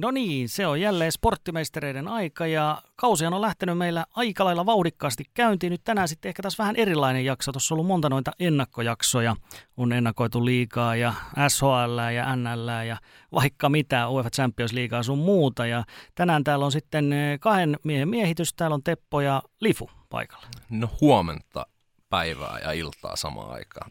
No 0.00 0.10
niin, 0.10 0.48
se 0.48 0.66
on 0.66 0.80
jälleen 0.80 1.12
sporttimeistereiden 1.12 2.08
aika 2.08 2.46
ja 2.46 2.82
kausi 2.96 3.26
on 3.26 3.40
lähtenyt 3.40 3.78
meillä 3.78 4.06
aika 4.16 4.44
lailla 4.44 4.66
vauhdikkaasti 4.66 5.24
käyntiin. 5.34 5.70
Nyt 5.70 5.84
tänään 5.84 6.08
sitten 6.08 6.28
ehkä 6.28 6.42
taas 6.42 6.58
vähän 6.58 6.76
erilainen 6.76 7.24
jakso. 7.24 7.52
Tuossa 7.52 7.74
on 7.74 7.76
ollut 7.76 7.86
monta 7.86 8.08
noita 8.08 8.30
ennakkojaksoja. 8.38 9.36
On 9.76 9.92
ennakoitu 9.92 10.44
liikaa 10.44 10.96
ja 10.96 11.14
SHL 11.48 11.98
ja 12.14 12.36
NL 12.36 12.68
ja 12.86 12.96
vaikka 13.32 13.68
mitä, 13.68 14.08
UEFA 14.08 14.30
Champions 14.30 14.72
Leaguea 14.72 15.02
sun 15.02 15.18
muuta. 15.18 15.66
Ja 15.66 15.84
tänään 16.14 16.44
täällä 16.44 16.64
on 16.64 16.72
sitten 16.72 17.12
eh, 17.12 17.40
kahden 17.40 17.76
miehen 17.84 18.08
miehitys. 18.08 18.54
Täällä 18.54 18.74
on 18.74 18.82
Teppo 18.82 19.20
ja 19.20 19.42
Lifu 19.60 19.90
paikalla. 20.08 20.46
No 20.70 20.88
huomenta 21.00 21.66
päivää 22.08 22.58
ja 22.62 22.72
iltaa 22.72 23.16
samaan 23.16 23.52
aikaan. 23.52 23.90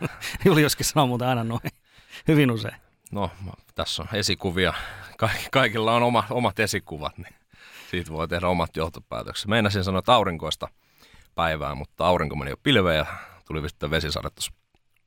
Juliuskin 0.44 0.86
sanoo 0.86 1.06
muuten 1.06 1.28
aina 1.28 1.44
noin 1.44 1.60
hyvin 2.28 2.50
usein. 2.50 2.83
No, 3.14 3.30
tässä 3.74 4.02
on 4.02 4.08
esikuvia. 4.12 4.72
Kaikilla 5.50 5.94
on 5.94 6.02
oma, 6.02 6.24
omat 6.30 6.58
esikuvat, 6.60 7.18
niin 7.18 7.34
siitä 7.90 8.10
voi 8.10 8.28
tehdä 8.28 8.48
omat 8.48 8.76
johtopäätökset. 8.76 9.48
Meinasin 9.48 9.84
sanoa, 9.84 9.98
että 9.98 10.14
aurinkoista 10.14 10.68
päivää, 11.34 11.74
mutta 11.74 12.06
aurinko 12.06 12.36
meni 12.36 12.50
jo 12.50 12.56
pilveen 12.62 12.96
ja 12.96 13.06
tuli 13.46 13.68
sitten 13.68 13.90
vesisade 13.90 14.28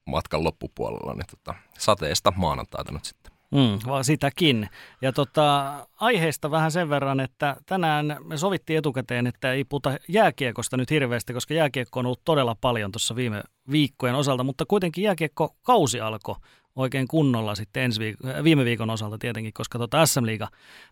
matkan 0.06 0.44
loppupuolella, 0.44 1.14
niin 1.14 1.28
tota, 1.30 1.56
sateesta 1.80 2.34
maanantaita 2.36 2.92
nyt 2.92 3.06
sitten. 3.06 3.34
Mm, 3.52 3.80
vaan 3.88 4.04
sitäkin. 4.04 4.70
Ja 5.02 5.14
tota, 5.14 5.74
aiheesta 6.00 6.52
vähän 6.52 6.72
sen 6.72 6.90
verran, 6.90 7.20
että 7.20 7.56
tänään 7.66 8.18
me 8.24 8.38
sovittiin 8.38 8.78
etukäteen, 8.78 9.28
että 9.28 9.54
ei 9.54 9.64
puhuta 9.64 9.98
jääkiekosta 10.08 10.78
nyt 10.78 10.92
hirveästi, 10.92 11.34
koska 11.34 11.54
jääkiekko 11.54 12.00
on 12.00 12.06
ollut 12.06 12.26
todella 12.26 12.56
paljon 12.62 12.92
tuossa 12.92 13.16
viime 13.16 13.44
viikkojen 13.72 14.16
osalta, 14.16 14.44
mutta 14.44 14.66
kuitenkin 14.66 15.04
jääkiekko 15.04 15.56
kausi 15.64 16.02
alkoi 16.02 16.36
oikein 16.78 17.08
kunnolla 17.08 17.56
sitten 17.56 17.84
ensi 17.84 18.00
viik- 18.02 18.28
äh, 18.28 18.44
viime 18.44 18.66
viikon 18.66 18.90
osalta 18.90 19.18
tietenkin, 19.18 19.54
koska 19.54 19.80
tota 19.80 20.06
SM-liiga 20.06 20.48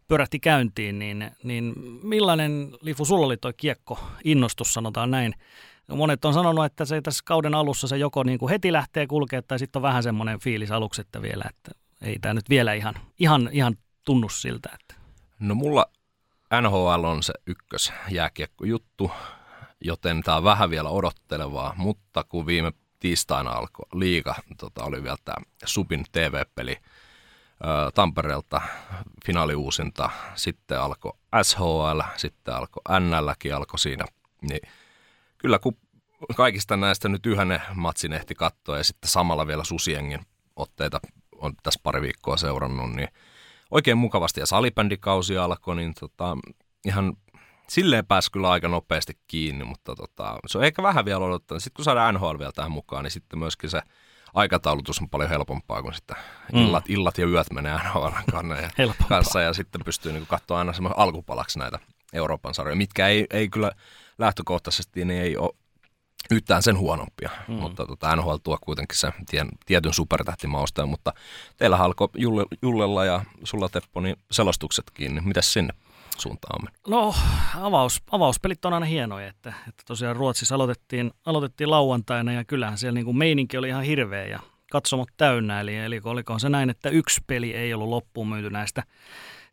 pyörähti 0.08 0.40
käyntiin, 0.40 1.00
niin, 1.00 1.32
niin 1.44 1.74
millainen, 2.04 2.72
Lifu, 2.82 3.06
sulla 3.06 3.26
oli 3.26 3.38
tuo 3.38 3.52
kiekko 3.58 4.00
innostus, 4.24 4.74
sanotaan 4.74 5.12
näin. 5.12 5.34
Monet 5.88 6.26
on 6.26 6.34
sanonut, 6.34 6.66
että 6.66 6.86
se 6.86 7.02
tässä 7.02 7.24
kauden 7.26 7.56
alussa 7.56 7.88
se 7.88 7.98
joko 7.98 8.24
niin 8.24 8.40
kuin 8.40 8.50
heti 8.50 8.72
lähtee 8.72 9.08
kulkea 9.08 9.42
tai 9.42 9.60
sitten 9.60 9.80
on 9.80 9.84
vähän 9.84 10.04
semmoinen 10.04 10.40
fiilis 10.40 10.72
aluksi, 10.72 11.02
että 11.02 11.22
vielä, 11.22 11.44
että 11.50 11.72
ei 12.02 12.20
tämä 12.20 12.34
nyt 12.34 12.50
vielä 12.50 12.74
ihan, 12.74 12.96
ihan, 13.20 13.50
ihan 13.52 13.76
tunnu 14.06 14.30
siltä. 14.30 14.70
Että. 14.74 14.96
No 15.40 15.56
mulla 15.56 15.86
NHL 16.62 17.04
on 17.04 17.24
se 17.24 17.34
ykkös 17.48 17.94
jääkiekko-juttu, 18.10 19.12
joten 19.82 20.24
tämä 20.24 20.38
on 20.38 20.44
vähän 20.44 20.70
vielä 20.70 20.90
odottelevaa, 20.90 21.74
mutta 21.78 22.24
kun 22.24 22.46
viime 22.46 22.72
tiistaina 23.06 23.52
alkoi 23.52 23.86
liiga, 23.94 24.36
tota, 24.58 24.84
oli 24.84 25.04
vielä 25.04 25.18
tämä 25.26 25.46
Subin 25.66 26.06
TV-peli 26.12 26.78
Tampereelta, 27.94 28.62
finaaliuusinta, 29.26 30.10
sitten 30.36 30.80
alkoi 30.80 31.12
SHL, 31.44 32.02
sitten 32.18 32.56
alkoi 32.56 32.82
NLkin 33.00 33.56
alkoi 33.56 33.80
siinä, 33.80 34.06
niin 34.42 34.60
kyllä 35.38 35.60
kun 35.60 35.78
kaikista 36.36 36.78
näistä 36.78 37.10
nyt 37.10 37.26
yhden 37.26 37.62
matsin 37.74 38.14
ehti 38.14 38.36
katsoa 38.36 38.78
ja 38.78 38.84
sitten 38.84 39.10
samalla 39.10 39.48
vielä 39.48 39.64
Susiengin 39.64 40.26
otteita 40.56 41.00
on 41.36 41.54
tässä 41.64 41.80
pari 41.84 42.02
viikkoa 42.02 42.38
seurannut, 42.38 42.92
niin 42.92 43.08
oikein 43.72 43.98
mukavasti. 43.98 44.40
Ja 44.40 44.46
salibändikausi 44.46 45.38
alkoi, 45.38 45.76
niin 45.76 45.94
tota, 46.00 46.38
ihan 46.86 47.18
silleen 47.68 48.06
pääsi 48.06 48.32
kyllä 48.32 48.50
aika 48.50 48.68
nopeasti 48.68 49.18
kiinni, 49.28 49.66
mutta 49.66 49.96
tota, 49.96 50.40
se 50.48 50.58
on 50.58 50.64
ehkä 50.64 50.84
vähän 50.84 51.06
vielä 51.06 51.26
odottanut. 51.26 51.64
Sitten 51.64 51.76
kun 51.76 51.86
saadaan 51.86 52.16
NHL 52.16 52.40
vielä 52.40 52.52
tähän 52.52 52.72
mukaan, 52.72 53.04
niin 53.04 53.12
sitten 53.12 53.40
myöskin 53.40 53.70
se 53.70 53.82
aikataulutus 54.34 55.02
on 55.02 55.10
paljon 55.10 55.30
helpompaa, 55.30 55.82
kun 55.82 55.94
sitten 55.94 56.18
mm. 56.54 56.60
illat, 56.62 56.90
illat 56.90 57.18
ja 57.18 57.28
yöt 57.28 57.52
menee 57.54 57.74
NHL 57.74 58.90
kanssa 59.10 59.42
ja 59.42 59.54
sitten 59.54 59.82
pystyy 59.86 60.12
niin 60.12 60.28
katsoa 60.28 60.60
aina 60.60 60.74
semmoisen 60.74 61.00
alkupalaksi 61.00 61.60
näitä 61.60 61.80
Euroopan 62.14 62.54
sarjoja, 62.54 62.76
mitkä 62.76 63.08
ei, 63.08 63.28
ei 63.30 63.50
kyllä 63.50 63.72
lähtökohtaisesti 64.18 65.06
niin 65.06 65.22
ei 65.22 65.38
ole 65.38 65.52
yhtään 66.32 66.64
sen 66.64 66.78
huonompia, 66.78 67.30
mm. 67.48 67.54
mutta 67.54 67.86
tota, 67.86 68.16
NHL 68.16 68.36
tuo 68.44 68.58
kuitenkin 68.62 68.98
se 68.98 69.12
tien, 69.30 69.50
tietyn 69.66 69.94
supertähtimausteen, 69.94 70.90
mutta 70.90 71.14
teillä 71.58 71.78
alkoi 71.78 72.10
Julle, 72.18 72.46
Jullella 72.62 73.06
ja 73.06 73.26
sulla 73.44 73.70
Teppo, 73.70 74.00
niin 74.00 74.16
selostuksetkin, 74.32 75.16
niin 75.16 75.28
mitäs 75.28 75.54
sinne 75.54 75.74
suuntaan 76.18 76.68
No 76.88 77.16
avaus, 77.60 78.02
avauspelit 78.12 78.66
on 78.66 78.74
aina 78.74 78.86
hienoja, 78.86 79.28
että, 79.28 79.54
että 79.70 79.84
tosiaan 79.88 80.16
Ruotsissa 80.16 80.56
aloitettiin, 80.56 81.12
aloitettiin 81.26 81.72
lauantaina 81.72 82.34
ja 82.34 82.44
kyllähän 82.44 82.78
siellä 82.78 82.96
niin 82.96 83.06
kuin 83.06 83.18
meininki 83.18 83.58
oli 83.58 83.68
ihan 83.68 83.84
hirveä 83.84 84.26
ja 84.26 84.40
katsomot 84.72 85.10
täynnä, 85.18 85.62
eli, 85.62 85.76
eli 85.76 86.02
oliko 86.04 86.40
se 86.40 86.50
näin, 86.50 86.70
että 86.70 86.90
yksi 86.90 87.22
peli 87.28 87.54
ei 87.54 87.74
ollut 87.74 87.90
loppuun 87.90 88.30
myyty 88.30 88.50
näistä 88.50 88.84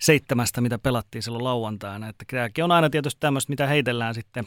seitsemästä, 0.00 0.60
mitä 0.60 0.78
pelattiin 0.78 1.22
silloin 1.22 1.44
lauantaina. 1.44 2.08
Että 2.08 2.24
tämäkin 2.30 2.64
on 2.64 2.72
aina 2.72 2.90
tietysti 2.90 3.20
tämmöistä, 3.20 3.50
mitä 3.50 3.66
heitellään 3.66 4.14
sitten 4.14 4.44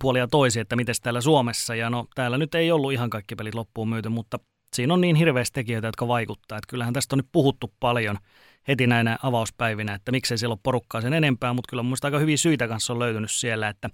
puolia 0.00 0.28
toisia, 0.28 0.62
että 0.62 0.76
miten 0.76 0.94
täällä 1.02 1.20
Suomessa. 1.20 1.74
Ja 1.74 1.90
no 1.90 2.06
täällä 2.14 2.38
nyt 2.38 2.54
ei 2.54 2.70
ollut 2.70 2.92
ihan 2.92 3.10
kaikki 3.10 3.36
pelit 3.36 3.54
loppuun 3.54 3.88
myyty, 3.88 4.08
mutta 4.08 4.38
siinä 4.76 4.94
on 4.94 5.00
niin 5.00 5.16
hirveästi 5.16 5.54
tekijöitä, 5.54 5.88
jotka 5.88 6.08
vaikuttaa. 6.08 6.58
Että 6.58 6.70
kyllähän 6.70 6.94
tästä 6.94 7.14
on 7.14 7.18
nyt 7.18 7.28
puhuttu 7.32 7.74
paljon 7.80 8.18
heti 8.68 8.86
näinä 8.86 9.18
avauspäivinä, 9.22 9.94
että 9.94 10.12
miksei 10.12 10.38
siellä 10.38 10.52
ole 10.52 10.60
porukkaa 10.62 11.00
sen 11.00 11.12
enempää, 11.12 11.52
mutta 11.52 11.70
kyllä 11.70 11.82
mun 11.82 11.96
aika 12.02 12.18
hyviä 12.18 12.36
syitä 12.36 12.68
kanssa 12.68 12.92
on 12.92 12.98
löytynyt 12.98 13.30
siellä, 13.30 13.68
että 13.68 13.90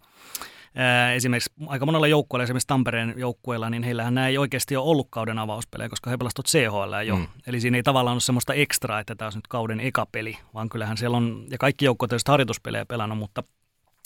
esimerkiksi 1.14 1.52
aika 1.66 1.86
monella 1.86 2.06
joukkueella, 2.06 2.44
esimerkiksi 2.44 2.66
Tampereen 2.66 3.14
joukkueella, 3.16 3.70
niin 3.70 3.82
heillähän 3.82 4.14
nämä 4.14 4.28
ei 4.28 4.38
oikeasti 4.38 4.76
ole 4.76 4.90
ollut 4.90 5.08
kauden 5.10 5.38
avauspelejä, 5.38 5.88
koska 5.88 6.10
he 6.10 6.16
pelasivat 6.16 6.46
CHL 6.46 7.06
jo. 7.06 7.16
Mm. 7.16 7.26
Eli 7.46 7.60
siinä 7.60 7.76
ei 7.76 7.82
tavallaan 7.82 8.14
ole 8.14 8.20
semmoista 8.20 8.54
ekstraa, 8.54 9.00
että 9.00 9.14
tämä 9.14 9.26
on 9.26 9.32
nyt 9.34 9.46
kauden 9.48 9.80
eka 9.80 10.06
peli, 10.12 10.38
vaan 10.54 10.68
kyllähän 10.68 10.96
siellä 10.96 11.16
on, 11.16 11.46
ja 11.50 11.58
kaikki 11.58 11.84
joukkueet 11.84 12.12
ovat 12.12 12.28
harjoituspelejä 12.28 12.86
pelannut, 12.86 13.18
mutta 13.18 13.42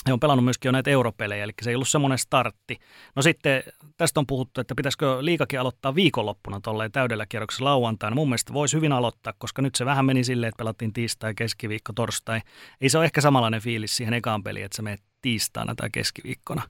he 0.06 0.12
on 0.12 0.20
pelannut 0.20 0.44
myöskin 0.44 0.68
jo 0.68 0.72
näitä 0.72 0.90
europelejä, 0.90 1.44
eli 1.44 1.52
se 1.62 1.70
ei 1.70 1.76
ollut 1.76 1.88
semmoinen 1.88 2.18
startti. 2.18 2.78
No 3.16 3.22
sitten 3.22 3.62
tästä 3.96 4.20
on 4.20 4.26
puhuttu, 4.26 4.60
että 4.60 4.74
pitäisikö 4.74 5.16
liikakin 5.20 5.60
aloittaa 5.60 5.94
viikonloppuna 5.94 6.60
tolleen 6.60 6.92
täydellä 6.92 7.26
kierroksella 7.26 7.70
lauantaina. 7.70 8.14
Mun 8.14 8.28
mielestä 8.28 8.52
voisi 8.52 8.76
hyvin 8.76 8.92
aloittaa, 8.92 9.32
koska 9.38 9.62
nyt 9.62 9.74
se 9.74 9.84
vähän 9.84 10.04
meni 10.04 10.24
silleen, 10.24 10.48
että 10.48 10.58
pelattiin 10.58 10.92
tiistai, 10.92 11.34
keskiviikko, 11.34 11.92
torstai. 11.92 12.40
Ei 12.80 12.88
se 12.88 12.98
ole 12.98 13.04
ehkä 13.04 13.20
samanlainen 13.20 13.60
fiilis 13.60 13.96
siihen 13.96 14.14
ekaan 14.14 14.42
peliin, 14.42 14.64
että 14.64 14.76
se 14.76 14.82
menee 14.82 14.98
tiistaina 15.22 15.74
tai 15.74 15.90
keskiviikkona 15.90 16.62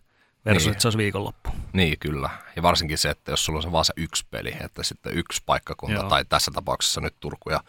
versus, 0.44 0.64
niin. 0.64 0.72
että 0.72 0.82
se 0.82 0.88
olisi 0.88 0.98
viikonloppu. 0.98 1.50
Niin, 1.72 1.98
kyllä. 1.98 2.30
Ja 2.56 2.62
varsinkin 2.62 2.98
se, 2.98 3.10
että 3.10 3.32
jos 3.32 3.44
sulla 3.44 3.58
on 3.58 3.62
se 3.62 3.72
vaan 3.72 3.84
se 3.84 3.92
yksi 3.96 4.26
peli, 4.30 4.54
että 4.60 4.82
sitten 4.82 5.18
yksi 5.18 5.42
paikkakunta, 5.46 5.94
Joo. 5.94 6.08
tai 6.08 6.24
tässä 6.28 6.50
tapauksessa 6.54 7.00
nyt 7.00 7.14
Turku 7.20 7.50
ja 7.50 7.60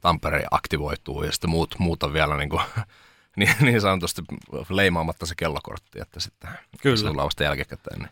Tampere 0.00 0.44
aktivoituu, 0.50 1.22
ja 1.22 1.32
sitten 1.32 1.50
muut, 1.50 1.74
muuta 1.78 2.12
vielä 2.12 2.36
niin 2.36 2.50
kuin 2.50 2.62
niin, 3.38 3.54
niin 3.66 3.80
sanotusti 3.80 4.22
leimaamatta 4.68 5.26
se 5.26 5.34
kellokortti, 5.34 6.00
että 6.00 6.20
sitten 6.20 6.50
Kyllä. 6.82 6.96
se 6.96 7.06
tulee 7.06 7.24
vasta 7.24 7.42
jälkikäteen. 7.42 7.98
Niin, 7.98 8.10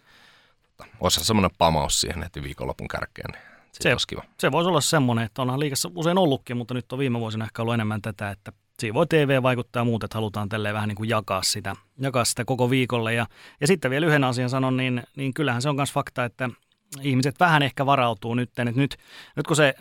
tota, 0.77 0.91
olisi 1.01 1.25
semmoinen 1.25 1.51
pamaus 1.59 2.01
siihen 2.01 2.23
heti 2.23 2.43
viikonlopun 2.43 2.89
kärkeen, 2.89 3.31
niin 3.33 3.43
se, 3.73 3.93
olisi 3.93 4.07
kiva. 4.07 4.23
Se 4.39 4.53
voisi 4.53 4.69
olla 4.69 4.81
semmoinen, 4.81 5.25
että 5.25 5.43
onhan 5.43 5.61
liikassa 5.61 5.91
usein 5.95 6.19
ollutkin, 6.19 6.57
mutta 6.57 6.75
nyt 6.75 6.93
on 6.93 6.99
viime 6.99 7.21
vuosina 7.21 7.45
ehkä 7.45 7.63
ollut 7.63 7.75
enemmän 7.75 8.03
tätä, 8.03 8.31
että 8.31 8.53
siinä 8.79 8.95
voi 8.95 9.07
TV 9.07 9.43
vaikuttaa 9.43 9.85
muut, 9.85 10.05
että 10.05 10.17
halutaan 10.17 10.49
tälleen 10.49 10.75
vähän 10.75 10.89
niin 10.89 10.97
kuin 10.97 11.09
jakaa 11.09 11.43
sitä, 11.43 11.77
jakaa 11.99 12.25
sitä 12.25 12.45
koko 12.45 12.71
viikolle. 12.71 13.15
Ja, 13.15 13.27
ja 13.61 13.67
sitten 13.67 13.91
vielä 13.91 14.07
yhden 14.07 14.25
asian 14.25 14.51
sanon, 14.51 14.77
niin, 14.77 15.03
niin 15.17 15.35
kyllähän 15.35 15.63
se 15.63 15.69
on 15.69 15.77
myös 15.77 15.93
fakta, 15.93 16.25
että 16.25 16.51
ihmiset 17.03 17.41
vähän 17.41 17.63
ehkä 17.63 17.87
varautuu 17.87 18.35
nyt, 18.35 18.49
että 18.49 18.65
nyt, 18.65 18.97
nyt 19.37 19.47
kun 19.47 19.57
se 19.57 19.75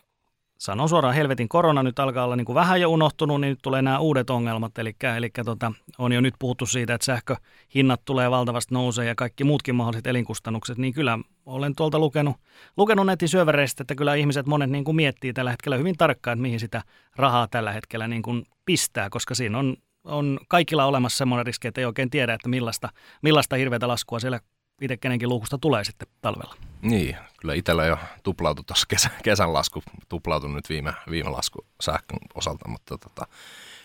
sanon 0.57 0.90
suoraan, 0.90 1.16
helvetin 1.16 1.50
korona 1.50 1.84
nyt 1.84 2.00
alkaa 2.00 2.25
olla 2.25 2.36
niin 2.36 2.46
kuin 2.46 2.56
vähän 2.56 2.81
jo 2.81 2.90
unohtunut, 2.90 3.42
niin 3.42 3.50
nyt 3.50 3.60
tulee 3.62 3.81
nämä 3.81 4.00
uudet 4.00 4.30
ongelmat. 4.30 4.78
Eli, 4.78 4.96
eli 5.18 5.30
tota, 5.46 5.72
on 5.98 6.12
jo 6.12 6.22
nyt 6.22 6.34
puhuttu 6.40 6.66
siitä, 6.66 6.94
että 6.94 7.06
sähköhinnat 7.06 8.02
tulee 8.06 8.31
valtavasti 8.31 8.74
nousee 8.74 9.06
ja 9.06 9.16
kaikki 9.16 9.44
muutkin 9.44 9.75
mahdolliset 9.75 10.07
elinkustannukset, 10.07 10.78
niin 10.78 10.94
kyllä 10.94 11.19
olen 11.46 11.75
tuolta 11.75 12.00
lukenut, 12.00 12.36
lukenut 12.78 13.06
netin 13.06 13.30
syövereistä, 13.30 13.84
että 13.84 13.96
kyllä 13.96 14.16
ihmiset 14.16 14.46
monet 14.46 14.69
niin 14.69 14.84
kuin 14.84 14.96
miettii 14.96 15.34
tällä 15.34 15.52
hetkellä 15.52 15.78
hyvin 15.78 15.98
tarkkaan, 15.98 16.38
että 16.38 16.42
mihin 16.42 16.60
sitä 16.60 16.81
rahaa 17.16 17.48
tällä 17.48 17.72
hetkellä 17.72 18.08
niin 18.08 18.22
kuin 18.22 18.46
pistää, 18.66 19.10
koska 19.10 19.36
siinä 19.36 19.58
on, 19.58 19.78
on 20.04 20.40
kaikilla 20.48 20.86
olemassa 20.86 21.18
semmoinen 21.18 21.46
riski, 21.46 21.68
että 21.68 21.81
ei 21.81 21.86
oikein 21.86 22.10
tiedä, 22.10 22.34
että 22.34 22.50
millaista, 22.50 22.90
millaista 23.22 23.56
hirveätä 23.56 23.88
laskua 23.88 24.19
siellä 24.19 24.40
itse 24.81 24.98
kenenkin 24.98 25.30
luukusta 25.30 25.57
tulee 25.57 25.83
sitten 25.83 26.07
talvella. 26.22 26.56
Niin, 26.81 27.18
kyllä 27.39 27.54
itsellä 27.54 27.86
jo 27.86 27.98
tuplautui 28.24 28.63
tuossa 28.63 28.86
kesän, 28.89 29.12
kesän 29.24 29.54
lasku, 29.54 29.83
tuplautui 30.10 30.50
nyt 30.50 30.69
viime, 30.69 30.94
viime 31.10 31.30
lasku 31.30 31.66
sähkön 31.81 32.19
osalta, 32.36 32.68
mutta 32.68 32.98
tota, 32.98 33.27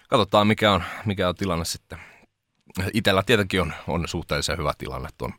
katsotaan 0.08 0.46
mikä 0.46 0.72
on, 0.72 0.82
mikä 1.04 1.28
on 1.28 1.34
tilanne 1.34 1.64
sitten. 1.64 1.98
Itellä 2.94 3.22
tietenkin 3.22 3.60
on, 3.60 3.72
on 3.86 4.08
suhteellisen 4.08 4.58
hyvä 4.58 4.72
tilanne 4.78 5.08
tuon 5.18 5.32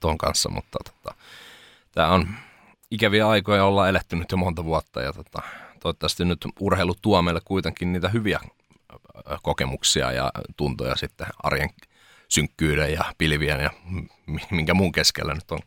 ton 0.00 0.18
kanssa, 0.18 0.48
mutta 0.48 0.78
tota, 0.84 1.14
tämä 1.92 2.08
on 2.08 2.28
ikäviä 2.90 3.28
aikoja 3.28 3.64
olla 3.64 3.88
eletty 3.88 4.16
nyt 4.16 4.30
jo 4.30 4.36
monta 4.36 4.64
vuotta 4.64 5.02
ja 5.02 5.12
tota, 5.12 5.42
toivottavasti 5.80 6.24
nyt 6.24 6.46
urheilu 6.60 6.94
tuo 7.02 7.22
meille 7.22 7.40
kuitenkin 7.44 7.92
niitä 7.92 8.08
hyviä 8.08 8.40
kokemuksia 9.42 10.12
ja 10.12 10.30
tuntoja 10.56 10.96
sitten 10.96 11.26
arjen 11.42 11.70
synkkyyden 12.28 12.92
ja 12.92 13.04
pilvien 13.18 13.60
ja 13.60 13.70
minkä 14.50 14.74
muun 14.74 14.92
keskellä 14.92 15.34
nyt 15.34 15.50
on. 15.50 15.58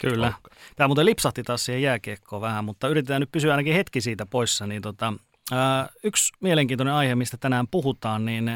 Kyllä. 0.00 0.32
Tämä 0.76 0.88
muuten 0.88 1.06
lipsahti 1.06 1.42
taas 1.42 1.64
siihen 1.64 1.82
jääkiekkoon 1.82 2.42
vähän, 2.42 2.64
mutta 2.64 2.88
yritetään 2.88 3.20
nyt 3.20 3.32
pysyä 3.32 3.52
ainakin 3.52 3.74
hetki 3.74 4.00
siitä 4.00 4.26
poissa. 4.26 4.66
Niin 4.66 4.82
tota, 4.82 5.12
ää, 5.52 5.88
yksi 6.04 6.32
mielenkiintoinen 6.40 6.94
aihe, 6.94 7.14
mistä 7.14 7.36
tänään 7.36 7.66
puhutaan, 7.70 8.24
niin 8.24 8.52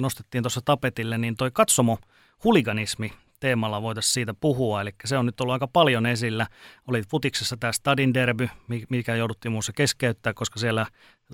nostettiin 0.00 0.42
tuossa 0.42 0.60
tapetille, 0.64 1.18
niin 1.18 1.36
toi 1.36 1.50
katsomo 1.50 1.98
huliganismi 2.44 3.12
teemalla 3.40 3.82
voitaisiin 3.82 4.12
siitä 4.12 4.34
puhua. 4.34 4.80
Eli 4.80 4.90
se 5.04 5.18
on 5.18 5.26
nyt 5.26 5.40
ollut 5.40 5.52
aika 5.52 5.68
paljon 5.68 6.06
esillä. 6.06 6.46
Oli 6.86 7.02
futiksessa 7.10 7.56
tämä 7.56 7.72
Stadin 7.72 8.14
derby, 8.14 8.48
mikä 8.88 9.14
jouduttiin 9.14 9.52
muussa 9.52 9.72
keskeyttää, 9.72 10.34
koska 10.34 10.58
siellä 10.58 10.86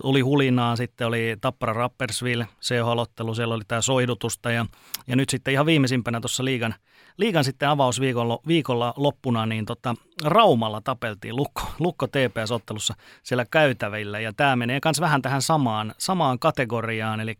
oli 0.02 0.20
hulinaa, 0.20 0.76
sitten 0.76 1.06
oli 1.06 1.36
Tappara 1.40 1.72
Rappersville, 1.72 2.48
CH-alottelu, 2.62 3.34
siellä 3.34 3.54
oli 3.54 3.64
tämä 3.68 3.80
soidutusta 3.80 4.50
ja, 4.50 4.66
ja 5.06 5.16
nyt 5.16 5.28
sitten 5.28 5.52
ihan 5.52 5.66
viimeisimpänä 5.66 6.20
tuossa 6.20 6.44
liigan, 6.44 6.74
liigan 7.16 7.44
sitten 7.44 7.68
avausviikolla 7.68 8.38
viikolla 8.46 8.94
loppuna, 8.96 9.46
niin 9.46 9.66
tota, 9.66 9.94
Raumalla 10.24 10.80
tapeltiin 10.80 11.36
Lukko, 11.36 11.62
Lukko 11.78 12.06
TPS-ottelussa 12.06 12.94
siellä 13.22 13.44
käytävillä 13.50 14.20
ja 14.20 14.32
tämä 14.32 14.56
menee 14.56 14.80
myös 14.84 15.00
vähän 15.00 15.22
tähän 15.22 15.42
samaan, 15.42 15.94
samaan 15.98 16.38
kategoriaan, 16.38 17.20
eli, 17.20 17.34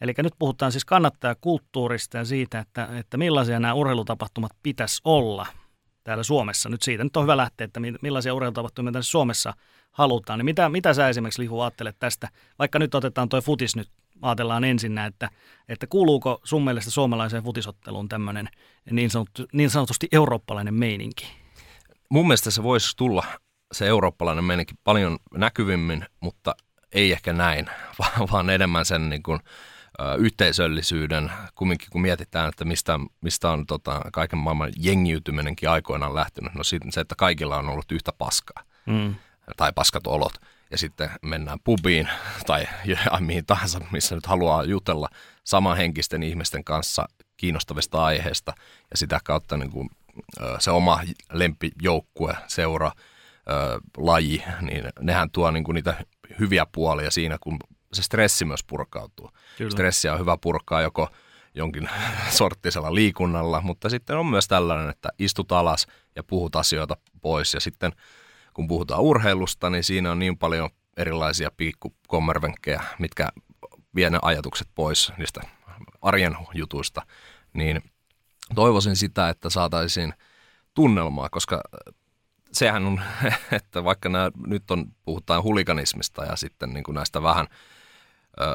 eli 0.00 0.14
nyt 0.18 0.34
puhutaan 0.38 0.72
siis 0.72 0.84
kannattajakulttuurista 0.84 2.18
ja 2.18 2.24
siitä, 2.24 2.58
että, 2.58 2.88
että 2.98 3.16
millaisia 3.16 3.60
nämä 3.60 3.74
urheilutapahtumat 3.74 4.52
pitäisi 4.62 5.00
olla 5.04 5.46
täällä 6.04 6.22
Suomessa. 6.22 6.68
Nyt 6.68 6.82
siitä 6.82 7.04
nyt 7.04 7.16
on 7.16 7.22
hyvä 7.22 7.36
lähteä, 7.36 7.64
että 7.64 7.80
millaisia 8.02 8.34
urheilutapahtumia 8.34 8.92
tänne 8.92 9.02
Suomessa 9.02 9.54
halutaan. 9.92 10.38
Niin 10.38 10.44
mitä, 10.44 10.68
mitä 10.68 10.94
sä 10.94 11.08
esimerkiksi 11.08 11.42
Lihu 11.42 11.60
ajattelet 11.60 11.96
tästä? 11.98 12.28
Vaikka 12.58 12.78
nyt 12.78 12.94
otetaan 12.94 13.28
tuo 13.28 13.40
futis 13.40 13.76
nyt, 13.76 13.88
ajatellaan 14.22 14.64
ensin, 14.64 14.98
että, 14.98 15.30
että 15.68 15.86
kuuluuko 15.86 16.40
sun 16.44 16.64
mielestä 16.64 16.90
suomalaiseen 16.90 17.42
futisotteluun 17.42 18.08
tämmöinen 18.08 18.48
niin, 18.90 19.10
sanottu, 19.10 19.46
niin 19.52 19.70
sanotusti 19.70 20.08
eurooppalainen 20.12 20.74
meininki? 20.74 21.26
Mun 22.10 22.26
mielestä 22.26 22.50
se 22.50 22.62
voisi 22.62 22.96
tulla 22.96 23.24
se 23.72 23.86
eurooppalainen 23.86 24.44
meininki 24.44 24.74
paljon 24.84 25.18
näkyvimmin, 25.34 26.06
mutta 26.20 26.54
ei 26.92 27.12
ehkä 27.12 27.32
näin, 27.32 27.66
vaan, 27.98 28.28
vaan 28.32 28.50
enemmän 28.50 28.84
sen 28.84 29.08
niin 29.08 29.22
kuin, 29.22 29.40
yhteisöllisyyden, 30.18 31.30
kumminkin 31.54 31.88
kun 31.90 32.00
mietitään, 32.00 32.48
että 32.48 32.64
mistä, 32.64 32.98
mistä 33.20 33.50
on 33.50 33.66
tota, 33.66 34.00
kaiken 34.12 34.38
maailman 34.38 34.72
jengiytyminenkin 34.76 35.70
aikoinaan 35.70 36.14
lähtenyt, 36.14 36.54
no 36.54 36.64
se, 36.64 37.00
että 37.00 37.14
kaikilla 37.14 37.56
on 37.56 37.68
ollut 37.68 37.92
yhtä 37.92 38.12
paskaa 38.18 38.62
mm. 38.86 39.14
tai 39.56 39.72
paskat 39.72 40.06
olot. 40.06 40.32
Ja 40.70 40.78
sitten 40.78 41.10
mennään 41.22 41.58
pubiin 41.64 42.08
tai 42.46 42.68
mihin 43.20 43.46
tahansa, 43.46 43.80
missä 43.92 44.14
nyt 44.14 44.26
haluaa 44.26 44.64
jutella 44.64 45.08
samanhenkisten 45.44 46.22
ihmisten 46.22 46.64
kanssa 46.64 47.08
kiinnostavista 47.36 48.04
aiheista 48.04 48.52
ja 48.90 48.96
sitä 48.96 49.20
kautta 49.24 49.56
niin 49.56 49.70
kuin, 49.70 49.90
se 50.58 50.70
oma 50.70 51.00
lempijoukkue, 51.32 52.36
seura, 52.46 52.92
laji, 53.96 54.44
niin 54.60 54.84
nehän 55.00 55.30
tuo 55.30 55.50
niin 55.50 55.64
kuin 55.64 55.74
niitä 55.74 56.04
hyviä 56.38 56.66
puolia 56.72 57.10
siinä, 57.10 57.38
kun 57.40 57.58
se 57.92 58.02
stressi 58.02 58.44
myös 58.44 58.64
purkautuu. 58.64 59.30
Kyllä. 59.58 59.70
Stressiä 59.70 60.12
on 60.12 60.20
hyvä 60.20 60.36
purkaa 60.40 60.82
joko 60.82 61.08
jonkin 61.54 61.88
sorttisella 62.30 62.94
liikunnalla, 62.94 63.60
mutta 63.60 63.88
sitten 63.88 64.16
on 64.16 64.26
myös 64.26 64.48
tällainen, 64.48 64.90
että 64.90 65.08
istut 65.18 65.52
alas 65.52 65.86
ja 66.16 66.22
puhut 66.22 66.56
asioita 66.56 66.96
pois. 67.20 67.54
Ja 67.54 67.60
sitten 67.60 67.92
kun 68.58 68.68
puhutaan 68.68 69.00
urheilusta, 69.00 69.70
niin 69.70 69.84
siinä 69.84 70.10
on 70.10 70.18
niin 70.18 70.38
paljon 70.38 70.70
erilaisia 70.96 71.50
pikkukommervenkkejä, 71.56 72.82
mitkä 72.98 73.28
vie 73.94 74.10
ne 74.10 74.18
ajatukset 74.22 74.68
pois 74.74 75.12
niistä 75.18 75.40
arjen 76.02 76.36
jutuista. 76.54 77.02
Niin 77.52 77.82
toivoisin 78.54 78.96
sitä, 78.96 79.28
että 79.28 79.50
saataisiin 79.50 80.14
tunnelmaa, 80.74 81.28
koska 81.28 81.60
sehän 82.52 82.86
on, 82.86 83.00
että 83.58 83.84
vaikka 83.84 84.08
nämä, 84.08 84.30
nyt 84.46 84.70
on, 84.70 84.86
puhutaan 85.04 85.42
huliganismista 85.42 86.24
ja 86.24 86.36
sitten 86.36 86.70
niin 86.70 86.84
kuin 86.84 86.94
näistä 86.94 87.22
vähän– 87.22 87.46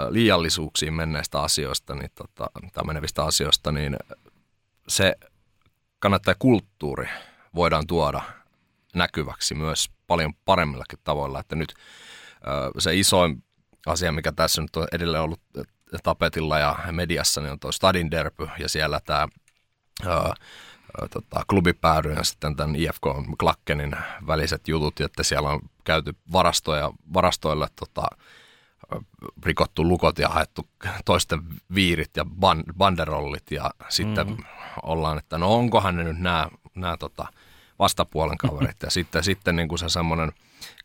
liiallisuuksiin 0.09 0.93
menneistä 0.93 1.41
asioista, 1.41 1.95
niin 1.95 2.11
tota, 2.15 2.51
tai 2.73 2.85
menevistä 2.85 3.23
asioista, 3.25 3.71
niin 3.71 3.97
se 4.87 5.15
kannattaa 5.99 6.35
kulttuuri 6.39 7.09
voidaan 7.55 7.87
tuoda 7.87 8.21
näkyväksi 8.93 9.55
myös 9.55 9.92
paljon 10.07 10.33
paremmillakin 10.45 10.99
tavoilla. 11.03 11.39
Että 11.39 11.55
nyt 11.55 11.73
se 12.77 12.95
isoin 12.95 13.43
asia, 13.85 14.11
mikä 14.11 14.31
tässä 14.31 14.61
nyt 14.61 14.75
on 14.75 14.87
edelleen 14.91 15.23
ollut 15.23 15.41
tapetilla 16.03 16.59
ja 16.59 16.75
mediassa, 16.91 17.41
niin 17.41 17.51
on 17.51 17.59
tuo 17.59 17.71
Stadin 17.71 18.11
derby 18.11 18.47
ja 18.59 18.69
siellä 18.69 18.99
tämä 19.05 19.27
tota, 21.11 21.43
klubipäädyn 21.49 22.15
ja 22.17 22.23
sitten 22.23 22.55
tämän 22.55 22.75
IFK 22.75 23.03
Klakkenin 23.39 23.95
väliset 24.27 24.67
jutut, 24.67 25.01
että 25.01 25.23
siellä 25.23 25.49
on 25.49 25.59
käyty 25.83 26.15
varastoja, 26.31 26.91
varastoille 27.13 27.67
tota, 27.75 28.07
rikottu 29.45 29.87
lukot 29.87 30.19
ja 30.19 30.29
haettu 30.29 30.69
toisten 31.05 31.39
viirit 31.75 32.17
ja 32.17 32.25
banderollit 32.77 33.51
ja 33.51 33.71
sitten 33.89 34.27
mm. 34.27 34.37
ollaan, 34.83 35.17
että 35.17 35.37
no 35.37 35.53
onkohan 35.53 35.95
ne 35.95 36.03
nyt 36.03 36.19
nämä, 36.19 36.47
nämä 36.75 36.97
tota, 36.97 37.27
vastapuolen 37.83 38.37
kaverit 38.37 38.83
ja 38.83 38.91
sitten, 38.91 39.23
sitten 39.23 39.55
niin 39.55 39.67
kuin 39.67 39.79
se 39.79 39.89
semmoinen 39.89 40.31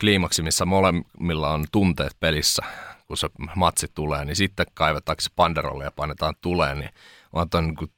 kliimaksi, 0.01 0.43
missä 0.43 0.65
molemmilla 0.65 1.51
on 1.51 1.65
tunteet 1.73 2.17
pelissä, 2.21 2.63
kun 3.07 3.17
se 3.17 3.29
matsi 3.57 3.87
tulee, 3.95 4.25
niin 4.25 4.37
sitten 4.37 4.67
kaivetaan 4.75 5.17
se 5.21 5.31
banderolli 5.37 5.85
ja 5.85 5.91
painetaan 5.91 6.35
tuleen, 6.41 6.79
niin 6.79 6.91
on 7.33 7.51
tuon 7.51 7.65
niin 7.67 7.93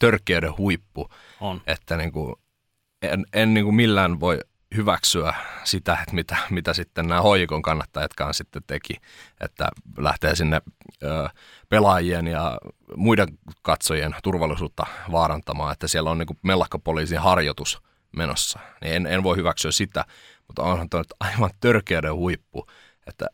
törkeyden 0.00 0.58
huippu, 0.58 1.08
on. 1.40 1.60
että 1.66 1.96
niin 1.96 2.12
kuin, 2.12 2.34
en, 3.02 3.26
en 3.32 3.54
niin 3.54 3.64
kuin 3.64 3.74
millään 3.74 4.20
voi 4.20 4.38
hyväksyä 4.76 5.34
sitä, 5.64 5.92
että 5.92 6.14
mitä, 6.14 6.36
mitä 6.50 6.74
sitten 6.74 7.08
nämä 7.08 7.22
hoikon 7.22 7.62
kannattajatkaan 7.62 8.34
sitten 8.34 8.62
teki, 8.66 8.94
että 9.40 9.68
lähtee 9.98 10.34
sinne 10.34 10.62
ö, 11.02 11.28
pelaajien 11.68 12.26
ja 12.26 12.58
muiden 12.96 13.28
katsojien 13.62 14.14
turvallisuutta 14.22 14.86
vaarantamaan, 15.12 15.72
että 15.72 15.88
siellä 15.88 16.10
on 16.10 16.18
niin 16.18 16.38
mellakkapoliisin 16.42 17.18
harjoitus 17.18 17.82
menossa. 18.16 18.58
Niin 18.80 18.94
en, 18.94 19.06
en 19.06 19.22
voi 19.22 19.36
hyväksyä 19.36 19.70
sitä, 19.70 20.04
mutta 20.46 20.62
onhan 20.62 20.90
tuo 20.90 21.02
aivan 21.20 21.50
törkeyden 21.60 22.14
huippu, 22.14 22.66
että, 23.06 23.26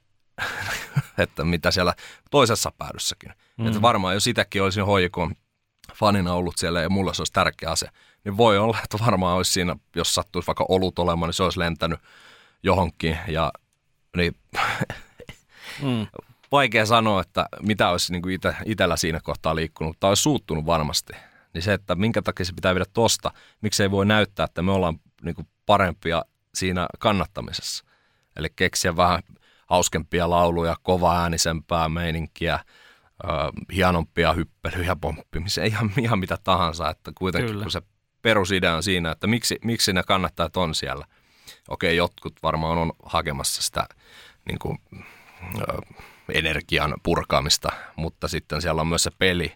että 1.18 1.44
mitä 1.44 1.70
siellä 1.70 1.94
toisessa 2.30 2.72
päädyssäkin. 2.78 3.32
Mm. 3.56 3.66
Että 3.66 3.82
varmaan 3.82 4.14
jos 4.14 4.24
sitäkin 4.24 4.62
olisin 4.62 4.86
hoikon 4.86 5.34
fanina 5.94 6.34
ollut 6.34 6.58
siellä 6.58 6.80
ja 6.80 6.90
mulle 6.90 7.14
se 7.14 7.20
olisi 7.20 7.32
tärkeä 7.32 7.70
asia, 7.70 7.92
niin 8.24 8.36
voi 8.36 8.58
olla, 8.58 8.78
että 8.84 8.98
varmaan 9.06 9.36
olisi 9.36 9.52
siinä, 9.52 9.76
jos 9.96 10.14
sattuisi 10.14 10.46
vaikka 10.46 10.66
olut 10.68 10.98
olemaan, 10.98 11.28
niin 11.28 11.34
se 11.34 11.42
olisi 11.42 11.58
lentänyt 11.58 12.00
johonkin. 12.62 13.18
Ja 13.28 13.52
niin, 14.16 14.36
mm. 15.82 16.06
vaikea 16.52 16.86
sanoa, 16.86 17.20
että 17.20 17.46
mitä 17.62 17.88
olisi 17.88 18.12
niin 18.12 18.22
kuin 18.22 18.34
ite, 18.34 18.56
itellä 18.64 18.96
siinä 18.96 19.20
kohtaa 19.20 19.54
liikkunut, 19.54 19.90
mutta 19.90 20.08
olisi 20.08 20.22
suuttunut 20.22 20.66
varmasti. 20.66 21.12
Niin 21.54 21.62
se, 21.62 21.72
että 21.72 21.94
minkä 21.94 22.22
takia 22.22 22.46
se 22.46 22.52
pitää 22.52 22.74
viedä 22.74 22.86
tosta, 22.92 23.30
miksei 23.60 23.90
voi 23.90 24.06
näyttää, 24.06 24.44
että 24.44 24.62
me 24.62 24.72
ollaan 24.72 25.00
niin 25.22 25.34
kuin 25.34 25.48
parempia 25.66 26.24
siinä 26.54 26.86
kannattamisessa. 26.98 27.84
Eli 28.36 28.48
keksiä 28.56 28.96
vähän 28.96 29.22
hauskempia 29.66 30.30
lauluja, 30.30 30.76
kova 30.82 31.20
äänisempää 31.20 31.88
meininkiä, 31.88 32.54
äh, 32.54 32.64
hienompia 33.74 34.32
hyppelyjä, 34.32 34.96
pomppimisia, 34.96 35.64
ihan, 35.64 35.92
ihan 36.00 36.18
mitä 36.18 36.38
tahansa, 36.44 36.90
että 36.90 37.12
kuitenkin 37.14 37.50
Kyllä. 37.50 37.62
kun 37.62 37.72
se 37.72 37.82
perusidea 38.22 38.74
on 38.74 38.82
siinä, 38.82 39.10
että 39.10 39.26
miksi, 39.26 39.58
miksi 39.64 39.92
ne 39.92 40.02
kannattaa 40.02 40.50
on 40.56 40.74
siellä. 40.74 41.06
Okei, 41.68 41.96
jotkut 41.96 42.42
varmaan 42.42 42.78
on 42.78 42.92
hakemassa 43.02 43.62
sitä 43.62 43.86
niin 44.48 44.58
kuin, 44.58 44.78
ö, 45.60 45.78
energian 46.32 46.94
purkaamista, 47.02 47.68
mutta 47.96 48.28
sitten 48.28 48.62
siellä 48.62 48.80
on 48.80 48.88
myös 48.88 49.02
se 49.02 49.10
peli 49.18 49.52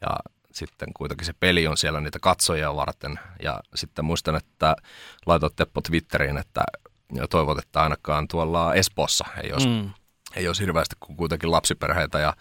ja 0.00 0.16
sitten 0.52 0.88
kuitenkin 0.94 1.26
se 1.26 1.32
peli 1.32 1.66
on 1.66 1.76
siellä 1.76 2.00
niitä 2.00 2.18
katsojia 2.18 2.76
varten. 2.76 3.18
Ja 3.42 3.60
sitten 3.74 4.04
muistan, 4.04 4.36
että 4.36 4.76
laitoit 5.26 5.56
Teppo 5.56 5.80
Twitteriin, 5.80 6.38
että 6.38 6.64
toivot, 7.30 7.58
että 7.58 7.82
ainakaan 7.82 8.28
tuolla 8.28 8.74
Espoossa 8.74 9.24
ei 9.42 9.52
olisi, 9.52 9.68
mm. 9.68 9.90
ei 10.36 10.46
olisi 10.46 10.62
hirveästi 10.62 10.96
kuin 11.00 11.16
kuitenkin 11.16 11.50
lapsiperheitä 11.50 12.18
ja, 12.18 12.34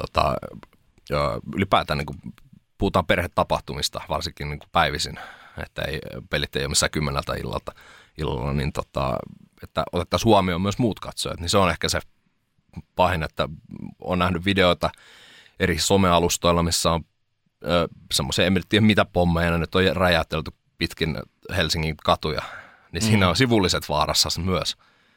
tota, 0.00 0.34
ja 1.10 1.40
ylipäätään 1.56 1.98
niin 1.98 2.06
kuin 2.06 2.18
puhutaan 2.78 3.06
perhetapahtumista, 3.06 4.00
varsinkin 4.08 4.48
niin 4.48 4.58
kuin 4.58 4.70
päivisin, 4.72 5.18
että 5.62 5.82
ei, 5.82 6.00
pelit 6.30 6.56
ei 6.56 6.62
ole 6.62 6.68
missään 6.68 6.90
kymmeneltä 6.90 7.34
illalta, 7.34 7.72
illalla, 8.18 8.52
niin 8.52 8.72
tota, 8.72 9.16
että 9.62 9.84
otettaisiin 9.92 10.26
huomioon 10.26 10.62
myös 10.62 10.78
muut 10.78 11.00
katsojat, 11.00 11.40
niin 11.40 11.50
se 11.50 11.58
on 11.58 11.70
ehkä 11.70 11.88
se 11.88 12.00
pahin, 12.96 13.22
että 13.22 13.48
on 14.00 14.18
nähnyt 14.18 14.44
videoita 14.44 14.90
eri 15.60 15.78
somealustoilla, 15.78 16.62
missä 16.62 16.92
on 16.92 17.04
semmoisia, 18.12 18.46
en 18.46 18.62
tiedä 18.68 18.86
mitä 18.86 19.04
pommeja 19.04 19.50
ne 19.50 19.58
nyt 19.58 19.74
on 19.74 19.96
räjäytelty 19.96 20.50
pitkin 20.78 21.16
Helsingin 21.56 21.96
katuja, 21.96 22.42
niin 22.92 23.02
mm. 23.02 23.06
siinä 23.06 23.28
on 23.28 23.36
sivulliset 23.36 23.88
vaarassa 23.88 24.40
myös. 24.40 24.76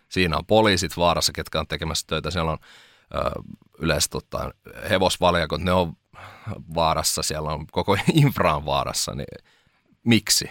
Siinä 0.10 0.38
on 0.38 0.46
poliisit 0.46 0.98
vaarassa, 0.98 1.32
ketkä 1.34 1.60
on 1.60 1.68
tekemässä 1.68 2.08
töitä. 2.08 2.32
Siellä 2.32 2.52
on 2.52 2.58
ö, 3.16 3.42
yleensä 3.80 4.10
tota, 4.10 4.52
hevosvaljakot, 4.90 5.62
ne 5.62 5.72
on 5.72 5.98
vaarassa, 6.75 7.24
siellä 7.24 7.50
on 7.50 7.68
koko 7.72 7.98
infra 8.24 8.56
on 8.56 8.66
vaarassa, 8.66 9.16
niin 9.16 9.46
miksi? 10.04 10.50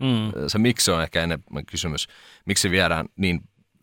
Mm. 0.00 0.48
Se 0.48 0.58
miksi 0.58 0.90
on 0.90 1.02
ehkä 1.02 1.22
enemmän 1.22 1.66
kysymys, 1.66 2.08
miksi 2.44 2.70
viedään 2.70 3.06
niin 3.16 3.40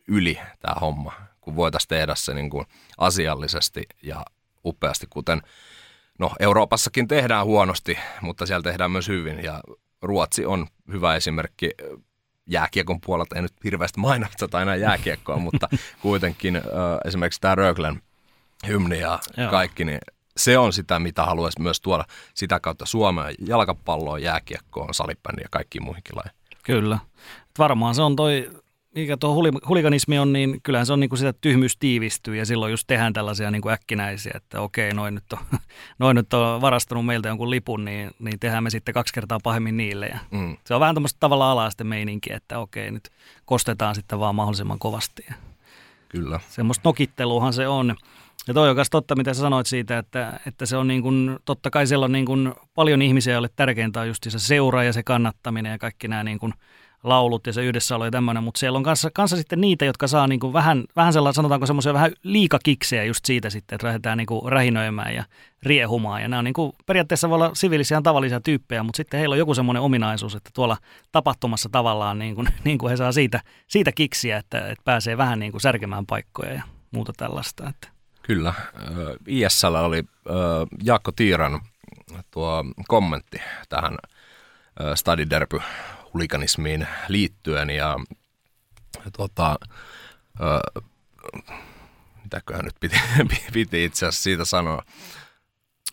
yli 0.08 0.39
tämä 0.60 0.75
homma, 0.81 1.13
kun 1.41 1.55
voitaisiin 1.55 1.89
tehdä 1.89 2.15
se 2.15 2.34
niin 2.34 2.50
kuin 2.50 2.65
asiallisesti 2.98 3.84
ja 4.03 4.25
upeasti, 4.65 5.08
kuten 5.10 5.41
no 6.21 6.31
Euroopassakin 6.39 7.07
tehdään 7.07 7.45
huonosti, 7.45 7.99
mutta 8.21 8.45
siellä 8.45 8.63
tehdään 8.63 8.91
myös 8.91 9.07
hyvin 9.07 9.43
ja 9.43 9.61
Ruotsi 10.01 10.45
on 10.45 10.67
hyvä 10.91 11.15
esimerkki 11.15 11.71
jääkiekon 12.47 13.01
puolelta, 13.05 13.35
ei 13.35 13.41
nyt 13.41 13.53
hirveästi 13.63 13.99
mainosteta 13.99 14.61
enää 14.61 14.75
jääkiekkoa, 14.75 15.37
mutta 15.51 15.69
kuitenkin 16.01 16.55
äh, 16.55 16.63
esimerkiksi 17.05 17.41
tämä 17.41 17.55
Röglen 17.55 18.01
hymni 18.67 18.99
ja 18.99 19.19
Joo. 19.37 19.51
kaikki, 19.51 19.85
niin 19.85 19.99
se 20.37 20.57
on 20.57 20.73
sitä, 20.73 20.99
mitä 20.99 21.25
haluaisi 21.25 21.61
myös 21.61 21.81
tuoda 21.81 22.05
sitä 22.33 22.59
kautta 22.59 22.85
Suomeen 22.85 23.35
jalkapalloon, 23.47 24.21
jääkiekkoon, 24.21 24.93
salibändiin 24.93 25.43
ja 25.43 25.49
kaikkiin 25.51 25.83
muihinkin 25.83 26.15
lajeihin. 26.15 26.41
Kyllä. 26.63 26.99
Varmaan 27.57 27.95
se 27.95 28.01
on 28.01 28.15
toi 28.15 28.49
mikä 28.95 29.17
tuo 29.17 29.36
huliganismi 29.67 30.19
on, 30.19 30.33
niin 30.33 30.60
kyllähän 30.63 30.86
se 30.86 30.93
on 30.93 31.00
niin 31.00 31.10
kuin 31.10 31.17
sitä, 31.17 31.29
että 31.29 31.41
tyhmyys 31.41 31.77
tiivistyy 31.77 32.36
ja 32.36 32.45
silloin 32.45 32.71
just 32.71 32.88
tehdään 32.88 33.13
tällaisia 33.13 33.51
niin 33.51 33.62
kuin 33.62 33.74
äkkinäisiä, 33.74 34.31
että 34.36 34.62
okei, 34.62 34.93
noin 34.93 35.15
nyt, 35.15 35.33
on, 35.33 35.39
noin 36.00 36.15
nyt 36.15 36.33
on 36.33 36.62
varastanut 36.62 37.05
meiltä 37.05 37.27
jonkun 37.27 37.50
lipun, 37.50 37.86
niin, 37.86 38.12
niin 38.19 38.39
tehdään 38.39 38.63
me 38.63 38.69
sitten 38.69 38.93
kaksi 38.93 39.13
kertaa 39.13 39.39
pahemmin 39.43 39.77
niille. 39.77 40.07
Ja 40.07 40.19
mm. 40.31 40.57
Se 40.65 40.74
on 40.74 40.79
vähän 40.79 40.95
tämmöistä 40.95 41.19
tavalla 41.19 41.51
alaisten 41.51 41.88
meininkiä, 41.88 42.36
että 42.36 42.60
okei, 42.60 42.91
nyt 42.91 43.10
kostetaan 43.45 43.95
sitten 43.95 44.19
vaan 44.19 44.36
mahdollisimman 44.36 44.79
kovasti. 44.79 45.25
Kyllä. 46.10 46.39
Semmoista 46.50 46.89
nokitteluhan 46.89 47.53
se 47.53 47.67
on. 47.67 47.95
Ja 48.48 48.53
toi 48.53 48.69
on 48.69 48.75
myös 48.75 48.89
totta, 48.89 49.15
mitä 49.15 49.33
sä 49.33 49.41
sanoit 49.41 49.67
siitä, 49.67 49.98
että, 49.98 50.39
että 50.48 50.65
se 50.65 50.77
on 50.77 50.88
niin 50.88 51.01
kuin, 51.01 51.39
totta 51.45 51.69
kai 51.69 51.88
siellä 51.88 52.05
on 52.05 52.12
niin 52.12 52.25
kuin 52.25 52.53
paljon 52.74 53.01
ihmisiä, 53.01 53.33
joille 53.33 53.50
tärkeintä 53.55 54.01
on 54.01 54.07
just 54.07 54.24
se 54.29 54.39
seura 54.39 54.83
ja 54.83 54.93
se 54.93 55.03
kannattaminen 55.03 55.71
ja 55.71 55.77
kaikki 55.77 56.07
nämä 56.07 56.24
niin 56.24 56.39
kuin 56.39 56.53
laulut 57.03 57.48
ja 57.48 57.53
se 57.53 57.65
yhdessäolo 57.65 58.05
ja 58.05 58.12
tämmöinen, 58.12 58.43
mutta 58.43 58.60
siellä 58.60 58.77
on 58.77 58.84
kanssa, 58.84 59.10
kanssa 59.13 59.38
sitten 59.38 59.62
niitä, 59.62 59.86
jotka 59.86 60.08
saa 60.08 60.27
niin 60.27 60.39
kuin 60.39 60.53
vähän, 60.53 60.84
vähän 60.96 61.13
sellainen, 61.13 61.36
sanotaanko 61.36 61.65
semmoisia 61.65 61.93
vähän 61.93 62.12
liikakiksejä 62.24 63.03
just 63.03 63.25
siitä 63.25 63.50
sitten, 63.50 63.75
että 63.75 63.88
lähdetään 63.88 64.17
niin 64.17 64.25
kuin 64.27 64.51
rähinöimään 64.51 65.15
ja 65.15 65.24
riehumaan. 65.63 66.22
Ja 66.22 66.27
nämä 66.27 66.38
on 66.38 66.46
niin 66.46 66.53
kuin, 66.53 66.72
periaatteessa 66.86 67.29
voi 67.29 67.36
olla 67.36 67.51
siviilisiä 67.53 68.01
tavallisia 68.01 68.41
tyyppejä, 68.41 68.84
mutta 68.84 68.98
sitten 68.98 69.17
heillä 69.17 69.34
on 69.34 69.39
joku 69.39 69.53
semmoinen 69.53 69.84
ominaisuus, 69.84 70.36
että 70.36 70.50
tuolla 70.53 70.77
tapahtumassa 71.12 71.70
tavallaan 71.72 72.20
niin 72.20 72.36
kuin, 72.36 72.48
niin 72.65 72.77
kuin 72.77 72.89
he 72.89 72.98
saa 72.98 73.12
siitä, 73.12 73.41
siitä 73.67 73.91
kiksiä, 73.91 74.38
että, 74.38 74.60
että 74.60 74.84
pääsee 74.86 75.17
vähän 75.17 75.39
niin 75.39 75.51
kuin 75.51 75.62
särkemään 75.62 76.05
paikkoja 76.05 76.53
ja 76.53 76.63
muuta 76.91 77.13
tällaista. 77.17 77.70
Että. 77.70 77.88
Kyllä. 78.22 78.53
ISL 79.27 79.75
oli 79.75 80.03
Jaakko 80.84 81.12
Tiiran 81.12 81.60
tuo 82.31 82.65
kommentti 82.88 83.41
tähän 83.70 83.98
Stadi 84.96 85.29
Derby 86.11 86.13
hulikanismiin 86.13 86.87
liittyen 87.07 87.69
ja 87.69 87.95
tota, 89.17 89.59
ö, 90.41 90.81
mitäköhän 92.23 92.65
nyt 92.65 92.75
piti, 92.79 92.95
piti 93.53 93.85
itse 93.85 94.05
asiassa 94.05 94.23
siitä 94.23 94.45
sanoa. 94.45 94.83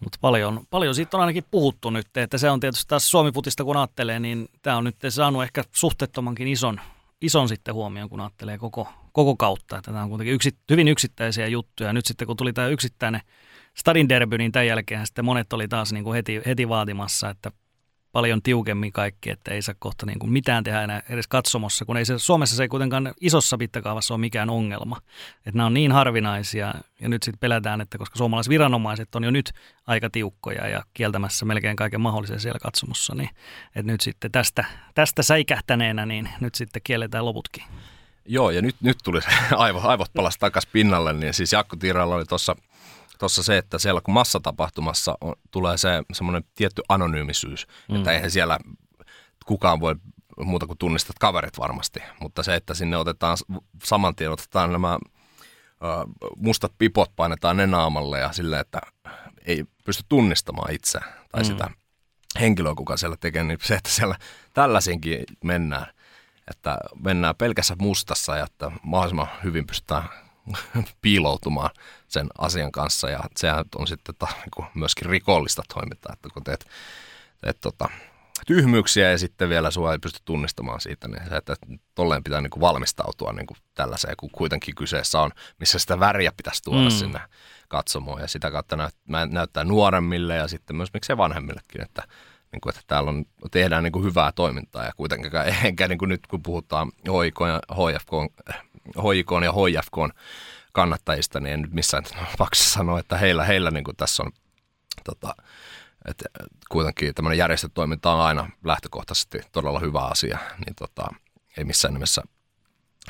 Mutta 0.02 0.18
paljon, 0.20 0.66
paljon 0.70 0.94
siitä 0.94 1.16
on 1.16 1.20
ainakin 1.20 1.44
puhuttu 1.50 1.90
nyt, 1.90 2.16
että 2.16 2.38
se 2.38 2.50
on 2.50 2.60
tietysti 2.60 2.88
taas 2.88 3.10
Suomi-putista 3.10 3.64
kun 3.64 3.76
ajattelee, 3.76 4.20
niin 4.20 4.48
tämä 4.62 4.76
on 4.76 4.84
nyt 4.84 4.96
saanut 5.08 5.42
ehkä 5.42 5.64
suhteettomankin 5.72 6.48
ison, 6.48 6.80
ison 7.20 7.48
sitten 7.48 7.74
huomioon, 7.74 8.08
kun 8.08 8.20
ajattelee 8.20 8.58
koko, 8.58 8.88
koko 9.12 9.36
kautta. 9.36 9.78
Että 9.78 9.90
tämä 9.90 10.02
on 10.02 10.08
kuitenkin 10.08 10.34
yksi, 10.34 10.56
hyvin 10.70 10.88
yksittäisiä 10.88 11.46
juttuja. 11.46 11.92
Nyt 11.92 12.06
sitten 12.06 12.26
kun 12.26 12.36
tuli 12.36 12.52
tämä 12.52 12.68
yksittäinen 12.68 13.20
Stadin 13.74 14.08
derby, 14.08 14.38
niin 14.38 14.52
tämän 14.52 14.66
jälkeen 14.66 15.06
sitten 15.06 15.24
monet 15.24 15.52
oli 15.52 15.68
taas 15.68 15.92
niin 15.92 16.04
kuin 16.04 16.14
heti, 16.14 16.40
heti 16.46 16.68
vaatimassa, 16.68 17.30
että 17.30 17.52
paljon 18.18 18.42
tiukemmin 18.42 18.92
kaikki, 18.92 19.30
että 19.30 19.54
ei 19.54 19.62
saa 19.62 19.74
kohta 19.78 20.06
niin 20.06 20.18
kuin 20.18 20.32
mitään 20.32 20.64
tehdä 20.64 20.82
enää 20.82 21.02
edes 21.08 21.28
katsomossa, 21.28 21.84
kun 21.84 21.96
ei 21.96 22.04
se, 22.04 22.18
Suomessa 22.18 22.56
se 22.56 22.62
ei 22.62 22.68
kuitenkaan 22.68 23.14
isossa 23.20 23.56
mittakaavassa 23.56 24.14
ole 24.14 24.20
mikään 24.20 24.50
ongelma. 24.50 24.96
Että 25.36 25.50
nämä 25.54 25.66
on 25.66 25.74
niin 25.74 25.92
harvinaisia 25.92 26.74
ja 27.00 27.08
nyt 27.08 27.22
sitten 27.22 27.38
pelätään, 27.40 27.80
että 27.80 27.98
koska 27.98 28.16
suomalaiset 28.16 28.50
viranomaiset 28.50 29.14
on 29.14 29.24
jo 29.24 29.30
nyt 29.30 29.52
aika 29.86 30.10
tiukkoja 30.10 30.68
ja 30.68 30.82
kieltämässä 30.94 31.46
melkein 31.46 31.76
kaiken 31.76 32.00
mahdollisen 32.00 32.40
siellä 32.40 32.58
katsomossa, 32.62 33.14
niin 33.14 33.30
että 33.76 33.92
nyt 33.92 34.00
sitten 34.00 34.32
tästä, 34.32 34.64
tästä 34.94 35.22
säikähtäneenä, 35.22 36.06
niin 36.06 36.28
nyt 36.40 36.54
sitten 36.54 36.82
kielletään 36.84 37.24
loputkin. 37.24 37.64
Joo, 38.24 38.50
ja 38.50 38.62
nyt, 38.62 38.76
nyt 38.80 38.98
tuli 39.04 39.22
se 39.22 39.28
aivo, 39.56 39.80
aivot 39.82 40.10
palas 40.14 40.38
takaisin 40.38 40.70
pinnalle, 40.72 41.12
niin 41.12 41.34
siis 41.34 41.52
Jakko 41.52 41.76
Tiiralla 41.76 42.14
oli 42.14 42.24
tuossa 42.24 42.56
tuossa 43.18 43.42
se, 43.42 43.58
että 43.58 43.78
siellä 43.78 44.00
kun 44.00 44.14
massatapahtumassa 44.14 45.18
on, 45.20 45.34
tulee 45.50 45.78
se 45.78 45.88
semmoinen 46.12 46.44
tietty 46.54 46.82
anonyymisyys, 46.88 47.66
mm. 47.88 47.96
että 47.96 48.12
eihän 48.12 48.30
siellä 48.30 48.58
kukaan 49.46 49.80
voi 49.80 49.96
muuta 50.44 50.66
kuin 50.66 50.78
tunnistat 50.78 51.18
kaverit 51.18 51.58
varmasti, 51.58 52.00
mutta 52.20 52.42
se, 52.42 52.54
että 52.54 52.74
sinne 52.74 52.96
otetaan 52.96 53.36
saman 53.84 54.16
tien 54.16 54.30
otetaan 54.30 54.72
nämä 54.72 54.92
ö, 54.92 54.98
mustat 56.36 56.72
pipot 56.78 57.16
painetaan 57.16 57.56
ne 57.56 57.66
naamalle 57.66 58.18
ja 58.18 58.32
silleen, 58.32 58.60
että 58.60 58.80
ei 59.44 59.64
pysty 59.84 60.04
tunnistamaan 60.08 60.72
itse 60.72 60.98
tai 61.32 61.42
mm. 61.42 61.46
sitä 61.46 61.70
henkilöä, 62.40 62.74
kuka 62.74 62.96
siellä 62.96 63.16
tekee, 63.20 63.44
niin 63.44 63.58
se, 63.62 63.74
että 63.74 63.90
siellä 63.90 64.16
tällaisinkin 64.54 65.24
mennään, 65.44 65.86
että 66.50 66.78
mennään 67.04 67.36
pelkässä 67.36 67.76
mustassa 67.78 68.36
ja 68.36 68.44
että 68.44 68.70
mahdollisimman 68.82 69.28
hyvin 69.44 69.66
pystytään 69.66 70.08
piiloutumaan 71.02 71.70
sen 72.08 72.26
asian 72.38 72.72
kanssa. 72.72 73.10
Ja 73.10 73.20
sehän 73.36 73.64
on 73.76 73.86
sitten 73.86 74.14
ta, 74.18 74.26
niin 74.26 74.68
myöskin 74.74 75.10
rikollista 75.10 75.62
toimintaa, 75.74 76.12
että 76.12 76.28
kun 76.34 76.44
teet, 76.44 76.66
teet 77.40 77.60
tota, 77.60 77.88
tyhmyyksiä 78.46 79.10
ja 79.10 79.18
sitten 79.18 79.48
vielä 79.48 79.70
sua 79.70 79.92
ei 79.92 79.98
pysty 79.98 80.20
tunnistamaan 80.24 80.80
siitä, 80.80 81.08
niin 81.08 81.28
se, 81.28 81.36
että 81.36 81.56
tolleen 81.94 82.24
pitää 82.24 82.40
niin 82.40 82.50
kuin 82.50 82.60
valmistautua 82.60 83.32
niin 83.32 83.46
kuin 83.46 83.56
tällaiseen, 83.74 84.14
kun 84.16 84.30
kuitenkin 84.30 84.74
kyseessä 84.74 85.20
on, 85.20 85.30
missä 85.60 85.78
sitä 85.78 86.00
väriä 86.00 86.32
pitäisi 86.36 86.62
tuoda 86.62 86.82
mm. 86.82 86.90
sinne 86.90 87.20
katsomoon. 87.68 88.20
Ja 88.20 88.28
sitä 88.28 88.50
kautta 88.50 88.76
näyt, 88.76 88.94
näyttää 89.30 89.64
nuoremmille 89.64 90.36
ja 90.36 90.48
sitten 90.48 90.76
myös 90.76 90.92
miksei 90.92 91.16
vanhemmillekin, 91.16 91.82
että, 91.82 92.02
niin 92.52 92.60
kuin, 92.60 92.70
että 92.70 92.82
täällä 92.86 93.10
on, 93.10 93.24
tehdään 93.50 93.82
niin 93.82 93.92
kuin 93.92 94.04
hyvää 94.04 94.32
toimintaa. 94.32 94.84
Ja 94.84 94.92
kuitenkin 94.96 95.30
enkä 95.64 95.88
niin 95.88 95.98
kuin 95.98 96.08
nyt 96.08 96.26
kun 96.26 96.42
puhutaan 96.42 96.92
HIK 96.96 97.36
ja 97.40 97.60
HFK, 97.74 98.12
HIK 98.96 99.30
ja 99.44 99.52
HFK 99.52 100.16
kannattajista, 100.72 101.40
niin 101.40 101.52
en 101.52 101.62
nyt 101.62 101.72
missään 101.72 102.04
tapauksessa 102.30 102.70
sano, 102.70 102.98
että 102.98 103.16
heillä, 103.16 103.44
heillä 103.44 103.70
niin 103.70 103.84
kuin 103.84 103.96
tässä 103.96 104.22
on 104.22 104.32
tota, 105.04 105.34
että 106.08 106.24
kuitenkin 106.68 107.14
tämmöinen 107.14 107.38
järjestötoiminta 107.38 108.12
on 108.12 108.20
aina 108.20 108.50
lähtökohtaisesti 108.64 109.40
todella 109.52 109.80
hyvä 109.80 110.00
asia, 110.00 110.38
niin 110.66 110.74
tota, 110.78 111.06
ei 111.56 111.64
missään 111.64 111.94
nimessä 111.94 112.22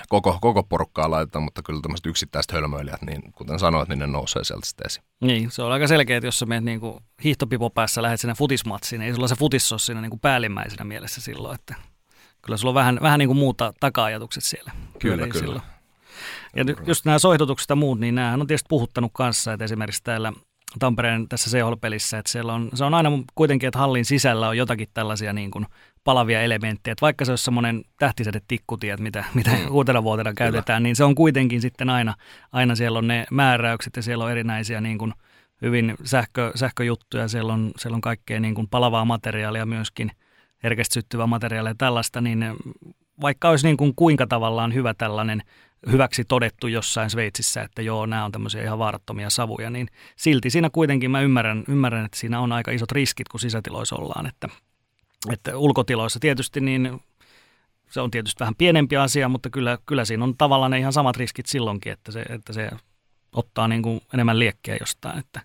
koko, 0.08 0.38
koko 0.40 0.62
porukkaa 0.62 1.11
laiteta, 1.11 1.40
mutta 1.40 1.62
kyllä 1.62 1.80
tämmöiset 1.80 2.06
yksittäiset 2.06 2.52
hölmöilijät, 2.52 3.02
niin 3.02 3.32
kuten 3.32 3.58
sanoit, 3.58 3.88
niin 3.88 3.99
ne 3.99 4.06
nousee 4.06 4.44
sieltä 4.44 4.66
sitten 4.66 4.87
esiin. 4.87 5.04
Niin, 5.20 5.50
se 5.50 5.62
on 5.62 5.73
aika 5.73 5.87
selkeä, 5.87 6.16
että 6.16 6.26
jos 6.26 6.38
sä 6.38 6.47
menet 6.47 6.64
niin 6.64 6.80
kuin 6.80 7.04
hiihtopipo 7.25 7.70
päässä, 7.70 8.02
lähdet 8.02 8.20
sinne 8.20 8.35
futismatsiin, 8.35 8.99
niin 8.99 9.08
ei 9.08 9.14
sulla 9.14 9.28
se 9.28 9.35
futis 9.35 9.73
ole 9.73 9.78
siinä 9.78 10.00
niin 10.00 10.11
kuin 10.11 10.20
päällimmäisenä 10.20 10.85
mielessä 10.85 11.20
silloin, 11.20 11.54
että 11.54 11.75
kyllä 12.42 12.57
sulla 12.57 12.71
on 12.71 12.75
vähän, 12.75 12.99
vähän 13.02 13.18
niin 13.18 13.28
kuin 13.28 13.38
muuta 13.38 13.73
taka-ajatukset 13.80 14.45
siellä. 14.45 14.73
Kyllä, 14.99 15.28
kyllä. 15.28 15.38
Silloin. 15.38 15.62
Ja 16.57 16.64
just 16.87 17.04
nämä 17.04 17.18
soihdutukset 17.18 17.71
ja 17.71 17.76
muut, 17.76 18.00
niin 18.00 18.14
nämähän 18.14 18.40
on 18.40 18.47
tietysti 18.47 18.68
puhuttanut 18.68 19.11
kanssa, 19.14 19.52
että 19.52 19.64
esimerkiksi 19.64 20.04
täällä 20.04 20.33
Tampereen 20.78 21.28
tässä 21.28 21.50
CHL-pelissä, 21.50 22.18
että 22.18 22.33
siellä 22.33 22.52
on, 22.52 22.71
se 22.75 22.85
on 22.85 22.95
aina 22.95 23.11
kuitenkin, 23.35 23.66
että 23.66 23.78
hallin 23.78 24.04
sisällä 24.04 24.49
on 24.49 24.57
jotakin 24.57 24.88
tällaisia 24.95 25.33
niin 25.33 25.50
kuin 25.50 25.66
palavia 26.04 26.42
elementtejä, 26.42 26.92
että 26.92 27.00
vaikka 27.00 27.25
se 27.25 27.33
olisi 27.33 27.45
semmoinen 27.45 27.85
tähtisäde 27.99 28.40
tikkutiet, 28.49 29.00
mitä, 29.00 29.25
mitä 29.35 29.50
mm. 29.50 29.71
uutena 29.71 30.02
vuotena 30.02 30.33
käytetään, 30.35 30.83
niin 30.83 30.97
se 30.97 31.04
on 31.04 31.14
kuitenkin 31.14 31.61
sitten 31.61 31.90
aina, 31.90 32.14
aina 32.52 32.75
siellä 32.75 32.99
on 32.99 33.09
ne 33.09 33.26
määräykset 33.30 33.97
ja 33.97 34.02
siellä 34.02 34.25
on 34.25 34.30
erinäisiä 34.30 34.80
niin 34.80 34.99
kuin 34.99 35.12
hyvin 35.62 35.95
sähkö, 36.04 36.52
sähköjuttuja, 36.54 37.28
siellä 37.28 37.52
on, 37.52 37.71
siellä 37.78 37.95
on 37.95 38.00
kaikkea 38.00 38.40
niin 38.40 38.54
kuin 38.54 38.68
palavaa 38.68 39.04
materiaalia 39.04 39.66
myöskin, 39.66 40.11
herkästi 40.62 40.94
syttyvää 40.94 41.26
materiaalia 41.26 41.70
ja 41.70 41.74
tällaista, 41.78 42.20
niin 42.20 42.44
vaikka 43.20 43.48
olisi 43.48 43.66
niin 43.66 43.76
kuin 43.76 43.94
kuinka 43.94 44.26
tavallaan 44.26 44.74
hyvä 44.74 44.94
tällainen 44.94 45.42
hyväksi 45.92 46.24
todettu 46.24 46.66
jossain 46.66 47.10
Sveitsissä, 47.10 47.62
että 47.62 47.82
joo, 47.82 48.06
nämä 48.06 48.24
on 48.24 48.32
tämmöisiä 48.32 48.62
ihan 48.62 48.78
vaarattomia 48.78 49.30
savuja, 49.30 49.70
niin 49.70 49.88
silti 50.16 50.50
siinä 50.50 50.70
kuitenkin 50.70 51.10
mä 51.10 51.20
ymmärrän, 51.20 51.64
ymmärrän 51.68 52.04
että 52.04 52.18
siinä 52.18 52.40
on 52.40 52.52
aika 52.52 52.70
isot 52.70 52.92
riskit, 52.92 53.28
kun 53.28 53.40
sisätiloissa 53.40 53.96
ollaan, 53.96 54.26
että, 54.26 54.48
että 55.32 55.56
ulkotiloissa 55.56 56.20
tietysti 56.20 56.60
niin 56.60 57.00
se 57.90 58.00
on 58.00 58.10
tietysti 58.10 58.40
vähän 58.40 58.54
pienempi 58.58 58.96
asia, 58.96 59.28
mutta 59.28 59.50
kyllä, 59.50 59.78
kyllä 59.86 60.04
siinä 60.04 60.24
on 60.24 60.36
tavallaan 60.36 60.70
ne 60.70 60.78
ihan 60.78 60.92
samat 60.92 61.16
riskit 61.16 61.46
silloinkin, 61.46 61.92
että 61.92 62.12
se, 62.12 62.20
että 62.20 62.52
se 62.52 62.70
ottaa 63.32 63.68
niin 63.68 63.82
kuin 63.82 64.00
enemmän 64.14 64.38
liekkejä 64.38 64.76
jostain, 64.80 65.18
että 65.18 65.40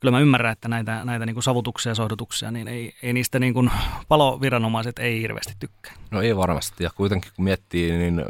kyllä 0.00 0.12
mä 0.12 0.20
ymmärrän, 0.20 0.52
että 0.52 0.68
näitä, 0.68 1.04
näitä 1.04 1.26
niin 1.26 1.34
kuin 1.34 1.44
savutuksia 1.44 1.90
ja 1.90 1.94
sohdutuksia, 1.94 2.50
niin 2.50 2.68
ei, 2.68 2.94
ei 3.02 3.12
niistä 3.12 3.38
niin 3.38 3.54
kuin 3.54 3.70
paloviranomaiset 4.08 4.98
ei 4.98 5.20
hirveästi 5.20 5.54
tykkää. 5.58 5.92
No 6.10 6.22
ei 6.22 6.36
varmasti, 6.36 6.84
ja 6.84 6.90
kuitenkin 6.94 7.32
kun 7.36 7.44
miettii, 7.44 7.92
niin 7.92 8.24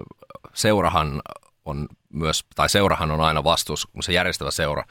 seurahan 0.54 1.22
on 1.64 1.88
myös, 2.12 2.44
tai 2.54 2.68
seurahan 2.68 3.10
on 3.10 3.20
aina 3.20 3.44
vastuus, 3.44 3.86
kun 3.86 4.02
se 4.02 4.12
järjestävä 4.12 4.50
seura 4.50 4.84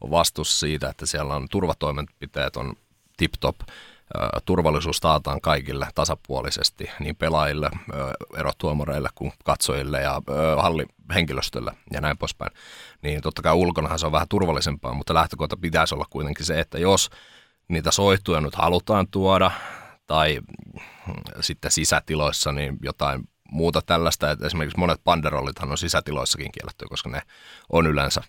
on 0.00 0.10
vastuus 0.10 0.60
siitä, 0.60 0.88
että 0.88 1.06
siellä 1.06 1.36
on 1.36 1.46
turvatoimenpiteet 1.50 2.56
on 2.56 2.74
tip-top, 3.16 3.56
turvallisuus 4.44 5.00
taataan 5.00 5.40
kaikille 5.40 5.88
tasapuolisesti, 5.94 6.90
niin 7.00 7.16
pelaajille, 7.16 7.70
erotuomareille 8.36 9.08
kuin 9.14 9.32
katsojille 9.44 10.00
ja 10.00 10.22
hallihenkilöstölle 10.56 11.72
ja 11.92 12.00
näin 12.00 12.18
poispäin. 12.18 12.50
Niin 13.02 13.20
totta 13.20 13.42
kai 13.42 13.52
ulkonahan 13.52 13.98
se 13.98 14.06
on 14.06 14.12
vähän 14.12 14.28
turvallisempaa, 14.28 14.94
mutta 14.94 15.14
lähtökohta 15.14 15.56
pitäisi 15.56 15.94
olla 15.94 16.06
kuitenkin 16.10 16.46
se, 16.46 16.60
että 16.60 16.78
jos 16.78 17.10
niitä 17.68 17.90
soihtuja 17.90 18.40
nyt 18.40 18.54
halutaan 18.54 19.08
tuoda 19.10 19.50
tai 20.06 20.40
sitten 21.40 21.70
sisätiloissa 21.70 22.52
niin 22.52 22.78
jotain 22.82 23.28
muuta 23.50 23.82
tällaista, 23.82 24.30
että 24.30 24.46
esimerkiksi 24.46 24.78
monet 24.78 25.04
banderollithan 25.04 25.70
on 25.70 25.78
sisätiloissakin 25.78 26.52
kielletty, 26.52 26.86
koska 26.88 27.10
ne 27.10 27.22
on 27.72 27.86
yleensä 27.86 28.22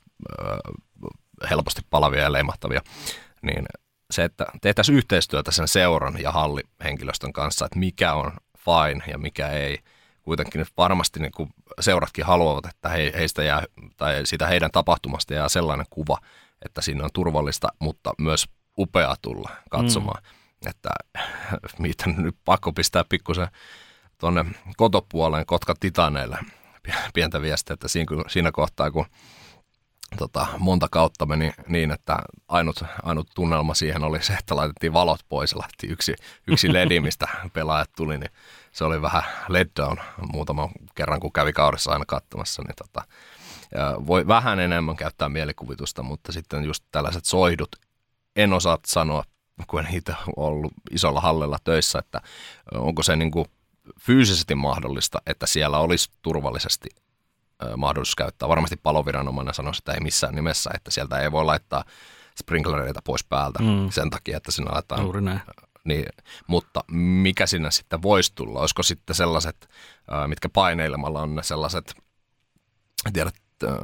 helposti 1.50 1.81
palavia 1.89 2.21
ja 2.21 2.31
leimahtavia, 2.31 2.81
niin 3.41 3.65
se, 4.12 4.24
että 4.24 4.46
tehtäisiin 4.62 4.98
yhteistyötä 4.98 5.51
sen 5.51 5.68
seuran 5.68 6.22
ja 6.22 6.32
hallihenkilöstön 6.32 7.34
kanssa, 7.34 7.66
että 7.66 7.80
mikä 7.80 8.13
on 8.13 8.32
fine 8.58 9.04
ja 9.12 9.18
mikä 9.18 9.48
ei. 9.48 9.78
Kuitenkin 10.22 10.66
varmasti 10.78 11.20
niin 11.20 11.32
kuin 11.32 11.50
seuratkin 11.80 12.25
haluavat, 12.25 12.66
että 12.66 12.89
he, 12.89 13.12
heistä 13.16 13.44
jää, 13.44 13.63
tai 13.98 14.25
siitä 14.25 14.48
heidän 14.48 14.72
tapahtumasta 14.72 15.34
jää 15.34 15.50
sellainen 15.50 15.86
kuva, 15.89 16.18
että 16.66 16.82
siinä 16.82 17.04
on 17.04 17.10
turvallista, 17.13 17.68
mutta 17.80 18.13
myös 18.18 18.46
upea 18.78 19.16
tulla 19.22 19.50
katsomaan. 19.70 20.24
Mm. 20.24 20.70
Että 20.70 20.89
mitä 21.80 22.04
nyt 22.10 22.36
pakko 22.46 22.74
pistää 22.74 23.04
pikkusen 23.10 23.48
tuonne 24.18 24.46
kotopuoleen 24.78 25.46
Kotka 25.46 25.74
Titaneille 25.80 26.38
pientä 27.13 27.42
viestiä, 27.42 27.74
että 27.74 27.88
siinä, 27.88 28.24
siinä 28.28 28.51
kohtaa, 28.51 28.92
kun 28.92 29.06
tota, 30.18 30.48
monta 30.58 30.88
kautta 30.92 31.25
meni 31.25 31.51
niin, 31.68 31.92
että 31.92 32.18
ainut, 32.48 32.84
ainut 33.04 33.28
tunnelma 33.36 33.74
siihen 33.74 34.04
oli 34.04 34.24
se, 34.24 34.34
että 34.34 34.56
laitettiin 34.56 34.94
valot 34.94 35.20
pois 35.30 35.51
ja 35.51 35.58
laitettiin 35.58 35.94
yksi, 35.94 36.16
yksi 36.48 36.74
ledi, 36.74 37.00
mistä 37.00 37.28
pelaajat 37.54 37.89
tuli, 37.96 38.18
niin 38.18 38.32
se 38.72 38.84
oli 38.84 39.01
vähän 39.01 39.24
let 39.48 39.72
down 39.75 39.98
muutaman 40.34 40.70
kerran, 40.96 41.20
kun 41.20 41.34
kävi 41.34 41.54
kaudessa 41.54 41.92
aina 41.92 42.06
katsomassa, 42.06 42.62
niin 42.62 42.75
tota, 42.75 43.04
voi 44.08 44.28
vähän 44.28 44.60
enemmän 44.60 44.96
käyttää 44.96 45.30
mielikuvitusta, 45.30 46.04
mutta 46.04 46.32
sitten 46.32 46.63
just 46.63 46.84
tällaiset 46.92 47.25
soihdut, 47.25 47.75
en 48.36 48.54
osaa 48.54 48.78
sanoa, 48.86 49.24
kun 49.68 49.80
en 49.80 49.96
itse 49.96 50.16
ollut 50.36 50.74
isolla 50.92 51.22
hallella 51.22 51.58
töissä, 51.63 52.00
että 52.00 52.22
onko 52.74 53.04
se 53.04 53.16
niin 53.16 53.32
kuin 53.32 53.46
fyysisesti 54.00 54.56
mahdollista, 54.56 55.22
että 55.25 55.48
siellä 55.48 55.80
olisi 55.80 56.10
turvallisesti 56.22 56.89
mahdollisuus 57.78 58.16
käyttää. 58.16 58.50
Varmasti 58.50 58.75
paloviranomainen 58.84 59.54
sanoi 59.54 59.74
että 59.78 59.94
ei 59.94 60.00
missään 60.00 60.36
nimessä, 60.36 60.70
että 60.74 60.92
sieltä 60.92 61.20
ei 61.20 61.32
voi 61.32 61.46
laittaa 61.46 61.84
sprinklereita 62.39 63.01
pois 63.04 63.24
päältä 63.24 63.60
mm. 63.60 63.89
sen 63.89 64.10
takia, 64.10 64.38
että 64.38 64.51
sinä 64.51 64.72
laitetaan. 64.72 65.01
Juuri 65.01 65.22
näin. 65.22 65.42
Niin, 65.84 66.06
mutta 66.48 66.84
mikä 66.92 67.46
sinne 67.46 67.72
sitten 67.72 68.01
voisi 68.01 68.32
tulla? 68.36 68.60
Olisiko 68.60 68.84
sitten 68.84 69.16
sellaiset, 69.16 69.70
mitkä 70.28 70.50
paineilmalla 70.50 71.22
on 71.22 71.36
ne 71.36 71.44
sellaiset, 71.44 71.96
tiedät, 73.13 73.36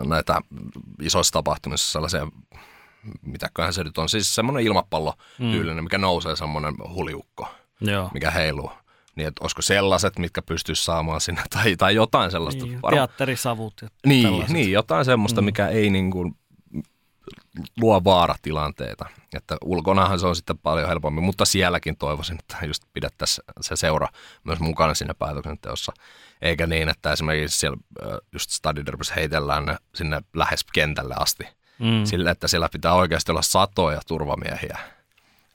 näitä 0.08 0.42
isoissa 1.02 1.34
tapahtumissa 1.34 1.92
sellaisia, 1.92 2.28
mitäköhän 3.22 3.74
se 3.74 3.84
nyt 3.84 3.98
on, 3.98 4.10
siis 4.10 4.36
semmoinen 4.36 4.64
ilmapallo 4.64 5.14
tyylinen, 5.38 5.78
mm. 5.78 5.84
mikä 5.84 5.98
nousee 5.98 6.36
semmoinen 6.36 6.76
huliukko, 6.90 7.48
Joo. 7.82 8.10
mikä 8.14 8.32
heiluu 8.32 8.72
niin 9.16 9.28
että 9.28 9.44
olisiko 9.44 9.62
sellaiset, 9.62 10.20
mitkä 10.20 10.42
pystyisi 10.42 10.84
saamaan 10.84 11.22
sinne, 11.22 11.44
tai, 11.56 11.76
tai 11.76 11.96
jotain 11.96 12.32
sellaista. 12.32 12.66
Niin, 12.66 12.80
teatterisavut. 12.90 13.74
Ja 13.82 13.90
niin, 14.06 14.46
niin, 14.50 14.72
jotain 14.72 15.06
semmoista, 15.06 15.42
mm. 15.42 15.46
mikä 15.46 15.68
ei 15.68 15.90
niin 15.90 16.12
kuin 16.12 16.36
luo 17.82 18.04
vaaratilanteita. 18.04 19.06
Että 19.34 19.58
ulkonahan 19.64 20.20
se 20.20 20.28
on 20.28 20.36
sitten 20.36 20.58
paljon 20.58 20.88
helpommin, 20.88 21.24
mutta 21.24 21.46
sielläkin 21.46 21.98
toivoisin, 21.98 22.38
että 22.40 22.66
just 22.66 22.84
pidettäisiin 22.94 23.46
se 23.62 23.76
seura 23.76 24.08
myös 24.44 24.60
mukana 24.60 24.94
siinä 24.94 25.14
päätöksenteossa. 25.14 25.94
Eikä 26.42 26.68
niin, 26.68 26.90
että 26.90 27.12
esimerkiksi 27.12 27.60
siellä 27.60 27.78
just 28.32 28.50
Stadiderbyssä 28.50 29.14
heitellään 29.14 29.66
ne 29.66 29.78
sinne 29.96 30.22
lähes 30.34 30.64
kentälle 30.74 31.16
asti. 31.18 31.44
Mm. 31.80 32.06
Sillä, 32.06 32.32
että 32.32 32.48
siellä 32.48 32.70
pitää 32.72 32.94
oikeasti 32.94 33.32
olla 33.32 33.42
satoja 33.42 34.02
turvamiehiä 34.08 34.95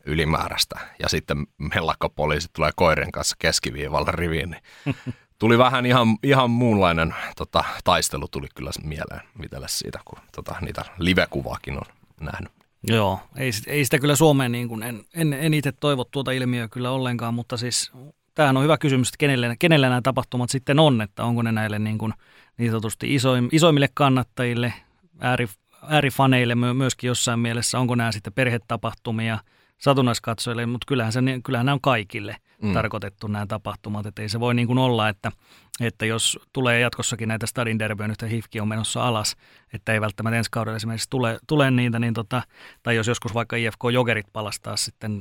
ylimääräistä. 0.04 0.80
Ja 0.98 1.08
sitten 1.08 1.46
mellakkapoliisi 1.74 2.48
tulee 2.52 2.70
koirien 2.76 3.12
kanssa 3.12 3.36
keskiviivalle 3.38 4.10
riviin. 4.12 4.50
Niin 4.50 4.96
tuli 5.38 5.58
vähän 5.58 5.86
ihan, 5.86 6.08
ihan 6.22 6.50
muunlainen 6.50 7.14
tota, 7.36 7.64
taistelu 7.84 8.28
tuli 8.28 8.46
kyllä 8.54 8.70
mieleen 8.82 9.20
mitelle 9.38 9.68
siitä, 9.68 10.00
kun 10.04 10.18
tota, 10.36 10.56
niitä 10.60 10.84
live-kuvaakin 10.98 11.76
on 11.76 11.92
nähnyt. 12.20 12.52
Joo, 12.82 13.20
ei, 13.36 13.50
ei 13.66 13.84
sitä 13.84 13.98
kyllä 13.98 14.16
Suomeen 14.16 14.52
niin 14.52 14.68
kuin, 14.68 14.82
en, 14.82 15.04
en, 15.14 15.32
en 15.32 15.54
itse 15.54 15.72
toivo 15.72 16.04
tuota 16.04 16.30
ilmiöä 16.30 16.68
kyllä 16.68 16.90
ollenkaan, 16.90 17.34
mutta 17.34 17.56
siis 17.56 17.92
tämähän 18.34 18.56
on 18.56 18.62
hyvä 18.62 18.78
kysymys, 18.78 19.08
että 19.08 19.18
kenelle, 19.18 19.56
kenelle 19.58 19.88
nämä 19.88 20.02
tapahtumat 20.02 20.50
sitten 20.50 20.78
on, 20.78 21.02
että 21.02 21.24
onko 21.24 21.42
ne 21.42 21.52
näille 21.52 21.78
niin, 21.78 21.98
kuin, 21.98 22.14
niin 22.58 22.70
sanotusti 22.70 23.14
isoim, 23.14 23.48
isoimmille 23.52 23.88
kannattajille, 23.94 24.72
ääri, 25.18 25.48
äärifaneille 25.88 26.54
myöskin 26.54 27.08
jossain 27.08 27.40
mielessä, 27.40 27.78
onko 27.78 27.94
nämä 27.94 28.12
sitten 28.12 28.32
perhetapahtumia– 28.32 29.38
satunnaiskatsojille, 29.80 30.66
mutta 30.66 30.84
kyllähän, 30.88 31.12
se, 31.12 31.20
kyllähän 31.44 31.66
nämä 31.66 31.74
on 31.74 31.80
kaikille 31.80 32.36
mm. 32.62 32.72
tarkoitettu 32.72 33.26
nämä 33.26 33.46
tapahtumat. 33.46 34.06
Että 34.06 34.22
ei 34.22 34.28
se 34.28 34.40
voi 34.40 34.54
niin 34.54 34.66
kuin 34.66 34.78
olla, 34.78 35.08
että, 35.08 35.32
että 35.80 36.06
jos 36.06 36.38
tulee 36.52 36.80
jatkossakin 36.80 37.28
näitä 37.28 37.46
stadin 37.46 37.78
derbyjä, 37.78 38.08
nyt 38.08 38.22
hifki 38.30 38.60
on 38.60 38.68
menossa 38.68 39.08
alas, 39.08 39.36
että 39.72 39.92
ei 39.92 40.00
välttämättä 40.00 40.38
ensi 40.38 40.50
kaudella 40.50 40.76
esimerkiksi 40.76 41.10
tule, 41.10 41.38
tule 41.46 41.70
niitä, 41.70 41.98
niin 41.98 42.14
tota, 42.14 42.42
tai 42.82 42.96
jos 42.96 43.06
joskus 43.06 43.34
vaikka 43.34 43.56
IFK 43.56 43.80
Jogerit 43.92 44.26
palastaa 44.32 44.76
sitten 44.76 45.18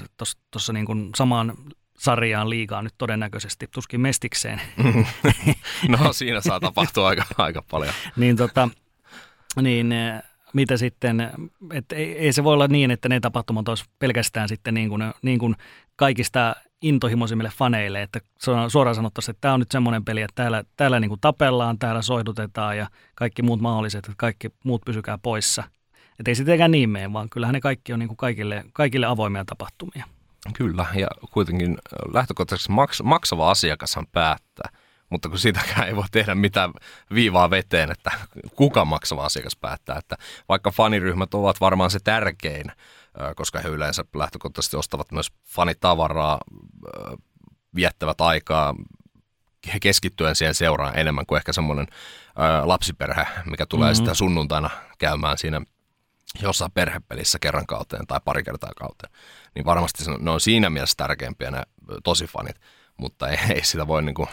tuossa 0.52 0.74
niin 0.74 0.86
kuin 0.86 1.10
samaan 1.16 1.54
sarjaan 2.00 2.50
liigaa 2.50 2.82
nyt 2.82 2.94
todennäköisesti, 2.98 3.68
tuskin 3.68 4.02
mestikseen. 4.02 4.62
no 5.88 6.14
siinä 6.14 6.42
saa 6.42 6.60
tapahtua 6.60 7.08
aika, 7.08 7.26
aika 7.38 7.64
paljon. 7.72 7.94
niin, 8.16 8.36
tota, 8.36 8.70
niin 9.62 9.94
mitä 10.54 10.78
sitten, 10.78 11.32
että 11.74 11.96
ei, 11.96 12.18
ei 12.18 12.34
se 12.34 12.44
voi 12.44 12.54
olla 12.54 12.68
niin, 12.68 12.92
että 12.92 13.10
ne 13.10 13.20
tapahtumat 13.20 13.68
olisi 13.68 13.86
pelkästään 14.00 14.50
sitten 14.50 14.74
niin 14.74 14.90
kuin, 14.90 15.04
niin 15.22 15.40
kuin 15.40 15.56
kaikista 15.96 16.56
intohimoisimmille 16.82 17.52
faneille, 17.58 18.02
että 18.02 18.20
suoraan 18.68 18.96
sanottaisiin, 18.96 19.34
että 19.34 19.42
tämä 19.42 19.54
on 19.54 19.60
nyt 19.60 19.72
semmoinen 19.72 20.06
peli, 20.06 20.22
että 20.22 20.36
täällä, 20.36 20.64
täällä 20.78 21.00
niin 21.00 21.10
kuin 21.10 21.22
tapellaan, 21.22 21.80
täällä 21.80 22.02
soihdutetaan 22.02 22.78
ja 22.78 22.88
kaikki 23.16 23.42
muut 23.42 23.62
mahdolliset, 23.62 24.06
että 24.06 24.14
kaikki 24.18 24.50
muut 24.64 24.82
pysykää 24.86 25.18
poissa. 25.18 25.64
Että 26.20 26.32
ei 26.32 26.36
se 26.36 26.44
tietenkään 26.44 26.72
niin 26.72 26.90
mene, 26.90 27.14
vaan 27.14 27.30
kyllähän 27.30 27.54
ne 27.54 27.62
kaikki 27.62 27.94
on 27.94 28.00
niin 28.00 28.08
kuin 28.08 28.18
kaikille, 28.18 28.64
kaikille 28.74 29.06
avoimia 29.06 29.46
tapahtumia. 29.46 30.06
Kyllä, 30.54 30.86
ja 30.96 31.08
kuitenkin 31.32 31.78
lähtökohtaisesti 32.14 32.72
maks, 32.72 33.04
maksava 33.04 33.52
asiakashan 33.52 34.08
päättää 34.12 34.70
mutta 35.10 35.30
kun 35.30 35.40
siitäkään 35.40 35.88
ei 35.88 35.96
voi 35.96 36.04
tehdä 36.12 36.36
mitään 36.36 36.74
viivaa 37.14 37.50
veteen, 37.50 37.92
että 37.92 38.12
kuka 38.56 38.86
maksava 38.86 39.26
asiakas 39.26 39.56
päättää. 39.56 39.98
Että 39.98 40.16
vaikka 40.50 40.72
faniryhmät 40.72 41.34
ovat 41.34 41.62
varmaan 41.62 41.92
se 41.92 42.00
tärkein, 42.04 42.72
koska 43.36 43.60
he 43.60 43.70
yleensä 43.70 44.06
lähtökohtaisesti 44.16 44.78
ostavat 44.78 45.12
myös 45.12 45.32
fanitavaraa, 45.46 46.40
viettävät 47.76 48.22
aikaa 48.22 48.76
keskittyen 49.82 50.36
siihen 50.36 50.56
seuraan 50.56 51.00
enemmän 51.00 51.26
kuin 51.26 51.38
ehkä 51.38 51.54
semmoinen 51.54 51.88
lapsiperhe, 52.64 53.28
mikä 53.46 53.66
tulee 53.66 53.88
mm-hmm. 53.88 53.96
sitten 53.96 54.16
sunnuntaina 54.16 54.70
käymään 54.98 55.38
siinä 55.38 55.62
jossain 56.42 56.72
perhepelissä 56.72 57.40
kerran 57.42 57.66
kauteen 57.66 58.08
tai 58.08 58.20
pari 58.26 58.44
kertaa 58.44 58.72
kauteen. 58.76 59.14
Niin 59.56 59.66
varmasti 59.66 60.04
ne 60.20 60.32
on 60.32 60.42
siinä 60.42 60.70
mielessä 60.70 60.98
tärkeimpiä 60.98 61.52
ne 61.52 61.64
tosifanit 62.04 62.56
mutta 63.00 63.28
ei, 63.28 63.38
ei 63.56 63.64
sitä 63.64 63.88
voi 63.88 64.02
niin 64.02 64.16
kuin, 64.16 64.28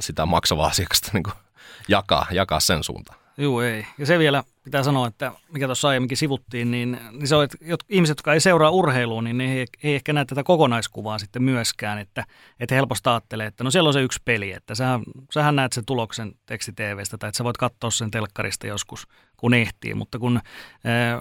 sitä 0.00 0.26
maksavaa 0.26 0.66
asiakasta 0.66 1.10
niin 1.12 1.22
kuin 1.22 1.34
jakaa, 1.88 2.26
jakaa 2.30 2.60
sen 2.60 2.84
suuntaan. 2.84 3.22
Joo, 3.36 3.62
ei. 3.62 3.86
Ja 3.98 4.06
se 4.06 4.18
vielä 4.18 4.44
pitää 4.64 4.82
sanoa, 4.82 5.06
että 5.06 5.32
mikä 5.52 5.66
tuossa 5.66 5.88
aiemminkin 5.88 6.16
sivuttiin, 6.16 6.70
niin, 6.70 6.98
niin 7.10 7.28
se 7.28 7.36
on, 7.36 7.44
että 7.44 7.58
ihmiset, 7.88 8.18
jotka 8.18 8.34
ei 8.34 8.40
seuraa 8.40 8.70
urheilua, 8.70 9.22
niin 9.22 9.38
ne 9.38 9.52
ei, 9.52 9.66
ei 9.82 9.94
ehkä 9.94 10.12
näe 10.12 10.24
tätä 10.24 10.42
kokonaiskuvaa 10.42 11.18
sitten 11.18 11.42
myöskään, 11.42 11.98
että, 11.98 12.24
että 12.60 12.74
helposti 12.74 13.08
ajattelee, 13.08 13.46
että 13.46 13.64
no 13.64 13.70
siellä 13.70 13.88
on 13.88 13.92
se 13.92 14.02
yksi 14.02 14.20
peli, 14.24 14.52
että 14.52 14.74
sähän, 14.74 15.02
sähän 15.32 15.56
näet 15.56 15.72
sen 15.72 15.84
tuloksen 15.84 16.32
teksti-TVstä 16.46 17.18
tai 17.18 17.28
että 17.28 17.38
sä 17.38 17.44
voit 17.44 17.56
katsoa 17.56 17.90
sen 17.90 18.10
telkkarista 18.10 18.66
joskus, 18.66 19.06
kun 19.36 19.54
ehtii, 19.54 19.94
mutta 19.94 20.18
kun 20.18 20.40
ää, 20.84 21.20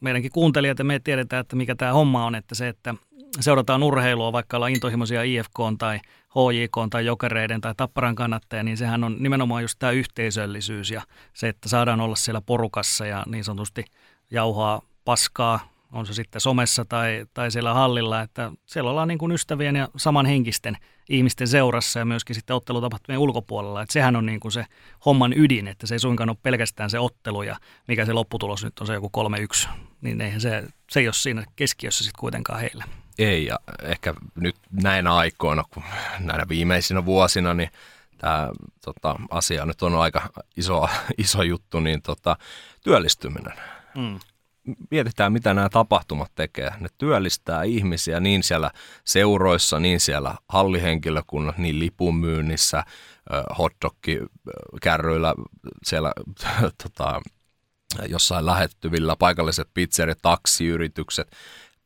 meidänkin 0.00 0.30
kuuntelijat 0.30 0.78
ja 0.78 0.84
me 0.84 1.00
tiedetään, 1.04 1.40
että 1.40 1.56
mikä 1.56 1.74
tämä 1.74 1.92
homma 1.92 2.26
on, 2.26 2.34
että 2.34 2.54
se, 2.54 2.68
että 2.68 2.94
seurataan 3.40 3.82
urheilua, 3.82 4.32
vaikka 4.32 4.56
ollaan 4.56 4.72
intohimoisia 4.72 5.22
IFK 5.22 5.58
tai 5.78 6.00
HJK 6.30 6.90
tai 6.90 7.06
Jokereiden 7.06 7.60
tai 7.60 7.74
Tapparan 7.76 8.14
kannattaja, 8.14 8.62
niin 8.62 8.76
sehän 8.76 9.04
on 9.04 9.16
nimenomaan 9.18 9.62
just 9.62 9.78
tämä 9.78 9.92
yhteisöllisyys 9.92 10.90
ja 10.90 11.02
se, 11.34 11.48
että 11.48 11.68
saadaan 11.68 12.00
olla 12.00 12.16
siellä 12.16 12.40
porukassa 12.40 13.06
ja 13.06 13.22
niin 13.26 13.44
sanotusti 13.44 13.84
jauhaa 14.30 14.82
paskaa 15.04 15.70
on 15.92 16.06
se 16.06 16.14
sitten 16.14 16.40
somessa 16.40 16.84
tai, 16.84 17.26
tai 17.34 17.50
siellä 17.50 17.74
hallilla, 17.74 18.20
että 18.20 18.52
siellä 18.66 18.90
ollaan 18.90 19.08
niin 19.08 19.18
kuin 19.18 19.32
ystävien 19.32 19.76
ja 19.76 19.88
samanhenkisten 19.96 20.76
ihmisten 21.08 21.48
seurassa 21.48 21.98
ja 21.98 22.04
myöskin 22.04 22.34
sitten 22.34 22.56
ottelutapahtumien 22.56 23.18
ulkopuolella. 23.18 23.82
Että 23.82 23.92
sehän 23.92 24.16
on 24.16 24.26
niin 24.26 24.40
kuin 24.40 24.52
se 24.52 24.64
homman 25.04 25.32
ydin, 25.36 25.68
että 25.68 25.86
se 25.86 25.94
ei 25.94 25.98
suinkaan 25.98 26.30
ole 26.30 26.36
pelkästään 26.42 26.90
se 26.90 26.98
ottelu 26.98 27.42
ja 27.42 27.56
mikä 27.88 28.06
se 28.06 28.12
lopputulos 28.12 28.64
nyt 28.64 28.78
on 28.78 28.86
se 28.86 28.94
joku 28.94 29.10
3-1, 29.64 29.68
niin 30.00 30.20
eihän 30.20 30.40
se, 30.40 30.64
se 30.90 31.00
ei 31.00 31.06
ole 31.06 31.14
siinä 31.14 31.44
keskiössä 31.56 32.04
sitten 32.04 32.20
kuitenkaan 32.20 32.60
heillä. 32.60 32.84
Ei, 33.20 33.46
ja 33.46 33.60
ehkä 33.82 34.14
nyt 34.36 34.56
näinä 34.82 35.14
aikoina, 35.14 35.64
kun 35.74 35.82
näinä 36.18 36.48
viimeisinä 36.48 37.04
vuosina, 37.04 37.54
niin 37.54 37.70
tämä 38.18 38.50
tota, 38.84 39.16
asia 39.30 39.66
nyt 39.66 39.82
on 39.82 39.94
aika 39.94 40.28
iso, 40.56 40.88
iso 41.24 41.42
juttu, 41.42 41.80
niin 41.80 42.02
tota, 42.02 42.36
työllistyminen. 42.84 43.52
Mm. 43.96 44.18
Mietitään, 44.90 45.32
mitä 45.32 45.54
nämä 45.54 45.68
tapahtumat 45.68 46.32
tekee. 46.34 46.70
Ne 46.80 46.88
työllistää 46.98 47.62
ihmisiä 47.62 48.20
niin 48.20 48.42
siellä 48.42 48.70
seuroissa, 49.04 49.80
niin 49.80 50.00
siellä 50.00 50.34
hallihenkilökunnat, 50.48 51.58
niin 51.58 51.78
lipunmyynnissä, 51.78 52.84
hotdog-kärryillä, 53.58 55.34
siellä 55.84 56.12
tota, 56.82 57.20
jossain 58.08 58.46
lähettyvillä, 58.46 59.16
paikalliset 59.16 59.68
pizzerit, 59.74 60.18
taksiyritykset, 60.22 61.36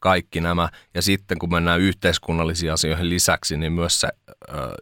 kaikki 0.05 0.41
nämä. 0.41 0.69
Ja 0.95 1.03
sitten 1.03 1.39
kun 1.39 1.53
mennään 1.53 1.81
yhteiskunnallisiin 1.81 2.73
asioihin 2.73 3.11
lisäksi, 3.11 3.57
niin 3.57 3.73
myös 3.73 4.01
se 4.01 4.09
ö, 4.49 4.75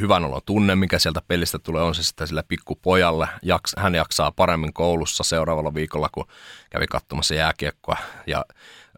hyvän 0.00 0.24
olon 0.24 0.40
tunne, 0.46 0.74
mikä 0.74 0.98
sieltä 0.98 1.22
pelistä 1.28 1.58
tulee, 1.58 1.82
on 1.82 1.94
se 1.94 2.02
sitten 2.02 2.26
sille 2.26 2.42
pikkupojalle. 2.48 3.28
Jaks, 3.42 3.72
hän 3.76 3.94
jaksaa 3.94 4.32
paremmin 4.32 4.72
koulussa 4.72 5.24
seuraavalla 5.24 5.74
viikolla, 5.74 6.08
kun 6.12 6.26
kävi 6.70 6.86
katsomassa 6.86 7.34
jääkiekkoa 7.34 7.96
ja 8.26 8.44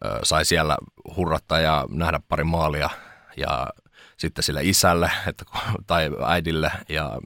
ö, 0.05 0.19
sai 0.23 0.45
siellä 0.45 0.77
hurrata 1.17 1.59
ja 1.59 1.87
nähdä 1.91 2.21
pari 2.29 2.45
maalia. 2.45 2.91
Ja 3.37 3.67
sitten 4.17 4.43
sille 4.43 4.61
isälle 4.63 5.11
että, 5.27 5.45
tai 5.87 6.11
äidille 6.27 6.73
ja 6.89 7.19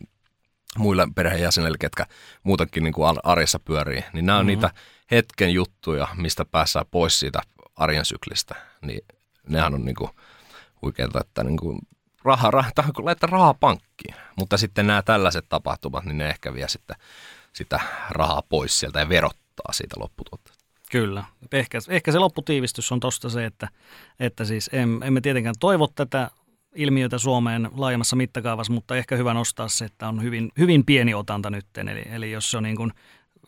muille 0.78 1.06
perheenjäsenille, 1.14 1.78
ketkä 1.80 2.06
muutenkin 2.42 2.84
niin 2.84 2.94
kuin 2.94 3.18
arjessa 3.24 3.58
pyörii. 3.58 4.04
Niin 4.12 4.26
nämä 4.26 4.38
on 4.38 4.46
mm-hmm. 4.46 4.60
niitä 4.60 4.70
hetken 5.10 5.52
juttuja, 5.52 6.08
mistä 6.16 6.44
päässään 6.44 6.86
pois 6.90 7.20
siitä 7.20 7.42
arjen 7.76 8.04
syklistä. 8.04 8.54
Niin 8.82 9.00
nehän 9.48 9.74
on 9.74 9.84
niin 9.84 9.94
kuin 9.94 10.10
että 11.20 11.44
niin 11.44 11.56
kuin 11.56 11.78
raha, 12.24 12.50
raha, 12.50 12.70
kun 12.96 13.04
laittaa 13.04 13.30
rahaa 13.30 13.54
pankkiin. 13.54 14.14
Mutta 14.38 14.56
sitten 14.56 14.86
nämä 14.86 15.02
tällaiset 15.02 15.46
tapahtumat, 15.48 16.04
niin 16.04 16.18
ne 16.18 16.28
ehkä 16.28 16.54
vie 16.54 16.68
sitten 16.68 16.96
sitä 17.52 17.80
rahaa 18.10 18.42
pois 18.48 18.80
sieltä 18.80 19.00
ja 19.00 19.08
verottaa 19.08 19.72
siitä 19.72 20.00
lopputuotteesta. 20.00 20.64
Kyllä. 20.90 21.24
Ehkä, 21.52 21.78
ehkä 21.88 22.12
se 22.12 22.18
lopputiivistys 22.18 22.92
on 22.92 23.00
tuosta 23.00 23.30
se, 23.30 23.44
että, 23.44 23.68
että 24.20 24.44
siis 24.44 24.70
em, 24.72 25.02
emme 25.02 25.20
tietenkään 25.20 25.54
toivo 25.60 25.86
tätä 25.86 26.30
ilmiötä 26.74 27.18
Suomeen 27.18 27.70
laajemmassa 27.74 28.16
mittakaavassa, 28.16 28.72
mutta 28.72 28.96
ehkä 28.96 29.16
hyvä 29.16 29.34
nostaa 29.34 29.68
se, 29.68 29.84
että 29.84 30.08
on 30.08 30.22
hyvin, 30.22 30.50
hyvin 30.58 30.84
pieni 30.84 31.14
otanta 31.14 31.50
nyt. 31.50 31.66
Eli, 31.78 32.02
eli 32.10 32.30
jos 32.30 32.50
se 32.50 32.56
on 32.56 32.62
niin 32.62 32.76
kuin 32.76 32.92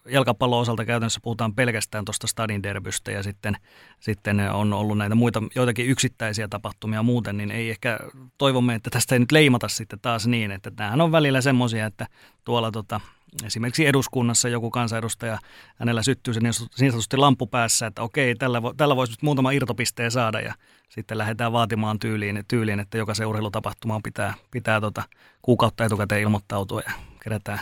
jalkapallon 0.08 0.60
osalta 0.60 0.84
käytännössä 0.84 1.20
puhutaan 1.22 1.54
pelkästään 1.54 2.04
tuosta 2.04 2.26
stadin 2.26 2.62
derbystä 2.62 3.10
ja 3.10 3.22
sitten, 3.22 3.56
sitten 4.00 4.40
on 4.40 4.72
ollut 4.72 4.98
näitä 4.98 5.14
muita 5.14 5.42
joitakin 5.54 5.86
yksittäisiä 5.86 6.48
tapahtumia 6.48 7.02
muuten, 7.02 7.36
niin 7.36 7.50
ei 7.50 7.70
ehkä 7.70 7.98
toivomme, 8.38 8.74
että 8.74 8.90
tästä 8.90 9.14
ei 9.14 9.18
nyt 9.18 9.32
leimata 9.32 9.68
sitten 9.68 10.00
taas 10.00 10.26
niin, 10.26 10.50
että 10.50 10.70
tämähän 10.70 11.00
on 11.00 11.12
välillä 11.12 11.40
semmoisia, 11.40 11.86
että 11.86 12.06
tuolla 12.44 12.70
tota, 12.70 13.00
esimerkiksi 13.44 13.86
eduskunnassa 13.86 14.48
joku 14.48 14.70
kansanedustaja, 14.70 15.38
hänellä 15.76 16.02
syttyy 16.02 16.34
se 16.34 16.40
niin 16.40 16.52
sanotusti 16.76 17.16
lamppu 17.16 17.46
päässä, 17.46 17.86
että 17.86 18.02
okei, 18.02 18.34
tällä, 18.34 18.62
tällä 18.76 18.96
voisi 18.96 19.12
nyt 19.12 19.22
muutama 19.22 19.50
irtopisteen 19.50 20.10
saada 20.10 20.40
ja 20.40 20.54
sitten 20.88 21.18
lähdetään 21.18 21.52
vaatimaan 21.52 21.98
tyyliin, 21.98 22.44
tyyliin 22.48 22.80
että 22.80 22.98
joka 22.98 23.12
urheilutapahtumaan 23.26 24.02
pitää, 24.02 24.34
pitää 24.50 24.80
tota, 24.80 25.02
kuukautta 25.42 25.84
etukäteen 25.84 26.22
ilmoittautua 26.22 26.80
ja 26.86 26.92
kerätään 27.22 27.60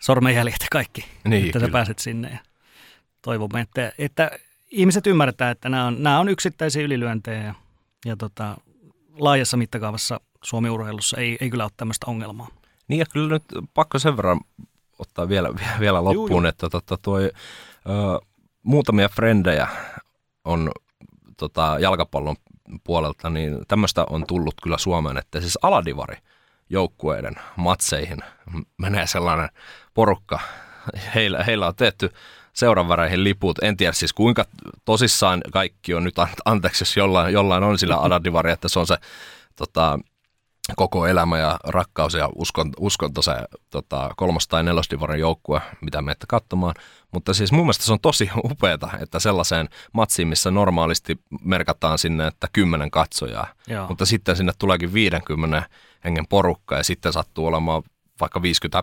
sormenjäljet 0.00 0.56
ja 0.60 0.66
kaikki, 0.70 1.04
niin, 1.24 1.46
että 1.46 1.58
kyllä. 1.58 1.66
sä 1.66 1.72
pääset 1.72 1.98
sinne. 1.98 2.30
Ja 2.30 2.38
toivomme, 3.22 3.60
että, 3.60 3.92
että 3.98 4.30
ihmiset 4.70 5.06
ymmärtää, 5.06 5.50
että 5.50 5.68
nämä 5.68 5.86
on, 5.86 6.02
nämä 6.02 6.18
on 6.18 6.28
yksittäisiä 6.28 6.82
ylilyöntejä 6.82 7.44
ja, 7.44 7.54
ja 8.06 8.16
tota, 8.16 8.56
laajassa 9.18 9.56
mittakaavassa 9.56 10.20
Suomi-urheilussa 10.44 11.16
ei, 11.16 11.36
ei 11.40 11.50
kyllä 11.50 11.64
ole 11.64 11.72
tämmöistä 11.76 12.06
ongelmaa. 12.10 12.48
Niin 12.88 12.98
ja 12.98 13.06
kyllä 13.12 13.28
nyt 13.28 13.44
pakko 13.74 13.98
sen 13.98 14.16
verran 14.16 14.40
ottaa 14.98 15.28
vielä, 15.28 15.48
vielä 15.80 16.04
loppuun, 16.04 16.30
juu, 16.30 16.40
juu. 16.40 16.48
että 16.48 16.70
tota, 16.70 16.96
toi, 17.02 17.24
ö, 17.24 17.30
muutamia 18.62 19.08
frendejä 19.08 19.68
on 20.44 20.70
tota, 21.36 21.76
jalkapallon 21.80 22.36
puolelta, 22.84 23.30
niin 23.30 23.58
tämmöistä 23.68 24.04
on 24.10 24.24
tullut 24.26 24.54
kyllä 24.62 24.78
Suomeen, 24.78 25.16
että 25.16 25.40
siis 25.40 25.58
aladivari 25.62 26.16
joukkueiden 26.70 27.34
matseihin 27.56 28.18
menee 28.78 29.06
sellainen 29.06 29.48
porukka, 29.94 30.40
heillä, 31.14 31.44
heillä 31.44 31.66
on 31.66 31.74
tehty 31.76 32.12
seuranväreihin 32.52 33.24
liput. 33.24 33.58
En 33.62 33.76
tiedä 33.76 33.92
siis 33.92 34.12
kuinka 34.12 34.44
tosissaan 34.84 35.40
kaikki 35.52 35.94
on 35.94 36.04
nyt, 36.04 36.14
anteeksi 36.44 36.82
jos 36.82 36.96
jollain, 36.96 37.32
jollain 37.32 37.64
on 37.64 37.78
sillä 37.78 37.96
aladivari, 37.96 38.52
että 38.52 38.68
se 38.68 38.78
on 38.78 38.86
se 38.86 38.96
tota, 39.56 39.98
koko 40.76 41.06
elämä 41.06 41.38
ja 41.38 41.56
rakkaus 41.64 42.14
ja 42.14 42.28
uskon, 42.34 42.72
uskonto 42.78 43.22
se 43.22 43.32
tota, 43.70 44.10
kolmas- 44.16 44.48
tai 44.48 44.64
nelosdivarin 44.64 45.20
joukkue, 45.20 45.60
mitä 45.80 46.02
menette 46.02 46.26
katsomaan. 46.28 46.74
Mutta 47.12 47.34
siis 47.34 47.52
mun 47.52 47.64
mielestä 47.64 47.84
se 47.84 47.92
on 47.92 48.00
tosi 48.00 48.30
upeata, 48.44 48.90
että 49.00 49.20
sellaiseen 49.20 49.68
matsiin, 49.92 50.28
missä 50.28 50.50
normaalisti 50.50 51.20
merkataan 51.44 51.98
sinne, 51.98 52.26
että 52.26 52.48
kymmenen 52.52 52.90
katsojaa, 52.90 53.46
Joo. 53.66 53.88
mutta 53.88 54.06
sitten 54.06 54.36
sinne 54.36 54.52
tuleekin 54.58 54.94
50 54.94 55.68
hengen 56.04 56.26
porukka 56.26 56.76
ja 56.76 56.84
sitten 56.84 57.12
sattuu 57.12 57.46
olemaan 57.46 57.82
vaikka 58.20 58.42
50 58.42 58.82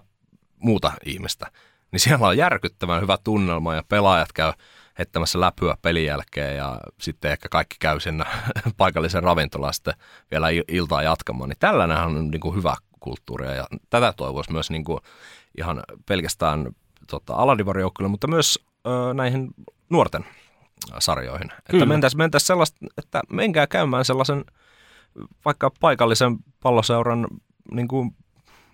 muuta 0.57 0.91
ihmistä. 1.05 1.51
Niin 1.91 1.99
siellä 1.99 2.27
on 2.27 2.37
järkyttävän 2.37 3.01
hyvä 3.01 3.17
tunnelma 3.23 3.75
ja 3.75 3.83
pelaajat 3.89 4.33
käy 4.33 4.53
heittämässä 4.97 5.39
läpyä 5.39 5.77
pelin 5.81 6.05
jälkeen 6.05 6.57
ja 6.57 6.79
sitten 7.01 7.31
ehkä 7.31 7.49
kaikki 7.49 7.75
käy 7.79 7.99
sinne 7.99 8.25
paikallisen 8.77 9.23
ravintolaan 9.23 9.73
sitten 9.73 9.93
vielä 10.31 10.47
iltaa 10.67 11.03
jatkamaan. 11.03 11.49
Niin 11.49 11.59
tällainen 11.59 11.97
on 11.97 12.31
niin 12.31 12.41
kuin 12.41 12.55
hyvä 12.55 12.75
kulttuuria 12.99 13.51
ja 13.51 13.67
tätä 13.89 14.13
toivoisi 14.13 14.51
myös 14.51 14.69
niin 14.69 14.83
kuin 14.83 14.99
ihan 15.57 15.83
pelkästään 16.05 16.71
tota, 17.07 17.33
aladivarjoukkuille, 17.33 18.09
mutta 18.09 18.27
myös 18.27 18.59
ö, 18.87 19.13
näihin 19.13 19.49
nuorten 19.89 20.25
sarjoihin. 20.99 21.49
Kyllä. 21.49 21.63
Että 21.83 21.85
mentäisiin 21.85 22.17
mentäisi 22.17 22.45
sellaista, 22.45 22.77
että 22.97 23.21
menkää 23.29 23.67
käymään 23.67 24.05
sellaisen 24.05 24.45
vaikka 25.45 25.71
paikallisen 25.79 26.37
palloseuran 26.63 27.27
niin 27.71 27.87
kuin 27.87 28.15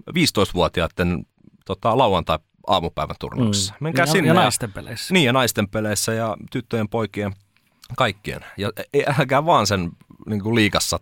15-vuotiaiden 0.10 1.26
tota, 1.66 1.98
lauantai 1.98 2.40
aamupäivän 2.68 3.16
turnauksessa. 3.20 3.74
Mm. 3.74 3.84
Menkää 3.84 4.04
ja, 4.04 4.12
sinne. 4.12 4.28
Ja 4.28 4.34
naisten 4.34 4.74
peleissä. 4.74 5.14
Niin, 5.14 5.26
ja 5.26 5.34
naisten 5.34 5.70
peleissä 5.70 6.14
ja 6.14 6.38
tyttöjen, 6.52 6.90
poikien, 6.90 7.34
kaikkien. 7.98 8.42
Ja 8.58 8.72
älkää 9.20 9.46
vaan 9.46 9.68
sen 9.68 9.92
niin 10.26 10.42
kuin 10.44 10.56
liikassa 10.56 11.00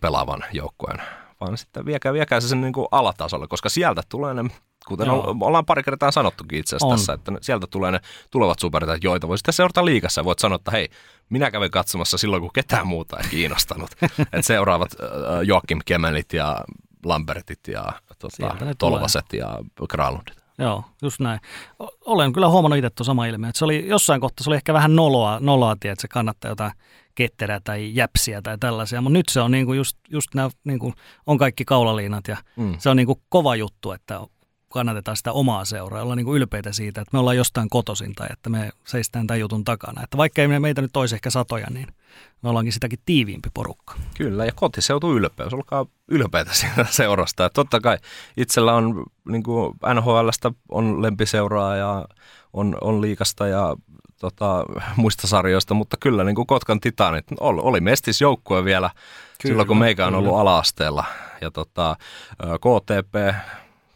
pelaavan 0.00 0.44
joukkueen, 0.52 1.00
vaan 1.40 1.58
sitten 1.58 1.86
viekää, 1.86 2.12
viekää 2.12 2.40
se 2.40 2.48
sen 2.48 2.60
niin 2.60 2.72
kuin 2.72 2.88
alatasolle, 2.90 3.48
koska 3.48 3.68
sieltä 3.68 4.02
tulee 4.08 4.34
ne 4.34 4.50
kuten 4.86 5.06
Joo. 5.06 5.36
ollaan 5.40 5.66
pari 5.66 5.82
kertaa 5.82 6.10
sanottukin 6.10 6.58
itse 6.58 6.76
asiassa 6.76 6.96
tässä, 6.96 7.12
että 7.12 7.32
sieltä 7.40 7.66
tulee 7.66 7.90
ne 7.90 8.00
tulevat 8.30 8.58
supertähdet, 8.58 9.04
joita 9.04 9.28
voi 9.28 9.38
sitten 9.38 9.54
seurata 9.54 9.84
liikassa 9.84 10.20
ja 10.20 10.24
voit 10.24 10.38
sanoa, 10.38 10.56
että 10.56 10.70
hei, 10.70 10.88
minä 11.28 11.50
kävin 11.50 11.70
katsomassa 11.70 12.18
silloin, 12.18 12.42
kun 12.42 12.50
ketään 12.54 12.86
muuta 12.86 13.16
ei 13.16 13.28
kiinnostanut. 13.28 13.90
että 14.18 14.42
seuraavat 14.42 14.90
äh, 14.92 15.08
Joakim 15.42 15.78
Kemelit 15.84 16.32
ja 16.32 16.64
Lambertit 17.04 17.68
ja 17.68 17.84
tota, 18.18 18.56
Tolvaset 18.78 19.24
tulee. 19.30 19.44
ja 19.44 19.58
Kralundit. 19.88 20.45
Joo, 20.58 20.84
just 21.02 21.20
näin. 21.20 21.40
Olen 22.04 22.32
kyllä 22.32 22.48
huomannut 22.48 22.78
itse 22.78 22.90
tuon 22.90 23.04
sama 23.04 23.26
ilmiö. 23.26 23.48
Että 23.48 23.58
se 23.58 23.64
oli 23.64 23.88
jossain 23.88 24.20
kohtaa 24.20 24.44
se 24.44 24.50
oli 24.50 24.56
ehkä 24.56 24.74
vähän 24.74 24.96
noloa, 24.96 25.38
noloa 25.40 25.76
tie, 25.80 25.90
että 25.90 26.02
se 26.02 26.08
kannattaa 26.08 26.50
jotain 26.50 26.72
ketterää 27.14 27.60
tai 27.64 27.90
jäpsiä 27.94 28.42
tai 28.42 28.58
tällaisia, 28.58 29.00
mutta 29.00 29.18
nyt 29.18 29.28
se 29.28 29.40
on 29.40 29.50
niinku 29.50 29.72
just, 29.72 29.98
just 30.10 30.34
nämä, 30.34 30.50
niinku, 30.64 30.94
on 31.26 31.38
kaikki 31.38 31.64
kaulaliinat 31.64 32.28
ja 32.28 32.36
mm. 32.56 32.74
se 32.78 32.90
on 32.90 32.96
niinku 32.96 33.22
kova 33.28 33.56
juttu, 33.56 33.92
että 33.92 34.20
kannatetaan 34.68 35.16
sitä 35.16 35.32
omaa 35.32 35.64
seuraa, 35.64 36.02
ollaan 36.02 36.16
niin 36.16 36.34
ylpeitä 36.34 36.72
siitä, 36.72 37.00
että 37.00 37.10
me 37.12 37.18
ollaan 37.18 37.36
jostain 37.36 37.68
kotosin 37.68 38.14
tai 38.14 38.28
että 38.32 38.50
me 38.50 38.70
seistään 38.86 39.26
tämän 39.26 39.40
jutun 39.40 39.64
takana. 39.64 40.02
Että 40.04 40.16
vaikka 40.16 40.42
ei 40.42 40.48
meitä 40.48 40.82
nyt 40.82 40.96
olisi 40.96 41.14
ehkä 41.14 41.30
satoja, 41.30 41.66
niin 41.70 41.86
me 42.42 42.48
ollaankin 42.48 42.72
sitäkin 42.72 42.98
tiiviimpi 43.06 43.48
porukka. 43.54 43.94
Kyllä, 44.16 44.44
ja 44.44 44.52
kotiseutu 44.54 45.16
ylpeys, 45.16 45.54
olkaa 45.54 45.86
ylpeitä 46.08 46.54
siitä 46.54 46.86
seurasta. 46.90 47.42
Ja 47.42 47.50
totta 47.50 47.80
kai 47.80 47.98
itsellä 48.36 48.74
on 48.74 49.04
niin 49.28 49.42
kuin 49.42 49.74
NHLstä 49.94 50.52
on 50.68 51.02
lempiseuraa 51.02 51.76
ja 51.76 52.06
on, 52.52 52.78
on 52.80 53.00
liikasta 53.00 53.46
ja 53.46 53.76
tota, 54.20 54.64
muista 54.96 55.26
sarjoista, 55.26 55.74
mutta 55.74 55.96
kyllä 56.00 56.24
niin 56.24 56.34
kuin 56.34 56.46
Kotkan 56.46 56.80
Titanit 56.80 57.24
oli, 57.40 57.60
oli 57.62 57.80
mestisjoukkue 57.80 58.64
vielä 58.64 58.90
kyllä, 58.90 59.52
silloin, 59.52 59.68
kun 59.68 59.78
meikä 59.78 60.06
on 60.06 60.14
ollut 60.14 60.38
ala-asteella. 60.38 61.04
Ja 61.40 61.50
tota, 61.50 61.96
KTP 62.38 63.36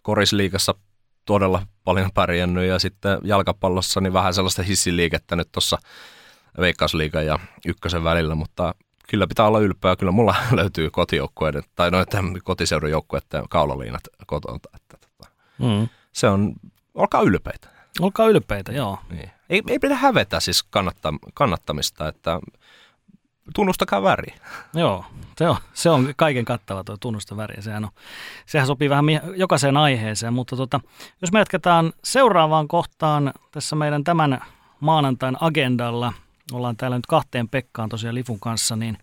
korisliikassa 0.02 0.74
todella 1.24 1.62
paljon 1.84 2.10
pärjännyt 2.14 2.64
ja 2.64 2.78
sitten 2.78 3.18
jalkapallossa 3.22 4.00
niin 4.00 4.12
vähän 4.12 4.34
sellaista 4.34 4.62
hissiliikettä 4.62 5.36
nyt 5.36 5.48
tuossa 5.52 5.78
Veikkausliigan 6.60 7.26
ja 7.26 7.38
ykkösen 7.66 8.04
välillä, 8.04 8.34
mutta 8.34 8.74
kyllä 9.08 9.26
pitää 9.26 9.46
olla 9.46 9.60
ylpeä. 9.60 9.96
Kyllä 9.96 10.12
mulla 10.12 10.34
löytyy 10.52 10.90
kotijoukkueiden, 10.90 11.62
tai 11.76 11.90
noita 11.90 12.18
kotiseudun 12.44 12.90
joukkueiden 12.90 13.48
kaulaliinat 13.48 14.02
kotona. 14.26 14.58
Että, 14.74 14.96
tota, 14.96 15.30
mm. 15.58 15.88
Se 16.12 16.28
on, 16.28 16.52
olkaa 16.94 17.22
ylpeitä. 17.22 17.68
Olkaa 18.00 18.26
ylpeitä, 18.26 18.72
joo. 18.72 18.98
Niin. 19.10 19.30
Ei, 19.50 19.62
ei 19.68 19.78
pidä 19.78 19.94
hävetä 19.94 20.40
siis 20.40 20.62
kannatta, 20.62 21.14
kannattamista, 21.34 22.08
että 22.08 22.40
tunnustakaa 23.54 24.02
väri. 24.02 24.34
Joo, 24.74 25.04
se 25.38 25.48
on, 25.48 25.56
se 25.72 25.90
on 25.90 26.12
kaiken 26.16 26.44
kattava 26.44 26.84
tuo 26.84 26.96
tunnusta 27.00 27.36
väri. 27.36 27.62
Sehän, 27.62 27.84
on, 27.84 27.90
sehän 28.46 28.66
sopii 28.66 28.90
vähän 28.90 29.04
jokaiseen 29.36 29.76
aiheeseen, 29.76 30.32
mutta 30.32 30.56
tota, 30.56 30.80
jos 31.20 31.32
me 31.32 31.38
jatketaan 31.38 31.92
seuraavaan 32.04 32.68
kohtaan 32.68 33.32
tässä 33.50 33.76
meidän 33.76 34.04
tämän 34.04 34.40
maanantain 34.80 35.36
agendalla, 35.40 36.12
ollaan 36.52 36.76
täällä 36.76 36.98
nyt 36.98 37.06
kahteen 37.06 37.48
Pekkaan 37.48 37.88
tosiaan 37.88 38.14
Lifun 38.14 38.40
kanssa, 38.40 38.76
niin 38.76 38.98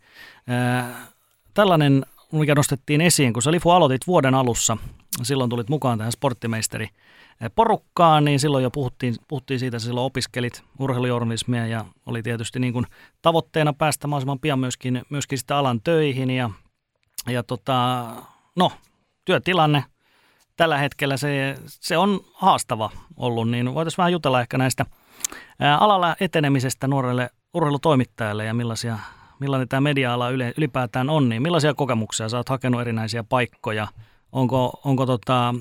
ää, 0.48 1.08
tällainen, 1.54 2.06
mikä 2.32 2.56
nostettiin 2.56 3.02
esiin, 3.02 3.34
kun 3.34 3.44
sä 3.44 3.52
Lifu 3.52 3.70
aloitit 3.70 4.08
vuoden 4.08 4.36
alussa, 4.36 4.78
silloin 5.24 5.50
tulit 5.50 5.70
mukaan 5.70 5.98
tähän 5.98 6.12
sporttimeisteri 6.12 6.90
porukkaan, 7.56 8.26
niin 8.26 8.40
silloin 8.40 8.64
jo 8.64 8.72
puhuttiin, 8.72 9.16
puhuttiin 9.28 9.60
siitä, 9.60 9.78
että 9.78 9.86
silloin 9.86 10.06
opiskelit 10.06 10.64
urheilujournalismia 10.80 11.68
ja 11.68 11.86
oli 12.06 12.24
tietysti 12.24 12.60
niin 12.60 12.74
kuin 12.74 12.86
tavoitteena 13.22 13.74
päästä 13.74 14.08
mahdollisimman 14.08 14.40
pian 14.40 14.60
myöskin, 14.60 15.02
myöskin 15.10 15.38
sitä 15.38 15.58
alan 15.58 15.82
töihin 15.82 16.30
ja, 16.30 16.50
ja 17.28 17.44
tota, 17.44 18.06
no, 18.56 18.72
työtilanne 19.26 19.84
tällä 20.58 20.78
hetkellä 20.78 21.18
se, 21.18 21.58
se 21.68 21.98
on 21.98 22.20
haastava 22.34 22.90
ollut, 23.18 23.50
niin 23.50 23.74
voitaisiin 23.74 23.98
vähän 23.98 24.12
jutella 24.12 24.42
ehkä 24.42 24.58
näistä 24.58 24.86
alalla 25.80 26.16
etenemisestä 26.20 26.88
nuorelle 26.88 27.30
urheilutoimittajalle 27.54 28.46
ja 28.46 28.54
millaisia, 28.54 29.00
millainen 29.40 29.68
tämä 29.68 29.82
media-ala 29.82 30.30
ylipäätään 30.30 31.10
on, 31.10 31.30
niin 31.30 31.42
millaisia 31.42 31.74
kokemuksia 31.74 32.30
sä 32.30 32.38
oot 32.38 32.50
hakenut 32.50 32.82
erinäisiä 32.82 33.24
paikkoja, 33.24 33.88
onko, 34.32 34.82
onko 34.86 35.06
tota, 35.06 35.56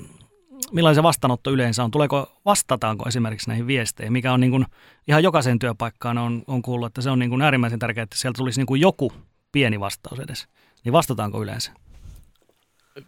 millainen 0.71 0.95
se 0.95 1.03
vastaanotto 1.03 1.51
yleensä 1.51 1.83
on? 1.83 1.91
Tuleeko, 1.91 2.31
vastataanko 2.45 3.07
esimerkiksi 3.07 3.49
näihin 3.49 3.67
viesteihin, 3.67 4.13
mikä 4.13 4.33
on 4.33 4.39
niin 4.39 4.51
kuin, 4.51 4.65
ihan 5.07 5.23
jokaisen 5.23 5.59
työpaikkaan 5.59 6.17
on, 6.17 6.43
on 6.47 6.61
kuullut, 6.61 6.87
että 6.87 7.01
se 7.01 7.09
on 7.09 7.19
niin 7.19 7.29
kuin 7.29 7.41
äärimmäisen 7.41 7.79
tärkeää, 7.79 8.03
että 8.03 8.17
sieltä 8.17 8.37
tulisi 8.37 8.59
niin 8.59 8.67
kuin 8.67 8.81
joku 8.81 9.11
pieni 9.51 9.79
vastaus 9.79 10.19
edes. 10.19 10.47
Niin 10.85 10.93
vastataanko 10.93 11.43
yleensä? 11.43 11.71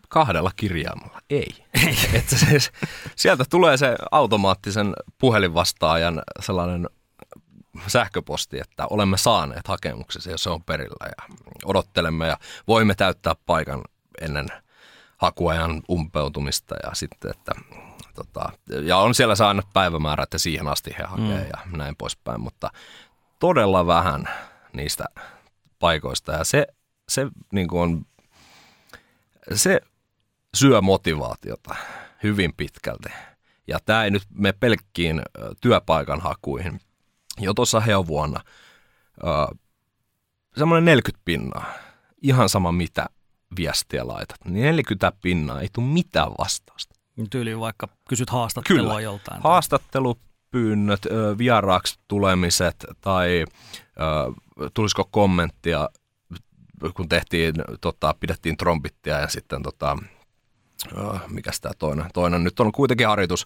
Kahdella 0.09 0.51
kirjaimella, 0.55 1.19
ei. 1.29 1.53
ei. 1.87 1.95
että 2.13 2.37
se, 2.37 2.57
sieltä 3.15 3.43
tulee 3.49 3.77
se 3.77 3.95
automaattisen 4.11 4.93
puhelinvastaajan 5.17 6.21
sellainen 6.39 6.89
sähköposti, 7.87 8.59
että 8.59 8.87
olemme 8.89 9.17
saaneet 9.17 9.67
hakemuksesi 9.67 10.31
ja 10.31 10.37
se 10.37 10.49
on 10.49 10.63
perillä 10.63 11.05
ja 11.05 11.35
odottelemme 11.65 12.27
ja 12.27 12.37
voimme 12.67 12.95
täyttää 12.95 13.35
paikan 13.45 13.81
ennen– 14.21 14.47
hakuajan 15.19 15.81
umpeutumista 15.89 16.75
ja 16.83 16.89
sitten, 16.93 17.31
että 17.31 17.51
tota, 18.15 18.49
ja 18.83 18.97
on 18.97 19.15
siellä 19.15 19.35
saanut 19.35 19.65
päivämäärä, 19.73 20.23
että 20.23 20.37
siihen 20.37 20.67
asti 20.67 20.95
he 20.97 21.03
hakee 21.03 21.43
mm. 21.43 21.49
ja 21.53 21.77
näin 21.77 21.95
poispäin, 21.95 22.41
mutta 22.41 22.71
todella 23.39 23.87
vähän 23.87 24.29
niistä 24.73 25.05
paikoista 25.79 26.31
ja 26.31 26.43
se, 26.43 26.67
se 27.09 27.27
niin 27.51 27.67
kuin 27.67 27.81
on, 27.81 28.05
se 29.53 29.81
syö 30.53 30.81
motivaatiota 30.81 31.75
hyvin 32.23 32.53
pitkälti. 32.57 33.09
Ja 33.67 33.79
tämä 33.85 34.03
ei 34.03 34.11
nyt 34.11 34.23
me 34.33 34.51
pelkkiin 34.51 35.21
työpaikan 35.61 36.21
hakuihin. 36.21 36.81
Jo 37.39 37.53
tuossa 37.53 37.81
vuonna 38.07 38.39
semmoinen 40.57 40.85
40 40.85 41.21
pinnaa, 41.25 41.73
ihan 42.21 42.49
sama 42.49 42.71
mitä 42.71 43.05
viestiä 43.57 44.07
laitat, 44.07 44.37
niin 44.45 44.63
40 44.63 45.11
pinnaa 45.21 45.61
ei 45.61 45.69
tule 45.73 45.85
mitään 45.85 46.31
vastausta. 46.39 46.95
Tyyliin 47.29 47.59
vaikka 47.59 47.87
kysyt 48.09 48.29
haastattelua 48.29 48.81
Kyllä. 48.81 49.01
joltain. 49.01 49.41
Haastattelupyynnöt, 49.43 51.01
vieraaksi 51.37 51.99
tulemiset 52.07 52.85
tai 53.01 53.45
tulisiko 54.73 55.07
kommenttia, 55.11 55.89
kun 56.93 57.09
tehtiin, 57.09 57.55
tota, 57.81 58.15
pidettiin 58.19 58.57
trombittia 58.57 59.19
ja 59.19 59.27
sitten 59.27 59.63
tota, 59.63 59.97
mikä 61.27 61.51
tämä 61.61 61.73
toinen? 61.79 62.05
Toinen 62.13 62.43
nyt 62.43 62.59
on 62.59 62.71
kuitenkin 62.71 63.07
harjoitus 63.07 63.45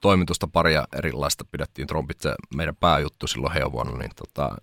toimitusta 0.00 0.48
paria 0.48 0.84
erilaista 0.96 1.44
pidettiin 1.44 1.88
trombit 1.88 2.20
se 2.20 2.34
meidän 2.56 2.76
pääjuttu 2.76 3.26
silloin 3.26 3.52
heuvuonna, 3.52 3.98
niin 3.98 4.10
tota, 4.16 4.56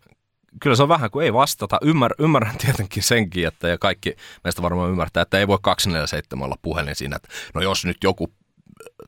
kyllä 0.60 0.76
se 0.76 0.84
on 0.84 0.90
vähän 0.90 1.12
kuin 1.12 1.26
ei 1.26 1.34
vastata. 1.34 1.78
Ymmär, 1.82 2.12
ymmärrän 2.20 2.58
tietenkin 2.58 3.04
senkin, 3.04 3.48
että 3.48 3.68
ja 3.68 3.78
kaikki 3.78 4.16
meistä 4.44 4.62
varmaan 4.62 4.90
ymmärtää, 4.90 5.22
että 5.22 5.40
ei 5.40 5.48
voi 5.48 5.60
247 5.62 6.46
olla 6.46 6.58
puhelin 6.62 6.96
siinä, 6.96 7.16
että 7.16 7.30
no 7.54 7.62
jos 7.62 7.86
nyt 7.86 7.98
joku 8.04 8.34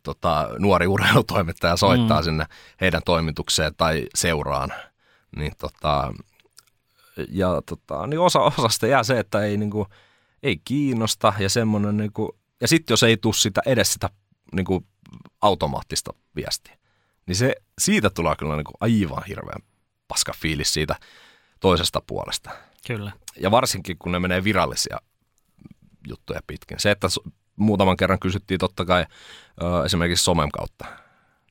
tota, 0.04 0.50
nuori 0.60 0.88
urheilutoimittaja 0.88 1.78
soittaa 1.78 2.20
mm. 2.20 2.24
sinne 2.24 2.46
heidän 2.82 3.02
toimitukseen 3.06 3.74
tai 3.78 4.06
seuraan, 4.16 4.74
niin, 5.36 5.52
tota, 5.58 6.14
ja, 7.30 7.62
tota, 7.66 8.08
niin 8.08 8.20
osa, 8.20 8.40
osasta 8.40 8.88
jää 8.88 9.04
se, 9.04 9.20
että 9.20 9.44
ei, 9.44 9.58
niinku, 9.58 9.88
ei 10.44 10.62
kiinnosta 10.66 11.34
ja 11.40 11.50
semmoinen, 11.50 11.98
niinku, 11.98 12.38
ja 12.64 12.68
sitten 12.68 12.94
jos 12.94 13.04
ei 13.04 13.18
tule 13.18 13.34
sitä 13.34 13.62
edes 13.66 13.94
sitä 13.94 14.10
niinku, 14.56 14.88
automaattista 15.42 16.14
viestiä, 16.36 16.78
niin 17.26 17.36
se, 17.36 17.56
siitä 17.80 18.10
tulee 18.10 18.36
kyllä 18.36 18.56
niinku 18.56 18.74
aivan 18.80 19.24
hirveän 19.28 19.62
paska 20.08 20.34
fiilis 20.38 20.74
siitä 20.74 20.96
toisesta 21.60 22.02
puolesta. 22.08 22.50
Kyllä. 22.88 23.12
Ja 23.40 23.52
varsinkin, 23.52 23.98
kun 23.98 24.12
ne 24.12 24.20
menee 24.20 24.44
virallisia 24.44 24.98
juttuja 26.08 26.40
pitkin. 26.48 26.80
Se, 26.80 26.92
että 26.92 27.08
muutaman 27.56 27.98
kerran 27.98 28.20
kysyttiin 28.20 28.60
totta 28.60 28.86
kai 28.86 29.06
ö, 29.62 29.86
esimerkiksi 29.86 30.24
somen 30.24 30.52
kautta, 30.52 30.86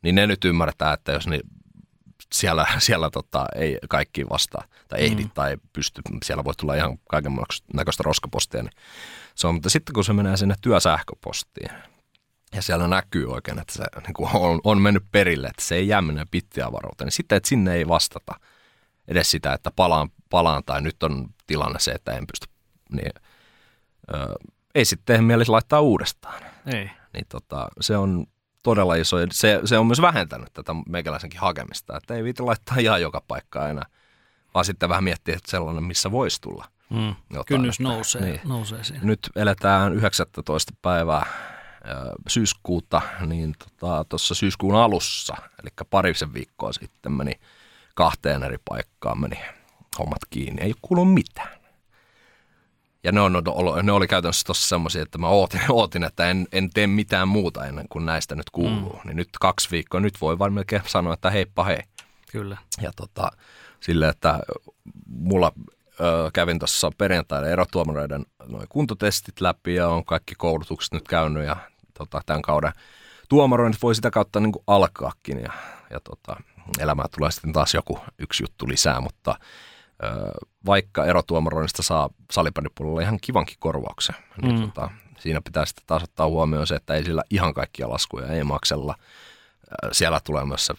niin 0.02 0.14
ne 0.14 0.26
nyt 0.26 0.44
ymmärtää, 0.44 0.92
että 0.92 1.12
jos 1.12 1.26
niin 1.26 1.42
siellä, 2.32 2.66
siellä 2.78 3.10
tota, 3.10 3.46
ei 3.54 3.78
kaikki 3.88 4.28
vastaa 4.28 4.64
tai 4.88 5.04
ehdi 5.04 5.24
mm. 5.24 5.30
tai 5.34 5.56
pysty, 5.72 6.02
siellä 6.24 6.44
voi 6.44 6.54
tulla 6.54 6.74
ihan 6.74 6.98
kaiken 7.08 7.32
näköistä 7.74 8.02
roskapostia, 8.02 8.62
niin 8.62 8.72
se 9.34 9.46
on, 9.46 9.54
mutta 9.54 9.70
sitten 9.70 9.92
kun 9.92 10.04
se 10.04 10.12
menee 10.12 10.36
sinne 10.36 10.54
työsähköpostiin, 10.60 11.70
ja 12.54 12.62
siellä 12.62 12.88
näkyy 12.88 13.32
oikein, 13.32 13.58
että 13.58 13.72
se 13.72 13.84
niin 14.02 14.14
kuin 14.14 14.30
on, 14.34 14.60
on 14.64 14.80
mennyt 14.80 15.04
perille, 15.12 15.46
että 15.46 15.64
se 15.64 15.74
ei 15.74 15.88
jää 15.88 16.02
mennä 16.02 16.26
pittiavaruuteen, 16.30 17.06
niin 17.06 17.12
sitten, 17.12 17.36
että 17.36 17.48
sinne 17.48 17.74
ei 17.74 17.88
vastata– 17.88 18.34
edes 19.08 19.30
sitä, 19.30 19.52
että 19.52 19.70
palaan, 19.76 20.08
palaan 20.30 20.62
tai 20.66 20.82
nyt 20.82 21.02
on 21.02 21.28
tilanne 21.46 21.78
se, 21.78 21.92
että 21.92 22.12
en 22.12 22.26
pysty, 22.26 22.46
niin 22.92 23.12
ö, 24.14 24.34
ei 24.74 24.84
sitten 24.84 25.24
mieli 25.24 25.44
laittaa 25.48 25.80
uudestaan. 25.80 26.42
Ei. 26.66 26.90
Niin 27.12 27.26
tota, 27.28 27.68
se 27.80 27.96
on 27.96 28.26
todella 28.62 28.94
iso, 28.94 29.16
se, 29.30 29.60
se 29.64 29.78
on 29.78 29.86
myös 29.86 30.00
vähentänyt 30.00 30.52
tätä 30.52 30.72
meikäläisenkin 30.88 31.40
hakemista, 31.40 31.96
että 31.96 32.14
ei 32.14 32.24
viitä 32.24 32.46
laittaa 32.46 32.76
ihan 32.78 33.02
joka 33.02 33.22
paikkaa 33.28 33.68
enää, 33.68 33.86
vaan 34.54 34.64
sitten 34.64 34.88
vähän 34.88 35.04
miettiä, 35.04 35.36
että 35.36 35.50
sellainen, 35.50 35.84
missä 35.84 36.10
voisi 36.10 36.40
tulla. 36.40 36.64
Mm. 36.90 37.14
Jotain, 37.30 37.44
Kynnys 37.46 37.74
että, 37.74 37.82
nousee, 37.82 38.22
niin. 38.22 38.40
nousee 38.44 38.84
siinä. 38.84 39.04
Nyt 39.04 39.30
eletään 39.36 39.94
19. 39.94 40.72
päivää 40.82 41.26
syyskuuta, 42.28 43.02
niin 43.26 43.54
tuossa 43.78 44.04
tota, 44.08 44.34
syyskuun 44.34 44.74
alussa, 44.74 45.36
eli 45.62 45.70
parisen 45.90 46.34
viikkoa 46.34 46.72
sitten 46.72 47.12
meni 47.12 47.32
kahteen 47.94 48.42
eri 48.42 48.58
paikkaan 48.64 49.20
meni 49.20 49.38
hommat 49.98 50.20
kiinni. 50.30 50.62
Ei 50.62 50.68
ole 50.68 50.76
kuullut 50.82 51.14
mitään. 51.14 51.61
Ja 53.04 53.12
ne, 53.12 53.20
on, 53.20 53.32
ne 53.82 53.92
oli 53.92 54.08
käytännössä 54.08 54.44
tuossa 54.46 54.68
semmoisia, 54.68 55.02
että 55.02 55.18
mä 55.18 55.28
ootin, 55.28 55.60
ootin 55.68 56.04
että 56.04 56.30
en, 56.30 56.46
en 56.52 56.70
tee 56.70 56.86
mitään 56.86 57.28
muuta 57.28 57.66
ennen 57.66 57.86
kuin 57.88 58.06
näistä 58.06 58.34
nyt 58.34 58.50
kuuluu. 58.50 58.92
Mm. 58.92 59.08
Niin 59.08 59.16
nyt 59.16 59.28
kaksi 59.40 59.70
viikkoa, 59.70 60.00
nyt 60.00 60.20
voi 60.20 60.38
vain 60.38 60.52
melkein 60.52 60.82
sanoa, 60.86 61.14
että 61.14 61.30
heippa 61.30 61.64
hei. 61.64 61.82
Kyllä. 62.32 62.56
Ja 62.80 62.90
tota, 62.96 63.30
sille, 63.80 64.08
että 64.08 64.40
mulla 65.06 65.52
ö, 66.00 66.30
kävin 66.32 66.58
tuossa 66.58 66.90
perjantaina 66.98 67.48
erotuomareiden 67.48 68.26
noin 68.48 68.66
kuntotestit 68.68 69.40
läpi 69.40 69.74
ja 69.74 69.88
on 69.88 70.04
kaikki 70.04 70.34
koulutukset 70.38 70.92
nyt 70.92 71.08
käynyt 71.08 71.44
ja 71.46 71.56
tota, 71.98 72.20
tämän 72.26 72.42
kauden 72.42 72.72
tuomaroinnit 73.28 73.82
voi 73.82 73.94
sitä 73.94 74.10
kautta 74.10 74.40
niin 74.40 74.52
kuin 74.52 74.64
alkaakin. 74.66 75.40
Ja, 75.40 75.52
ja 75.90 76.00
tota, 76.00 76.36
elämään 76.78 77.08
tulee 77.16 77.30
sitten 77.30 77.52
taas 77.52 77.74
joku 77.74 78.00
yksi 78.18 78.42
juttu 78.42 78.68
lisää, 78.68 79.00
mutta 79.00 79.34
ö, 80.04 80.08
vaikka 80.66 81.04
erotuomaroinnista 81.04 81.82
saa 81.82 82.10
salibändipuolella 82.30 83.00
ihan 83.00 83.18
kivankin 83.20 83.56
korvauksen, 83.58 84.14
niin 84.42 84.54
mm. 84.54 84.60
tota, 84.60 84.90
siinä 85.18 85.40
pitää 85.40 85.64
sitten 85.64 85.84
taas 85.86 86.02
ottaa 86.02 86.26
huomioon 86.26 86.66
se, 86.66 86.74
että 86.74 86.94
ei 86.94 87.04
sillä 87.04 87.22
ihan 87.30 87.54
kaikkia 87.54 87.90
laskuja 87.90 88.26
ei 88.26 88.44
maksella. 88.44 88.94
Siellä 89.92 90.20
tulee 90.24 90.44
myös 90.44 90.66
se 90.66 90.74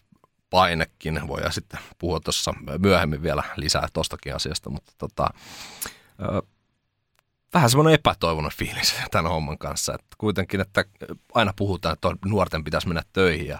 painekin, 0.49 1.27
voidaan 1.27 1.53
sitten 1.53 1.79
puhua 1.99 2.19
tuossa 2.19 2.53
myöhemmin 2.79 3.21
vielä 3.21 3.43
lisää 3.55 3.87
tuostakin 3.93 4.35
asiasta, 4.35 4.69
mutta 4.69 4.91
tota, 4.97 5.29
vähän 7.53 7.69
semmoinen 7.69 7.93
epätoivoinen 7.93 8.51
fiilis 8.51 8.95
tämän 9.11 9.31
homman 9.31 9.57
kanssa. 9.57 9.93
Että 9.93 10.15
kuitenkin, 10.17 10.61
että 10.61 10.85
aina 11.33 11.53
puhutaan, 11.55 11.93
että 11.93 12.07
nuorten 12.25 12.63
pitäisi 12.63 12.87
mennä 12.87 13.03
töihin 13.13 13.47
ja 13.47 13.59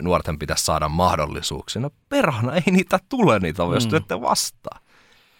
nuorten 0.00 0.38
pitäisi 0.38 0.64
saada 0.64 0.88
mahdollisuuksia. 0.88 1.82
No 1.82 1.90
perhana, 2.08 2.54
ei 2.54 2.72
niitä 2.72 2.98
tule 3.08 3.38
niitä, 3.38 3.62
jos 3.62 3.88
mm. 3.88 3.96
ette 3.96 4.20
vastaa. 4.20 4.80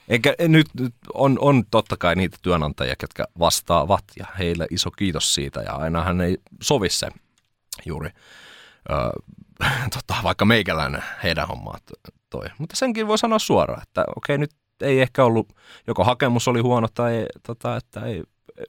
Eikä 0.09 0.35
nyt, 0.39 0.67
nyt 0.81 0.95
on, 1.15 1.39
on 1.41 1.65
totta 1.71 1.97
kai 1.97 2.17
niitä 2.17 2.37
työnantajia, 2.43 2.95
jotka 3.03 3.25
vastaavat 3.39 4.05
ja 4.19 4.27
heille 4.39 4.67
iso 4.71 4.91
kiitos 4.91 5.35
siitä 5.35 5.61
ja 5.61 5.73
ainahan 5.73 6.21
ei 6.21 6.39
sovi 6.63 6.91
se 6.91 7.09
juuri, 7.87 8.11
ö, 8.91 8.95
tota, 9.95 10.23
vaikka 10.23 10.45
meikäläinen 10.45 11.03
heidän 11.23 11.49
hommaa 11.49 11.79
toi. 12.31 12.47
Mutta 12.59 12.77
senkin 12.77 13.07
voi 13.07 13.19
sanoa 13.19 13.39
suoraan, 13.39 13.83
että 13.83 14.05
okei 14.17 14.39
nyt 14.39 14.51
ei 14.81 15.01
ehkä 15.01 15.25
ollut, 15.25 15.53
joko 15.87 16.05
hakemus 16.05 16.49
oli 16.49 16.61
huono 16.61 16.89
tai 16.95 17.27
tota, 17.47 17.77
että 17.77 18.01
ei, 18.01 18.23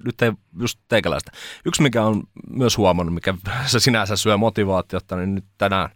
nyt 0.06 0.22
ei 0.22 0.32
just 0.60 0.80
teikäläistä. 0.88 1.32
Yksi, 1.66 1.82
mikä 1.82 2.04
on 2.04 2.24
myös 2.50 2.78
huomannut, 2.78 3.14
mikä 3.14 3.34
se 3.66 3.80
sinänsä 3.80 4.16
syö 4.16 4.38
motivaatiota, 4.38 5.16
niin 5.16 5.36
nyt 5.36 5.46
tänään 5.58 5.90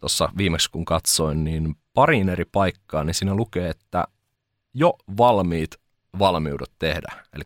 tuossa 0.00 0.28
viimeksi 0.36 0.70
kun 0.70 0.84
katsoin, 0.84 1.44
niin 1.44 1.74
parin 1.94 2.28
eri 2.28 2.44
paikkaa, 2.44 3.04
niin 3.04 3.14
siinä 3.14 3.34
lukee, 3.34 3.70
että 3.70 4.04
jo 4.74 4.94
valmiit 5.16 5.70
valmiudet 6.18 6.70
tehdä. 6.78 7.12
Eli 7.32 7.42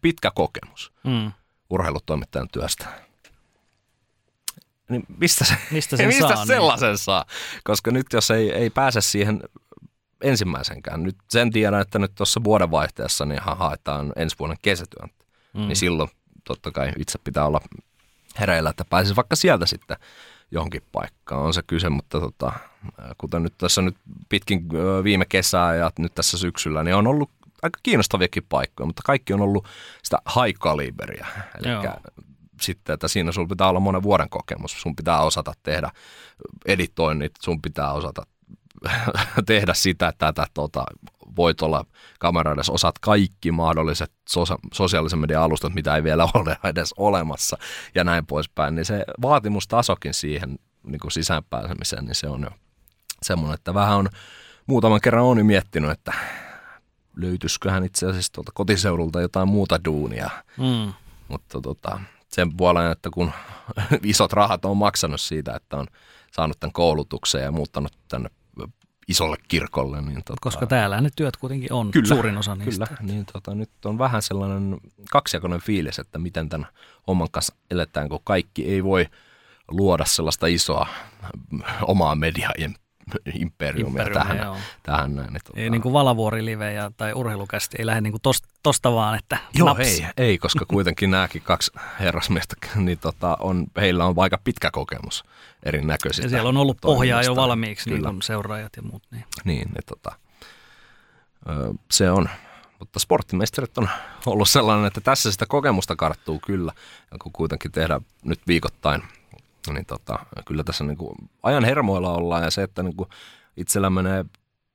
pitkä 0.00 0.30
kokemus 0.34 0.92
mm. 1.04 1.32
urheilutoimittajan 1.70 2.48
työstä. 2.52 2.86
Niin 4.88 5.02
mistä, 5.18 5.44
se, 5.44 5.54
mistä, 5.70 5.96
sen 5.96 6.06
mistä 6.08 6.28
saa, 6.28 6.34
niin? 6.36 6.46
sellaisen 6.46 6.88
niin? 6.88 6.98
saa? 6.98 7.24
Koska 7.64 7.90
nyt 7.90 8.06
jos 8.12 8.30
ei, 8.30 8.52
ei 8.52 8.70
pääse 8.70 9.00
siihen 9.00 9.40
ensimmäisenkään, 10.20 11.02
nyt 11.02 11.16
sen 11.28 11.50
tiedän, 11.50 11.80
että 11.80 11.98
nyt 11.98 12.14
tuossa 12.14 12.44
vuodenvaihteessa 12.44 13.24
niin 13.24 13.40
haetaan 13.42 14.12
ensi 14.16 14.36
vuoden 14.38 14.56
kesätyöntä, 14.62 15.24
mm. 15.54 15.60
niin 15.60 15.76
silloin 15.76 16.10
totta 16.44 16.70
kai 16.70 16.92
itse 16.98 17.18
pitää 17.24 17.46
olla 17.46 17.60
hereillä, 18.38 18.70
että 18.70 18.84
pääsisi 18.90 19.16
vaikka 19.16 19.36
sieltä 19.36 19.66
sitten 19.66 19.96
johonkin 20.50 20.82
paikkaan, 20.92 21.42
on 21.42 21.54
se 21.54 21.62
kyse, 21.66 21.88
mutta 21.88 22.20
tota, 22.20 22.52
kuten 23.18 23.42
nyt 23.42 23.54
tässä 23.58 23.82
nyt 23.82 23.96
pitkin 24.28 24.68
viime 25.04 25.24
kesää 25.28 25.74
ja 25.74 25.90
nyt 25.98 26.14
tässä 26.14 26.38
syksyllä, 26.38 26.84
niin 26.84 26.94
on 26.94 27.06
ollut 27.06 27.30
aika 27.62 27.80
kiinnostaviakin 27.82 28.46
paikkoja, 28.48 28.86
mutta 28.86 29.02
kaikki 29.04 29.32
on 29.32 29.40
ollut 29.40 29.68
sitä 30.02 30.18
high 30.26 30.58
caliberia. 30.58 31.26
Eli 31.58 31.88
sitten, 32.60 32.94
että 32.94 33.08
siinä 33.08 33.32
sun 33.32 33.48
pitää 33.48 33.68
olla 33.68 33.80
monen 33.80 34.02
vuoden 34.02 34.28
kokemus, 34.30 34.82
sun 34.82 34.96
pitää 34.96 35.20
osata 35.20 35.52
tehdä 35.62 35.90
editoinnit, 36.66 37.32
sun 37.42 37.62
pitää 37.62 37.92
osata 37.92 38.22
tehdä 39.46 39.74
sitä, 39.74 40.08
että 40.08 40.32
tätä 40.32 40.46
tota, 40.54 40.84
voit 41.36 41.62
olla 41.62 41.84
kamera 42.18 42.52
edes, 42.52 42.70
osaat 42.70 42.98
kaikki 42.98 43.52
mahdolliset 43.52 44.12
sosia- 44.30 44.68
sosiaalisen 44.74 45.18
median 45.18 45.42
alustat, 45.42 45.74
mitä 45.74 45.96
ei 45.96 46.04
vielä 46.04 46.28
ole 46.34 46.58
edes 46.64 46.94
olemassa 46.96 47.58
ja 47.94 48.04
näin 48.04 48.26
poispäin, 48.26 48.74
niin 48.74 48.84
se 48.84 49.04
vaatimustasokin 49.22 50.14
siihen 50.14 50.58
niin 50.82 51.00
kuin 51.00 51.12
sisäänpääsemiseen, 51.12 52.04
niin 52.04 52.14
se 52.14 52.28
on 52.28 52.42
jo 52.42 52.50
semmoinen, 53.22 53.54
että 53.54 53.74
vähän 53.74 53.96
on 53.96 54.08
muutaman 54.66 55.00
kerran 55.00 55.24
on 55.24 55.46
miettinyt, 55.46 55.90
että 55.90 56.12
löytyisiköhän 57.16 57.84
itse 57.84 58.06
asiassa 58.06 58.32
tuolta 58.32 58.52
kotiseudulta 58.54 59.20
jotain 59.20 59.48
muuta 59.48 59.84
duunia. 59.84 60.30
Mm. 60.56 60.92
Mutta 61.28 61.60
tota, 61.60 62.00
sen 62.28 62.56
puolen, 62.56 62.92
että 62.92 63.10
kun 63.10 63.32
isot 64.02 64.32
rahat 64.32 64.64
on 64.64 64.76
maksanut 64.76 65.20
siitä, 65.20 65.54
että 65.56 65.76
on 65.76 65.86
saanut 66.32 66.60
tämän 66.60 66.72
koulutuksen 66.72 67.42
ja 67.42 67.52
muuttanut 67.52 67.92
tänne 68.08 68.30
isolle 69.10 69.36
kirkolle. 69.48 70.00
Niin 70.00 70.22
tota, 70.24 70.38
Koska 70.40 70.66
täällä 70.66 71.00
ne 71.00 71.10
työt 71.16 71.36
kuitenkin 71.36 71.72
on, 71.72 71.90
kyllä, 71.90 72.08
suurin 72.08 72.38
osa 72.38 72.54
niistä. 72.54 72.86
Kyllä, 72.86 73.12
niin 73.12 73.26
tota, 73.32 73.54
nyt 73.54 73.70
on 73.84 73.98
vähän 73.98 74.22
sellainen 74.22 74.80
kaksijakoinen 75.10 75.60
fiilis, 75.60 75.98
että 75.98 76.18
miten 76.18 76.48
tämän 76.48 76.66
homman 77.06 77.28
kanssa 77.30 77.54
eletään, 77.70 78.08
kun 78.08 78.20
kaikki 78.24 78.64
ei 78.64 78.84
voi 78.84 79.06
luoda 79.68 80.04
sellaista 80.04 80.46
isoa 80.46 80.86
omaa 81.82 82.14
media 82.14 82.50
imperiumia 83.34 84.04
tähän, 84.14 84.38
joo. 84.38 84.56
tähän 84.82 85.14
näin. 85.14 85.32
Niin, 85.32 85.40
tota... 85.44 85.60
Ei 85.60 85.70
niin 85.70 85.82
kuin 85.82 85.92
Valavuori-live 85.92 86.72
ja, 86.72 86.90
tai 86.96 87.12
urheilukästi, 87.12 87.76
ei 87.78 87.86
lähde 87.86 88.00
niin 88.00 88.12
kuin 88.12 88.22
tosta, 88.22 88.48
tosta 88.62 88.92
vaan, 88.92 89.18
että 89.18 89.38
Joo, 89.54 89.68
naps. 89.68 89.80
ei, 89.80 90.06
ei, 90.16 90.38
koska 90.38 90.64
kuitenkin 90.68 91.10
nämäkin 91.10 91.42
kaksi 91.42 91.72
herrasmiestä, 92.00 92.56
niin 92.74 92.98
tota, 92.98 93.36
on, 93.40 93.66
heillä 93.76 94.04
on 94.06 94.14
aika 94.16 94.38
pitkä 94.44 94.70
kokemus 94.70 95.24
erinäköisistä. 95.62 96.26
Ja 96.26 96.30
siellä 96.30 96.48
on 96.48 96.56
ollut 96.56 96.78
pohjaa 96.80 97.22
jo 97.22 97.36
valmiiksi, 97.36 97.90
niin 97.90 98.02
kuin 98.02 98.22
seuraajat 98.22 98.72
ja 98.76 98.82
muut. 98.82 99.02
Niin, 99.10 99.24
niin, 99.44 99.68
niin 99.68 99.84
tota, 99.86 100.12
se 101.90 102.10
on. 102.10 102.28
Mutta 102.78 103.00
sporttimestarit 103.00 103.78
on 103.78 103.88
ollut 104.26 104.48
sellainen, 104.48 104.86
että 104.86 105.00
tässä 105.00 105.32
sitä 105.32 105.46
kokemusta 105.46 105.96
karttuu 105.96 106.40
kyllä, 106.46 106.72
ja 107.10 107.18
kun 107.18 107.32
kuitenkin 107.32 107.72
tehdään 107.72 108.00
nyt 108.24 108.40
viikoittain– 108.46 109.02
niin 109.68 109.86
tota, 109.86 110.18
kyllä 110.46 110.64
tässä 110.64 110.84
niin 110.84 110.98
kuin 110.98 111.14
ajan 111.42 111.64
hermoilla 111.64 112.12
ollaan 112.12 112.42
ja 112.42 112.50
se, 112.50 112.62
että 112.62 112.82
niin 112.82 112.96
kuin 112.96 113.08
itsellä 113.56 113.90
menee 113.90 114.24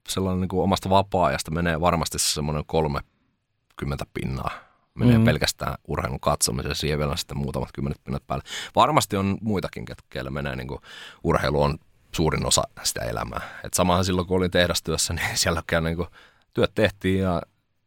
sellainen 0.10 0.42
niin 0.42 0.50
kuin 0.50 0.64
omasta 0.64 0.90
vapaa-ajasta 0.90 1.52
menee 1.52 1.82
varmasti 1.82 2.20
semmoinen 2.20 2.64
30 2.68 4.06
pinnaa. 4.14 4.52
Menee 4.94 5.18
mm. 5.18 5.26
pelkästään 5.26 5.76
urheilun 5.88 6.20
katsomiseen, 6.20 6.76
siihen 6.76 7.00
vielä 7.00 7.16
sitten 7.16 7.38
muutamat 7.38 7.70
kymmenet 7.74 8.04
pinnat 8.04 8.28
päälle. 8.28 8.44
Varmasti 8.76 9.18
on 9.18 9.38
muitakin, 9.42 9.86
ketkeillä 9.86 10.30
menee 10.30 10.56
niin 10.56 10.68
kuin 10.68 10.80
urheilu 11.24 11.62
on 11.62 11.78
suurin 12.16 12.46
osa 12.46 12.64
sitä 12.84 13.02
elämää. 13.02 13.42
Et 13.64 13.74
samahan 13.74 14.06
silloin, 14.06 14.28
kun 14.28 14.38
olin 14.38 14.52
tehdastyössä, 14.52 15.14
niin 15.14 15.38
siellä 15.38 15.64
niin 15.82 15.98
kuin 15.98 16.08
työt 16.54 16.72
tehtiin 16.76 17.20
ja 17.20 17.42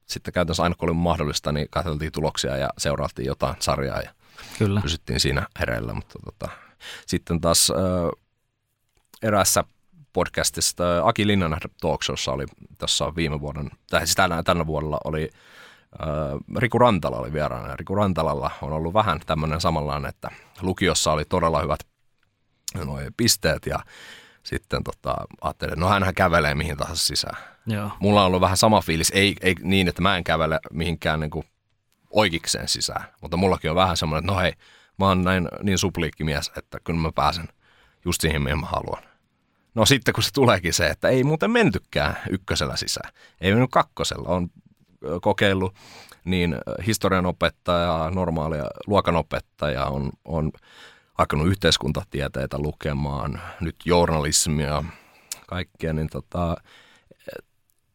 sitten 0.06 0.34
käytännössä 0.34 0.62
aina 0.62 0.74
kun 0.74 0.88
oli 0.88 0.96
mahdollista, 0.96 1.52
niin 1.52 1.66
katseltiin 1.70 2.12
tuloksia 2.12 2.56
ja 2.56 2.68
seuraattiin 2.78 3.26
jotain 3.26 3.56
sarjaa 3.60 4.00
ja 4.00 4.10
Kyllä. 4.58 4.80
pysyttiin 4.80 5.20
siinä 5.20 5.46
hereillä. 5.60 5.94
Mutta 5.94 6.18
tota, 6.24 6.48
sitten 7.06 7.40
taas 7.40 7.70
äh, 7.70 7.76
eräässä 9.22 9.64
podcastista, 10.12 10.84
Aki 11.04 11.26
Linnan 11.26 11.58
talk 11.80 12.02
showssa 12.02 12.32
oli 12.32 12.44
tuossa 12.78 13.14
viime 13.16 13.40
vuoden, 13.40 13.70
tai 13.90 14.00
siis 14.00 14.16
tänä, 14.16 14.42
tänä 14.42 14.66
vuonna 14.66 14.98
oli 15.04 15.30
äh, 16.02 16.08
Riku 16.56 16.78
Rantala 16.78 17.16
oli 17.16 17.32
vieraana. 17.32 17.76
Riku 17.76 17.94
Rantalalla 17.94 18.50
on 18.62 18.72
ollut 18.72 18.94
vähän 18.94 19.20
tämmöinen 19.26 19.60
samanlainen, 19.60 20.08
että 20.08 20.30
lukiossa 20.62 21.12
oli 21.12 21.24
todella 21.24 21.62
hyvät 21.62 21.80
noi 22.84 23.06
pisteet 23.16 23.66
ja 23.66 23.78
sitten 24.42 24.84
tota, 24.84 25.16
ajattelin, 25.40 25.72
että 25.72 25.84
no 25.84 25.88
hänhän 25.88 26.14
kävelee 26.14 26.54
mihin 26.54 26.76
tahansa 26.76 27.06
sisään. 27.06 27.36
Joo. 27.66 27.90
Mulla 28.00 28.20
on 28.20 28.26
ollut 28.26 28.40
vähän 28.40 28.56
sama 28.56 28.80
fiilis, 28.80 29.12
ei, 29.14 29.36
ei 29.40 29.54
niin, 29.62 29.88
että 29.88 30.02
mä 30.02 30.16
en 30.16 30.24
kävele 30.24 30.60
mihinkään 30.72 31.20
niin 31.20 31.30
kuin 31.30 31.46
oikeikseen 32.10 32.68
sisään, 32.68 33.04
mutta 33.20 33.36
mullakin 33.36 33.70
on 33.70 33.76
vähän 33.76 33.96
semmoinen, 33.96 34.24
että 34.24 34.32
no 34.32 34.40
hei, 34.40 34.52
mä 34.98 35.06
oon 35.06 35.24
näin 35.24 35.48
niin 35.62 35.78
supliikkimies, 35.78 36.52
että 36.56 36.80
kyllä 36.84 37.00
mä 37.00 37.12
pääsen 37.14 37.48
just 38.04 38.20
siihen, 38.20 38.42
mihin 38.42 38.60
mä 38.60 38.66
haluan. 38.66 39.02
No 39.74 39.86
sitten 39.86 40.14
kun 40.14 40.22
se 40.22 40.30
tuleekin 40.32 40.74
se, 40.74 40.86
että 40.86 41.08
ei 41.08 41.24
muuten 41.24 41.50
mentykään 41.50 42.16
ykkösellä 42.30 42.76
sisään. 42.76 43.12
Ei 43.40 43.52
mennyt 43.52 43.70
kakkosella. 43.72 44.28
On 44.28 44.50
kokeillut 45.22 45.74
niin 46.24 46.56
historian 46.86 47.26
opettaja, 47.26 48.10
normaalia 48.14 48.64
luokanopettaja, 48.86 49.86
on, 49.86 50.10
on 50.24 50.52
hakenut 51.14 51.46
yhteiskuntatieteitä 51.46 52.58
lukemaan, 52.58 53.40
nyt 53.60 53.76
journalismia, 53.84 54.84
kaikkea, 55.46 55.92
niin 55.92 56.08
tota, 56.08 56.56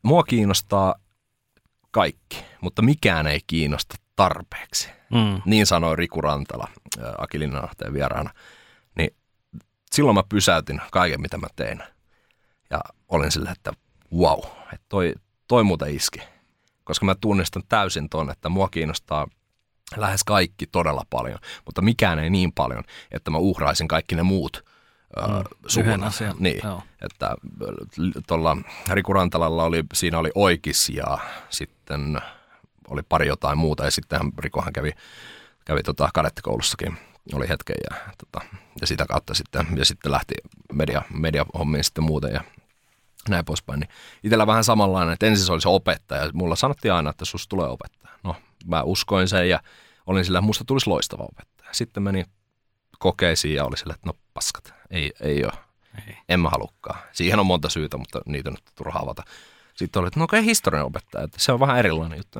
mua 0.04 0.24
kiinnostaa 0.24 0.96
kaikki, 1.92 2.46
mutta 2.62 2.82
mikään 2.82 3.28
ei 3.28 3.39
kiinnosta 3.48 3.96
tarpeeksi. 4.15 4.89
Mm. 5.12 5.41
Niin 5.45 5.65
sanoi 5.65 5.95
Riku 5.95 6.21
Rantala 6.21 6.67
Aki 7.17 7.39
Linnanahteen 7.39 7.93
vieraana. 7.93 8.30
Niin 8.97 9.15
silloin 9.91 10.15
mä 10.15 10.23
pysäytin 10.30 10.82
kaiken, 10.91 11.21
mitä 11.21 11.38
mä 11.38 11.47
tein. 11.56 11.84
Ja 12.69 12.80
olin 13.08 13.32
sillä, 13.32 13.52
että 13.52 13.73
wow, 14.17 14.39
että 14.73 14.86
toi, 14.89 15.13
toi 15.47 15.63
muuten 15.63 15.95
iski. 15.95 16.21
Koska 16.84 17.06
mä 17.06 17.15
tunnistan 17.15 17.63
täysin 17.69 18.10
ton, 18.10 18.30
että 18.30 18.49
mua 18.49 18.69
kiinnostaa 18.69 19.28
lähes 19.95 20.23
kaikki 20.23 20.67
todella 20.67 21.04
paljon, 21.10 21.39
mutta 21.65 21.82
mikään 21.82 22.19
ei 22.19 22.30
niin 22.30 22.52
paljon, 22.54 22.84
että 23.12 23.32
mä 23.32 23.38
uhraisin 23.38 23.88
kaikki 23.88 24.15
ne 24.15 24.23
muut 24.23 24.65
mm, 25.28 25.43
suvun. 25.67 26.04
asian. 26.04 26.36
Niin, 26.39 26.62
Joo. 26.63 26.84
että 27.02 27.36
tuolla 28.28 28.58
Riku 28.89 29.13
Rantalalla 29.13 29.63
oli, 29.63 29.84
siinä 29.93 30.19
oli 30.19 30.32
oikis 30.36 30.89
ja 30.89 31.18
sitten 31.49 32.22
oli 32.88 33.02
pari 33.04 33.28
jotain 33.28 33.58
muuta 33.58 33.86
ja 33.86 33.92
sitten 33.92 34.20
Rikohan 34.38 34.74
kävi, 34.74 34.92
kävi 35.66 35.84
tota 35.84 36.10
kadettikoulussakin 36.14 36.98
oli 37.34 37.50
hetken 37.50 37.76
ja, 37.90 37.98
tota, 38.18 38.46
ja 38.82 38.88
sitä 38.88 39.06
kautta 39.06 39.34
sitten, 39.34 39.68
ja 39.76 39.86
sitten 39.86 40.12
lähti 40.12 40.34
media, 40.74 41.02
mediahommiin 41.14 41.84
sitten 41.84 42.04
muuten 42.04 42.34
ja 42.34 42.42
näin 43.30 43.46
poispäin. 43.46 43.80
Niin 43.80 43.90
itsellä 44.24 44.48
vähän 44.48 44.64
samanlainen, 44.64 45.14
että 45.14 45.26
ensin 45.26 45.46
se 45.46 45.54
oli 45.54 45.62
se 45.62 45.70
opettaja. 45.70 46.30
Mulla 46.34 46.56
sanottiin 46.56 46.94
aina, 46.94 47.10
että 47.10 47.26
sus 47.26 47.48
tulee 47.48 47.68
opettaja. 47.68 48.14
No, 48.24 48.36
mä 48.66 48.84
uskoin 48.84 49.28
sen 49.28 49.50
ja 49.50 49.60
olin 50.06 50.26
sillä, 50.26 50.40
että 50.40 50.46
musta 50.46 50.66
tulisi 50.66 50.90
loistava 50.90 51.24
opettaja. 51.24 51.70
Sitten 51.72 52.04
meni 52.04 52.26
kokeisiin 53.00 53.56
ja 53.56 53.66
oli 53.66 53.78
sillä, 53.78 53.94
että 53.94 54.08
no 54.08 54.14
paskat, 54.34 54.74
ei, 54.90 55.12
ei 55.22 55.44
ole. 55.44 55.54
Ei. 56.08 56.18
En 56.30 56.40
mä 56.40 56.50
halukkaan. 56.50 57.00
Siihen 57.12 57.40
on 57.40 57.46
monta 57.46 57.70
syytä, 57.70 57.98
mutta 57.98 58.22
niitä 58.26 58.50
on 58.50 58.54
nyt 58.54 58.76
turha 58.76 59.00
avata. 59.00 59.24
Sitten 59.74 60.00
oli, 60.00 60.08
että 60.08 60.20
no 60.20 60.24
okei, 60.24 60.40
okay, 60.40 60.50
historian 60.50 60.86
opettaja, 60.86 61.24
että 61.24 61.38
se 61.40 61.52
on 61.52 61.60
vähän 61.60 61.80
erilainen 61.80 62.18
juttu 62.18 62.40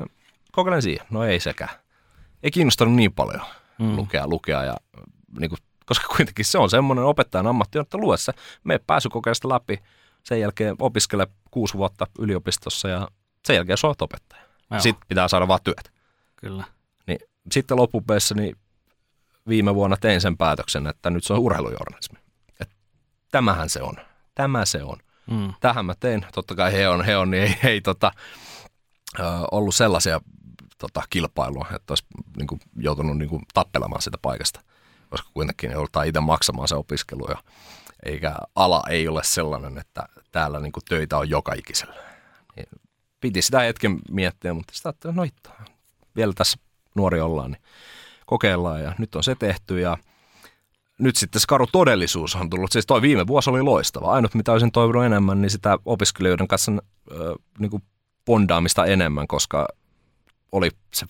kokeilen 0.54 0.82
siihen. 0.82 1.06
No 1.10 1.24
ei 1.24 1.40
sekään. 1.40 1.70
Ei 2.42 2.50
kiinnostanut 2.50 2.94
niin 2.94 3.12
paljon 3.12 3.40
mm. 3.78 3.96
lukea, 3.96 4.28
lukea 4.28 4.64
ja 4.64 4.76
niin 5.38 5.48
kuin 5.50 5.58
koska 5.86 6.06
kuitenkin 6.16 6.44
se 6.44 6.58
on 6.58 6.70
semmoinen 6.70 7.04
opettajan 7.04 7.46
ammatti, 7.46 7.78
että 7.78 7.98
lue 7.98 8.16
se, 8.16 8.32
mene 8.64 8.80
pääsykokeesta 8.86 9.48
läpi, 9.48 9.82
sen 10.22 10.40
jälkeen 10.40 10.76
opiskele 10.78 11.26
kuusi 11.50 11.74
vuotta 11.74 12.06
yliopistossa 12.18 12.88
ja 12.88 13.08
sen 13.44 13.56
jälkeen 13.56 13.78
sä 13.78 13.86
oot 13.86 14.02
opettaja. 14.02 14.42
Joo. 14.70 14.80
Sitten 14.80 15.08
pitää 15.08 15.28
saada 15.28 15.48
vaan 15.48 15.60
työt. 15.64 15.92
Kyllä. 16.36 16.64
Niin 17.06 17.18
sitten 17.52 17.76
loppupeissa 17.76 18.34
niin 18.34 18.56
viime 19.48 19.74
vuonna 19.74 19.96
tein 19.96 20.20
sen 20.20 20.36
päätöksen, 20.36 20.86
että 20.86 21.10
nyt 21.10 21.24
se 21.24 21.32
on 21.32 21.38
urheilujournalismi. 21.38 22.18
Et 22.60 22.70
tämähän 23.30 23.68
se 23.68 23.82
on. 23.82 23.96
Tämä 24.34 24.64
se 24.64 24.82
on. 24.82 24.96
Mm. 25.30 25.52
Tähän 25.60 25.86
mä 25.86 25.94
tein. 26.00 26.26
Totta 26.34 26.54
kai 26.54 26.72
he 26.72 26.88
on, 26.88 27.04
he 27.04 27.16
on 27.16 27.30
niin 27.30 27.42
ei, 27.42 27.56
ei 27.64 27.80
tota, 27.80 28.12
ollut 29.50 29.74
sellaisia 29.74 30.20
tota, 30.78 31.02
kilpailua, 31.10 31.66
että 31.74 31.92
olisi 31.92 32.04
niin 32.36 32.46
kuin, 32.46 32.60
joutunut 32.76 33.18
niin 33.18 33.28
kuin, 33.28 33.42
tappelemaan 33.54 34.02
sitä 34.02 34.18
paikasta. 34.22 34.60
Koska 35.10 35.30
kuitenkin 35.34 35.70
joudutaan 35.70 36.06
itse 36.06 36.20
maksamaan 36.20 36.68
se 36.68 36.74
opiskelu 36.74 37.26
ja 37.28 37.36
eikä 38.02 38.34
ala 38.54 38.82
ei 38.88 39.08
ole 39.08 39.24
sellainen, 39.24 39.78
että 39.78 40.08
täällä 40.32 40.60
niin 40.60 40.72
kuin, 40.72 40.84
töitä 40.88 41.18
on 41.18 41.30
joka 41.30 41.52
ikisellä. 41.54 41.94
Niin 42.56 42.66
piti 43.20 43.42
sitä 43.42 43.60
hetken 43.60 43.98
miettiä, 44.10 44.54
mutta 44.54 44.74
sitä 44.74 44.88
että 44.88 45.12
no 45.12 45.22
hitto, 45.22 45.50
vielä 46.16 46.32
tässä 46.32 46.58
nuori 46.94 47.20
ollaan, 47.20 47.50
niin 47.50 47.62
kokeillaan 48.26 48.82
ja 48.82 48.94
nyt 48.98 49.14
on 49.14 49.24
se 49.24 49.34
tehty 49.34 49.80
ja 49.80 49.96
nyt 50.98 51.16
sitten 51.16 51.40
se 51.40 51.46
karu 51.48 51.66
todellisuus 51.66 52.34
on 52.34 52.50
tullut. 52.50 52.72
Siis 52.72 52.86
toi 52.86 53.02
viime 53.02 53.26
vuosi 53.26 53.50
oli 53.50 53.62
loistava. 53.62 54.12
Ainut 54.12 54.34
mitä 54.34 54.52
olisin 54.52 54.72
toivonut 54.72 55.04
enemmän, 55.04 55.42
niin 55.42 55.50
sitä 55.50 55.78
opiskelijoiden 55.84 56.48
kanssa 56.48 56.72
äh, 56.72 57.18
niin 57.58 57.70
kuin 57.70 57.82
bondaamista 58.26 58.86
enemmän, 58.86 59.26
koska 59.26 59.68
oli 60.54 60.70
se 60.94 61.06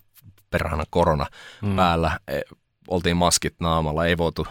perhana 0.51 0.85
korona 0.91 1.27
mm. 1.63 1.77
päällä. 1.77 2.19
E, 2.29 2.41
oltiin 2.89 3.17
maskit 3.17 3.55
naamalla, 3.61 4.07
ei 4.07 4.19
voitu 4.19 4.47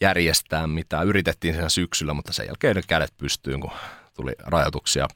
järjestää 0.00 0.66
mitään. 0.66 1.06
Yritettiin 1.06 1.54
sen 1.54 1.70
syksyllä, 1.70 2.14
mutta 2.14 2.32
sen 2.32 2.46
jälkeen 2.46 2.76
ne 2.76 2.82
kädet 2.88 3.12
pystyyn, 3.18 3.60
kun 3.60 3.70
tuli 4.14 4.32
rajoituksia 4.38 5.08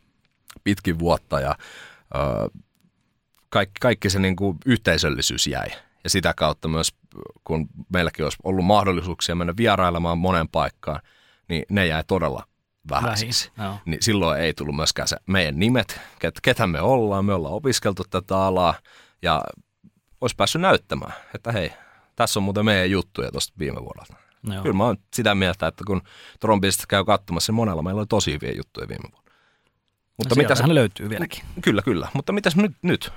pitkin 0.65 0.99
vuotta 0.99 1.41
ja 1.41 1.55
ö, 2.15 2.51
kaikki, 3.49 3.75
kaikki 3.81 4.11
se 4.11 4.19
niin 4.19 4.37
kuin 4.37 4.59
yhteisöllisyys 4.67 5.47
jäi. 5.47 5.69
Ja 6.05 6.11
sitä 6.11 6.35
kautta 6.37 6.69
myös, 6.69 6.95
kun 7.45 7.69
meilläkin 7.93 8.25
olisi 8.25 8.39
ollut 8.45 8.65
mahdollisuuksia 8.65 9.35
mennä 9.35 9.55
vierailemaan 9.57 10.19
monen 10.19 10.49
paikkaan, 10.49 11.01
niin 11.49 11.65
ne 11.71 11.87
jäi 11.87 12.05
todella 12.07 12.47
vähäisiksi. 12.91 13.51
Joo. 13.59 13.79
Niin 13.85 14.03
silloin 14.03 14.41
ei 14.41 14.55
tullut 14.55 14.77
myöskään 14.77 15.09
se 15.09 15.17
meidän 15.27 15.59
nimet, 15.59 16.01
ket, 16.19 16.35
ketä 16.43 16.67
me 16.67 16.81
ollaan, 16.81 17.25
me 17.25 17.35
ollaan 17.35 17.55
opiskeltu 17.55 18.05
tätä 18.11 18.39
alaa 18.39 18.75
ja 19.27 19.43
olisi 20.21 20.37
päässyt 20.37 20.63
näyttämään, 20.63 21.13
että 21.35 21.53
hei, 21.53 21.73
tässä 22.17 22.41
on 22.41 22.45
muuten 22.45 22.65
meidän 22.65 22.91
juttuja 22.91 23.31
tuosta 23.31 23.55
viime 23.59 23.81
vuodelta. 23.81 24.15
Joo. 24.53 24.63
Kyllä 24.63 24.77
mä 24.77 24.85
oon 24.85 24.97
sitä 25.15 25.35
mieltä, 25.35 25.67
että 25.67 25.85
kun 25.87 26.03
Trompista 26.41 26.85
käy 26.89 27.05
katsomassa, 27.05 27.53
niin 27.53 27.57
monella 27.57 27.83
meillä 27.83 27.99
oli 27.99 28.07
tosi 28.07 28.33
hyviä 28.33 28.53
juttuja 28.57 28.89
viime 28.89 29.09
vuonna. 29.13 29.31
Mutta 30.17 30.35
no 30.35 30.43
mitäs, 30.43 30.61
hän 30.61 30.75
löytyy 30.75 31.11
vieläkin. 31.11 31.43
Kyllä, 31.61 31.83
kyllä. 31.83 32.09
Mutta 32.15 32.33
mitäs 32.33 32.57
nyt? 32.57 32.73
nyt? 32.83 33.13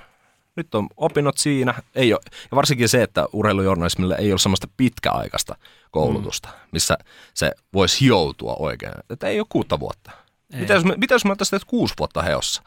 Nyt 0.56 0.74
on 0.74 0.88
opinnot 0.96 1.38
siinä. 1.38 1.74
Ei 1.94 2.12
ole, 2.12 2.20
ja 2.50 2.56
varsinkin 2.56 2.88
se, 2.88 3.02
että 3.02 3.26
urheilujournalismille 3.32 4.16
ei 4.18 4.32
ole 4.32 4.38
semmoista 4.38 4.68
pitkäaikaista 4.76 5.56
koulutusta, 5.90 6.48
mm. 6.48 6.54
missä 6.72 6.98
se 7.34 7.52
voisi 7.72 8.00
hioutua 8.00 8.56
oikein. 8.58 8.92
Että 9.10 9.26
ei 9.26 9.40
ole 9.40 9.46
kuutta 9.48 9.80
vuotta. 9.80 10.10
Ei. 10.54 10.60
Mitä 10.60 10.74
jos, 10.74 10.84
mitä 10.84 11.14
jos 11.14 11.24
me 11.24 11.32
ottaisiin 11.32 11.60
kuusi 11.66 11.94
vuotta 11.98 12.22
heossa 12.22 12.62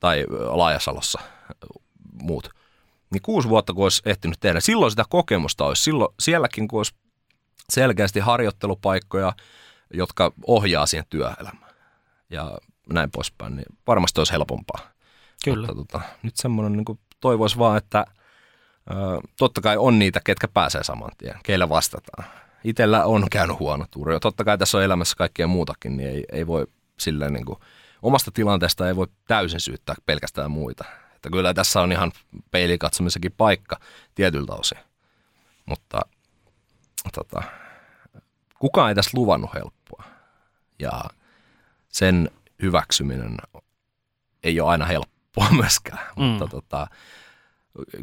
tai 0.00 0.24
Laajasalossa 0.30 1.20
muut? 2.22 2.48
Niin 3.10 3.22
kuusi 3.22 3.48
vuotta, 3.48 3.72
kun 3.72 3.84
olisi 3.84 4.02
ehtinyt 4.06 4.40
tehdä. 4.40 4.60
Silloin 4.60 4.90
sitä 4.90 5.04
kokemusta 5.08 5.64
olisi. 5.64 5.82
Silloin 5.82 6.14
sielläkin, 6.20 6.68
kun 6.68 6.78
olisi 6.78 6.94
selkeästi 7.70 8.20
harjoittelupaikkoja, 8.20 9.32
jotka 9.94 10.32
ohjaa 10.46 10.86
siihen 10.86 11.06
työelämään. 11.10 11.74
Ja 12.30 12.58
näin 12.92 13.10
poispäin, 13.10 13.56
niin 13.56 13.66
varmasti 13.86 14.20
olisi 14.20 14.32
helpompaa. 14.32 14.80
Kyllä. 15.44 15.66
Mutta 15.66 15.74
tota, 15.74 16.00
nyt 16.22 16.36
semmoinen 16.36 16.72
niin 16.72 16.98
toivoisi 17.20 17.58
vaan, 17.58 17.78
että 17.78 18.04
ö, 18.90 18.94
totta 19.38 19.60
kai 19.60 19.76
on 19.76 19.98
niitä, 19.98 20.20
ketkä 20.24 20.48
pääsee 20.48 20.84
saman 20.84 21.10
tien, 21.18 21.38
keillä 21.42 21.68
vastataan. 21.68 22.24
Itellä 22.64 23.04
on 23.04 23.26
käynyt 23.30 23.58
huono 23.58 23.84
tuuri. 23.90 24.20
Totta 24.20 24.44
kai 24.44 24.58
tässä 24.58 24.78
on 24.78 24.84
elämässä 24.84 25.16
kaikkea 25.16 25.46
muutakin, 25.46 25.96
niin 25.96 26.08
ei, 26.10 26.24
ei 26.32 26.46
voi 26.46 26.66
silleen 27.00 27.32
niin 27.32 27.44
kuin, 27.44 27.58
omasta 28.02 28.30
tilanteesta 28.30 28.88
ei 28.88 28.96
voi 28.96 29.06
täysin 29.28 29.60
syyttää 29.60 29.94
pelkästään 30.06 30.50
muita. 30.50 30.84
Että 31.24 31.36
kyllä 31.36 31.54
tässä 31.54 31.80
on 31.80 31.92
ihan 31.92 32.12
peilikatsomisenkin 32.50 33.32
paikka 33.32 33.80
tietyltä 34.14 34.52
osin. 34.52 34.78
Mutta 35.66 36.00
tota, 37.14 37.42
kukaan 38.58 38.88
ei 38.88 38.94
tässä 38.94 39.10
luvannut 39.14 39.54
helppoa. 39.54 40.04
Ja 40.78 41.04
sen 41.88 42.30
hyväksyminen 42.62 43.36
ei 44.42 44.60
ole 44.60 44.70
aina 44.70 44.84
helppoa 44.84 45.48
myöskään. 45.60 46.06
Mm. 46.16 46.22
Mutta 46.22 46.46
tota, 46.46 46.86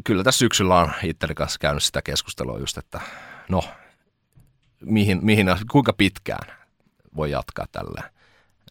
kyllä 0.04 0.24
tässä 0.24 0.38
syksyllä 0.38 0.74
on 0.74 0.92
itseni 1.02 1.34
kanssa 1.34 1.58
käynyt 1.58 1.82
sitä 1.82 2.02
keskustelua 2.02 2.58
just, 2.58 2.78
että 2.78 3.00
no, 3.48 3.64
mihin, 4.80 5.18
mihin, 5.22 5.46
kuinka 5.70 5.92
pitkään 5.92 6.56
voi 7.16 7.30
jatkaa 7.30 7.66
tällä 7.72 8.10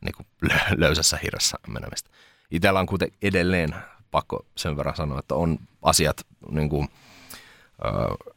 niin 0.01 0.13
kuin 0.17 0.27
löysässä 0.77 1.19
hirressä 1.23 1.57
menemistä. 1.67 2.09
Itellä 2.51 2.79
on 2.79 2.85
kuitenkin 2.85 3.19
edelleen 3.21 3.75
pakko 4.11 4.45
sen 4.57 4.77
verran 4.77 4.95
sanoa, 4.95 5.19
että 5.19 5.35
on 5.35 5.59
asiat 5.81 6.21
niin 6.51 6.69
kuin, 6.69 6.87
ö, 7.85 8.31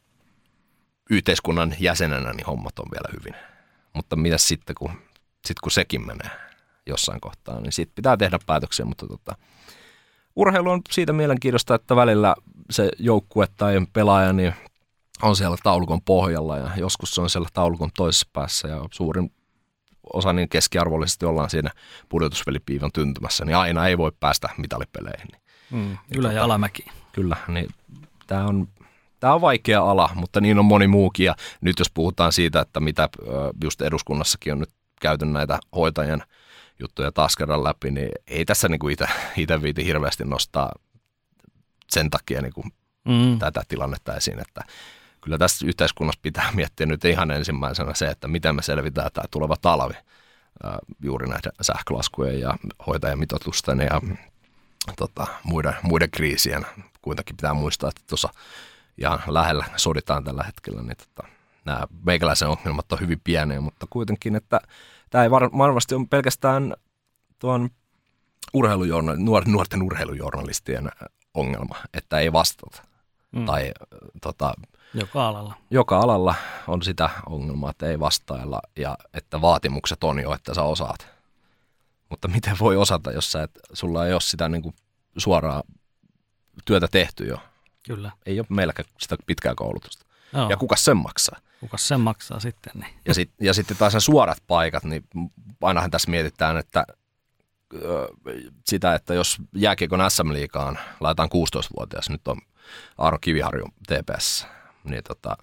yhteiskunnan 1.09 1.75
jäsenenä, 1.79 2.33
niin 2.33 2.45
hommat 2.45 2.79
on 2.79 2.85
vielä 2.91 3.19
hyvin. 3.19 3.35
Mutta 3.93 4.15
mitä 4.15 4.37
sitten, 4.37 4.75
kun, 4.79 4.91
sit 5.45 5.59
kun 5.59 5.71
sekin 5.71 6.05
menee 6.05 6.29
jossain 6.85 7.21
kohtaa, 7.21 7.61
niin 7.61 7.71
sitten 7.71 7.95
pitää 7.95 8.17
tehdä 8.17 8.39
päätöksiä, 8.45 8.85
mutta 8.85 9.07
tota, 9.07 9.35
urheilu 10.35 10.69
on 10.69 10.81
siitä 10.91 11.13
mielenkiintoista, 11.13 11.75
että 11.75 11.95
välillä 11.95 12.35
se 12.69 12.89
joukkue 12.99 13.47
tai 13.57 13.85
pelaaja 13.93 14.33
niin 14.33 14.53
on 15.21 15.35
siellä 15.35 15.57
taulukon 15.63 16.01
pohjalla 16.01 16.57
ja 16.57 16.71
joskus 16.77 17.15
se 17.15 17.21
on 17.21 17.29
siellä 17.29 17.49
taulukon 17.53 17.89
toisessa 17.97 18.27
päässä 18.33 18.67
ja 18.67 18.81
suurin 18.91 19.31
osa 20.13 20.33
niin 20.33 20.49
keskiarvollisesti 20.49 21.25
ollaan 21.25 21.49
siinä 21.49 21.71
pudotusvelipiivan 22.09 22.91
tyntymässä, 22.91 23.45
niin 23.45 23.57
aina 23.57 23.87
ei 23.87 23.97
voi 23.97 24.11
päästä 24.19 24.49
mitalipeleihin. 24.57 25.27
Mm, 25.71 25.97
ylä- 26.15 26.31
ja 26.31 26.43
alamäki. 26.43 26.85
Kyllä, 27.11 27.37
niin 27.47 27.69
tämä 28.27 28.45
on, 28.45 28.67
tämä 29.19 29.33
on 29.33 29.41
vaikea 29.41 29.83
ala, 29.83 30.09
mutta 30.15 30.41
niin 30.41 30.59
on 30.59 30.65
moni 30.65 30.87
muukin. 30.87 31.25
Ja 31.25 31.35
nyt 31.61 31.79
jos 31.79 31.91
puhutaan 31.91 32.33
siitä, 32.33 32.59
että 32.59 32.79
mitä 32.79 33.09
just 33.63 33.81
eduskunnassakin 33.81 34.53
on 34.53 34.59
nyt 34.59 34.69
käyty 35.01 35.25
näitä 35.25 35.59
hoitajien 35.75 36.23
juttuja 36.79 37.11
taas 37.11 37.35
kerran 37.35 37.63
läpi, 37.63 37.91
niin 37.91 38.09
ei 38.27 38.45
tässä 38.45 38.69
niin 38.69 38.91
itse 39.37 39.61
viiti 39.61 39.85
hirveästi 39.85 40.25
nostaa 40.25 40.71
sen 41.89 42.09
takia 42.09 42.41
niin 42.41 42.53
kuin 42.53 42.73
mm. 43.05 43.39
tätä 43.39 43.63
tilannetta 43.67 44.15
esiin, 44.15 44.39
että 44.39 44.61
kyllä 45.21 45.37
tässä 45.37 45.67
yhteiskunnassa 45.67 46.19
pitää 46.21 46.51
miettiä 46.51 46.85
nyt 46.85 47.05
ihan 47.05 47.31
ensimmäisenä 47.31 47.93
se, 47.93 48.07
että 48.07 48.27
miten 48.27 48.55
me 48.55 48.61
selvitään 48.61 49.11
tämä 49.13 49.25
tuleva 49.31 49.55
talvi 49.61 49.93
juuri 51.03 51.27
näiden 51.27 51.51
sähkölaskujen 51.61 52.39
ja 52.39 52.57
hoitajamitoitusten 52.87 53.79
ja 53.79 54.01
tota, 54.95 55.27
muiden, 55.43 55.75
muiden 55.83 56.11
kriisien. 56.11 56.65
Kuitenkin 57.01 57.37
pitää 57.37 57.53
muistaa, 57.53 57.89
että 57.89 58.01
tuossa 58.09 58.29
ihan 58.97 59.19
lähellä 59.27 59.65
soditaan 59.75 60.23
tällä 60.23 60.43
hetkellä, 60.43 60.81
niin 60.81 60.97
tota, 60.97 61.27
nämä 61.65 61.87
meikäläisen 62.05 62.47
ongelmat 62.47 62.91
on 62.91 62.99
hyvin 62.99 63.21
pieniä, 63.23 63.61
mutta 63.61 63.87
kuitenkin, 63.89 64.35
että 64.35 64.59
tämä 65.09 65.23
ei 65.23 65.31
var, 65.31 65.49
varmasti 65.57 65.95
ole 65.95 66.07
pelkästään 66.09 66.75
tuon 67.39 67.69
urheilujournal, 68.53 69.15
nuorten 69.45 69.81
urheilujournalistien 69.81 70.89
ongelma, 71.33 71.75
että 71.93 72.19
ei 72.19 72.33
vastata. 72.33 72.83
Mm. 73.31 73.45
Tai 73.45 73.71
tota, 74.21 74.53
joka 74.93 75.27
alalla. 75.27 75.53
Joka 75.69 75.99
alalla 75.99 76.35
on 76.67 76.81
sitä 76.81 77.09
ongelmaa, 77.29 77.69
että 77.69 77.85
ei 77.85 77.99
vastailla 77.99 78.61
ja 78.75 78.97
että 79.13 79.41
vaatimukset 79.41 80.03
on 80.03 80.19
jo, 80.19 80.33
että 80.33 80.53
sä 80.53 80.63
osaat. 80.63 81.14
Mutta 82.09 82.27
miten 82.27 82.57
voi 82.59 82.75
osata, 82.75 83.11
jos 83.11 83.31
sä 83.31 83.43
et, 83.43 83.59
sulla 83.73 84.07
ei 84.07 84.13
ole 84.13 84.21
sitä 84.21 84.49
niin 84.49 84.61
kuin 84.61 84.75
suoraa 85.17 85.63
työtä 86.65 86.87
tehty 86.87 87.25
jo? 87.25 87.37
Kyllä. 87.83 88.11
Ei 88.25 88.39
ole 88.39 88.47
meilläkään 88.49 88.89
sitä 88.99 89.15
pitkää 89.25 89.53
koulutusta. 89.55 90.05
Joo. 90.33 90.49
Ja 90.49 90.57
kuka 90.57 90.75
sen 90.75 90.97
maksaa? 90.97 91.39
Kuka 91.59 91.77
sen 91.77 92.01
maksaa 92.01 92.39
sitten? 92.39 92.73
Niin. 92.75 92.93
Ja, 93.05 93.13
sit, 93.13 93.31
ja 93.41 93.53
sitten 93.53 93.77
taas 93.77 93.93
ne 93.93 93.99
suorat 93.99 94.37
paikat, 94.47 94.83
niin 94.83 95.03
ainahan 95.61 95.91
tässä 95.91 96.11
mietitään, 96.11 96.57
että 96.57 96.85
sitä, 98.65 98.95
että 98.95 99.13
jos 99.13 99.37
jääkiekon 99.55 100.11
SM-liigaan 100.11 100.79
laitetaan 100.99 101.29
16-vuotias, 101.29 102.09
nyt 102.09 102.27
on 102.27 102.37
Aaro 102.97 103.17
Kiviharju 103.21 103.65
TPS, 103.87 104.47
niin 104.83 105.03
tota, 105.03 105.37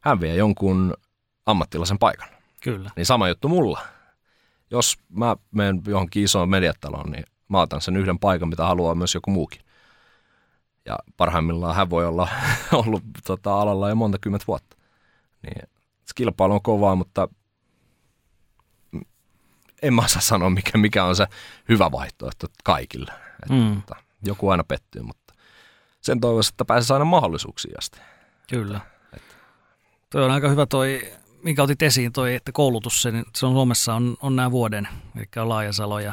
hän 0.00 0.20
vie 0.20 0.34
jonkun 0.34 0.94
ammattilaisen 1.46 1.98
paikan. 1.98 2.28
Kyllä. 2.62 2.90
Niin 2.96 3.06
sama 3.06 3.28
juttu 3.28 3.48
mulla. 3.48 3.82
Jos 4.70 4.98
mä 5.08 5.36
menen 5.50 5.82
johonkin 5.86 6.24
isoon 6.24 6.48
mediataloon, 6.48 7.10
niin 7.10 7.24
mä 7.48 7.60
otan 7.60 7.80
sen 7.80 7.96
yhden 7.96 8.18
paikan, 8.18 8.48
mitä 8.48 8.66
haluaa 8.66 8.94
myös 8.94 9.14
joku 9.14 9.30
muukin. 9.30 9.60
Ja 10.84 10.98
parhaimmillaan 11.16 11.76
hän 11.76 11.90
voi 11.90 12.06
olla 12.06 12.28
ollut 12.72 13.02
tota, 13.26 13.60
alalla 13.60 13.88
jo 13.88 13.94
monta 13.94 14.18
kymmentä 14.20 14.44
vuotta. 14.48 14.76
Niin 15.42 15.68
kilpailu 16.14 16.52
on 16.52 16.62
kovaa, 16.62 16.94
mutta 16.94 17.28
en 19.82 19.94
mä 19.94 20.02
osaa 20.02 20.22
sanoa, 20.22 20.50
mikä, 20.50 20.78
mikä 20.78 21.04
on 21.04 21.16
se 21.16 21.26
hyvä 21.68 21.92
vaihtoehto 21.92 22.46
kaikille. 22.64 23.12
Että, 23.42 23.54
mm. 23.54 23.82
Tota, 23.82 23.96
joku 24.22 24.48
aina 24.48 24.64
pettyy, 24.64 25.02
mutta 25.02 25.34
sen 26.00 26.20
toivoisi, 26.20 26.50
että 26.52 26.64
pääsisi 26.64 26.92
aina 26.92 27.04
mahdollisuuksiin 27.04 27.78
asti. 27.78 28.00
Kyllä. 28.50 28.80
Että. 29.16 29.34
Toi 30.10 30.24
on 30.24 30.30
aika 30.30 30.48
hyvä 30.48 30.66
toi, 30.66 31.12
minkä 31.42 31.62
otit 31.62 31.82
esiin, 31.82 32.12
toi, 32.12 32.34
että 32.34 32.52
koulutus, 32.52 33.02
se, 33.02 33.12
se 33.36 33.46
on 33.46 33.52
Suomessa 33.52 33.94
on, 33.94 34.16
on 34.22 34.36
nämä 34.36 34.50
vuoden, 34.50 34.88
eli 35.16 35.24
on 35.36 35.48
Laajasalo 35.48 36.00
ja, 36.00 36.12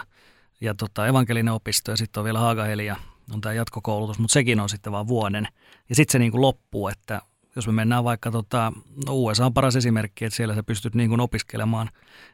ja 0.61 0.73
tota, 0.73 1.07
evankelinen 1.07 1.53
opisto 1.53 1.91
ja 1.91 1.97
sitten 1.97 2.21
on 2.21 2.26
vielä 2.26 2.39
Haagaheli 2.39 2.86
ja 2.86 2.95
on 3.34 3.41
tämä 3.41 3.53
jatkokoulutus, 3.53 4.19
mutta 4.19 4.34
sekin 4.34 4.59
on 4.59 4.69
sitten 4.69 4.91
vain 4.91 5.07
vuoden. 5.07 5.47
Ja 5.89 5.95
sitten 5.95 6.11
se 6.11 6.19
niin 6.19 6.32
kuin 6.32 6.41
loppuu, 6.41 6.88
että 6.88 7.21
jos 7.55 7.67
me 7.67 7.73
mennään 7.73 8.03
vaikka, 8.03 8.32
tota, 8.32 8.73
no 9.07 9.15
USA 9.15 9.45
on 9.45 9.53
paras 9.53 9.76
esimerkki, 9.76 10.26
että 10.26 10.38
siellä 10.38 10.55
sä 10.55 10.63
pystyt 10.63 10.95
niin 10.95 11.09
kuin 11.09 11.21
opiskelemaan 11.21 11.89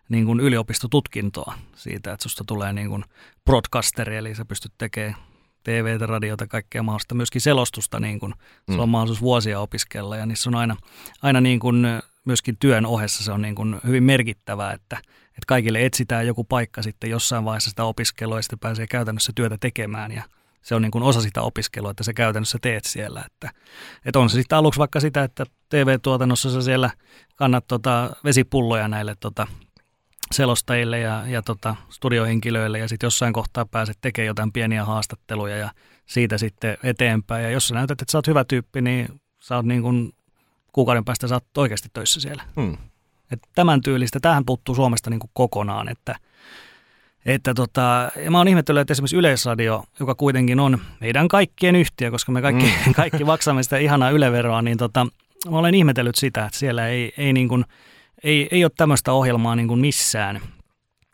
niin 0.09 0.25
kuin 0.25 0.39
yliopistotutkintoa 0.39 1.53
siitä, 1.75 2.13
että 2.13 2.23
susta 2.23 2.43
tulee 2.47 2.73
niin 2.73 2.89
kuin 2.89 3.03
broadcasteri, 3.45 4.17
eli 4.17 4.35
sä 4.35 4.45
pystyt 4.45 4.73
tekemään 4.77 5.15
TVtä, 5.63 6.05
radiota, 6.05 6.47
kaikkea 6.47 6.83
mahdollista, 6.83 7.15
myöskin 7.15 7.41
selostusta, 7.41 7.99
niin 7.99 8.19
kuin, 8.19 8.33
mm. 8.67 8.75
se 8.75 8.81
on 8.81 8.89
mahdollisuus 8.89 9.21
vuosia 9.21 9.59
opiskella, 9.59 10.17
ja 10.17 10.25
niissä 10.25 10.49
on 10.49 10.55
aina, 10.55 10.75
aina 11.21 11.41
niin 11.41 11.59
kuin, 11.59 11.85
myöskin 12.25 12.57
työn 12.59 12.85
ohessa 12.85 13.23
se 13.23 13.31
on 13.31 13.41
niin 13.41 13.55
kuin 13.55 13.79
hyvin 13.87 14.03
merkittävää, 14.03 14.73
että, 14.73 14.97
että 15.27 15.45
kaikille 15.47 15.85
etsitään 15.85 16.27
joku 16.27 16.43
paikka 16.43 16.81
sitten 16.81 17.09
jossain 17.09 17.45
vaiheessa 17.45 17.69
sitä 17.69 17.83
opiskelua, 17.83 18.37
ja 18.37 18.41
sitten 18.41 18.59
pääsee 18.59 18.87
käytännössä 18.87 19.31
työtä 19.35 19.57
tekemään, 19.59 20.11
ja 20.11 20.23
se 20.61 20.75
on 20.75 20.81
niin 20.81 20.91
kuin 20.91 21.03
osa 21.03 21.21
sitä 21.21 21.41
opiskelua, 21.41 21.91
että 21.91 22.03
sä 22.03 22.13
käytännössä 22.13 22.57
teet 22.61 22.85
siellä. 22.85 23.23
Että, 23.25 23.51
että 24.05 24.19
on 24.19 24.29
se 24.29 24.33
sitten 24.33 24.57
aluksi 24.57 24.79
vaikka 24.79 24.99
sitä, 24.99 25.23
että 25.23 25.45
TV-tuotannossa 25.69 26.51
sä 26.51 26.61
siellä 26.61 26.89
kannat 27.35 27.67
tota 27.67 28.09
vesipulloja 28.23 28.87
näille 28.87 29.15
tota 29.19 29.47
selostajille 30.31 30.99
ja, 30.99 31.23
ja 31.27 31.41
tota 31.41 31.75
studiohenkilöille 31.89 32.79
ja 32.79 32.87
sitten 32.87 33.07
jossain 33.07 33.33
kohtaa 33.33 33.65
pääset 33.65 33.97
tekemään 34.01 34.27
jotain 34.27 34.51
pieniä 34.51 34.85
haastatteluja 34.85 35.57
ja 35.57 35.71
siitä 36.05 36.37
sitten 36.37 36.77
eteenpäin. 36.83 37.43
Ja 37.43 37.49
jos 37.49 37.67
sä 37.67 37.73
näytät, 37.73 38.01
että 38.01 38.11
sä 38.11 38.17
oot 38.17 38.27
hyvä 38.27 38.43
tyyppi, 38.43 38.81
niin 38.81 39.21
sä 39.39 39.55
oot 39.55 39.65
niin 39.65 39.81
kuin 39.81 40.13
kuukauden 40.71 41.05
päästä 41.05 41.27
sä 41.27 41.35
oot 41.35 41.57
oikeasti 41.57 41.89
töissä 41.93 42.19
siellä. 42.19 42.43
Hmm. 42.55 42.77
Et 43.31 43.39
tämän 43.55 43.81
tyylistä, 43.81 44.19
tähän 44.19 44.45
puuttuu 44.45 44.75
Suomesta 44.75 45.09
niin 45.09 45.19
kuin 45.19 45.31
kokonaan, 45.33 45.89
että– 45.89 46.15
että 47.25 47.53
tota, 47.53 48.11
ja 48.23 48.31
mä 48.31 48.37
oon 48.37 48.47
ihmetellyt, 48.47 48.81
että 48.81 48.91
esimerkiksi 48.91 49.15
Yleisradio, 49.15 49.83
joka 49.99 50.15
kuitenkin 50.15 50.59
on 50.59 50.79
meidän 51.01 51.27
kaikkien 51.27 51.75
yhtiö, 51.75 52.11
koska 52.11 52.31
me 52.31 52.41
kaikki, 52.41 52.73
mm. 52.85 52.93
kaikki 53.01 53.23
maksamme 53.23 53.63
sitä 53.63 53.77
ihanaa 53.77 54.09
yleveroa, 54.09 54.61
niin 54.61 54.77
tota, 54.77 55.07
mä 55.49 55.57
olen 55.57 55.75
ihmetellyt 55.75 56.15
sitä, 56.15 56.45
että 56.45 56.59
siellä 56.59 56.87
ei, 56.87 57.13
ei, 57.17 57.33
niin 57.33 57.47
kuin, 57.47 57.65
ei, 58.23 58.47
ei 58.51 58.65
ole 58.65 58.71
tämmöistä 58.77 59.13
ohjelmaa 59.13 59.55
niin 59.55 59.67
kuin 59.67 59.79
missään. 59.79 60.41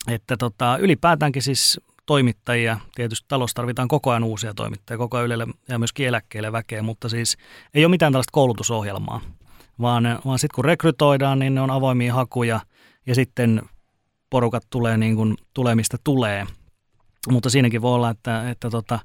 Että 0.07 0.37
tota, 0.37 0.77
ylipäätäänkin 0.77 1.41
siis 1.41 1.81
toimittajia, 2.05 2.79
tietysti 2.95 3.25
talous 3.27 3.53
tarvitaan 3.53 3.87
koko 3.87 4.11
ajan 4.11 4.23
uusia 4.23 4.53
toimittajia, 4.53 4.97
koko 4.97 5.17
ajan 5.17 5.25
ylelle 5.25 5.47
ja 5.69 5.79
myöskin 5.79 6.07
eläkkeelle 6.07 6.51
väkeä, 6.51 6.81
mutta 6.81 7.09
siis 7.09 7.37
ei 7.73 7.85
ole 7.85 7.91
mitään 7.91 8.13
tällaista 8.13 8.31
koulutusohjelmaa, 8.31 9.21
vaan, 9.81 10.19
vaan 10.25 10.39
sitten 10.39 10.55
kun 10.55 10.65
rekrytoidaan, 10.65 11.39
niin 11.39 11.55
ne 11.55 11.61
on 11.61 11.71
avoimia 11.71 12.13
hakuja 12.13 12.59
ja 13.05 13.15
sitten 13.15 13.61
porukat 14.29 14.63
tulee 14.69 14.97
niin 14.97 15.15
kuin, 15.15 15.37
tulee 15.53 15.75
mistä 15.75 15.97
tulee. 16.03 16.45
Mutta 17.29 17.49
siinäkin 17.49 17.81
voi 17.81 17.93
olla, 17.93 18.09
että, 18.09 18.49
että 18.49 18.69
tota, 18.69 18.99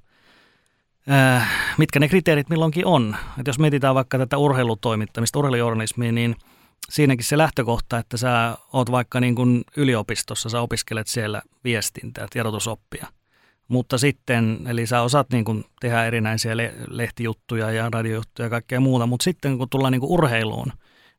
ää, 1.09 1.47
mitkä 1.79 2.01
ne 2.01 2.09
kriteerit 2.09 2.49
milloinkin 2.49 2.87
on. 2.87 3.17
Et 3.41 3.47
jos 3.47 3.59
mietitään 3.59 3.95
vaikka 3.95 4.19
tätä 4.19 4.39
urheilutoimittamista, 4.39 5.39
urheilujournalismia, 5.39 6.13
niin 6.13 6.37
siinäkin 6.91 7.25
se 7.25 7.39
lähtökohta, 7.39 7.99
että 7.99 8.17
sä 8.17 8.59
oot 8.73 8.91
vaikka 8.91 9.21
niin 9.21 9.35
kuin 9.35 9.65
yliopistossa, 9.77 10.49
sä 10.49 10.61
opiskelet 10.61 11.07
siellä 11.07 11.43
viestintää, 11.65 12.27
tiedotusoppia. 12.31 13.07
Mutta 13.73 13.99
sitten, 13.99 14.59
eli 14.67 14.87
sä 14.87 15.03
osaat 15.03 15.31
niin 15.33 15.45
kuin 15.45 15.65
tehdä 15.81 16.05
erinäisiä 16.05 16.57
lehtijuttuja 16.89 17.71
ja 17.71 17.89
radiojuttuja 17.93 18.47
ja 18.47 18.51
kaikkea 18.51 18.81
muuta, 18.81 19.07
mutta 19.07 19.25
sitten 19.25 19.59
kun 19.59 19.69
tullaan 19.69 19.93
niin 19.93 20.01
kuin 20.01 20.11
urheiluun, 20.11 20.73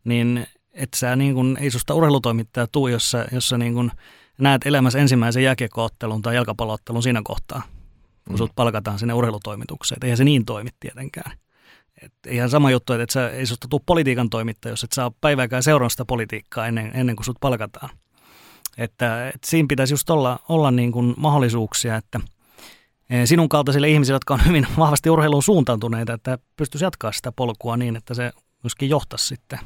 niin 0.04 0.48
että 0.74 0.98
sä 0.98 1.16
niin 1.16 1.36
kun, 1.36 1.58
ei 1.62 1.72
susta 1.72 1.94
urheilutoimittaja 1.94 2.68
tuu, 2.68 2.88
jos 2.88 3.12
sä, 3.12 3.26
jos 3.32 3.50
sä 3.50 3.58
niin 3.58 3.74
kun 3.74 3.92
näet 4.38 4.66
elämässä 4.66 5.00
ensimmäisen 5.00 5.44
jääkiekkoottelun 5.44 6.22
tai 6.22 6.36
jalkapalloottelun 6.36 7.04
siinä 7.04 7.22
kohtaa, 7.24 7.62
kun 8.26 8.34
mm. 8.34 8.38
sut 8.38 8.52
palkataan 8.56 9.00
sinne 9.00 9.14
urheilutoimitukseen. 9.14 9.98
Et 9.98 10.04
eihän 10.04 10.18
se 10.18 10.24
niin 10.24 10.46
toimi 10.46 10.70
tietenkään. 10.80 11.38
Et 12.02 12.14
ihan 12.28 12.50
sama 12.50 12.72
juttu, 12.72 12.94
että 12.94 13.04
et 13.04 13.10
sä, 13.10 13.30
ei 13.30 13.46
susta 13.46 13.68
tule 13.68 13.82
politiikan 13.86 14.30
toimittaja, 14.30 14.74
jos 14.74 14.84
et 14.84 14.92
saa 14.92 15.12
päivääkään 15.22 15.64
seuraa 15.64 15.90
sitä 15.90 16.06
politiikkaa 16.06 16.68
ennen, 16.68 16.92
ennen 16.94 17.16
kuin 17.16 17.26
sut 17.26 17.38
palkataan. 17.42 17.90
Että, 18.78 19.30
et 19.30 19.44
siinä 19.46 19.66
pitäisi 19.70 19.94
just 19.94 20.10
olla, 20.10 20.40
olla 20.50 20.72
niin 20.72 20.92
kuin 20.92 21.14
mahdollisuuksia, 21.18 21.96
että 21.96 22.20
sinun 23.26 23.50
kaltaisille 23.50 23.90
ihmisille, 23.90 24.16
jotka 24.16 24.34
on 24.34 24.46
hyvin 24.48 24.68
vahvasti 24.78 25.10
urheiluun 25.10 25.44
suuntautuneita, 25.44 26.14
että 26.14 26.38
pystyisi 26.56 26.86
jatkaa 26.86 27.12
sitä 27.12 27.32
polkua 27.32 27.78
niin, 27.78 27.96
että 27.96 28.14
se 28.14 28.32
myöskin 28.64 28.90
johtaisi 28.90 29.28
sitten 29.28 29.60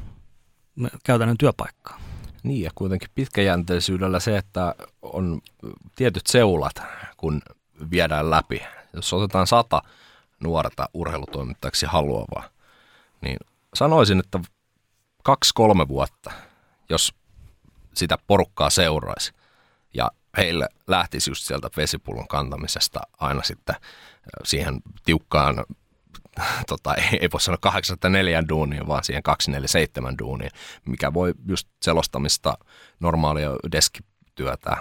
käytännön 1.03 1.37
työpaikkaa. 1.37 1.99
Niin 2.43 2.63
ja 2.63 2.71
kuitenkin 2.75 3.09
pitkäjänteisyydellä 3.15 4.19
se, 4.19 4.37
että 4.37 4.75
on 5.01 5.41
tietyt 5.95 6.27
seulat, 6.27 6.81
kun 7.17 7.41
viedään 7.91 8.29
läpi. 8.29 8.61
Jos 8.93 9.13
otetaan 9.13 9.47
sata 9.47 9.81
nuorta 10.39 10.89
urheilutoimittajaksi 10.93 11.85
haluavaa, 11.85 12.49
niin 13.21 13.37
sanoisin, 13.73 14.19
että 14.19 14.39
kaksi-kolme 15.23 15.87
vuotta, 15.87 16.31
jos 16.89 17.13
sitä 17.93 18.17
porukkaa 18.27 18.69
seuraisi 18.69 19.33
ja 19.93 20.11
heille 20.37 20.67
lähtisi 20.87 21.31
just 21.31 21.43
sieltä 21.43 21.69
vesipullon 21.77 22.27
kantamisesta 22.27 22.99
aina 23.19 23.43
sitten 23.43 23.75
siihen 24.43 24.81
tiukkaan 25.05 25.65
tota, 26.69 26.95
ei, 26.95 27.19
ei 27.21 27.29
voi 27.33 27.41
sanoa 27.41 27.57
804 27.57 28.43
duuniin, 28.49 28.87
vaan 28.87 29.03
siihen 29.03 29.23
247 29.23 30.17
duuniin, 30.17 30.51
mikä 30.85 31.13
voi 31.13 31.33
just 31.47 31.67
selostamista, 31.81 32.57
normaalia 32.99 33.49
deskityötä, 33.71 34.77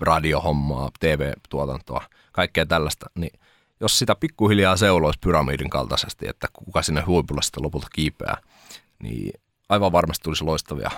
radiohommaa, 0.00 0.90
TV-tuotantoa, 1.00 2.04
kaikkea 2.32 2.66
tällaista, 2.66 3.06
niin 3.14 3.40
jos 3.80 3.98
sitä 3.98 4.14
pikkuhiljaa 4.14 4.76
seuloisi 4.76 5.18
pyramidin 5.18 5.70
kaltaisesti, 5.70 6.28
että 6.28 6.48
kuka 6.52 6.82
sinne 6.82 7.00
huipulle 7.00 7.42
sitten 7.42 7.62
lopulta 7.62 7.86
kiipeää, 7.94 8.36
niin 9.02 9.40
aivan 9.68 9.92
varmasti 9.92 10.24
tulisi 10.24 10.44
loistavia 10.44 10.90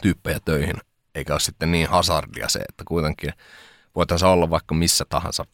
tyyppejä 0.00 0.40
töihin, 0.44 0.76
eikä 1.14 1.32
ole 1.32 1.40
sitten 1.40 1.72
niin 1.72 1.88
hazardia 1.88 2.48
se, 2.48 2.58
että 2.68 2.84
kuitenkin 2.88 3.32
voitaisiin 3.94 4.28
olla 4.28 4.50
vaikka 4.50 4.74
missä 4.74 5.04
tahansa 5.08 5.44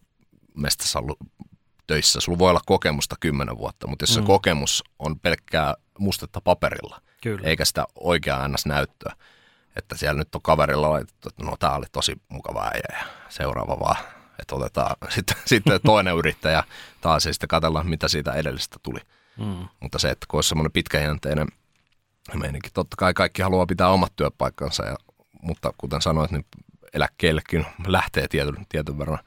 mestassa 0.54 1.02
töissä. 1.86 2.20
Sulla 2.20 2.38
voi 2.38 2.50
olla 2.50 2.60
kokemusta 2.66 3.16
kymmenen 3.20 3.58
vuotta, 3.58 3.86
mutta 3.86 4.02
jos 4.02 4.16
mm. 4.16 4.22
se 4.22 4.26
kokemus 4.26 4.84
on 4.98 5.20
pelkkää 5.20 5.74
mustetta 5.98 6.40
paperilla, 6.40 7.00
Kyllä. 7.22 7.48
eikä 7.48 7.64
sitä 7.64 7.84
oikeaa 7.94 8.48
NS-näyttöä, 8.48 9.12
että 9.76 9.96
siellä 9.96 10.18
nyt 10.18 10.34
on 10.34 10.42
kaverilla 10.42 10.90
laitettu, 10.90 11.28
että 11.28 11.44
no 11.44 11.56
tämä 11.58 11.74
oli 11.74 11.86
tosi 11.92 12.20
mukava 12.28 12.64
äijä 12.64 12.98
ja 12.98 13.06
seuraava 13.28 13.80
vaan, 13.80 13.96
että 14.38 14.54
otetaan 14.54 14.96
sitten, 15.14 15.36
sitten 15.44 15.80
toinen 15.86 16.16
yrittäjä 16.16 16.64
taas 17.00 17.26
ja 17.26 17.32
sitten 17.32 17.48
katsellaan, 17.48 17.88
mitä 17.88 18.08
siitä 18.08 18.32
edellisestä 18.32 18.76
tuli. 18.82 19.00
Mm. 19.36 19.68
Mutta 19.80 19.98
se, 19.98 20.10
että 20.10 20.26
kun 20.28 20.38
olisi 20.38 20.48
semmoinen 20.48 20.72
pitkäjänteinen 20.72 21.48
meininki, 22.34 22.70
totta 22.74 22.96
kai 22.96 23.14
kaikki 23.14 23.42
haluaa 23.42 23.66
pitää 23.66 23.88
omat 23.88 24.12
työpaikkansa, 24.16 24.86
ja, 24.86 24.96
mutta 25.42 25.72
kuten 25.78 26.02
sanoit, 26.02 26.30
niin 26.30 26.44
eläkkeellekin 26.94 27.66
lähtee 27.86 28.28
tietyn, 28.28 28.66
tietyn 28.68 28.98
verran 28.98 29.18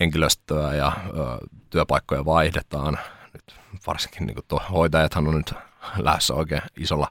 henkilöstöä 0.00 0.74
ja 0.74 0.92
ö, 1.06 1.46
työpaikkoja 1.70 2.24
vaihdetaan. 2.24 2.98
Nyt 3.32 3.60
varsinkin 3.86 4.26
niin 4.26 4.36
tuo 4.48 4.62
hoitajathan 4.70 5.28
on 5.28 5.34
nyt 5.34 5.54
lähdössä 5.96 6.34
oikein 6.34 6.62
isolla, 6.76 7.08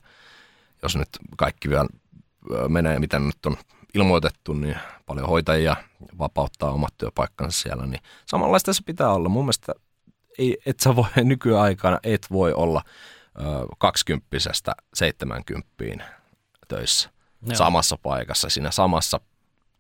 jos 0.84 0.96
nyt 0.96 1.10
kaikki 1.38 1.70
vielä 1.70 1.88
menee, 2.68 3.00
mitä 3.00 3.20
nyt 3.20 3.46
on 3.46 3.58
ilmoitettu, 3.94 4.54
niin 4.54 4.78
paljon 5.06 5.28
hoitajia 5.28 5.76
vapauttaa 6.20 6.72
omat 6.72 6.94
työpaikkansa 6.98 7.62
siellä, 7.62 7.86
niin 7.86 8.02
samanlaista 8.26 8.74
se 8.74 8.84
pitää 8.86 9.14
olla. 9.14 9.30
Mun 9.30 9.46
mielestä 9.46 9.74
ei, 10.38 10.58
et 10.66 10.80
sä 10.80 10.96
voi 10.96 11.06
nykyaikana, 11.24 12.00
et 12.04 12.28
voi 12.32 12.54
olla 12.54 12.82
kaksikymppisestä 13.78 14.72
seitsemänkymppiin 14.94 16.04
töissä 16.68 17.10
Joo. 17.48 17.58
samassa 17.58 17.98
paikassa, 18.04 18.50
siinä 18.50 18.72
samassa 18.72 19.20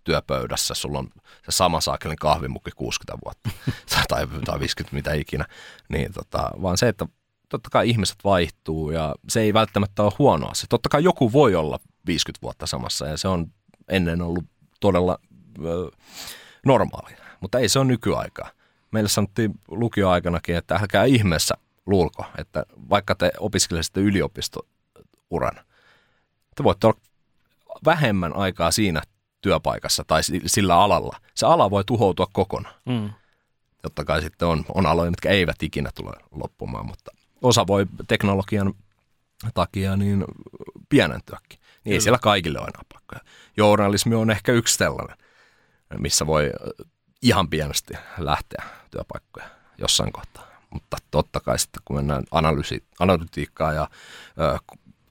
työpöydässä, 0.04 0.74
sulla 0.74 1.00
on 1.00 1.10
se 1.18 1.52
sama 1.52 1.82
saakelin 1.82 2.18
kahvimukki 2.18 2.72
60 2.76 3.26
vuotta 3.26 3.50
tai, 4.10 4.28
tai 4.46 4.60
50 4.60 4.96
mitä 4.96 5.14
ikinä, 5.14 5.46
niin 5.90 6.14
tota, 6.14 6.52
vaan 6.62 6.78
se, 6.78 6.88
että 6.88 7.06
totta 7.50 7.70
kai 7.70 7.90
ihmiset 7.90 8.18
vaihtuu 8.24 8.92
ja 8.92 9.16
se 9.30 9.42
ei 9.42 9.54
välttämättä 9.54 10.04
ole 10.04 10.12
huono 10.20 10.48
asia. 10.48 10.68
Totta 10.70 10.90
kai 10.90 11.04
joku 11.04 11.34
voi 11.34 11.56
olla 11.56 11.80
50 12.08 12.42
vuotta 12.42 12.68
samassa 12.68 13.08
ja 13.08 13.18
se 13.18 13.28
on 13.28 13.48
ennen 13.88 14.22
ollut 14.22 14.46
todella 14.80 15.20
ö, 15.66 15.92
normaalia, 16.66 17.18
mutta 17.42 17.60
ei 17.60 17.70
se 17.70 17.80
ole 17.80 17.88
nykyaikaa. 17.88 18.52
Meille 18.92 19.10
sanottiin 19.10 19.52
lukioaikanakin, 19.68 20.56
että 20.56 20.76
älkää 20.76 21.04
ihmeessä 21.04 21.56
luulko, 21.86 22.26
että 22.38 22.66
vaikka 22.90 23.16
te 23.16 23.32
opiskelisitte 23.40 24.00
yliopisto 24.00 24.60
uran. 25.30 25.56
Te 26.56 26.64
voitte 26.64 26.88
olla 26.88 27.00
vähemmän 27.86 28.36
aikaa 28.36 28.72
siinä 28.72 29.02
työpaikassa 29.42 30.04
tai 30.08 30.22
sillä 30.46 30.76
alalla. 30.76 31.18
Se 31.36 31.46
ala 31.46 31.72
voi 31.72 31.84
tuhoutua 31.84 32.28
kokonaan. 32.34 32.76
Mm. 32.86 33.10
Totta 33.82 34.06
kai 34.06 34.22
sitten 34.22 34.48
on, 34.48 34.66
on 34.74 34.86
aloja, 34.86 35.12
mitkä 35.12 35.30
eivät 35.30 35.64
ikinä 35.64 35.90
tule 35.96 36.12
loppumaan, 36.32 36.86
mutta 36.86 37.12
osa 37.42 37.68
voi 37.68 37.86
teknologian 38.08 38.74
takia 39.54 39.98
niin 39.98 40.26
pienentyäkin. 40.90 41.60
Niin 41.84 41.94
ei 41.94 42.02
siellä 42.02 42.20
kaikille 42.22 42.60
ole 42.60 42.68
enää 42.68 42.84
pakkoja. 42.94 43.22
Journalismi 43.58 44.16
on 44.16 44.32
ehkä 44.32 44.52
yksi 44.52 44.78
sellainen, 44.78 45.18
missä 46.00 46.28
voi 46.28 46.52
ihan 47.22 47.50
pienesti 47.50 47.94
lähteä 48.18 48.64
työpaikkoja 48.92 49.50
jossain 49.78 50.12
kohtaa. 50.12 50.48
Mutta 50.70 50.98
totta 51.12 51.40
kai 51.40 51.60
sitten 51.60 51.82
kun 51.86 51.96
mennään 51.96 52.24
analyysi, 52.32 52.84
analytiikkaan 53.00 53.76
ja 53.76 53.90
ö, 54.40 54.58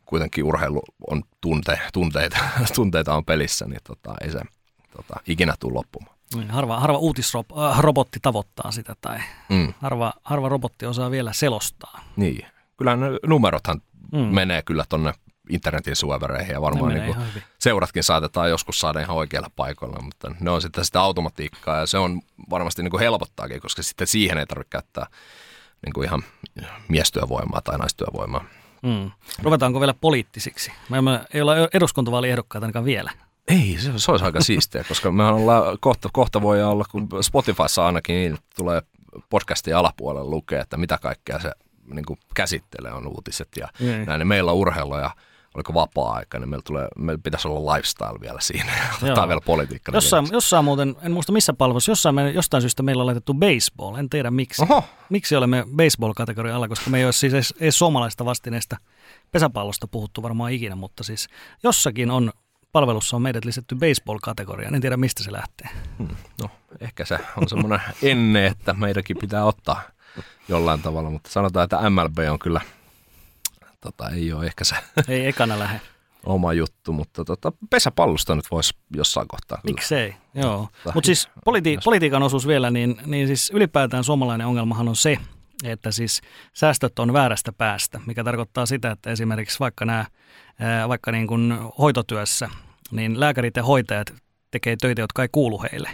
kuitenkin 0.07 0.45
urheilu 0.45 0.83
on 1.11 1.23
tunte, 1.41 1.81
tunteita, 1.93 2.39
tunteita 2.75 3.15
on 3.15 3.25
pelissä, 3.25 3.67
niin 3.67 3.81
tota, 3.85 4.15
ei 4.25 4.31
se 4.31 4.41
tota, 4.97 5.21
ikinä 5.27 5.55
tule 5.61 5.75
loppumaan. 5.75 6.17
Niin, 6.35 6.51
harva, 6.51 6.81
harva 6.81 6.99
uutisrobotti 6.99 8.19
tavoittaa 8.23 8.71
sitä 8.73 8.97
tai 9.01 9.19
mm. 9.49 9.75
harva, 9.81 10.13
harva 10.23 10.49
robotti 10.49 10.87
osaa 10.87 11.11
vielä 11.11 11.33
selostaa. 11.33 12.01
Niin, 12.17 12.47
kyllä 12.77 12.97
ne 12.97 13.07
numerothan 13.27 13.83
mm. 14.13 14.19
menee 14.19 14.63
kyllä 14.63 14.85
tonne 14.89 15.13
internetin 15.51 15.97
suovereihin 15.97 16.53
ja 16.53 16.61
varmaan 16.61 16.95
niin 16.95 17.15
kuin 17.15 17.43
seuratkin 17.59 18.05
saatetaan 18.05 18.51
joskus 18.51 18.81
saada 18.81 19.01
ihan 19.01 19.17
oikealla 19.17 19.51
paikalla, 19.57 20.03
mutta 20.03 20.35
ne 20.41 20.51
on 20.51 20.63
sitten 20.63 20.85
sitä 20.85 21.01
automatiikkaa 21.01 21.79
ja 21.79 21.87
se 21.87 21.99
on 21.99 22.21
varmasti 22.51 22.83
niin 22.83 22.91
kuin 22.91 23.01
helpottaakin, 23.01 23.61
koska 23.61 23.83
sitten 23.83 24.07
siihen 24.07 24.39
ei 24.39 24.47
tarvitse 24.47 24.71
käyttää 24.71 25.07
niin 25.87 25.93
kuin 25.93 26.05
ihan 26.05 26.23
miestyövoimaa 26.89 27.61
tai 27.61 27.79
naistyövoimaa. 27.79 28.45
Mm. 28.87 29.11
Ruvetaanko 29.43 29.81
vielä 29.81 29.95
poliittisiksi? 29.95 30.73
Me 30.89 30.99
emme, 30.99 31.21
ei 31.35 31.41
olla 31.41 31.55
eduskuntavaaliehdokkaita 31.75 32.65
ainakaan 32.65 32.85
vielä. 32.85 33.11
Ei, 33.49 33.77
se, 33.79 33.93
se 33.97 34.11
olisi 34.11 34.25
aika 34.25 34.41
siistiä, 34.41 34.85
koska 34.89 35.13
me 35.13 35.25
ollaan, 35.25 35.79
kohta, 35.81 36.09
kohta 36.13 36.43
voi 36.43 36.65
olla, 36.65 36.85
kun 36.91 37.09
Spotifyssa 37.21 37.87
ainakin 37.87 38.15
niin 38.15 38.39
tulee 38.57 38.83
podcastin 39.31 39.77
alapuolella 39.77 40.31
lukee, 40.31 40.61
että 40.61 40.77
mitä 40.77 40.99
kaikkea 41.03 41.39
se 41.39 41.53
niin 41.95 42.05
kuin 42.05 42.19
käsittelee 42.35 42.93
on 42.93 43.07
uutiset 43.07 43.49
ja 43.57 43.69
niin. 43.81 44.07
näin. 44.07 44.19
Niin 44.19 44.29
meillä 44.29 44.53
on 44.53 44.59
urheilu 44.59 44.99
ja 44.99 45.11
oliko 45.57 45.75
vapaa-aika, 45.75 46.39
niin 46.39 46.49
meillä, 46.49 46.63
tulee, 46.63 46.89
meillä 46.99 47.21
pitäisi 47.23 47.49
olla 47.49 47.75
lifestyle 47.75 48.21
vielä 48.21 48.41
siinä. 48.41 48.73
Tämä 49.15 49.29
vielä 49.29 49.41
politiikka. 49.41 49.93
Jossain, 49.95 50.29
jossain 50.33 50.65
muuten, 50.65 50.97
en 51.03 51.13
muista 51.13 51.33
missä 51.33 51.53
palvelussa, 51.53 51.91
jossain 51.91 52.15
me, 52.15 52.31
jostain 52.31 52.61
syystä 52.61 52.83
meillä 52.83 53.01
on 53.01 53.07
laitettu 53.07 53.35
baseball. 53.35 53.97
En 53.97 54.11
tiedä 54.11 54.31
miksi. 54.31 54.63
Oho. 54.63 54.85
Miksi 55.11 55.37
olemme 55.37 55.67
baseball-kategoria 55.77 56.57
alla, 56.57 56.69
koska 56.69 56.91
me 56.91 56.99
ei 56.99 57.05
ole 57.05 57.13
siis 57.13 57.35
edes, 57.35 57.55
edes 57.61 57.79
suomalaista 57.79 58.25
vastineesta 58.25 58.77
pesäpallosta 59.33 59.89
puhuttu 59.89 60.23
varmaan 60.23 60.53
ikinä, 60.53 60.77
mutta 60.77 61.05
siis 61.05 61.29
jossakin 61.63 62.11
on 62.11 62.33
palvelussa 62.73 63.17
on 63.17 63.23
meidät 63.23 63.45
lisätty 63.45 63.75
baseball-kategoria. 63.75 64.69
En 64.75 64.81
tiedä, 64.81 64.97
mistä 64.97 65.25
se 65.25 65.33
lähtee. 65.33 65.69
Hmm. 65.99 66.17
No, 66.43 66.51
ehkä 66.81 67.05
se 67.05 67.19
on 67.37 67.49
semmoinen 67.49 67.81
enne, 68.03 68.47
että 68.47 68.75
meidänkin 68.75 69.17
pitää 69.21 69.45
ottaa 69.45 69.83
jollain 70.49 70.83
tavalla, 70.83 71.11
mutta 71.11 71.31
sanotaan, 71.31 71.65
että 71.65 71.91
MLB 71.91 72.19
on 72.31 72.39
kyllä– 72.39 72.61
tota, 73.87 74.11
ei 74.11 74.33
ole 74.33 74.47
ehkä 74.47 74.65
se 74.65 74.77
ei 75.09 75.27
ekana 75.27 75.59
lähde. 75.59 75.81
oma 76.27 76.53
juttu, 76.53 76.93
mutta 76.93 77.25
tota, 77.25 77.53
pesäpallosta 77.71 78.35
nyt 78.35 78.51
voisi 78.51 78.75
jossain 78.97 79.29
kohtaa. 79.29 79.61
Miksei, 79.65 80.15
joo. 80.35 80.59
Mutta 80.61 80.93
Mut 80.95 81.05
siis 81.05 81.29
politi- 81.45 81.79
politiikan 81.85 82.23
osuus 82.23 82.47
vielä, 82.47 82.71
niin, 82.71 82.97
niin 83.07 83.27
siis 83.27 83.51
ylipäätään 83.55 84.05
suomalainen 84.05 84.47
ongelmahan 84.47 84.89
on 84.89 84.97
se, 84.97 85.17
että 85.65 85.91
siis 85.91 86.21
säästöt 86.53 86.99
on 86.99 87.13
väärästä 87.13 87.53
päästä, 87.53 88.01
mikä 88.07 88.25
tarkoittaa 88.25 88.67
sitä, 88.67 88.91
että 88.91 89.11
esimerkiksi 89.11 89.61
vaikka 89.61 89.85
nämä, 89.85 90.05
vaikka 90.89 91.13
niin 91.13 91.27
kuin 91.27 91.55
hoitotyössä, 91.79 92.49
niin 92.91 93.21
lääkärit 93.21 93.57
ja 93.57 93.63
hoitajat 93.63 94.15
tekee 94.51 94.77
töitä, 94.81 95.01
jotka 95.01 95.23
ei 95.23 95.29
kuulu 95.33 95.63
heille. 95.63 95.91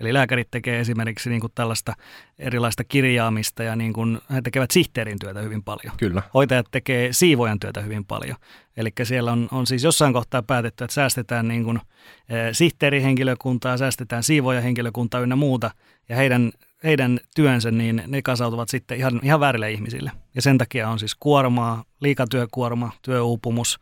Eli 0.00 0.12
lääkärit 0.12 0.48
tekee 0.50 0.80
esimerkiksi 0.80 1.30
niin 1.30 1.40
kuin 1.40 1.52
tällaista 1.54 1.92
erilaista 2.38 2.84
kirjaamista 2.84 3.62
ja 3.62 3.76
niin 3.76 3.92
kuin, 3.92 4.18
he 4.34 4.42
tekevät 4.42 4.70
sihteerin 4.70 5.18
työtä 5.18 5.40
hyvin 5.40 5.62
paljon. 5.62 5.96
Kyllä. 5.96 6.22
Hoitajat 6.34 6.66
tekee 6.70 7.12
siivojan 7.12 7.60
työtä 7.60 7.80
hyvin 7.80 8.04
paljon. 8.04 8.36
Eli 8.76 8.90
siellä 9.02 9.32
on, 9.32 9.48
on 9.52 9.66
siis 9.66 9.84
jossain 9.84 10.12
kohtaa 10.12 10.42
päätetty, 10.42 10.84
että 10.84 10.94
säästetään 10.94 11.48
niin 11.48 11.64
kuin, 11.64 11.80
e, 12.28 12.34
sihteerihenkilökuntaa, 12.52 13.76
säästetään 13.76 14.22
siivojahenkilökuntaa 14.22 15.20
ynnä 15.20 15.36
muuta. 15.36 15.70
Ja 16.08 16.16
heidän, 16.16 16.52
heidän 16.84 17.20
työnsä, 17.36 17.70
niin 17.70 18.02
ne 18.06 18.22
kasautuvat 18.22 18.68
sitten 18.68 18.98
ihan, 18.98 19.20
ihan 19.22 19.40
väärille 19.40 19.72
ihmisille. 19.72 20.10
Ja 20.34 20.42
sen 20.42 20.58
takia 20.58 20.88
on 20.88 20.98
siis 20.98 21.14
kuormaa, 21.14 21.84
liikatyökuorma, 22.00 22.92
työuupumus, 23.02 23.80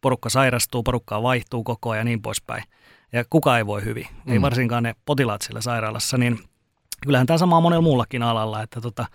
porukka 0.00 0.28
sairastuu, 0.28 0.82
porukkaa 0.82 1.22
vaihtuu 1.22 1.64
koko 1.64 1.90
ajan 1.90 2.00
ja 2.00 2.04
niin 2.04 2.22
poispäin 2.22 2.64
ja 3.14 3.24
kuka 3.30 3.58
ei 3.58 3.66
voi 3.66 3.84
hyvin, 3.84 4.06
mm. 4.24 4.32
ei 4.32 4.42
varsinkaan 4.42 4.82
ne 4.82 4.94
potilaat 5.06 5.42
siellä 5.42 5.60
sairaalassa, 5.60 6.18
niin 6.18 6.38
kyllähän 7.02 7.26
tämä 7.26 7.38
sama 7.38 7.56
on 7.56 7.62
monella 7.62 7.82
muullakin 7.82 8.22
alalla, 8.22 8.62
että 8.62 8.80
tota, 8.80 9.06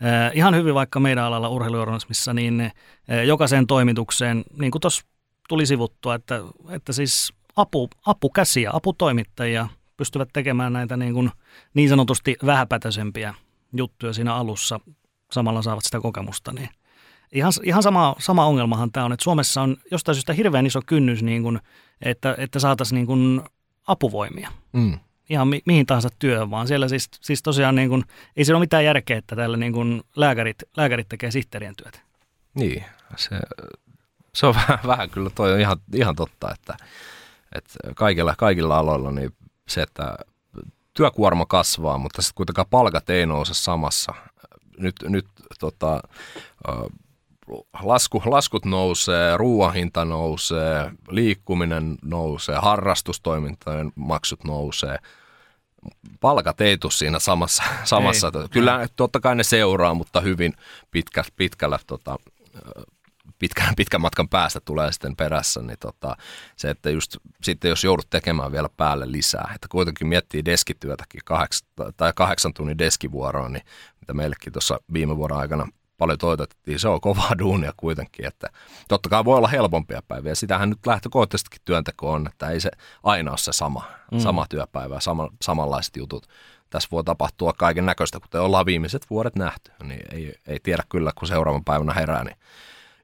eh, 0.00 0.30
ihan 0.34 0.54
hyvin 0.54 0.74
vaikka 0.74 1.00
meidän 1.00 1.24
alalla 1.24 1.48
urheilujournalismissa, 1.48 2.34
niin 2.34 2.60
eh, 2.60 2.72
jokaiseen 3.26 3.66
toimitukseen, 3.66 4.44
niin 4.58 4.70
kuin 4.70 4.80
tuossa 4.80 5.06
tuli 5.48 5.66
sivuttua, 5.66 6.14
että, 6.14 6.40
että 6.70 6.92
siis 6.92 7.32
apu, 7.56 7.90
apukäsiä, 8.06 8.70
aputoimittajia 8.72 9.68
pystyvät 9.96 10.28
tekemään 10.32 10.72
näitä 10.72 10.96
niin, 10.96 11.14
kuin 11.14 11.30
niin 11.74 11.88
sanotusti 11.88 12.36
vähäpätöisempiä 12.46 13.34
juttuja 13.76 14.12
siinä 14.12 14.34
alussa, 14.34 14.80
samalla 15.32 15.62
saavat 15.62 15.84
sitä 15.84 16.00
kokemusta, 16.00 16.52
niin 16.52 16.68
ihan, 17.32 17.52
ihan 17.62 17.82
sama, 17.82 18.14
sama 18.18 18.46
ongelmahan 18.46 18.92
tämä 18.92 19.06
on, 19.06 19.12
että 19.12 19.24
Suomessa 19.24 19.62
on 19.62 19.76
jostain 19.90 20.14
syystä 20.14 20.32
hirveän 20.32 20.66
iso 20.66 20.80
kynnys, 20.86 21.22
niin 21.22 21.42
kuin, 21.42 21.60
että, 22.02 22.34
että 22.38 22.58
saataisiin 22.58 22.96
niin 22.96 23.06
kuin 23.06 23.42
apuvoimia. 23.86 24.50
Mm. 24.72 24.98
Ihan 25.28 25.48
mi, 25.48 25.62
mihin 25.66 25.86
tahansa 25.86 26.08
työhön, 26.18 26.50
vaan 26.50 26.68
siellä 26.68 26.88
siis, 26.88 27.08
siis 27.20 27.42
tosiaan 27.42 27.74
niin 27.74 27.88
kuin, 27.88 28.04
ei 28.36 28.44
siinä 28.44 28.56
ole 28.56 28.62
mitään 28.62 28.84
järkeä, 28.84 29.18
että 29.18 29.36
täällä 29.36 29.56
niin 29.56 29.72
kuin 29.72 30.02
lääkärit, 30.16 30.62
lääkärit 30.76 31.08
tekee 31.08 31.30
sihteerien 31.30 31.76
työtä. 31.76 31.98
Niin, 32.54 32.84
se, 33.16 33.40
se 34.34 34.46
on 34.46 34.54
vähän, 34.68 34.78
vähän 34.86 35.10
kyllä, 35.10 35.30
toi 35.30 35.52
on 35.52 35.60
ihan, 35.60 35.76
ihan 35.94 36.16
totta, 36.16 36.52
että, 36.54 36.76
että 37.54 37.78
kaikilla, 37.94 38.34
kaikilla 38.38 38.78
aloilla 38.78 39.12
niin 39.12 39.30
se, 39.68 39.82
että 39.82 40.16
työkuorma 40.94 41.46
kasvaa, 41.46 41.98
mutta 41.98 42.22
sitten 42.22 42.34
kuitenkaan 42.34 42.66
palkat 42.70 43.10
ei 43.10 43.26
nouse 43.26 43.54
samassa. 43.54 44.14
Nyt, 44.78 44.94
nyt 45.02 45.26
tota, 45.60 46.02
lasku, 47.82 48.22
laskut 48.26 48.64
nousee, 48.64 49.36
ruoan 49.36 49.74
hinta 49.74 50.04
nousee, 50.04 50.90
liikkuminen 51.10 51.98
nousee, 52.02 52.56
harrastustoimintojen 52.62 53.92
maksut 53.94 54.44
nousee. 54.44 54.98
Palkat 56.20 56.60
ei 56.60 56.78
tule 56.78 56.92
siinä 56.92 57.18
samassa. 57.18 57.62
samassa. 57.84 58.32
Ei. 58.42 58.48
Kyllä 58.48 58.86
totta 58.96 59.20
kai 59.20 59.36
ne 59.36 59.42
seuraa, 59.42 59.94
mutta 59.94 60.20
hyvin 60.20 60.54
pitkä, 60.90 61.24
pitkällä 61.36 61.78
tota, 61.86 62.18
pitkän, 63.38 63.74
pitkän 63.76 64.00
matkan 64.00 64.28
päästä 64.28 64.60
tulee 64.64 64.92
sitten 64.92 65.16
perässä, 65.16 65.62
niin 65.62 65.78
tota, 65.80 66.16
se, 66.56 66.70
että 66.70 66.90
just 66.90 67.16
sitten 67.42 67.68
jos 67.68 67.84
joudut 67.84 68.10
tekemään 68.10 68.52
vielä 68.52 68.68
päälle 68.76 69.12
lisää, 69.12 69.52
että 69.54 69.68
kuitenkin 69.70 70.06
miettii 70.06 70.44
deskityötäkin 70.44 71.20
kahdeksan, 71.24 71.68
tai 71.96 72.12
kahdeksan 72.16 72.54
tunnin 72.54 72.78
deskivuoroa, 72.78 73.48
niin 73.48 73.64
mitä 74.00 74.14
meillekin 74.14 74.52
tuossa 74.52 74.80
viime 74.92 75.16
vuoden 75.16 75.36
aikana 75.36 75.68
paljon 76.02 76.18
toitotettiin. 76.18 76.78
Se 76.78 76.88
on 76.88 77.00
kovaa 77.00 77.38
duunia 77.42 77.72
kuitenkin, 77.76 78.26
että 78.26 78.48
totta 78.88 79.08
kai 79.08 79.24
voi 79.24 79.38
olla 79.38 79.48
helpompia 79.48 80.02
päiviä. 80.08 80.34
Sitähän 80.34 80.70
nyt 80.70 80.86
lähtökohtaisestikin 80.86 81.60
työnteko 81.64 82.12
on, 82.12 82.26
että 82.26 82.48
ei 82.48 82.60
se 82.60 82.70
aina 83.02 83.30
ole 83.30 83.38
se 83.38 83.52
sama, 83.52 83.84
mm. 84.12 84.18
sama 84.18 84.46
työpäivä, 84.48 85.00
sama, 85.00 85.28
samanlaiset 85.42 85.96
jutut. 85.96 86.28
Tässä 86.70 86.88
voi 86.92 87.04
tapahtua 87.04 87.52
kaiken 87.52 87.86
näköistä, 87.86 88.20
kuten 88.20 88.40
ollaan 88.40 88.66
viimeiset 88.66 89.10
vuodet 89.10 89.36
nähty. 89.36 89.72
Niin 89.82 90.02
ei, 90.12 90.34
ei 90.46 90.60
tiedä 90.62 90.82
kyllä, 90.88 91.12
kun 91.18 91.28
seuraavan 91.28 91.64
päivänä 91.64 91.92
herää, 91.92 92.24
niin 92.24 92.36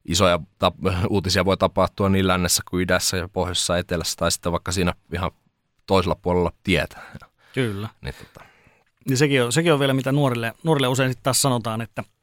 isoja 0.05 0.41
tap- 0.65 0.95
uutisia 1.11 1.45
voi 1.45 1.57
tapahtua 1.57 2.09
niin 2.09 2.29
lännessä 2.29 2.63
kuin 2.71 2.83
idässä 2.83 3.17
ja 3.17 3.29
pohjoisessa 3.29 3.79
etelässä 3.79 4.17
tai 4.17 4.33
sitten 4.33 4.53
vaikka 4.53 4.73
siinä 4.73 4.95
ihan 5.15 5.31
toisella 5.87 6.17
puolella 6.23 6.53
tietä. 6.63 6.99
Kyllä. 7.55 7.89
Niin, 8.01 8.15
tota. 8.15 8.47
ja 9.11 9.17
sekin, 9.17 9.43
on, 9.43 9.53
sekin 9.53 9.73
on 9.73 9.81
vielä, 9.81 9.95
mitä 9.95 10.13
nuorille, 10.13 10.53
nuorille 10.63 10.89
usein 10.89 11.11
sitten 11.11 11.25
taas 11.25 11.43
sanotaan, 11.43 11.81
että– 11.81 12.05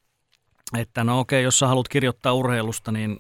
että 0.80 1.04
no 1.04 1.20
okei, 1.20 1.44
jos 1.44 1.60
sä 1.60 1.68
haluat 1.68 1.88
kirjoittaa 1.88 2.34
urheilusta, 2.34 2.92
niin 2.92 3.20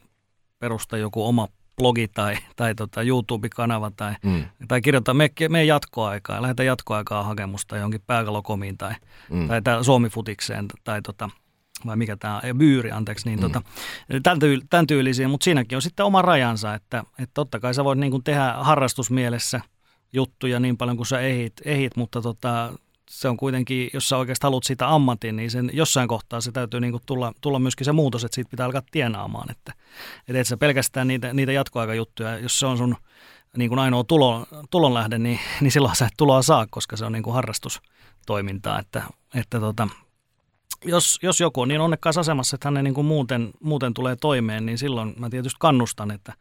perusta 0.59 0.97
joku 0.97 1.27
oma 1.27 1.47
blogi 1.77 2.07
tai, 2.07 2.37
tai 2.55 2.75
tota 2.75 3.01
YouTube-kanava 3.01 3.91
tai, 3.97 4.15
mm. 4.23 4.45
tai 4.67 4.81
kirjoita 4.81 5.13
me, 5.13 5.29
me 5.49 5.63
jatkoaikaa, 5.63 6.41
lähetä 6.41 6.63
jatkoaikaa 6.63 7.23
hakemusta 7.23 7.75
johonkin 7.75 8.01
pääkalokomiin 8.07 8.77
tai, 8.77 8.93
mm. 9.29 9.47
tai, 9.47 9.61
tai 9.61 9.83
Suomi-futikseen 9.83 10.65
tai 10.83 11.01
tota, 11.01 11.29
vai 11.85 11.95
mikä 11.95 12.15
tämä 12.15 12.35
on, 12.35 12.57
Byyri, 12.57 12.91
anteeksi, 12.91 13.29
niin 13.29 13.39
mm. 13.39 13.41
tota, 13.41 13.61
tämän, 14.23 14.39
tyyl, 14.39 14.61
tämän 14.69 14.87
tyylisiä, 14.87 15.27
mutta 15.27 15.43
siinäkin 15.43 15.75
on 15.75 15.81
sitten 15.81 16.05
oma 16.05 16.21
rajansa, 16.21 16.73
että, 16.73 17.03
että 17.19 17.33
totta 17.33 17.59
kai 17.59 17.73
sä 17.73 17.83
voit 17.83 17.99
niin 17.99 18.23
tehdä 18.23 18.53
harrastusmielessä 18.53 19.61
juttuja 20.13 20.59
niin 20.59 20.77
paljon 20.77 20.97
kuin 20.97 21.07
sä 21.07 21.19
ehit, 21.19 21.53
ehit 21.65 21.95
mutta 21.95 22.21
tota, 22.21 22.73
se 23.09 23.29
on 23.29 23.37
kuitenkin, 23.37 23.89
jos 23.93 24.09
sä 24.09 24.17
oikeasti 24.17 24.45
haluat 24.45 24.63
sitä 24.63 24.89
ammatin, 24.89 25.35
niin 25.35 25.51
sen 25.51 25.69
jossain 25.73 26.07
kohtaa 26.07 26.41
se 26.41 26.51
täytyy 26.51 26.79
niin 26.79 26.99
tulla, 27.05 27.33
tulla 27.41 27.59
myöskin 27.59 27.85
se 27.85 27.91
muutos, 27.91 28.23
että 28.23 28.35
siitä 28.35 28.49
pitää 28.49 28.65
alkaa 28.65 28.81
tienaamaan. 28.91 29.51
Että, 29.51 29.73
että 30.27 30.39
et 30.39 30.47
sä 30.47 30.57
pelkästään 30.57 31.07
niitä, 31.07 31.33
niitä 31.33 31.51
jatkoaikajuttuja, 31.51 32.39
jos 32.39 32.59
se 32.59 32.65
on 32.65 32.77
sun 32.77 32.95
niin 33.57 33.69
kuin 33.69 33.79
ainoa 33.79 34.03
tulon, 34.03 34.45
tulonlähde, 34.71 35.17
niin, 35.17 35.39
niin 35.61 35.71
silloin 35.71 35.95
sä 35.95 36.05
et 36.05 36.13
tuloa 36.17 36.41
saa, 36.41 36.67
koska 36.69 36.97
se 36.97 37.05
on 37.05 37.11
niin 37.11 37.23
kuin 37.23 37.33
harrastustoimintaa. 37.33 38.79
Että, 38.79 39.03
että 39.35 39.59
tota, 39.59 39.87
jos, 40.85 41.19
jos 41.21 41.39
joku 41.39 41.61
on 41.61 41.67
niin 41.67 41.81
onnekkaassa 41.81 42.21
asemassa, 42.21 42.55
että 42.55 42.71
hän 42.71 42.83
niin 42.83 42.93
kuin 42.93 43.07
muuten, 43.07 43.51
muuten 43.63 43.93
tulee 43.93 44.15
toimeen, 44.15 44.65
niin 44.65 44.77
silloin 44.77 45.13
mä 45.17 45.29
tietysti 45.29 45.57
kannustan, 45.59 46.11
että 46.11 46.33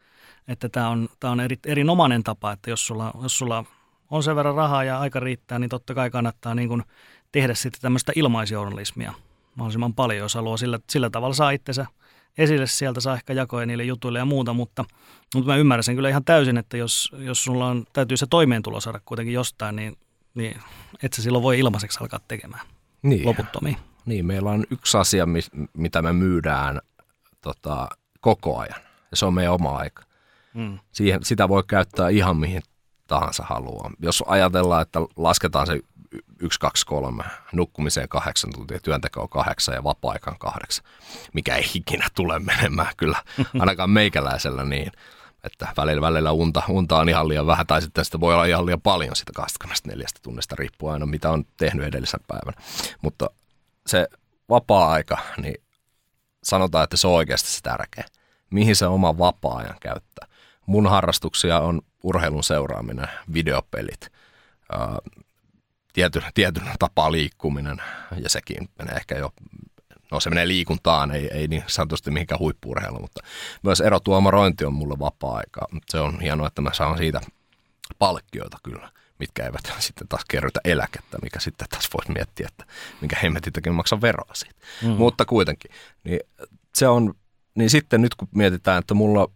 että 0.47 0.69
tämä 0.69 0.89
on, 0.89 1.09
tämä 1.19 1.31
on 1.31 1.39
eri, 1.39 1.57
erinomainen 1.65 2.23
tapa, 2.23 2.51
että 2.51 2.69
jos 2.69 2.87
sulla, 2.87 3.11
jos 3.21 3.37
sulla 3.37 3.65
on 4.11 4.23
sen 4.23 4.35
verran 4.35 4.55
rahaa 4.55 4.83
ja 4.83 4.99
aika 4.99 5.19
riittää, 5.19 5.59
niin 5.59 5.69
totta 5.69 5.93
kai 5.93 6.09
kannattaa 6.09 6.55
niin 6.55 6.67
kuin 6.67 6.83
tehdä 7.31 7.53
sitten 7.53 7.81
tämmöistä 7.81 8.11
ilmaisjournalismia 8.15 9.13
mahdollisimman 9.55 9.93
paljon, 9.93 10.19
jos 10.19 10.35
haluaa 10.35 10.57
sillä, 10.57 10.79
sillä 10.89 11.09
tavalla 11.09 11.35
saa 11.35 11.51
itsensä 11.51 11.85
esille 12.37 12.67
sieltä, 12.67 12.99
saa 12.99 13.15
ehkä 13.15 13.33
jakoja 13.33 13.65
niille 13.65 13.83
jutuille 13.83 14.19
ja 14.19 14.25
muuta, 14.25 14.53
mutta, 14.53 14.85
mutta 15.35 15.51
mä 15.51 15.57
ymmärrän 15.57 15.83
sen 15.83 15.95
kyllä 15.95 16.09
ihan 16.09 16.25
täysin, 16.25 16.57
että 16.57 16.77
jos, 16.77 17.11
jos 17.17 17.43
sulla 17.43 17.67
on, 17.67 17.85
täytyy 17.93 18.17
se 18.17 18.25
toimeentulo 18.29 18.81
saada 18.81 19.01
kuitenkin 19.05 19.33
jostain, 19.33 19.75
niin, 19.75 19.97
niin 20.33 20.59
et 21.03 21.13
sä 21.13 21.21
silloin 21.21 21.43
voi 21.43 21.59
ilmaiseksi 21.59 21.99
alkaa 22.01 22.19
tekemään 22.27 22.67
niin. 23.01 23.25
loputtomiin. 23.25 23.77
Niin, 24.05 24.25
meillä 24.25 24.51
on 24.51 24.65
yksi 24.71 24.97
asia, 24.97 25.27
mitä 25.73 26.01
me 26.01 26.13
myydään 26.13 26.81
tota, 27.41 27.89
koko 28.21 28.57
ajan, 28.59 28.81
ja 29.11 29.17
se 29.17 29.25
on 29.25 29.33
meidän 29.33 29.53
oma 29.53 29.77
aika. 29.77 30.03
Mm. 30.53 30.79
Siihen, 30.91 31.23
sitä 31.23 31.49
voi 31.49 31.63
käyttää 31.67 32.09
ihan 32.09 32.37
mihin 32.37 32.61
tahansa 33.07 33.43
haluaa. 33.43 33.91
Jos 33.99 34.23
ajatellaan, 34.27 34.81
että 34.81 34.99
lasketaan 35.15 35.67
se 35.67 35.79
1, 36.39 36.59
2, 36.59 36.85
3, 36.85 37.23
nukkumiseen 37.53 38.09
kahdeksan 38.09 38.51
tuntia, 38.53 38.79
työntekoon 38.79 39.29
kahdeksan 39.29 39.75
ja 39.75 39.83
vapaa-aikaan 39.83 40.39
kahdeksan, 40.39 40.85
mikä 41.33 41.55
ei 41.55 41.71
ikinä 41.73 42.07
tule 42.15 42.39
menemään 42.39 42.93
kyllä, 42.97 43.21
ainakaan 43.59 43.89
meikäläisellä 43.89 44.63
niin, 44.63 44.91
että 45.43 45.67
välillä, 45.77 46.01
välillä 46.01 46.31
unta, 46.31 46.63
unta 46.69 46.97
on 46.97 47.09
ihan 47.09 47.27
liian 47.27 47.47
vähän, 47.47 47.67
tai 47.67 47.81
sitten 47.81 48.05
sitä 48.05 48.19
voi 48.19 48.33
olla 48.33 48.45
ihan 48.45 48.65
liian 48.65 48.81
paljon 48.81 49.15
sitä 49.15 49.31
24 49.35 50.07
tunnista, 50.21 50.55
riippuen 50.59 50.93
aina 50.93 51.05
mitä 51.05 51.29
on 51.29 51.45
tehnyt 51.57 51.85
edellisen 51.85 52.19
päivänä. 52.27 52.61
Mutta 53.01 53.29
se 53.87 54.07
vapaa-aika, 54.49 55.17
niin 55.37 55.63
sanotaan, 56.43 56.83
että 56.83 56.97
se 56.97 57.07
on 57.07 57.13
oikeasti 57.13 57.49
se 57.49 57.61
tärkeä. 57.61 58.05
Mihin 58.49 58.75
se 58.75 58.87
oma 58.87 59.17
vapaa-ajan 59.17 59.75
käyttää? 59.79 60.27
mun 60.65 60.87
harrastuksia 60.87 61.59
on 61.59 61.81
urheilun 62.05 62.43
seuraaminen, 62.43 63.07
videopelit, 63.33 64.11
tietyn, 65.93 66.23
tietyn 66.33 66.63
tapaa 66.79 67.11
liikkuminen 67.11 67.81
ja 68.23 68.29
sekin 68.29 68.69
menee 68.79 68.95
ehkä 68.95 69.15
jo, 69.17 69.33
no 70.11 70.19
se 70.19 70.29
menee 70.29 70.47
liikuntaan, 70.47 71.11
ei, 71.11 71.29
ei 71.33 71.47
niin 71.47 71.63
sanotusti 71.67 72.11
mihinkään 72.11 72.39
huippuurheilu, 72.39 72.99
mutta 72.99 73.21
myös 73.63 73.81
erotuomarointi 73.81 74.65
on 74.65 74.73
mulle 74.73 74.99
vapaa-aikaa. 74.99 75.67
Se 75.89 75.99
on 75.99 76.21
hienoa, 76.21 76.47
että 76.47 76.61
mä 76.61 76.73
saan 76.73 76.97
siitä 76.97 77.21
palkkioita 77.99 78.57
kyllä 78.63 78.89
mitkä 79.19 79.43
eivät 79.43 79.73
sitten 79.79 80.07
taas 80.07 80.25
kerrytä 80.25 80.59
eläkettä, 80.65 81.17
mikä 81.21 81.39
sitten 81.39 81.67
taas 81.69 81.89
voisi 81.93 82.11
miettiä, 82.11 82.47
että 82.51 82.73
minkä 83.01 83.17
hemmetitäkin 83.23 83.73
maksaa 83.73 84.01
veroa 84.01 84.33
siitä. 84.33 84.59
Mm. 84.81 84.89
Mutta 84.89 85.25
kuitenkin, 85.25 85.71
niin 86.03 86.19
se 86.75 86.87
on, 86.87 87.13
niin 87.55 87.69
sitten 87.69 88.01
nyt 88.01 88.15
kun 88.15 88.27
mietitään, 88.35 88.79
että 88.79 88.93
mulla 88.93 89.31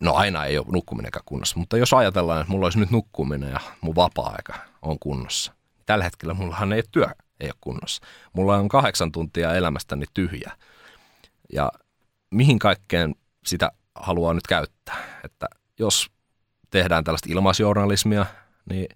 no 0.00 0.14
aina 0.14 0.44
ei 0.44 0.58
ole 0.58 0.66
nukkuminenkaan 0.72 1.22
kunnossa, 1.26 1.58
mutta 1.58 1.76
jos 1.76 1.94
ajatellaan, 1.94 2.40
että 2.40 2.52
mulla 2.52 2.66
olisi 2.66 2.78
nyt 2.78 2.90
nukkuminen 2.90 3.50
ja 3.50 3.60
mun 3.80 3.96
vapaa-aika 3.96 4.54
on 4.82 4.98
kunnossa. 4.98 5.52
Tällä 5.86 6.04
hetkellä 6.04 6.34
mullahan 6.34 6.72
ei 6.72 6.76
ole 6.76 6.84
työ, 6.90 7.06
ei 7.40 7.48
ole 7.48 7.54
kunnossa. 7.60 8.02
Mulla 8.32 8.56
on 8.56 8.68
kahdeksan 8.68 9.12
tuntia 9.12 9.54
elämästäni 9.54 10.06
tyhjä. 10.14 10.52
Ja 11.52 11.72
mihin 12.30 12.58
kaikkeen 12.58 13.14
sitä 13.46 13.72
haluaa 13.94 14.34
nyt 14.34 14.46
käyttää? 14.46 14.96
Että 15.24 15.46
jos 15.78 16.10
tehdään 16.70 17.04
tällaista 17.04 17.28
ilmaisjournalismia, 17.30 18.26
niin 18.70 18.88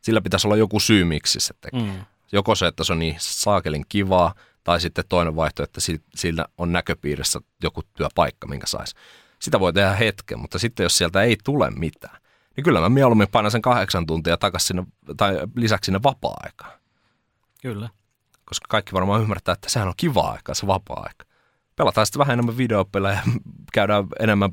sillä 0.00 0.20
pitäisi 0.20 0.46
olla 0.46 0.56
joku 0.56 0.80
syy, 0.80 1.04
miksi 1.04 1.40
se 1.40 1.54
tekee. 1.60 1.80
Mm. 1.80 2.04
Joko 2.32 2.54
se, 2.54 2.66
että 2.66 2.84
se 2.84 2.92
on 2.92 2.98
niin 2.98 3.16
saakelin 3.18 3.84
kivaa, 3.88 4.34
tai 4.64 4.80
sitten 4.80 5.04
toinen 5.08 5.36
vaihtoehto, 5.36 5.80
että 5.80 6.00
sillä 6.14 6.46
on 6.58 6.72
näköpiirissä 6.72 7.40
joku 7.62 7.82
työpaikka, 7.94 8.46
minkä 8.46 8.66
saisi 8.66 8.94
sitä 9.42 9.60
voi 9.60 9.72
tehdä 9.72 9.92
hetken, 9.92 10.38
mutta 10.38 10.58
sitten 10.58 10.84
jos 10.84 10.98
sieltä 10.98 11.22
ei 11.22 11.36
tule 11.44 11.70
mitään, 11.70 12.16
niin 12.56 12.64
kyllä 12.64 12.80
mä 12.80 12.88
mieluummin 12.88 13.28
painan 13.32 13.50
sen 13.50 13.62
kahdeksan 13.62 14.06
tuntia 14.06 14.36
takaisin 14.36 14.66
sinne, 14.66 14.84
tai 15.16 15.38
lisäksi 15.54 15.86
sinne 15.86 16.00
vapaa-aikaan. 16.02 16.72
Kyllä. 17.62 17.88
Koska 18.44 18.66
kaikki 18.68 18.92
varmaan 18.92 19.22
ymmärtää, 19.22 19.52
että 19.52 19.68
sehän 19.68 19.88
on 19.88 19.94
kiva 19.96 20.30
aika, 20.30 20.54
se 20.54 20.66
vapaa-aika. 20.66 21.24
Pelataan 21.76 22.06
sitten 22.06 22.18
vähän 22.18 22.32
enemmän 22.32 22.56
videopelejä, 22.56 23.22
käydään 23.72 24.06
enemmän 24.20 24.50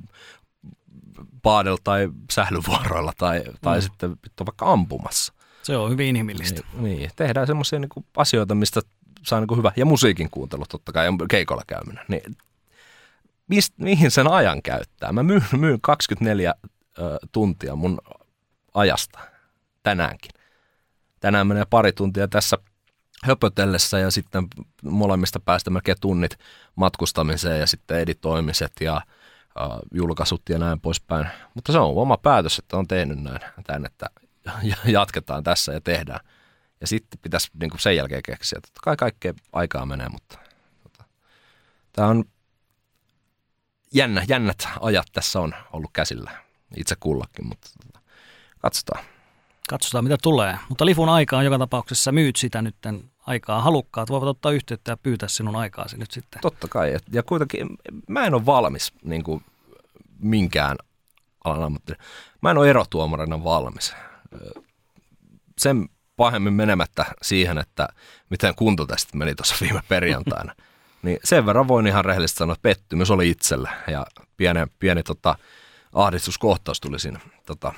paadella 1.42 1.78
tai 1.84 2.10
sählyvuoroilla 2.32 3.14
tai, 3.18 3.44
tai 3.62 3.78
mm. 3.78 3.82
sitten 3.82 4.18
vaikka 4.46 4.72
ampumassa. 4.72 5.34
Se 5.64 5.78
on 5.78 5.92
hyvin 5.92 6.08
inhimillistä. 6.08 6.62
Niin, 6.74 6.98
niin. 6.98 7.12
tehdään 7.16 7.48
semmoisia 7.48 7.80
niin 7.80 8.06
asioita, 8.18 8.56
mistä 8.56 8.82
saa 9.24 9.40
niin 9.40 9.58
hyvä, 9.58 9.72
ja 9.76 9.86
musiikin 9.86 10.30
kuuntelu 10.30 10.64
totta 10.70 10.92
kai, 10.92 11.06
ja 11.06 11.12
keikolla 11.30 11.64
käyminen. 11.68 12.06
Niin 12.08 12.38
mist, 13.48 13.74
mihin 13.78 14.12
sen 14.12 14.28
ajan 14.28 14.62
käyttää. 14.62 15.12
Mä 15.12 15.24
myyn, 15.24 15.44
myyn 15.58 15.82
24 15.82 16.54
ö, 17.00 17.18
tuntia 17.32 17.76
mun 17.76 18.02
ajasta 18.74 19.20
tänäänkin. 19.84 20.32
Tänään 21.20 21.48
menee 21.48 21.66
pari 21.70 21.92
tuntia 21.92 22.28
tässä 22.28 22.58
höpötellessä 23.24 24.00
ja 24.00 24.12
sitten 24.12 24.48
molemmista 24.84 25.40
päästä 25.40 25.70
melkein 25.70 25.98
tunnit 26.02 26.38
matkustamiseen 26.76 27.60
ja 27.60 27.68
sitten 27.68 28.00
editoimiset 28.00 28.72
ja 28.82 28.96
äh, 28.96 29.78
julkaisut 29.94 30.42
ja 30.50 30.58
näin 30.58 30.82
poispäin. 30.82 31.28
Mutta 31.54 31.72
se 31.72 31.80
on 31.80 31.96
oma 31.96 32.18
päätös, 32.18 32.60
että 32.60 32.78
on 32.78 32.88
tehnyt 32.88 33.24
näin 33.24 33.40
tämän, 33.64 33.86
että 33.86 34.10
jatketaan 34.86 35.44
tässä 35.44 35.74
ja 35.74 35.82
tehdään. 35.82 36.20
Ja 36.82 36.88
sitten 36.88 37.20
pitäisi 37.22 37.50
niin 37.60 37.70
kuin 37.70 37.82
sen 37.82 37.96
jälkeen 37.96 38.24
keksiä, 38.24 38.58
että 38.58 38.80
kai 38.84 38.96
kaikkea 38.96 39.34
aikaa 39.54 39.86
menee, 39.86 40.10
mutta 40.10 40.40
tota, 40.84 41.04
tämä 41.94 42.08
on 42.08 42.24
jännä, 43.94 44.26
jännät 44.28 44.68
ajat 44.82 45.08
tässä 45.14 45.40
on 45.40 45.54
ollut 45.74 45.90
käsillä 45.94 46.32
itse 46.78 46.96
kullakin, 47.00 47.48
mutta 47.48 47.70
tota, 47.86 48.00
katsotaan. 48.60 49.04
Katsotaan 49.70 50.04
mitä 50.04 50.18
tulee, 50.24 50.58
mutta 50.70 50.86
Lifun 50.86 51.10
aikaa 51.10 51.40
on 51.40 51.46
joka 51.46 51.60
tapauksessa 51.60 52.12
myyt 52.12 52.36
sitä 52.36 52.62
nyt 52.62 52.76
aikaa. 53.28 53.62
Halukkaat 53.62 54.10
voivat 54.10 54.28
ottaa 54.28 54.52
yhteyttä 54.52 54.92
ja 54.92 54.98
pyytää 54.98 55.30
sinun 55.30 55.56
aikaasi 55.56 55.98
nyt 55.98 56.12
sitten. 56.12 56.42
Totta 56.42 56.68
kai, 56.68 56.98
ja 57.12 57.24
kuitenkin 57.24 57.68
mä 58.08 58.26
en 58.26 58.34
ole 58.34 58.46
valmis 58.46 58.94
niin 59.04 59.24
kuin 59.24 59.46
minkään 60.20 60.76
alan 61.44 61.64
ammattilinen. 61.64 62.06
Mä 62.42 62.52
en 62.52 62.58
ole 62.58 62.70
erotuomarina 62.70 63.44
valmis. 63.44 63.94
Sen 65.58 65.90
pahemmin 66.18 66.54
menemättä 66.54 67.06
siihen, 67.22 67.58
että 67.58 67.88
miten 68.30 68.56
kuntotestit 68.56 69.16
meni 69.16 69.36
tuossa 69.36 69.56
viime 69.62 69.82
perjantaina. 69.90 70.56
Niin 71.02 71.20
sen 71.24 71.46
verran 71.46 71.68
voin 71.68 71.88
ihan 71.88 72.06
rehellisesti 72.06 72.38
sanoa, 72.38 72.54
että 72.54 72.62
pettymys 72.62 73.12
oli 73.12 73.30
itsellä 73.30 73.72
ja 73.88 74.06
pieni, 74.38 74.60
pieni 74.80 75.04
tota, 75.04 75.36
ahdistuskohtaus 75.94 76.82
tuli 76.82 77.00
siinä 77.00 77.20
tota, 77.46 77.74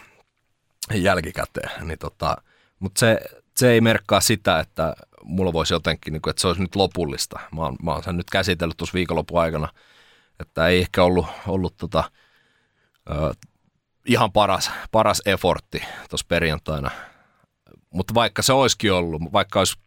jälkikäteen. 0.93 1.87
Niin, 1.87 1.99
tota, 1.99 2.37
mutta 2.79 2.99
se, 2.99 3.19
se 3.55 3.71
ei 3.71 3.81
merkkaa 3.81 4.21
sitä, 4.21 4.59
että 4.59 4.95
mulla 5.23 5.53
voisi 5.53 5.73
jotenkin, 5.73 6.13
niin 6.13 6.21
kuin, 6.21 6.31
että 6.31 6.41
se 6.41 6.47
olisi 6.47 6.61
nyt 6.61 6.75
lopullista. 6.75 7.39
Mä 7.55 7.61
oon, 7.61 7.75
mä 7.83 7.91
oon 7.91 8.03
sen 8.03 8.17
nyt 8.17 8.29
käsitellyt 8.29 8.77
tuossa 8.77 8.93
viikonlopun 8.93 9.41
aikana, 9.41 9.67
että 10.39 10.67
ei 10.67 10.79
ehkä 10.81 11.03
ollut, 11.03 11.25
ollut 11.47 11.77
tota, 11.77 12.11
ö, 13.09 13.33
ihan 14.05 14.31
paras, 14.31 14.71
paras 14.91 15.21
effortti 15.25 15.81
tuossa 16.09 16.25
perjantaina. 16.29 16.91
Mutta 17.89 18.13
vaikka 18.13 18.41
se 18.41 18.53
olisikin 18.53 18.93
ollut, 18.93 19.21
vaikka 19.33 19.59
olisi 19.59 19.79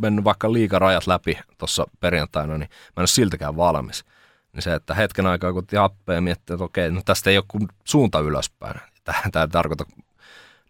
mennyt 0.00 0.24
vaikka 0.24 0.52
liikarajat 0.52 1.06
läpi 1.06 1.38
tuossa 1.58 1.86
perjantaina, 2.00 2.58
niin 2.58 2.70
mä 2.70 2.92
en 2.96 3.00
ole 3.00 3.06
siltäkään 3.06 3.56
valmis. 3.56 4.04
Niin 4.52 4.62
se, 4.62 4.74
että 4.74 4.94
hetken 4.94 5.26
aikaa 5.26 5.52
kun 5.52 5.64
happea 5.78 6.14
ja 6.14 6.20
miettii, 6.20 6.54
että 6.54 6.64
okei, 6.64 6.90
no 6.90 7.02
tästä 7.04 7.30
ei 7.30 7.36
ole 7.36 7.44
kuin 7.48 7.68
suunta 7.84 8.20
ylöspäin. 8.20 8.80
Tämä 9.04 9.42
ei 9.44 9.48
tarkoita 9.48 9.84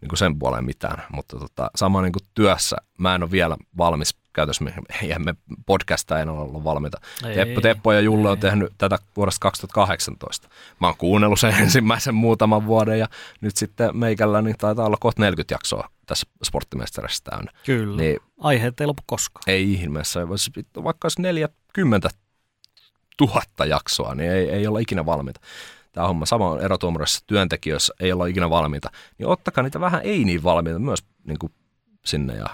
niin 0.01 0.09
kuin 0.09 0.17
sen 0.17 0.39
puoleen 0.39 0.65
mitään, 0.65 1.03
mutta 1.13 1.39
tota, 1.39 1.71
sama 1.75 2.01
niin 2.01 2.13
kuin 2.13 2.23
työssä 2.33 2.77
mä 2.97 3.15
en 3.15 3.23
ole 3.23 3.31
vielä 3.31 3.57
valmis 3.77 4.17
käytössä, 4.39 4.65
eihän 5.01 5.25
me 5.25 5.35
podcasta 5.65 6.19
en 6.19 6.29
ole 6.29 6.39
ollut 6.39 6.63
valmiita. 6.63 6.97
Ei, 7.25 7.35
Teppo, 7.35 7.61
Teppo 7.61 7.93
ja 7.93 7.99
Julle 7.99 8.27
ei, 8.27 8.31
on 8.31 8.39
tehnyt 8.39 8.73
tätä 8.77 8.99
vuodesta 9.17 9.39
2018. 9.39 10.49
Mä 10.81 10.87
oon 10.87 10.97
kuunnellut 10.97 11.39
sen 11.39 11.53
ensimmäisen 11.63 12.15
muutaman 12.15 12.65
vuoden 12.65 12.99
ja 12.99 13.07
nyt 13.41 13.57
sitten 13.57 13.97
meikällä 13.97 14.41
niin 14.41 14.57
taitaa 14.57 14.85
olla 14.85 14.97
kohta 14.99 15.21
40 15.21 15.53
jaksoa 15.53 15.89
tässä 16.05 16.27
sporttimestarissa 16.43 17.23
täynnä. 17.23 17.51
Kyllä. 17.65 17.97
Niin, 17.97 18.19
Aiheet 18.39 18.81
ei 18.81 18.87
lopu 18.87 19.03
koskaan. 19.05 19.43
Ei 19.47 19.73
ihmeessä. 19.73 20.29
Vaikka 20.83 21.05
olisi 21.05 21.21
40 21.21 22.09
tuhatta 23.17 23.65
jaksoa, 23.65 24.15
niin 24.15 24.31
ei, 24.31 24.49
ei 24.49 24.67
olla 24.67 24.79
ikinä 24.79 25.05
valmiita. 25.05 25.39
Tämä 25.91 26.07
homma 26.07 26.25
sama 26.25 26.49
on 26.49 26.61
erotuomarissa 26.61 27.23
työntekijöissä, 27.27 27.93
ei 27.99 28.11
olla 28.11 28.25
ikinä 28.25 28.49
valmiita. 28.49 28.91
Niin 29.17 29.27
ottakaa 29.27 29.63
niitä 29.63 29.79
vähän 29.79 30.01
ei 30.03 30.23
niin 30.23 30.43
valmiita 30.43 30.79
myös 30.79 30.99
niin 31.23 31.39
kuin 31.39 31.53
sinne 32.05 32.35
ja 32.35 32.47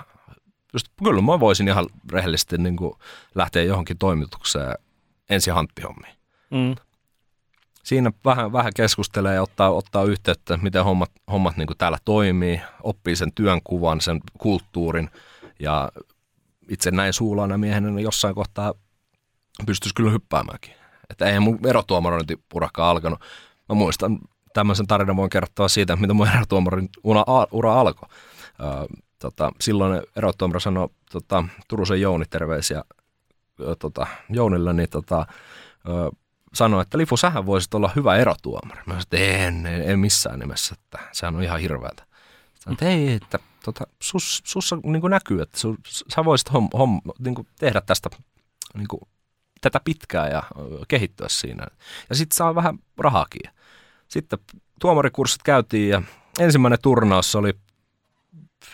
just, 0.75 0.87
kyllä 1.03 1.21
mä 1.21 1.39
voisin 1.39 1.67
ihan 1.67 1.85
rehellisesti 2.11 2.57
niin 2.57 2.75
kuin 2.75 2.93
lähteä 3.35 3.63
johonkin 3.63 3.97
toimitukseen 3.97 4.75
ensi 5.29 5.51
hanttihommiin. 5.51 6.15
Mm. 6.51 6.75
Siinä 7.83 8.11
vähän, 8.25 8.51
vähän 8.51 8.71
keskustelee 8.75 9.35
ja 9.35 9.41
ottaa, 9.41 9.69
ottaa 9.69 10.03
yhteyttä, 10.03 10.57
miten 10.57 10.83
hommat, 10.83 11.11
hommat 11.31 11.57
niin 11.57 11.67
kuin 11.67 11.77
täällä 11.77 11.97
toimii, 12.05 12.61
oppii 12.83 13.15
sen 13.15 13.33
työnkuvan, 13.35 14.01
sen 14.01 14.19
kulttuurin 14.37 15.09
ja 15.59 15.91
itse 16.69 16.91
näin 16.91 17.13
suulaana 17.13 17.57
miehenä 17.57 17.89
niin 17.89 18.03
jossain 18.03 18.35
kohtaa 18.35 18.73
pystyisi 19.65 19.95
kyllä 19.95 20.11
hyppäämäänkin. 20.11 20.73
Että 21.09 21.25
eihän 21.25 21.43
mun 21.43 21.59
erotuomarointipurakka 21.67 22.89
alkanut. 22.89 23.19
Mä 23.69 23.75
muistan 23.75 24.19
tämmöisen 24.53 24.87
tarinan 24.87 25.15
voin 25.15 25.29
kertoa 25.29 25.67
siitä, 25.67 25.95
mitä 25.95 26.13
mun 26.13 26.27
erotuomarin 26.35 26.89
ura, 27.03 27.23
ura 27.51 27.79
alkoi. 27.79 28.09
Tota, 29.25 29.51
silloin 29.61 30.01
erotuomari 30.15 30.61
sanoi 30.61 30.89
tota, 31.11 31.43
Turusen 31.67 32.01
Jouni 32.01 32.25
terveisiä 32.25 32.83
tota, 33.79 34.07
Jounille, 34.29 34.73
niin 34.73 34.89
tota, 34.89 35.25
sanoi, 36.53 36.81
että 36.81 36.97
Lifu, 36.97 37.17
sähän 37.17 37.45
voisit 37.45 37.73
olla 37.73 37.91
hyvä 37.95 38.15
erotuomari. 38.15 38.81
Mä 38.85 38.93
sanoin, 38.93 39.01
että 39.01 39.17
en, 39.17 39.65
en, 39.65 39.89
en 39.89 39.99
missään 39.99 40.39
nimessä, 40.39 40.75
että 40.77 40.99
sehän 41.11 41.35
on 41.35 41.43
ihan 41.43 41.59
hirveätä. 41.59 42.05
Sanoin, 42.59 42.73
että 42.73 42.89
ei, 42.89 43.13
että 43.13 43.39
tota, 43.63 43.87
sus, 43.99 44.41
sussa 44.45 44.77
niin 44.83 45.01
näkyy, 45.09 45.41
että 45.41 45.59
su, 45.59 45.75
sä 45.87 46.25
voisit 46.25 46.53
hom, 46.53 46.69
hom, 46.73 47.01
niin 47.19 47.35
tehdä 47.59 47.81
tästä 47.81 48.09
niin 48.77 48.87
kuin, 48.87 49.01
tätä 49.61 49.79
pitkää 49.83 50.29
ja 50.29 50.43
kehittyä 50.87 51.27
siinä. 51.29 51.67
Ja 52.09 52.15
sitten 52.15 52.35
saa 52.35 52.55
vähän 52.55 52.79
rahakin. 52.97 53.51
Sitten 54.07 54.39
tuomarikurssit 54.79 55.43
käytiin 55.43 55.89
ja 55.89 56.01
ensimmäinen 56.39 56.79
turnaus 56.81 57.35
oli 57.35 57.53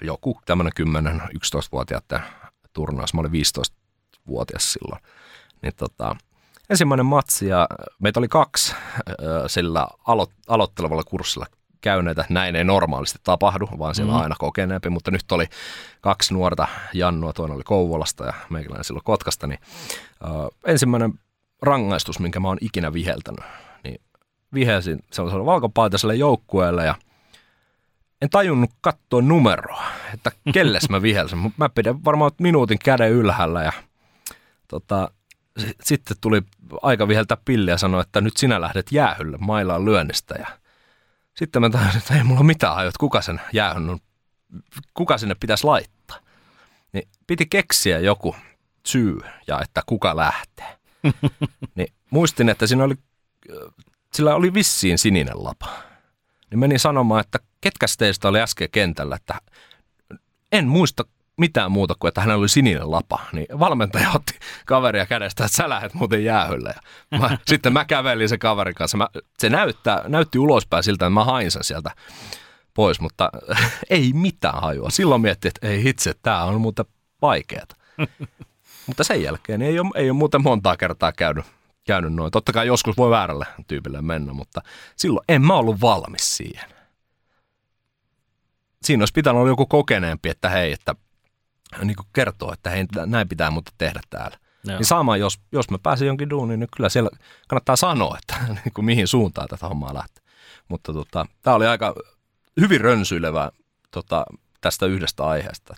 joku 0.02 0.42
tämmöinen 0.46 0.74
10-11-vuotiaiden 0.80 2.20
turnaus. 2.74 3.14
Mä 3.14 3.22
olin 3.22 3.32
15-vuotias 3.32 4.74
silloin. 4.74 5.02
Niin 5.62 5.74
tota, 5.78 6.16
ensimmäinen 6.70 7.06
matsi 7.06 7.48
ja 7.48 7.68
meitä 8.00 8.20
oli 8.20 8.28
kaksi 8.28 8.76
sillä 9.48 9.88
alo- 10.08 10.34
aloittelevalla 10.48 11.04
kurssilla 11.04 11.46
käyneitä. 11.82 12.26
Näin 12.30 12.56
ei 12.56 12.64
normaalisti 12.64 13.20
tapahdu, 13.24 13.70
vaan 13.80 13.96
siellä 13.96 14.14
mm. 14.14 14.20
aina 14.20 14.36
kokeneempi, 14.40 14.90
mutta 14.90 15.12
nyt 15.12 15.32
oli 15.32 15.46
kaksi 16.02 16.34
nuorta 16.34 16.68
Jannua, 16.94 17.34
toinen 17.34 17.56
oli 17.56 17.64
Kouvolasta 17.64 18.26
ja 18.26 18.34
meikäläinen 18.50 18.84
silloin 18.84 19.04
Kotkasta, 19.04 19.48
niin 19.48 19.60
uh, 20.24 20.56
ensimmäinen 20.66 21.14
rangaistus, 21.62 22.20
minkä 22.20 22.40
mä 22.40 22.48
oon 22.48 22.58
ikinä 22.62 22.94
viheltänyt, 22.94 23.46
niin 23.84 24.02
vihelsin 24.54 25.00
sellaiselle 25.12 25.46
valkopaitaiselle 25.46 26.16
joukkueelle 26.16 26.86
ja 26.86 26.96
en 28.22 28.30
tajunnut 28.30 28.72
katsoa 28.82 29.22
numeroa, 29.22 29.84
että 30.14 30.32
kelles 30.54 30.90
mä 30.90 31.02
vihelsin. 31.02 31.54
Mä 31.58 31.70
pidän 31.70 32.06
varmaan 32.06 32.32
minuutin 32.40 32.80
käden 32.80 33.12
ylhäällä 33.12 33.64
ja 33.64 33.72
tota, 34.68 35.12
sitten 35.84 36.18
tuli 36.22 36.42
aika 36.82 37.08
viheltää 37.08 37.38
pilliä 37.46 37.74
ja 37.74 37.78
sanoi, 37.78 38.02
että 38.02 38.22
nyt 38.22 38.38
sinä 38.38 38.62
lähdet 38.62 38.92
jäähylle 38.92 39.38
mailaan 39.40 39.86
lyönnistä 39.86 40.36
ja 40.40 40.48
sitten 41.34 41.62
mä 41.62 41.70
tajusin, 41.70 41.98
että 41.98 42.16
ei 42.16 42.24
mulla 42.24 42.44
mitään 42.44 42.76
hajua, 42.76 42.92
kuka 43.00 43.22
sen 43.22 43.42
jäähyn 43.54 43.90
on, 43.90 44.00
kuka 44.94 45.18
sinne 45.18 45.36
pitäisi 45.36 45.64
laittaa. 45.64 46.18
Niin 46.94 47.08
piti 47.28 47.46
keksiä 47.46 48.00
joku 48.00 48.36
syy 48.86 49.20
ja 49.48 49.62
että 49.62 49.82
kuka 49.86 50.16
lähtee. 50.16 50.78
niin 51.76 51.94
muistin, 52.10 52.50
että 52.50 52.68
siinä 52.68 52.84
oli, 52.84 52.96
sillä 54.14 54.36
oli 54.36 54.54
vissiin 54.54 54.98
sininen 54.98 55.44
lapa. 55.44 55.91
Niin 56.52 56.60
menin 56.60 56.80
sanomaan, 56.80 57.22
että 57.22 57.40
ketkä 57.62 57.86
teistä 57.98 58.28
oli 58.28 58.42
äsken 58.42 58.70
kentällä, 58.72 59.16
että 59.16 59.36
en 60.52 60.68
muista 60.68 61.06
mitään 61.38 61.72
muuta 61.72 61.96
kuin, 62.00 62.10
että 62.10 62.22
hänellä 62.22 62.40
oli 62.40 62.50
sininen 62.50 62.92
lapa. 62.92 63.20
Niin 63.32 63.60
valmentaja 63.60 64.12
otti 64.16 64.40
kaveria 64.66 65.06
kädestä, 65.06 65.46
että 65.46 65.58
sä 65.58 65.70
lähdet 65.70 65.94
muuten 65.94 66.24
jäähylle. 66.24 66.74
Ja 67.12 67.20
mä, 67.20 67.38
sitten 67.48 67.74
mä 67.74 67.86
kävelin 67.86 68.30
sen 68.30 68.40
kaverin 68.40 68.76
kanssa. 68.76 68.98
Mä, 68.98 69.08
se 69.38 69.50
näyttää, 69.50 70.04
näytti 70.08 70.40
ulospäin 70.40 70.84
siltä, 70.84 71.06
että 71.06 71.14
mä 71.14 71.24
hain 71.24 71.52
sen 71.52 71.64
sieltä 71.64 71.92
pois, 72.74 73.00
mutta 73.00 73.30
ei 73.90 74.12
mitään 74.14 74.62
hajua. 74.62 74.90
Silloin 74.90 75.22
mietti, 75.22 75.48
että 75.48 75.68
ei 75.68 75.90
itse, 75.90 76.14
tämä 76.22 76.44
on 76.44 76.62
muuten 76.62 76.86
vaikeaa. 77.22 77.66
mutta 78.88 79.04
sen 79.04 79.24
jälkeen 79.24 79.62
ei 79.62 79.80
ole, 79.80 79.90
ei 79.96 80.10
ole 80.10 80.18
muuten 80.18 80.44
montaa 80.44 80.78
kertaa 80.78 81.12
käynyt, 81.12 81.46
käynyt 81.92 82.14
noin. 82.14 82.32
Totta 82.32 82.54
kai 82.54 82.68
joskus 82.68 82.98
voi 82.98 83.10
väärälle 83.10 83.46
tyypille 83.68 84.02
mennä, 84.02 84.34
mutta 84.34 84.62
silloin 84.96 85.26
en 85.30 85.42
mä 85.42 85.54
ollut 85.54 85.82
valmis 85.82 86.38
siihen. 86.38 86.70
Siinä 88.84 89.02
olisi 89.02 89.14
pitänyt 89.14 89.40
olla 89.40 89.50
joku 89.50 89.66
kokeneempi, 89.66 90.30
että 90.30 90.50
hei, 90.50 90.72
että 90.72 90.96
niin 91.84 91.96
kuin 91.96 92.08
kertoo, 92.14 92.54
että 92.54 92.70
hei, 92.70 92.86
näin 93.06 93.30
pitää 93.30 93.52
mutta 93.52 93.72
tehdä 93.78 94.00
täällä. 94.10 94.38
Joo. 94.64 94.78
Niin 94.78 94.86
sama, 94.86 95.18
jos, 95.18 95.40
jos 95.52 95.70
mä 95.70 95.78
pääsen 95.84 96.08
jonkin 96.08 96.30
duuniin, 96.30 96.60
niin 96.60 96.70
kyllä 96.76 96.90
siellä 96.90 97.10
kannattaa 97.48 97.76
sanoa, 97.76 98.18
että 98.18 98.36
niin 98.66 98.74
kuin 98.74 98.86
mihin 98.86 99.08
suuntaan 99.08 99.48
tätä 99.48 99.68
hommaa 99.68 99.94
lähtee. 99.94 100.24
Mutta 100.68 100.94
tota, 100.94 101.26
tämä 101.42 101.56
oli 101.56 101.68
aika 101.68 101.96
hyvin 102.62 102.82
rönsyilevä 102.82 103.52
tota, 103.92 104.26
tästä 104.62 104.86
yhdestä 104.86 105.24
aiheesta. 105.24 105.76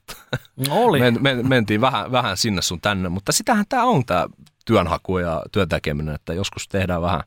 No 0.68 0.76
oli. 0.76 1.00
Men, 1.04 1.18
men, 1.22 1.48
mentiin 1.48 1.82
vähän, 1.82 2.12
vähän 2.12 2.38
sinne 2.38 2.62
sun 2.62 2.82
tänne, 2.82 3.10
mutta 3.10 3.32
sitähän 3.32 3.66
tämä 3.70 3.84
on 3.84 4.06
tämä 4.06 4.28
työnhaku 4.66 5.18
ja 5.18 5.44
työntekeminen, 5.52 6.16
että 6.16 6.34
joskus 6.34 6.68
tehdään 6.68 7.02
vähän 7.02 7.24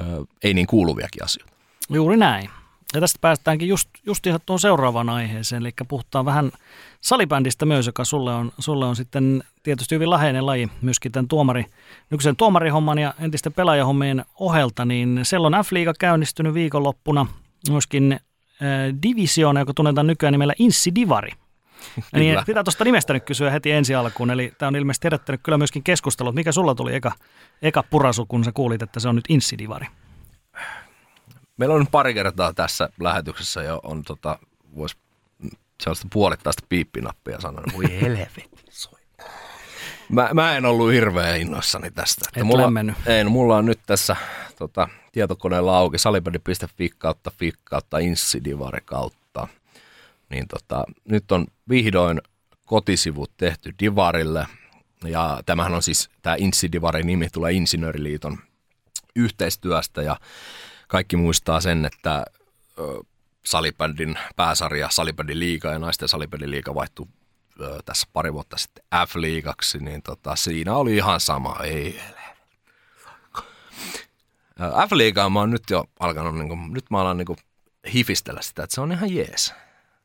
ö, 0.00 0.02
ei 0.44 0.54
niin 0.54 0.66
kuuluviakin 0.66 1.24
asioita. 1.24 1.52
Juuri 1.90 2.16
näin. 2.16 2.50
Ja 2.94 3.00
tästä 3.00 3.18
päästäänkin 3.20 3.68
just, 3.68 3.88
just 4.06 4.26
ihan 4.26 4.40
tuon 4.46 4.58
seuraavaan 4.58 5.08
aiheeseen, 5.08 5.62
eli 5.62 5.72
puhutaan 5.88 6.24
vähän 6.24 6.52
salibändistä 7.00 7.66
myös, 7.66 7.86
joka 7.86 8.04
sulle 8.04 8.34
on, 8.34 8.52
sulle 8.58 8.86
on 8.86 8.96
sitten 8.96 9.44
tietysti 9.62 9.94
hyvin 9.94 10.10
läheinen 10.10 10.46
laji 10.46 10.68
myöskin 10.82 11.12
tämän 11.12 11.28
tuomari, 11.28 11.66
nykyisen 12.10 12.36
tuomarihomman 12.36 12.98
ja 12.98 13.14
entisten 13.18 13.52
pelaajahommien 13.52 14.24
ohelta, 14.40 14.84
niin 14.84 15.20
siellä 15.22 15.46
on 15.46 15.52
F-liiga 15.52 15.94
käynnistynyt 15.98 16.54
viikonloppuna, 16.54 17.26
myöskin 17.70 18.20
divisioona, 19.02 19.60
joka 19.60 19.74
tunnetaan 19.74 20.06
nykyään 20.06 20.32
nimellä 20.32 20.54
Inssi 20.58 20.94
Divari. 20.94 21.30
Niin 22.12 22.38
pitää 22.46 22.64
tuosta 22.64 22.84
nimestä 22.84 23.12
nyt 23.12 23.24
kysyä 23.24 23.50
heti 23.50 23.70
ensi 23.70 23.94
alkuun, 23.94 24.30
eli 24.30 24.52
tämä 24.58 24.68
on 24.68 24.76
ilmeisesti 24.76 25.06
herättänyt 25.06 25.40
kyllä 25.42 25.58
myöskin 25.58 25.82
keskustelua. 25.82 26.32
Mikä 26.32 26.52
sulla 26.52 26.74
tuli 26.74 26.94
eka, 26.94 27.12
eka 27.62 27.82
purasu, 27.82 28.26
kun 28.26 28.44
sä 28.44 28.52
kuulit, 28.52 28.82
että 28.82 29.00
se 29.00 29.08
on 29.08 29.16
nyt 29.16 29.24
Inssi 29.28 29.58
Divari? 29.58 29.86
Meillä 31.56 31.74
on 31.74 31.86
pari 31.86 32.14
kertaa 32.14 32.52
tässä 32.52 32.88
lähetyksessä 33.00 33.62
jo 33.62 33.80
on 33.82 34.02
tota, 34.02 34.38
vois 34.76 34.96
sellaista 35.82 36.08
puolittaista 36.12 36.66
piippinappia 36.68 37.40
sanoa, 37.40 37.64
voi 37.76 38.00
helvetti 38.00 38.50
soi. 38.70 39.00
Mä, 40.08 40.30
mä, 40.34 40.56
en 40.56 40.66
ollut 40.66 40.92
hirveän 40.92 41.40
innoissani 41.40 41.90
tästä. 41.90 42.24
Että 42.28 42.40
Et 42.40 42.46
mulla, 42.46 42.70
ei, 43.06 43.24
no, 43.24 43.30
mulla 43.30 43.56
on 43.56 43.66
nyt 43.66 43.80
tässä 43.86 44.16
tota, 44.58 44.88
tietokoneella 45.12 45.78
auki 45.78 45.98
salibändi.fi 45.98 46.90
kautta 46.98 47.30
fi 47.38 47.52
kautta 47.64 47.98
insidivari 47.98 48.80
kautta. 48.84 49.23
Niin 50.34 50.48
tota, 50.48 50.84
nyt 51.04 51.32
on 51.32 51.46
vihdoin 51.68 52.20
kotisivut 52.64 53.30
tehty 53.36 53.74
Divarille. 53.78 54.46
Ja 55.04 55.40
tämähän 55.46 55.74
on 55.74 55.82
siis, 55.82 56.10
tämä 56.22 56.36
Insidivari 56.38 57.02
nimi 57.02 57.28
tulee 57.30 57.52
Insinööriliiton 57.52 58.38
yhteistyöstä 59.16 60.02
ja 60.02 60.16
kaikki 60.88 61.16
muistaa 61.16 61.60
sen, 61.60 61.84
että 61.84 62.24
ö, 62.78 62.82
salibändin 63.44 64.18
pääsarja, 64.36 64.88
salibändin 64.90 65.38
liiga 65.38 65.70
ja 65.70 65.78
naisten 65.78 66.08
salibändin 66.08 66.50
liiga 66.50 66.74
vaihtui 66.74 67.06
ö, 67.60 67.78
tässä 67.84 68.06
pari 68.12 68.32
vuotta 68.32 68.56
sitten 68.56 68.84
F-liigaksi, 68.94 69.78
niin 69.78 70.02
tota, 70.02 70.36
siinä 70.36 70.74
oli 70.74 70.96
ihan 70.96 71.20
sama. 71.20 71.56
Ei, 71.62 72.00
F-liigaa 74.88 75.30
mä 75.30 75.38
oon 75.38 75.50
nyt 75.50 75.70
jo 75.70 75.84
alkanut, 76.00 76.34
niin 76.34 76.48
kuin, 76.48 76.72
nyt 76.72 76.90
mä 76.90 77.00
alan 77.00 77.16
niin 77.16 77.26
kuin, 77.26 77.38
hifistellä 77.92 78.42
sitä, 78.42 78.62
että 78.62 78.74
se 78.74 78.80
on 78.80 78.92
ihan 78.92 79.14
jees. 79.14 79.54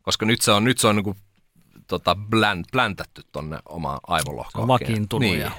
Koska 0.09 0.25
nyt 0.25 0.41
se 0.41 0.51
on, 0.51 0.63
nyt 0.63 0.77
se 0.77 0.87
on 0.87 0.95
niin 0.95 1.03
kuin, 1.03 1.17
tota, 1.87 2.15
bländ, 2.15 2.65
bläntätty 2.71 3.21
tonne 3.31 3.59
omaan 3.65 3.99
aivolohkoon. 4.07 4.67
Vakiintunut 4.67 5.21
niin. 5.29 5.39
ja 5.39 5.51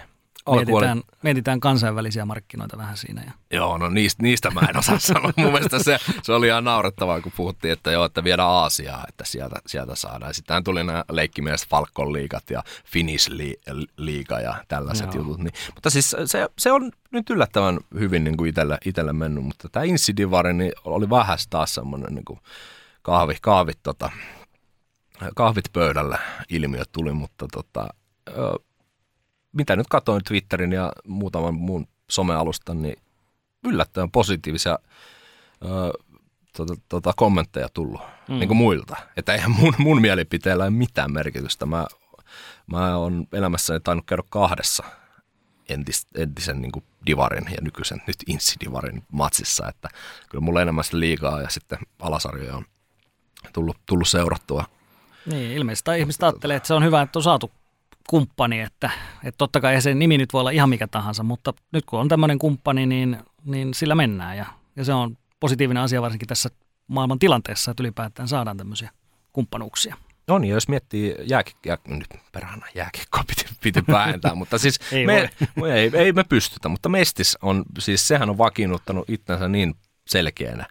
Mietitään, 0.51 1.03
mietitään 1.23 1.61
kansainvälisiä 1.61 2.25
markkinoita 2.25 2.79
vähän 2.79 2.97
siinä. 2.97 3.23
Ja... 3.27 3.33
Joo, 3.51 3.79
no 3.79 3.89
niistä, 3.89 4.23
niistä 4.23 4.51
mä 4.51 4.61
en 4.61 4.77
osaa 4.77 4.99
sanoa. 5.09 5.33
Mun 5.37 5.53
mielestä 5.53 5.83
se, 5.83 5.99
se 6.23 6.33
oli 6.33 6.47
ihan 6.47 6.65
naurettavaa, 6.65 7.21
kun 7.21 7.33
puhuttiin, 7.37 7.73
että 7.73 7.91
joo, 7.91 8.05
että 8.05 8.25
viedään 8.25 8.49
Aasiaa, 8.49 9.05
että 9.09 9.25
sieltä, 9.25 9.57
sieltä 9.67 9.95
saadaan. 9.95 10.35
Sitten 10.35 10.65
tuli 10.65 10.85
nämä 10.85 11.05
leikkimielestä 11.11 11.67
Falcon 11.71 12.13
liigat 12.13 12.51
ja 12.51 12.63
Finnish 12.85 13.31
liiga 13.97 14.41
ja 14.41 14.65
tällaiset 14.69 15.15
joo. 15.15 15.25
jutut. 15.25 15.39
Niin, 15.39 15.55
mutta 15.75 15.91
siis 15.91 16.17
se, 16.25 16.49
se 16.59 16.73
on 16.73 16.93
nyt 17.11 17.31
yllättävän 17.31 17.79
hyvin 17.99 18.25
niin 18.25 18.37
kuin 18.37 18.49
itselle, 18.49 18.79
itselle 18.85 19.13
mennyt, 19.13 19.45
mutta 19.45 19.69
tämä 19.69 19.85
Insidivari 19.85 20.53
niin 20.53 20.73
oli 20.85 21.11
vähän 21.11 21.39
taas 21.51 21.75
semmoinen 21.75 22.15
niin 22.15 22.25
kuin 22.25 22.41
kahvi, 23.03 23.37
kahvit, 23.41 23.79
tota, 23.83 24.11
kahvit 25.37 25.65
pöydällä 25.73 26.19
ilmiö 26.49 26.83
tuli, 26.93 27.13
mutta 27.13 27.47
tota, 27.53 27.89
mitä 29.53 29.77
nyt 29.77 29.87
katsoin 29.91 30.25
Twitterin 30.25 30.73
ja 30.73 30.93
muutaman 31.07 31.55
muun 31.55 31.89
somealustan, 32.11 32.83
niin 32.83 32.97
yllättävän 33.65 34.11
positiivisia 34.11 34.79
ö, 35.65 35.69
tota, 36.57 36.75
tota, 36.89 37.13
kommentteja 37.17 37.69
tullut 37.69 38.01
mm. 38.29 38.39
niin 38.39 38.49
kuin 38.49 38.59
muilta. 38.59 38.97
Että 39.17 39.33
eihän 39.33 39.51
mun, 39.51 39.75
mun 39.79 40.01
mielipiteellä 40.01 40.65
ole 40.65 40.71
mitään 40.71 41.13
merkitystä. 41.13 41.67
Mä 41.67 41.87
mä 42.67 42.97
oon 42.97 43.27
elämässäni 43.33 43.81
tainnut 43.81 44.07
käydä 44.07 44.23
kahdessa 44.31 44.85
entis, 45.69 46.07
entisen 46.15 46.61
niin 46.63 46.73
kuin 46.73 46.85
Divarin 47.07 47.45
ja 47.51 47.57
nykyisen 47.61 48.03
nyt 48.07 48.17
Insi-Divarin 48.27 49.03
matsissa, 49.13 49.69
että 49.69 49.89
kyllä 50.31 50.43
mulla 50.43 50.63
enemmän 50.63 50.85
sitä 50.85 51.01
liikaa 51.01 51.43
ja 51.43 51.49
sitten 51.49 51.79
alasarjoja 51.99 52.57
on 52.57 52.65
tullut, 53.53 53.77
tullut 53.87 54.09
seurattua. 54.09 54.65
Niin, 55.27 55.53
ilmeisesti 55.53 55.85
tai 55.85 56.01
ihmiset 56.01 56.23
ajattelee, 56.23 56.57
että 56.57 56.67
se 56.67 56.75
on 56.75 56.85
hyvä, 56.85 57.03
että 57.03 57.19
on 57.19 57.23
saatu 57.23 57.51
kumppani, 58.09 58.61
että, 58.61 58.91
että 59.25 59.39
totta 59.39 59.61
kai 59.61 59.83
se 59.83 59.95
nimi 59.95 60.19
nyt 60.19 60.33
voi 60.33 60.41
olla 60.41 60.51
ihan 60.51 60.69
mikä 60.69 60.87
tahansa, 60.87 61.23
mutta 61.23 61.55
nyt 61.73 61.85
kun 61.85 62.01
on 62.01 62.09
tämmöinen 62.09 62.39
kumppani, 62.39 62.87
niin, 62.87 63.19
niin 63.45 63.75
sillä 63.75 63.95
mennään 63.95 64.37
ja, 64.37 64.47
ja 64.77 64.85
se 64.85 64.93
on 64.93 65.17
positiivinen 65.41 65.83
asia 65.83 66.03
varsinkin 66.03 66.29
tässä 66.29 66.49
maailman 66.87 67.19
tilanteessa, 67.19 67.71
että 67.71 67.83
ylipäätään 67.83 68.29
saadaan 68.29 68.57
tämmöisiä 68.57 68.91
kumppanuuksia. 69.33 69.97
No 70.27 70.39
niin, 70.39 70.51
jos 70.51 70.69
miettii 70.69 71.15
jääkikkoa, 71.25 71.77
nyt 71.89 72.07
perhana 72.33 72.67
jääkikkoa 72.75 73.25
piti, 73.27 73.45
piti 73.63 73.81
vähentää, 73.89 74.35
mutta 74.35 74.59
siis 74.59 74.81
ei, 74.93 75.07
me, 75.07 75.31
ei, 75.75 75.91
ei, 75.95 76.13
me 76.13 76.25
pystytä, 76.25 76.69
mutta 76.69 76.89
Mestis 76.89 77.39
on, 77.43 77.65
siis 77.79 78.09
sehän 78.09 78.31
on 78.31 78.39
vakiinnuttanut 78.39 79.11
itsensä 79.11 79.49
niin 79.49 79.75
selkeänä, 80.07 80.67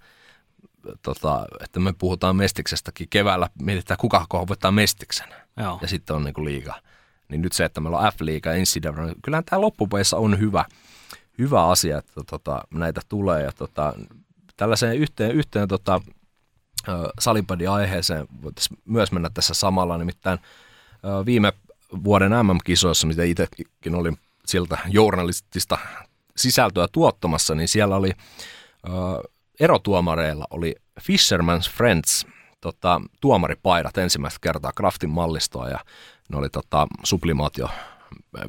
tota, 1.01 1.45
että 1.63 1.79
me 1.79 1.93
puhutaan 1.93 2.35
Mestiksestäkin 2.35 3.07
keväällä, 3.09 3.49
mietitään 3.61 3.97
kuka 3.97 4.27
voittaa 4.47 4.71
Mestiksen 4.71 5.27
Joo. 5.57 5.79
ja 5.81 5.87
sitten 5.87 6.15
on 6.15 6.23
niinku 6.23 6.45
liiga. 6.45 6.75
Niin 7.29 7.41
nyt 7.41 7.53
se, 7.53 7.65
että 7.65 7.81
meillä 7.81 7.97
on 7.97 8.11
F-liiga 8.13 8.49
ja 8.49 8.61
NCAA, 8.61 9.15
kyllähän 9.23 9.45
tämä 9.45 9.61
loppupeissa 9.61 10.17
on 10.17 10.39
hyvä, 10.39 10.65
hyvä 11.37 11.67
asia, 11.67 11.97
että 11.97 12.21
tota, 12.27 12.61
näitä 12.73 13.01
tulee 13.09 13.43
ja 13.43 13.51
tota, 13.51 13.93
tällaiseen 14.57 14.97
yhteen, 14.97 15.31
yhteen 15.31 15.67
tota, 15.67 16.01
salibändi-aiheeseen 17.19 18.27
voitaisiin 18.41 18.79
myös 18.85 19.11
mennä 19.11 19.29
tässä 19.33 19.53
samalla, 19.53 19.97
nimittäin 19.97 20.39
viime 21.25 21.53
vuoden 22.03 22.31
MM-kisoissa, 22.31 23.07
mitä 23.07 23.23
itsekin 23.23 23.95
olin 23.95 24.17
sieltä 24.45 24.77
journalistista 24.87 25.77
sisältöä 26.37 26.87
tuottamassa, 26.91 27.55
niin 27.55 27.67
siellä 27.67 27.95
oli 27.95 28.11
erotuomareilla 29.59 30.45
oli 30.49 30.75
Fisherman's 31.01 31.71
Friends 31.71 32.25
tota, 32.61 33.01
tuomaripaidat 33.21 33.97
ensimmäistä 33.97 34.39
kertaa 34.41 34.71
Craftin 34.77 35.09
mallistoa 35.09 35.69
ja 35.69 35.79
ne 36.29 36.37
oli 36.37 36.49
tota, 36.49 36.87
sublimaatio 37.03 37.69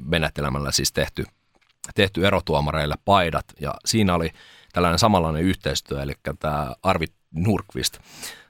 menetelmällä 0.04 0.72
siis 0.72 0.92
tehty, 0.92 1.24
tehty 1.94 2.26
erotuomareille 2.26 2.94
paidat. 3.04 3.44
Ja 3.60 3.74
siinä 3.84 4.14
oli 4.14 4.30
tällainen 4.72 4.98
samanlainen 4.98 5.42
yhteistyö, 5.42 6.02
eli 6.02 6.12
tämä 6.38 6.74
Arvi 6.82 7.06
Nurkvist 7.30 7.98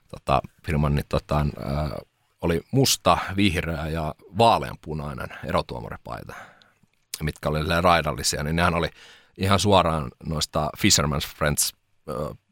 tota, 0.08 0.40
firman, 0.66 0.94
niin 0.94 1.06
tota, 1.08 1.36
ää, 1.64 1.98
oli 2.40 2.60
musta, 2.70 3.18
vihreä 3.36 3.88
ja 3.88 4.14
vaaleanpunainen 4.38 5.28
erotuomaripaita, 5.44 6.34
mitkä 7.22 7.48
oli 7.48 7.80
raidallisia, 7.80 8.42
niin 8.42 8.56
nehän 8.56 8.74
oli 8.74 8.88
ihan 9.36 9.58
suoraan 9.58 10.10
noista 10.26 10.70
Fisherman's 10.78 11.36
Friends 11.36 11.74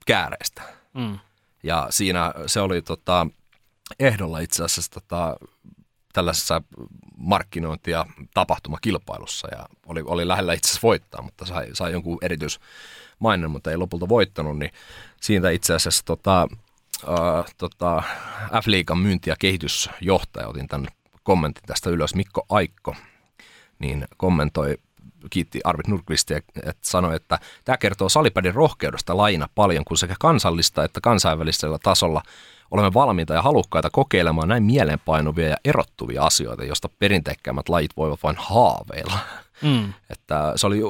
kääreistä. 0.09 0.63
Mm. 0.95 1.19
Ja 1.63 1.87
siinä 1.91 2.35
se 2.47 2.61
oli 2.61 2.83
tota, 2.83 3.27
ehdolla 4.01 4.39
itse 4.39 4.65
asiassa 4.65 4.91
tota, 4.91 5.37
tällaisessa 6.13 6.63
markkinointi- 7.17 7.91
ja 7.91 8.07
tapahtumakilpailussa 8.35 9.49
ja 9.53 9.69
oli, 9.87 10.03
oli 10.05 10.29
lähellä 10.29 10.53
itse 10.53 10.69
asiassa 10.69 10.87
voittaa, 10.87 11.23
mutta 11.23 11.47
sai, 11.47 11.69
sai 11.73 11.93
jonkun 11.93 12.19
erityismainen, 12.23 13.51
mutta 13.51 13.71
ei 13.71 13.77
lopulta 13.77 14.09
voittanut, 14.09 14.59
niin 14.59 14.73
siitä 15.21 15.51
itse 15.51 15.75
asiassa 15.75 16.05
tota, 16.05 16.49
äh, 17.09 17.55
tota, 17.59 18.03
F-liigan 18.63 18.99
myynti- 18.99 19.31
ja 19.31 19.37
kehitysjohtaja, 19.39 20.49
otin 20.49 20.69
tämän 20.69 20.89
kommentin 21.23 21.65
tästä 21.67 21.91
ylös, 21.91 22.15
Mikko 22.15 22.47
Aikko, 22.49 22.97
niin 23.79 24.09
kommentoi 24.17 24.79
kiitti 25.31 25.61
Arvid 25.65 25.85
Nurkvistia, 25.89 26.37
että 26.37 26.75
sanoi, 26.83 27.17
että 27.17 27.39
tämä 27.65 27.77
kertoo 27.77 28.09
salipädin 28.09 28.55
rohkeudesta 28.55 29.17
laina 29.17 29.49
paljon, 29.55 29.85
kun 29.85 29.97
sekä 29.97 30.15
kansallista 30.21 30.85
että 30.85 31.01
kansainvälisellä 31.01 31.79
tasolla 31.83 32.23
olemme 32.71 32.95
valmiita 32.95 33.35
ja 33.35 33.43
halukkaita 33.43 33.91
kokeilemaan 33.91 34.49
näin 34.49 34.63
mieleenpainuvia 34.63 35.49
ja 35.49 35.57
erottuvia 35.65 36.23
asioita, 36.23 36.65
joista 36.65 36.89
perinteikkäämmät 36.99 37.69
lajit 37.69 37.97
voivat 37.97 38.23
vain 38.23 38.37
haaveilla. 38.39 39.19
Mm. 39.63 39.93
Että 40.11 40.53
se 40.57 40.67
oli 40.67 40.81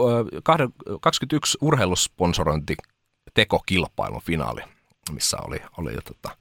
21 1.00 1.58
urheilusponsorointi 1.60 2.76
tekokilpailun 3.34 4.22
finaali, 4.22 4.60
missä 5.12 5.36
oli, 5.46 5.62
oli 5.78 5.94
jo 5.94 6.00
tota, 6.00 6.36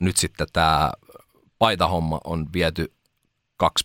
nyt 0.00 0.16
sitten 0.16 0.46
tämä 0.52 0.90
paitahomma 1.58 2.20
on 2.24 2.46
viety 2.52 2.92
2, 3.56 3.84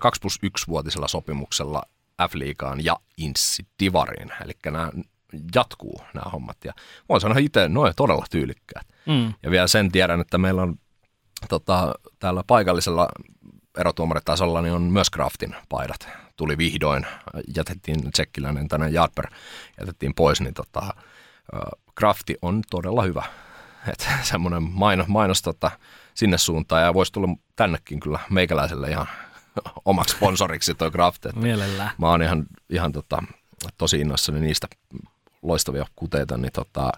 2 0.00 0.20
plus 0.20 0.38
1 0.42 0.66
vuotisella 0.66 1.08
sopimuksella 1.08 1.82
F-liigaan 2.22 2.84
ja 2.84 2.96
Inssi 3.16 3.66
Divariin. 3.80 4.32
Eli 4.44 4.52
nämä 4.64 4.90
jatkuu 5.54 6.00
nämä 6.14 6.30
hommat. 6.30 6.56
Ja 6.64 6.72
voin 7.08 7.20
sanoa 7.20 7.38
itse, 7.38 7.68
noin 7.68 7.92
todella 7.96 8.26
tyylikkäät. 8.30 8.86
Mm. 9.06 9.34
Ja 9.42 9.50
vielä 9.50 9.66
sen 9.66 9.92
tiedän, 9.92 10.20
että 10.20 10.38
meillä 10.38 10.62
on 10.62 10.76
tota, 11.48 11.94
täällä 12.18 12.42
paikallisella 12.46 13.08
erotuomaritasolla 13.78 14.62
niin 14.62 14.74
on 14.74 14.82
myös 14.82 15.10
Craftin 15.10 15.56
paidat. 15.68 16.08
Tuli 16.36 16.58
vihdoin, 16.58 17.06
jätettiin 17.56 18.12
tsekkiläinen 18.12 18.68
tänne 18.68 18.88
Jadper, 18.88 19.26
jätettiin 19.80 20.14
pois, 20.14 20.40
niin 20.40 20.54
tota, 20.54 20.94
Crafti 21.98 22.36
on 22.42 22.62
todella 22.70 23.02
hyvä. 23.02 23.24
Että 23.88 24.08
semmoinen 24.22 24.62
mainos, 24.62 25.06
mainos 25.06 25.42
tota, 25.42 25.70
sinne 26.14 26.38
suuntaan 26.38 26.82
ja 26.82 26.94
voisi 26.94 27.12
tulla 27.12 27.28
tännekin 27.56 28.00
kyllä 28.00 28.18
meikäläiselle 28.30 28.90
ihan 28.90 29.06
omaksi 29.84 30.16
sponsoriksi 30.16 30.74
toi 30.74 30.90
Craft. 30.90 31.26
Mielellään. 31.34 31.90
Mä 31.98 32.08
oon 32.08 32.22
ihan, 32.22 32.46
ihan 32.70 32.92
tota, 32.92 33.22
tosi 33.78 34.00
innoissani 34.00 34.40
niistä 34.40 34.66
loistavia 35.42 35.86
kuteita, 35.96 36.36
niin 36.36 36.52
tota, 36.52 36.92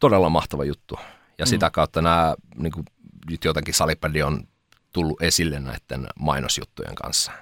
todella 0.00 0.28
mahtava 0.28 0.64
juttu. 0.64 0.98
Ja 1.38 1.44
mm. 1.44 1.48
sitä 1.48 1.70
kautta 1.70 2.02
nämä, 2.02 2.34
niin 2.56 2.72
kuin, 2.72 2.84
nyt 3.30 3.44
jotenkin 3.44 3.74
salipädi 3.74 4.22
on 4.22 4.48
tullut 4.92 5.22
esille 5.22 5.60
näiden 5.60 6.06
mainosjuttujen 6.18 6.94
kanssa. 6.94 7.32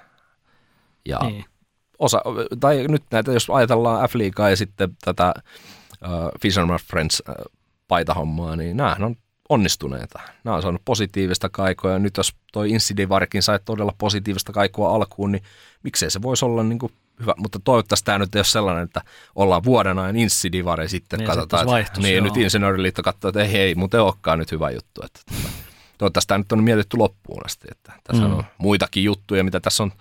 Ja 1.05 1.19
niin. 1.19 1.45
osa, 1.99 2.21
tai 2.59 2.87
nyt 2.87 3.03
näitä, 3.11 3.31
jos 3.31 3.49
ajatellaan 3.49 4.09
f 4.09 4.13
ja 4.49 4.55
sitten 4.55 4.97
tätä 5.05 5.33
uh, 6.01 6.41
Fisherman 6.41 6.79
Friends 6.87 7.23
paitahommaa, 7.87 8.55
niin 8.55 8.77
näähän 8.77 9.03
on 9.03 9.15
onnistuneita. 9.53 10.19
Nämä 10.43 10.55
on 10.55 10.61
saanut 10.61 10.81
positiivista 10.85 11.49
kaikua 11.49 11.91
ja 11.91 11.99
nyt 11.99 12.17
jos 12.17 12.35
toi 12.51 12.69
Insidivarkin 12.69 13.43
sai 13.43 13.59
todella 13.65 13.93
positiivista 13.97 14.51
kaikua 14.51 14.95
alkuun, 14.95 15.31
niin 15.31 15.43
miksei 15.83 16.11
se 16.11 16.21
voisi 16.21 16.45
olla 16.45 16.63
niin 16.63 16.79
kuin 16.79 16.93
hyvä, 17.19 17.33
mutta 17.37 17.59
toivottavasti 17.63 18.05
tämä 18.05 18.19
nyt 18.19 18.35
ei 18.35 18.39
ole 18.39 18.45
sellainen, 18.45 18.83
että 18.83 19.01
ollaan 19.35 19.63
vuoden 19.63 19.99
ajan 19.99 20.15
Insidivari 20.15 20.89
sitten 20.89 21.19
niin, 21.19 21.27
katsotaan, 21.27 21.81
että, 21.81 22.01
niin 22.01 22.15
joo. 22.15 22.23
nyt 22.23 22.37
Insinööriliitto 22.37 23.03
katsoo, 23.03 23.29
että 23.29 23.43
ei, 23.43 23.55
ei 23.55 23.75
muuten 23.75 24.01
olekaan 24.01 24.39
nyt 24.39 24.51
hyvä 24.51 24.71
juttu. 24.71 25.01
Että, 25.05 25.19
toivottavasti 25.97 26.27
tämä 26.27 26.37
nyt 26.37 26.51
on 26.51 26.63
mietitty 26.63 26.97
loppuun 26.97 27.45
asti, 27.45 27.67
että 27.71 27.93
tässä 28.03 28.23
mm. 28.23 28.33
on 28.33 28.43
muitakin 28.57 29.03
juttuja, 29.03 29.43
mitä 29.43 29.59
tässä 29.59 29.83
on 29.83 29.91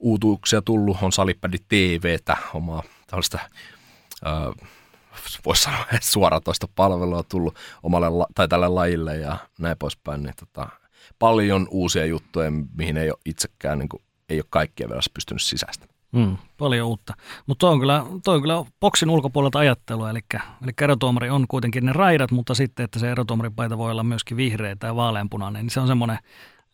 uutuuksia 0.00 0.62
tullut, 0.62 0.96
on 1.02 1.12
Salipädi 1.12 1.58
TVtä, 1.68 2.36
omaa 2.54 2.82
tällaista 3.06 3.38
äh, 4.26 4.68
voisi 5.46 5.62
sanoa, 5.62 5.84
suoratoista 6.00 6.68
palvelua 6.76 7.22
tullut 7.22 7.56
omalle 7.82 8.10
la- 8.10 8.26
tai 8.34 8.48
tälle 8.48 8.68
lajille 8.68 9.16
ja 9.16 9.36
näin 9.58 9.76
poispäin. 9.78 10.22
Niin 10.22 10.34
tota, 10.38 10.68
paljon 11.18 11.68
uusia 11.70 12.06
juttuja, 12.06 12.50
mihin 12.50 12.96
ei 12.96 13.10
ole 13.10 13.18
itsekään, 13.24 13.78
niin 13.78 13.88
kuin, 13.88 14.02
ei 14.28 14.38
ole 14.38 14.46
kaikkia 14.50 14.88
vielä 14.88 15.00
pystynyt 15.14 15.42
sisäistä. 15.42 15.86
Mm, 16.12 16.36
paljon 16.58 16.88
uutta. 16.88 17.14
Mutta 17.46 17.60
toi 17.60 17.72
on 17.72 17.80
kyllä, 17.80 18.04
toi 18.24 18.34
on 18.34 18.40
kyllä 18.40 18.64
boksin 18.80 19.10
ulkopuolelta 19.10 19.58
ajattelua, 19.58 20.10
eli, 20.10 20.20
eli 20.62 20.72
erotuomari 20.80 21.30
on 21.30 21.44
kuitenkin 21.48 21.86
ne 21.86 21.92
raidat, 21.92 22.30
mutta 22.30 22.54
sitten, 22.54 22.84
että 22.84 22.98
se 22.98 23.10
erotuomaripaita 23.10 23.78
voi 23.78 23.90
olla 23.90 24.04
myöskin 24.04 24.36
vihreä 24.36 24.76
tai 24.76 24.96
vaaleanpunainen, 24.96 25.62
niin 25.62 25.70
se 25.70 25.80
on 25.80 25.86
semmoinen, 25.86 26.18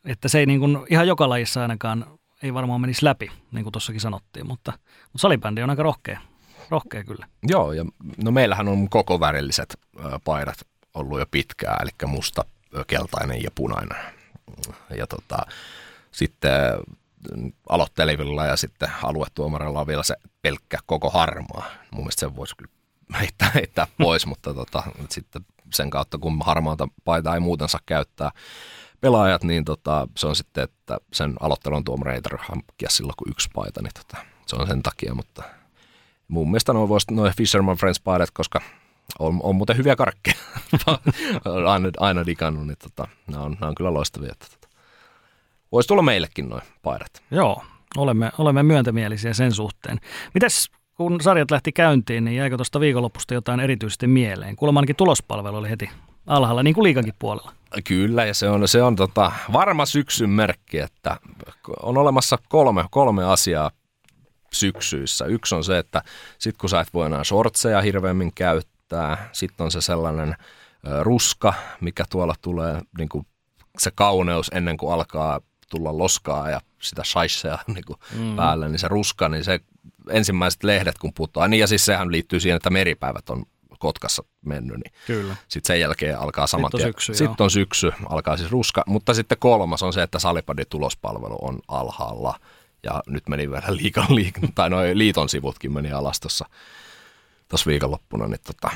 että 0.05 0.29
se 0.29 0.39
ei 0.39 0.47
niin 0.47 0.61
kuin, 0.61 0.79
ihan 0.91 1.09
joka 1.09 1.29
lajissa 1.29 1.63
ainakaan 1.63 2.07
ei 2.43 2.55
varmaan 2.55 2.81
menisi 2.81 3.05
läpi, 3.05 3.31
niin 3.53 3.65
kuin 3.65 3.73
tuossakin 3.73 4.01
sanottiin, 4.01 4.47
mutta, 4.47 4.73
mutta 5.03 5.19
salibändi 5.19 5.63
on 5.63 5.71
aika 5.71 5.83
rohkea 5.83 6.21
rohkea 6.71 7.05
kyllä. 7.05 7.27
Joo, 7.43 7.73
ja 7.73 7.85
no 8.25 8.31
meillähän 8.31 8.69
on 8.69 8.89
koko 8.89 9.21
värilliset 9.21 9.79
paidat 10.25 10.67
ollut 10.95 11.19
jo 11.19 11.27
pitkään, 11.31 11.83
eli 11.83 12.11
musta, 12.11 12.45
keltainen 12.87 13.43
ja 13.43 13.51
punainen. 13.55 13.99
Ja 14.97 15.07
tota, 15.07 15.37
sitten 16.11 16.53
aloittelevilla 17.69 18.47
ja 18.47 18.57
sitten 18.57 18.91
aluetuomarilla 19.03 19.81
on 19.81 19.87
vielä 19.87 20.03
se 20.03 20.17
pelkkä 20.43 20.79
koko 20.87 21.11
harmaa. 21.11 21.67
Mun 21.91 22.03
mielestä 22.03 22.21
sen 22.21 22.37
voisi 22.37 22.57
kyllä 22.57 22.73
heittää, 23.19 23.51
heittää 23.55 23.87
pois, 23.99 24.27
mutta 24.27 24.55
tota, 24.55 24.83
sitten 25.09 25.47
sen 25.75 25.91
kautta, 25.91 26.19
kun 26.19 26.39
harmaata 26.45 26.89
paitaa 27.05 27.35
ei 27.35 27.41
muuten 27.41 27.69
saa 27.69 27.81
käyttää 27.87 28.31
pelaajat, 29.01 29.45
niin 29.45 29.65
tota, 29.65 30.09
se 30.17 30.27
on 30.27 30.37
sitten, 30.37 30.65
että 30.65 30.99
sen 31.13 31.35
aloittelun 31.41 31.85
tuomari 31.85 32.15
ei 32.15 32.23
tarvitse 32.23 32.47
hankkia 32.49 32.91
silloin 32.91 33.17
kuin 33.17 33.31
yksi 33.31 33.49
paita, 33.55 33.83
niin 33.83 33.93
tota, 33.95 34.25
se 34.47 34.57
on 34.57 34.67
sen 34.67 34.83
takia, 34.83 35.15
mutta 35.15 35.43
mun 36.33 36.51
mielestä 36.51 36.73
noin 36.73 36.89
voisi 36.89 37.15
noin 37.15 37.33
Fisherman 37.37 37.77
Friends 37.77 38.01
paidat, 38.01 38.31
koska 38.31 38.61
on, 39.19 39.41
on 39.43 39.57
muuten 39.57 39.77
hyviä 39.77 39.97
karkkeja. 39.97 40.37
aina, 41.73 41.89
aina 41.99 42.27
digannut, 42.27 42.67
niin 42.67 42.77
tota, 42.79 43.09
nämä, 43.27 43.45
on, 43.45 43.57
nämä 43.61 43.69
on 43.69 43.75
kyllä 43.75 43.95
loistavia. 43.95 44.35
Tota. 44.39 44.69
voisi 45.73 45.87
tulla 45.87 46.03
meillekin 46.03 46.49
noin 46.49 46.63
paidat. 46.83 47.23
Joo, 47.31 47.63
olemme, 47.97 48.33
olemme 48.39 48.63
myöntämielisiä 48.63 49.35
sen 49.35 49.53
suhteen. 49.53 50.01
Mitäs 50.35 50.71
kun 50.95 51.21
sarjat 51.21 51.51
lähti 51.51 51.73
käyntiin, 51.73 52.25
niin 52.25 52.37
jäikö 52.37 52.57
tuosta 52.57 52.81
viikonlopusta 52.81 53.35
jotain 53.35 53.61
erityisesti 53.61 54.07
mieleen? 54.07 54.57
Kuulemma 54.57 54.81
ainakin 54.81 54.97
tulospalvelu 54.97 55.57
oli 55.57 55.71
heti 55.71 55.91
alhaalla, 56.27 56.63
niin 56.63 56.75
kuin 56.75 56.83
liikankin 56.83 57.15
puolella. 57.19 57.53
Kyllä, 57.85 58.25
ja 58.25 58.35
se 58.35 58.49
on, 58.49 58.69
se 58.69 58.83
on 58.83 58.97
tota, 58.97 59.33
varma 59.53 59.87
syksyn 59.87 60.31
merkki, 60.31 60.79
että 60.79 61.17
on 61.83 61.99
olemassa 61.99 62.39
kolme, 62.49 62.85
kolme 62.91 63.25
asiaa 63.25 63.71
syksyissä. 64.53 65.25
Yksi 65.25 65.55
on 65.55 65.65
se, 65.65 65.79
että 65.79 66.03
sit 66.39 66.57
kun 66.57 66.71
sä 66.71 66.81
et 66.81 66.95
voi 66.95 67.07
enää 67.07 67.25
shortseja 67.25 67.81
hirveämmin 67.81 68.33
käyttää, 68.35 69.29
sitten 69.33 69.65
on 69.65 69.71
se 69.71 69.81
sellainen 69.81 70.37
ruska, 71.01 71.55
mikä 71.81 72.05
tuolla 72.11 72.35
tulee, 72.43 72.81
niin 72.99 73.09
kuin 73.09 73.27
se 73.79 73.91
kauneus 73.95 74.51
ennen 74.55 74.77
kuin 74.77 74.93
alkaa 74.93 75.41
tulla 75.71 75.99
loskaa 75.99 76.51
ja 76.51 76.61
sitä 76.83 77.05
shaisseja 77.05 77.59
niin 77.75 77.85
kuin 77.85 77.99
mm. 78.19 78.37
päälle, 78.37 78.69
niin 78.69 78.79
se 78.79 78.89
ruska, 78.89 79.29
niin 79.29 79.45
se 79.45 79.61
ensimmäiset 80.09 80.65
lehdet 80.65 80.99
kun 80.99 81.13
putoaa, 81.15 81.49
niin 81.49 81.61
ja 81.61 81.67
siis 81.67 81.85
sehän 81.85 82.13
liittyy 82.13 82.41
siihen, 82.41 82.57
että 82.57 82.71
meripäivät 82.71 83.31
on 83.31 83.45
Kotkassa 83.79 84.25
mennyt, 84.45 84.77
niin 84.77 84.93
Kyllä. 85.07 85.37
sitten 85.49 85.67
sen 85.67 85.81
jälkeen 85.81 86.19
alkaa 86.19 86.47
saman 86.47 86.71
Sitten 86.71 86.87
on 86.87 86.93
syksy, 86.93 87.15
Sitten 87.15 87.45
on 87.45 87.51
syksy, 87.51 87.93
alkaa 88.09 88.37
siis 88.37 88.51
ruska, 88.51 88.83
mutta 88.87 89.15
sitten 89.15 89.39
kolmas 89.39 89.83
on 89.83 89.93
se, 89.93 90.03
että 90.03 90.19
Salipadin 90.19 90.67
tulospalvelu 90.71 91.39
on 91.41 91.59
alhaalla. 91.69 92.39
Ja 92.83 93.03
nyt 93.07 93.29
meni 93.29 93.51
vielä 93.51 93.67
liikan, 93.69 94.07
liikan 94.09 94.53
tai 94.55 94.71
noin 94.71 94.99
liiton 94.99 95.29
sivutkin 95.29 95.73
meni 95.73 95.93
alas 95.93 96.21
tuossa 96.21 96.47
viikonloppuna, 97.67 98.27
niin 98.27 98.41
tota, 98.47 98.71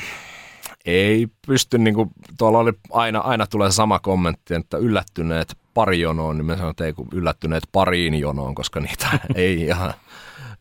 ei 0.84 1.26
pysty, 1.46 1.78
niin 1.78 1.94
kuin, 1.94 2.11
tuolla 2.38 2.59
oli 2.59 2.72
aina, 2.90 3.18
aina 3.18 3.46
tulee 3.46 3.70
sama 3.70 3.98
kommentti, 3.98 4.54
että 4.54 4.76
yllättyneet 4.76 5.57
pari 5.74 6.00
jonoon, 6.00 6.38
niin 6.38 6.46
mä 6.46 6.57
sanon, 6.57 6.70
että 6.70 6.84
ei 6.84 6.92
kun 6.92 7.09
yllättyneet 7.12 7.64
pariin 7.72 8.14
jonoon, 8.14 8.54
koska 8.54 8.80
niitä 8.80 9.18
ei 9.34 9.61
ihan, 9.61 9.94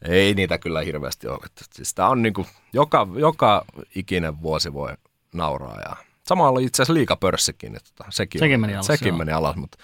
ei 0.08 0.34
niitä 0.34 0.58
kyllä 0.58 0.82
hirveästi 0.82 1.28
ole. 1.28 1.40
Että 1.46 1.66
Siis 1.72 1.94
tää 1.94 2.10
on 2.10 2.22
niin 2.22 2.34
kuin, 2.34 2.48
joka, 2.74 3.08
joka 3.16 3.66
ikinen 3.96 4.42
vuosi 4.42 4.74
voi 4.74 4.94
nauraa 5.34 5.80
ja 5.80 5.96
sama 6.28 6.50
oli 6.50 6.64
itse 6.64 6.82
asiassa 6.82 6.94
liikapörssikin, 6.94 7.76
että 7.76 7.90
tota, 7.96 8.12
sekin, 8.12 8.40
Sekin 8.40 8.60
meni 8.60 8.74
alas, 8.74 8.86
sekin 8.86 9.08
joo. 9.08 9.18
meni 9.18 9.32
alas, 9.32 9.56
mutta 9.56 9.78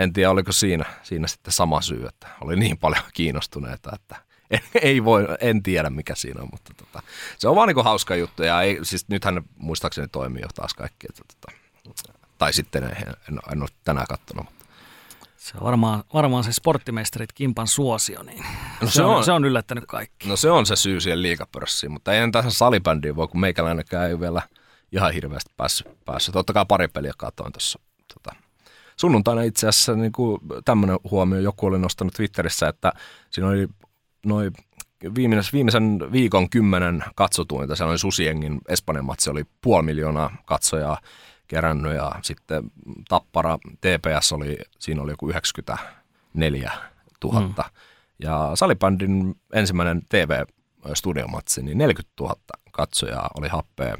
en 0.00 0.12
tiedä 0.12 0.30
oliko 0.30 0.52
siinä, 0.52 0.84
siinä 1.02 1.26
sitten 1.26 1.52
sama 1.52 1.80
syy, 1.80 2.06
että 2.06 2.28
oli 2.40 2.56
niin 2.56 2.78
paljon 2.78 3.04
kiinnostuneita, 3.14 3.90
että 3.94 4.16
ei 4.82 5.04
voi, 5.04 5.26
en 5.40 5.62
tiedä 5.62 5.90
mikä 5.90 6.14
siinä 6.14 6.42
on, 6.42 6.48
mutta 6.52 6.74
tota, 6.76 7.02
se 7.38 7.48
on 7.48 7.56
vaan 7.56 7.68
niin 7.68 7.84
hauska 7.84 8.16
juttu 8.16 8.42
ja 8.42 8.62
ei, 8.62 8.78
siis 8.82 9.08
nythän 9.08 9.42
muistaakseni 9.58 10.08
toimii 10.08 10.42
jo 10.42 10.48
taas 10.54 10.74
kaikki, 10.74 11.06
että, 11.10 11.22
tota, 11.34 11.58
tai 12.38 12.52
sitten 12.52 12.84
en, 12.84 12.90
en, 13.28 13.38
en 13.52 13.62
ole 13.62 13.68
tänään 13.84 14.06
katsonut, 14.06 14.44
mutta 14.44 14.64
Se 15.36 15.52
on 15.58 15.64
varmaan, 15.64 16.04
varmaan 16.14 16.44
se 16.44 16.52
sporttimestarit 16.52 17.32
Kimpan 17.32 17.66
suosio, 17.66 18.22
niin 18.22 18.44
No 18.80 18.88
se, 18.88 18.92
se 18.92 19.02
on, 19.02 19.16
on. 19.16 19.24
se 19.24 19.32
on 19.32 19.44
yllättänyt 19.44 19.84
kaikki. 19.86 20.28
No 20.28 20.36
se 20.36 20.50
on 20.50 20.66
se 20.66 20.76
syy 20.76 21.00
siihen 21.00 21.22
liikapörssiin, 21.22 21.92
mutta 21.92 22.12
ei 22.12 22.30
tässä 22.30 22.50
salibändiin 22.50 23.16
voi, 23.16 23.28
kun 23.28 23.40
meikäläinenkään 23.40 24.08
ei 24.08 24.20
vielä 24.20 24.42
ihan 24.92 25.12
hirveästi 25.12 25.52
päässyt. 25.56 26.04
päässyt. 26.04 26.32
Totta 26.32 26.52
kai 26.52 26.64
pari 26.68 26.88
peliä 26.88 27.12
katoin 27.16 27.52
tuossa. 27.52 27.80
Sunnuntaina 29.00 29.42
itse 29.42 29.68
asiassa 29.68 29.94
niin 29.94 30.12
kuin 30.12 30.40
tämmöinen 30.64 30.98
huomio, 31.10 31.40
joku 31.40 31.66
oli 31.66 31.78
nostanut 31.78 32.14
Twitterissä, 32.14 32.68
että 32.68 32.92
siinä 33.30 33.48
oli 33.48 33.68
noin 34.26 34.52
viimeisen, 35.14 35.52
viimeisen 35.52 36.12
viikon 36.12 36.50
kymmenen 36.50 37.04
katsotuinta, 37.14 37.76
se 37.76 37.84
oli 37.84 37.98
Susiengin 37.98 38.60
Espanjan 38.68 39.04
matsi, 39.04 39.30
oli 39.30 39.44
puoli 39.60 39.82
miljoonaa 39.82 40.36
katsojaa 40.44 41.00
kerännyt 41.48 41.94
ja 41.94 42.12
sitten 42.22 42.70
Tappara 43.08 43.58
TPS 43.80 44.32
oli, 44.32 44.58
siinä 44.78 45.02
oli 45.02 45.10
joku 45.10 45.28
94 45.28 46.72
000. 47.24 47.40
Mm. 47.40 47.54
Ja 48.18 48.50
Salibändin 48.54 49.34
ensimmäinen 49.52 50.02
TV-studiomatsi, 50.08 51.62
niin 51.62 51.78
40 51.78 52.14
000 52.20 52.34
katsojaa 52.72 53.30
oli 53.38 53.48
happea, 53.48 53.96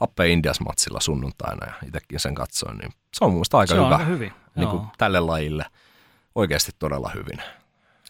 happea 0.00 0.26
Indias-matsilla 0.26 1.00
sunnuntaina 1.00 1.66
ja 1.66 1.72
itsekin 1.86 2.20
sen 2.20 2.34
katsoin, 2.34 2.78
niin 2.78 2.92
se 3.14 3.24
on 3.24 3.30
mun 3.30 3.36
mielestä 3.36 3.58
aika 3.58 3.74
Se 3.74 3.80
on 3.80 3.86
hyvä 3.86 3.96
aika 3.96 4.08
hyvin, 4.10 4.32
niin 4.56 4.68
kuin 4.68 4.80
joo. 4.82 4.86
tälle 4.98 5.20
lajille. 5.20 5.64
Oikeasti 6.34 6.72
todella 6.78 7.10
hyvin. 7.14 7.42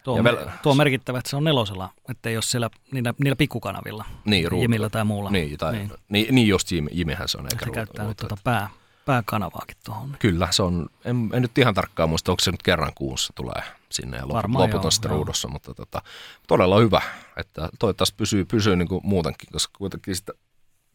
Tuo, 0.03 0.15
Ja 0.15 0.19
on, 0.19 0.23
vielä- 0.23 0.51
tuo 0.63 0.71
on 0.71 0.77
merkittävä, 0.77 1.17
että 1.19 1.29
se 1.29 1.35
on 1.35 1.43
nelosella, 1.43 1.89
ettei 2.09 2.35
ole 2.37 2.41
siellä 2.41 2.69
niillä, 2.91 3.13
niillä 3.23 3.35
pikkukanavilla, 3.35 4.05
Niin, 4.25 4.51
ruutu- 4.51 4.61
Jimillä 4.63 4.89
tai 4.89 5.03
muulla. 5.05 5.29
Niin, 5.31 5.57
tai, 5.57 5.73
Niin. 5.73 5.91
niin. 6.09 6.35
Niin, 6.35 6.47
just 6.47 6.71
Jimi, 6.71 6.89
Jimihän 6.93 7.27
se 7.27 7.37
on. 7.37 7.45
Eikä 7.45 7.55
Se 7.59 7.65
ruutu- 7.65 7.73
käyttää 7.75 8.05
ruutu- 8.05 8.27
tuota 8.27 8.37
pää, 8.43 8.69
pääkanavaakin 9.05 9.77
tuohon. 9.85 10.15
Kyllä, 10.19 10.47
se 10.51 10.63
on, 10.63 10.89
en, 11.05 11.29
en 11.33 11.41
nyt 11.41 11.57
ihan 11.57 11.73
tarkkaan 11.73 12.09
muista, 12.09 12.31
onko 12.31 12.39
se 12.39 12.51
nyt 12.51 12.63
kerran 12.63 12.91
kuussa 12.95 13.33
tulee 13.35 13.63
sinne 13.89 14.17
ja 14.17 14.27
loput, 14.27 14.51
loput 14.51 14.85
on 14.85 14.91
sitten 14.91 15.11
ruudussa, 15.11 15.47
mutta 15.47 15.73
tota, 15.73 16.01
todella 16.47 16.79
hyvä, 16.79 17.01
että 17.37 17.69
toivottavasti 17.79 18.15
pysyy, 18.17 18.45
pysyy 18.45 18.75
niin 18.75 18.87
kuin 18.87 19.01
muutenkin, 19.03 19.49
koska 19.51 19.73
kuitenkin 19.77 20.15
sitä, 20.15 20.33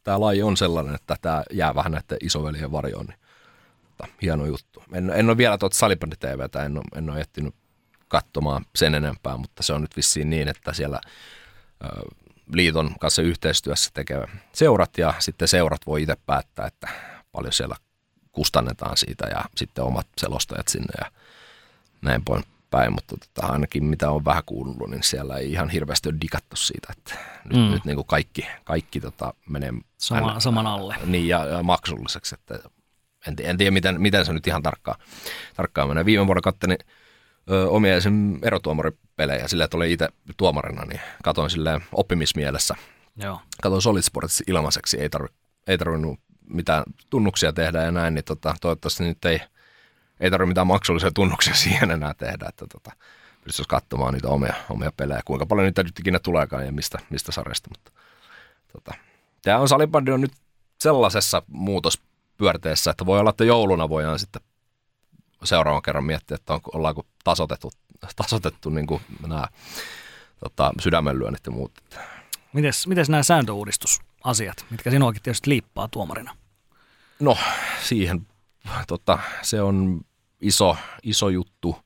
tämä 0.06 0.20
laji 0.20 0.42
on 0.42 0.56
sellainen, 0.56 0.94
että 0.94 1.16
tämä 1.22 1.42
jää 1.52 1.74
vähän 1.74 1.92
näiden 1.92 2.18
isoveljen 2.20 2.72
varjoon, 2.72 3.06
niin 3.06 3.18
tota, 3.96 4.12
hieno 4.22 4.46
juttu. 4.46 4.82
En, 4.92 5.10
en 5.10 5.28
ole 5.28 5.36
vielä 5.36 5.58
tuota 5.58 5.76
Salibändi 5.76 6.16
TVtä, 6.16 6.64
en 6.64 6.76
ole, 6.76 6.84
en 6.96 7.10
ole 7.10 7.20
ehtinyt 7.20 7.54
katsomaan 8.08 8.66
sen 8.74 8.94
enempää, 8.94 9.36
mutta 9.36 9.62
se 9.62 9.72
on 9.72 9.80
nyt 9.80 9.96
vissiin 9.96 10.30
niin, 10.30 10.48
että 10.48 10.72
siellä 10.72 11.00
ö, 11.84 11.86
liiton 12.52 12.94
kanssa 13.00 13.22
yhteistyössä 13.22 13.90
tekee 13.94 14.26
seurat 14.52 14.98
ja 14.98 15.14
sitten 15.18 15.48
seurat 15.48 15.86
voi 15.86 16.02
itse 16.02 16.16
päättää, 16.26 16.66
että 16.66 16.88
paljon 17.32 17.52
siellä 17.52 17.76
kustannetaan 18.32 18.96
siitä 18.96 19.26
ja 19.26 19.44
sitten 19.56 19.84
omat 19.84 20.06
selostajat 20.18 20.68
sinne 20.68 20.94
ja 21.00 21.10
näin 22.02 22.24
poin 22.24 22.44
päin, 22.70 22.92
mutta 22.92 23.16
tota, 23.16 23.46
ainakin 23.46 23.84
mitä 23.84 24.10
on 24.10 24.24
vähän 24.24 24.42
kuullut, 24.46 24.90
niin 24.90 25.02
siellä 25.02 25.36
ei 25.36 25.52
ihan 25.52 25.70
hirveästi 25.70 26.08
ole 26.08 26.20
digattu 26.20 26.56
siitä, 26.56 26.88
että 26.98 27.14
nyt, 27.44 27.56
mm. 27.56 27.72
nyt 27.72 27.84
niin 27.84 27.96
kuin 27.96 28.06
kaikki, 28.06 28.46
kaikki 28.64 29.00
tota, 29.00 29.34
menee 29.48 29.72
Sama, 29.98 30.26
aina- 30.26 30.40
saman 30.40 30.66
alle. 30.66 30.96
niin, 31.04 31.28
ja, 31.28 31.44
ja 31.44 31.62
maksulliseksi, 31.62 32.34
että 32.34 32.68
en, 33.28 33.34
en 33.42 33.56
tiedä, 33.56 33.70
miten, 33.70 34.00
miten 34.00 34.24
se 34.24 34.32
nyt 34.32 34.46
ihan 34.46 34.62
tarkkaan, 34.62 35.00
tarkkaan 35.56 35.88
menee. 35.88 36.04
Viime 36.04 36.26
vuonna 36.26 36.40
kattelin 36.40 36.78
ö, 37.50 37.68
omia 37.68 37.96
esim. 37.96 38.38
erotuomaripelejä 38.42 39.48
sillä, 39.48 39.64
että 39.64 39.76
olin 39.76 39.90
itse 39.90 40.08
tuomarina, 40.36 40.84
niin 40.84 41.00
katoin 41.22 41.50
silleen 41.50 41.84
oppimismielessä. 41.92 42.74
Joo. 43.16 43.40
Katoin 43.62 43.82
Solid 43.82 44.02
Sportissa 44.02 44.44
ilmaiseksi, 44.46 45.00
ei, 45.00 45.08
tarvi, 45.08 45.28
ei 45.66 45.78
tarvinnut 45.78 46.20
mitään 46.50 46.84
tunnuksia 47.10 47.52
tehdä 47.52 47.82
ja 47.82 47.92
näin, 47.92 48.14
niin 48.14 48.24
tota, 48.24 48.54
toivottavasti 48.60 49.04
nyt 49.04 49.24
ei, 49.24 49.40
ei 50.20 50.30
tarvitse 50.30 50.48
mitään 50.48 50.66
maksullisia 50.66 51.10
tunnuksia 51.14 51.54
siihen 51.64 51.90
enää 51.90 52.14
tehdä, 52.14 52.46
että 52.48 52.66
tota, 52.72 52.90
pystyisi 53.44 53.68
katsomaan 53.68 54.14
niitä 54.14 54.28
omia, 54.28 54.54
omia 54.70 54.92
pelejä, 54.96 55.20
kuinka 55.24 55.46
paljon 55.46 55.64
niitä 55.64 55.82
nyt 55.82 55.98
ikinä 55.98 56.18
tuleekaan 56.18 56.66
ja 56.66 56.72
mistä, 56.72 56.98
mistä 57.10 57.32
sarjasta, 57.32 57.70
mutta 57.70 58.00
tota, 58.72 58.94
tämä 59.46 59.58
on 59.58 59.68
salibändi 59.68 60.10
on 60.10 60.20
nyt 60.20 60.32
sellaisessa 60.80 61.42
muutospyörteessä, 61.48 62.90
että 62.90 63.06
voi 63.06 63.20
olla, 63.20 63.30
että 63.30 63.44
jouluna 63.44 63.88
voidaan 63.88 64.18
sitten 64.18 64.42
seuraavan 65.44 65.82
kerran 65.82 66.04
miettiä, 66.04 66.34
että 66.34 66.54
on, 66.54 66.60
ollaanko 66.74 67.06
tasotettu, 67.24 67.70
tasotettu 68.16 68.70
niin 68.70 68.86
kuin 68.86 69.02
nämä 69.26 69.48
tota, 70.40 70.72
sydämenlyönnit 70.80 71.46
ja 71.46 71.52
muut. 71.52 71.72
Mites, 72.52 72.86
mites 72.86 73.08
nämä 73.08 73.22
sääntöuudistusasiat, 73.22 74.64
mitkä 74.70 74.90
sinuakin 74.90 75.22
tietysti 75.22 75.50
liippaa 75.50 75.88
tuomarina? 75.88 76.36
No, 77.20 77.38
siihen 77.82 78.26
tota, 78.86 79.18
se 79.42 79.62
on 79.62 80.00
iso, 80.40 80.76
iso 81.02 81.28
juttu 81.28 81.76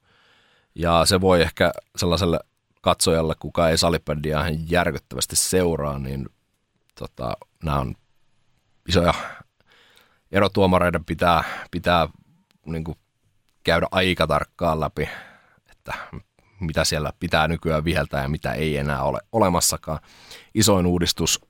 ja 0.74 1.04
se 1.04 1.20
voi 1.20 1.42
ehkä 1.42 1.72
sellaiselle 1.96 2.40
katsojalle, 2.80 3.34
kuka 3.38 3.68
ei 3.68 3.78
salibändiä 3.78 4.40
ihan 4.40 4.70
järkyttävästi 4.70 5.36
seuraa, 5.36 5.98
niin 5.98 6.28
tota, 7.00 7.36
nämä 7.64 7.78
on 7.78 7.94
isoja 8.88 9.14
erotuomareiden 10.32 11.04
pitää, 11.04 11.44
pitää 11.70 12.08
niin 12.66 12.84
kuin 12.84 12.98
käydä 13.64 13.86
aika 13.90 14.26
tarkkaan 14.26 14.80
läpi, 14.80 15.08
että 15.70 15.94
mitä 16.60 16.84
siellä 16.84 17.12
pitää 17.20 17.48
nykyään 17.48 17.84
viheltää 17.84 18.22
ja 18.22 18.28
mitä 18.28 18.52
ei 18.52 18.76
enää 18.76 19.02
ole 19.02 19.20
olemassakaan. 19.32 19.98
Isoin 20.54 20.86
uudistus 20.86 21.40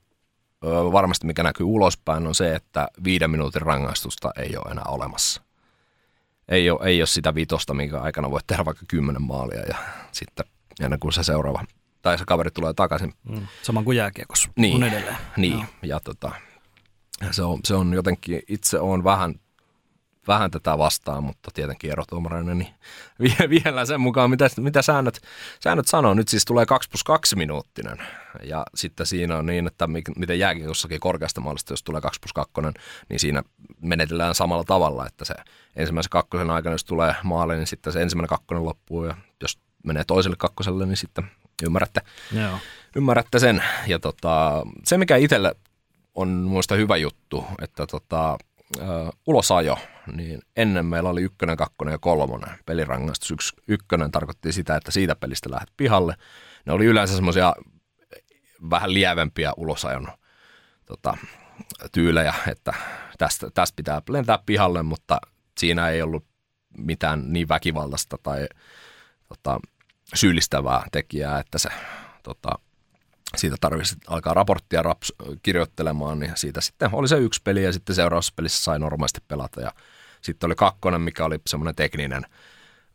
varmasti 0.91 1.27
mikä 1.27 1.43
näkyy 1.43 1.65
ulospäin 1.65 2.27
on 2.27 2.35
se, 2.35 2.55
että 2.55 2.87
viiden 3.03 3.31
minuutin 3.31 3.61
rangaistusta 3.61 4.31
ei 4.37 4.57
ole 4.57 4.71
enää 4.71 4.85
olemassa. 4.87 5.41
Ei 6.47 6.69
ole, 6.69 6.79
ei 6.87 7.01
ole 7.01 7.07
sitä 7.07 7.35
vitosta, 7.35 7.73
minkä 7.73 7.99
aikana 7.99 8.31
voit 8.31 8.47
tehdä 8.47 8.65
vaikka 8.65 8.85
kymmenen 8.87 9.21
maalia 9.21 9.61
ja 9.61 9.77
sitten 10.11 10.45
ennen 10.79 10.99
kuin 10.99 11.13
se 11.13 11.23
seuraava 11.23 11.63
tai 12.01 12.17
se 12.17 12.25
kaveri 12.27 12.51
tulee 12.51 12.73
takaisin. 12.73 13.13
Mm. 13.23 13.47
Saman 13.61 13.85
kuin 13.85 13.97
jääkiekossa 13.97 14.49
Niin, 14.55 14.75
on 14.75 14.83
edelleen. 14.83 15.17
Niin, 15.37 15.53
Joo. 15.53 15.65
ja 15.83 15.99
tota, 15.99 16.31
se, 17.31 17.43
on, 17.43 17.59
se 17.65 17.75
on 17.75 17.93
jotenkin, 17.93 18.41
itse 18.47 18.79
on 18.79 19.03
vähän 19.03 19.35
vähän 20.27 20.51
tätä 20.51 20.77
vastaan, 20.77 21.23
mutta 21.23 21.51
tietenkin 21.53 21.91
erotuomareina, 21.91 22.53
niin 22.53 22.73
vielä 23.49 23.85
sen 23.85 24.01
mukaan, 24.01 24.29
mitä, 24.29 24.49
mitä 24.59 24.81
säännöt, 24.81 25.21
säännöt 25.63 25.87
sanoo. 25.87 26.13
Nyt 26.13 26.27
siis 26.27 26.45
tulee 26.45 26.65
2 26.65 26.89
plus 26.89 27.03
2 27.03 27.35
minuuttinen. 27.35 27.97
Ja 28.43 28.65
sitten 28.75 29.05
siinä 29.05 29.37
on 29.37 29.45
niin, 29.45 29.67
että 29.67 29.87
miten 30.17 30.39
jossakin 30.63 30.99
korkeasta 30.99 31.41
maalista, 31.41 31.73
jos 31.73 31.83
tulee 31.83 32.01
2 32.01 32.19
plus 32.19 32.33
2, 32.33 32.53
niin 33.09 33.19
siinä 33.19 33.43
menetellään 33.81 34.35
samalla 34.35 34.63
tavalla, 34.63 35.07
että 35.07 35.25
se 35.25 35.33
ensimmäisen 35.75 36.09
kakkosen 36.09 36.49
aikana, 36.49 36.73
jos 36.73 36.85
tulee 36.85 37.15
maali, 37.23 37.55
niin 37.55 37.67
sitten 37.67 37.93
se 37.93 38.01
ensimmäinen 38.01 38.29
kakkonen 38.29 38.65
loppuu, 38.65 39.05
ja 39.05 39.15
jos 39.41 39.59
menee 39.83 40.03
toiselle 40.03 40.37
kakkoselle, 40.39 40.85
niin 40.85 40.97
sitten 40.97 41.31
ymmärrätte, 41.65 42.01
Joo. 42.31 42.57
ymmärrätte 42.95 43.39
sen. 43.39 43.63
Ja 43.87 43.99
tota, 43.99 44.65
se, 44.85 44.97
mikä 44.97 45.15
itselle 45.15 45.55
on 46.15 46.29
muista 46.29 46.75
hyvä 46.75 46.97
juttu, 46.97 47.45
että 47.61 47.87
tota, 47.87 48.37
uh, 48.79 49.13
ulosajo, 49.27 49.77
niin 50.15 50.41
ennen 50.55 50.85
meillä 50.85 51.09
oli 51.09 51.21
ykkönen, 51.21 51.57
kakkonen 51.57 51.91
ja 51.91 51.97
kolmonen 51.97 52.57
pelirangaistus. 52.65 53.31
Yksi, 53.31 53.53
ykkönen 53.67 54.11
tarkoitti 54.11 54.51
sitä, 54.51 54.75
että 54.75 54.91
siitä 54.91 55.15
pelistä 55.15 55.51
lähdet 55.51 55.69
pihalle. 55.77 56.15
Ne 56.65 56.73
oli 56.73 56.85
yleensä 56.85 57.15
semmoisia 57.15 57.53
vähän 58.69 58.93
lievempiä 58.93 59.53
ulosajon 59.57 60.07
tota, 60.85 61.17
tyylejä, 61.91 62.33
että 62.47 62.73
tästä, 63.17 63.49
tästä 63.53 63.75
pitää 63.75 64.01
lentää 64.09 64.39
pihalle, 64.45 64.83
mutta 64.83 65.17
siinä 65.57 65.89
ei 65.89 66.01
ollut 66.01 66.25
mitään 66.77 67.33
niin 67.33 67.49
väkivaltaista 67.49 68.17
tai 68.23 68.47
tota, 69.27 69.59
syyllistävää 70.13 70.85
tekijää, 70.91 71.39
että 71.39 71.57
se 71.57 71.69
tota, 72.23 72.49
siitä 73.37 73.55
tarvitsi 73.61 73.95
alkaa 74.07 74.33
raporttia 74.33 74.81
raps, 74.81 75.13
kirjoittelemaan, 75.43 76.19
niin 76.19 76.31
siitä 76.35 76.61
sitten 76.61 76.89
oli 76.93 77.07
se 77.07 77.17
yksi 77.17 77.41
peli 77.43 77.63
ja 77.63 77.73
sitten 77.73 77.95
seuraavassa 77.95 78.33
pelissä 78.35 78.63
sai 78.63 78.79
normaalisti 78.79 79.21
pelata 79.27 79.61
ja 79.61 79.71
sitten 80.21 80.47
oli 80.47 80.55
kakkonen, 80.55 81.01
mikä 81.01 81.25
oli 81.25 81.39
semmoinen 81.47 81.75
tekninen 81.75 82.25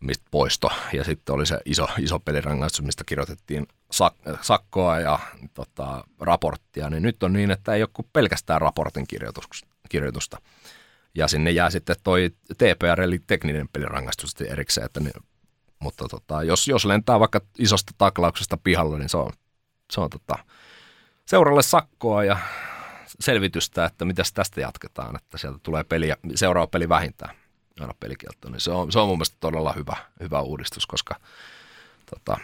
mistä 0.01 0.25
poisto 0.31 0.71
ja 0.93 1.05
sitten 1.05 1.35
oli 1.35 1.47
se 1.47 1.59
iso, 1.65 1.89
iso 1.99 2.21
pelirangaistus, 2.21 2.83
mistä 2.83 3.05
kirjoitettiin 3.07 3.67
sak- 3.95 4.39
sakkoa 4.43 5.01
ja 5.01 5.19
tota, 5.55 6.05
raporttia, 6.21 6.91
niin 6.91 7.03
nyt 7.03 7.23
on 7.23 7.33
niin, 7.33 7.51
että 7.51 7.75
ei 7.75 7.83
ole 7.83 8.07
pelkästään 8.13 8.61
raportin 8.61 9.07
kirjoitusta. 9.89 10.39
Ja 11.15 11.29
sinne 11.29 11.51
jää 11.51 11.71
sitten 11.71 11.97
toi 12.03 12.31
TPR 12.59 13.01
eli 13.01 13.19
tekninen 13.27 13.69
pelirangaistus 13.69 14.35
erikseen, 14.41 14.85
että 14.85 15.01
ne, 15.01 15.11
mutta 15.79 16.09
tota, 16.09 16.43
jos, 16.43 16.69
jos 16.69 16.85
lentää 16.85 17.21
vaikka 17.21 17.41
isosta 17.59 17.93
taklauksesta 17.99 18.57
pihalle, 18.57 18.99
niin 18.99 19.09
se 19.09 19.17
on 19.17 19.31
se 19.91 20.01
on 20.01 20.11
tota, 20.11 20.39
seuralle 21.27 21.63
sakkoa 21.63 22.25
ja 22.25 22.39
selvitystä, 23.21 23.85
että 23.85 24.05
mitä 24.05 24.23
tästä 24.35 24.61
jatketaan, 24.61 25.17
että 25.17 25.39
sieltä 25.39 25.59
tulee 25.63 25.85
peli, 25.85 26.13
seuraava 26.35 26.67
peli 26.67 26.89
vähintään 26.89 27.37
aina 27.81 27.95
pelikielto, 28.01 28.49
niin 28.51 28.61
se 28.61 28.71
on, 28.71 28.93
se 28.93 28.99
on 28.99 29.09
mun 29.09 29.19
mielestä 29.19 29.37
todella 29.41 29.73
hyvä, 29.73 29.97
hyvä 30.21 30.41
uudistus, 30.41 30.87
koska 30.87 31.17
tota, 32.11 32.39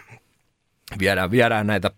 viedään, 0.99 1.31
viedään 1.31 1.67
näitä 1.67 1.91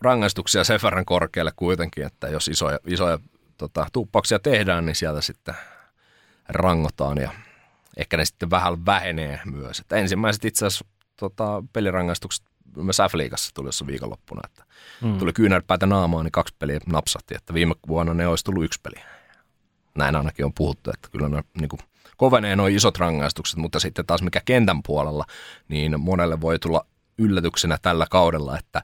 rangaistuksia 0.00 0.64
sen 0.64 0.80
verran 0.82 1.04
korkealle 1.04 1.52
kuitenkin, 1.56 2.06
että 2.06 2.28
jos 2.28 2.48
isoja, 2.48 2.78
isoja 2.86 3.18
tota, 3.58 3.86
tuuppauksia 3.92 4.38
tehdään, 4.38 4.86
niin 4.86 4.96
sieltä 4.96 5.20
sitten 5.20 5.54
rangotaan 6.48 7.18
ja 7.18 7.30
ehkä 7.96 8.16
ne 8.16 8.24
sitten 8.24 8.50
vähän 8.50 8.86
vähenee 8.86 9.40
myös. 9.44 9.80
Että 9.80 9.96
ensimmäiset 9.96 10.44
itse 10.44 10.66
asiassa 10.66 10.84
tota, 11.16 11.62
pelirangaistukset 11.72 12.46
myös 12.76 12.98
F-liigassa 12.98 13.50
tuli 13.54 13.68
jossain 13.68 13.86
viikonloppuna, 13.86 14.40
että 14.44 14.64
mm. 15.02 15.18
tuli 15.18 15.32
kyynärpäitä 15.32 15.86
naamaan, 15.86 16.24
niin 16.24 16.32
kaksi 16.32 16.54
peliä 16.58 16.80
napsahti, 16.86 17.34
että 17.34 17.54
viime 17.54 17.74
vuonna 17.88 18.14
ne 18.14 18.26
olisi 18.26 18.44
tullut 18.44 18.64
yksi 18.64 18.80
peli. 18.82 19.04
Näin 19.94 20.16
ainakin 20.16 20.44
on 20.44 20.54
puhuttu, 20.54 20.90
että 20.90 21.08
kyllä 21.12 21.28
ne 21.28 21.44
niin 21.60 21.68
kuin, 21.68 21.80
kovenee 22.16 22.56
nuo 22.56 22.66
isot 22.66 22.98
rangaistukset, 22.98 23.56
mutta 23.56 23.80
sitten 23.80 24.06
taas 24.06 24.22
mikä 24.22 24.40
kentän 24.44 24.82
puolella, 24.82 25.24
niin 25.68 26.00
monelle 26.00 26.40
voi 26.40 26.58
tulla 26.58 26.86
yllätyksenä 27.18 27.78
tällä 27.82 28.06
kaudella, 28.10 28.58
että 28.58 28.82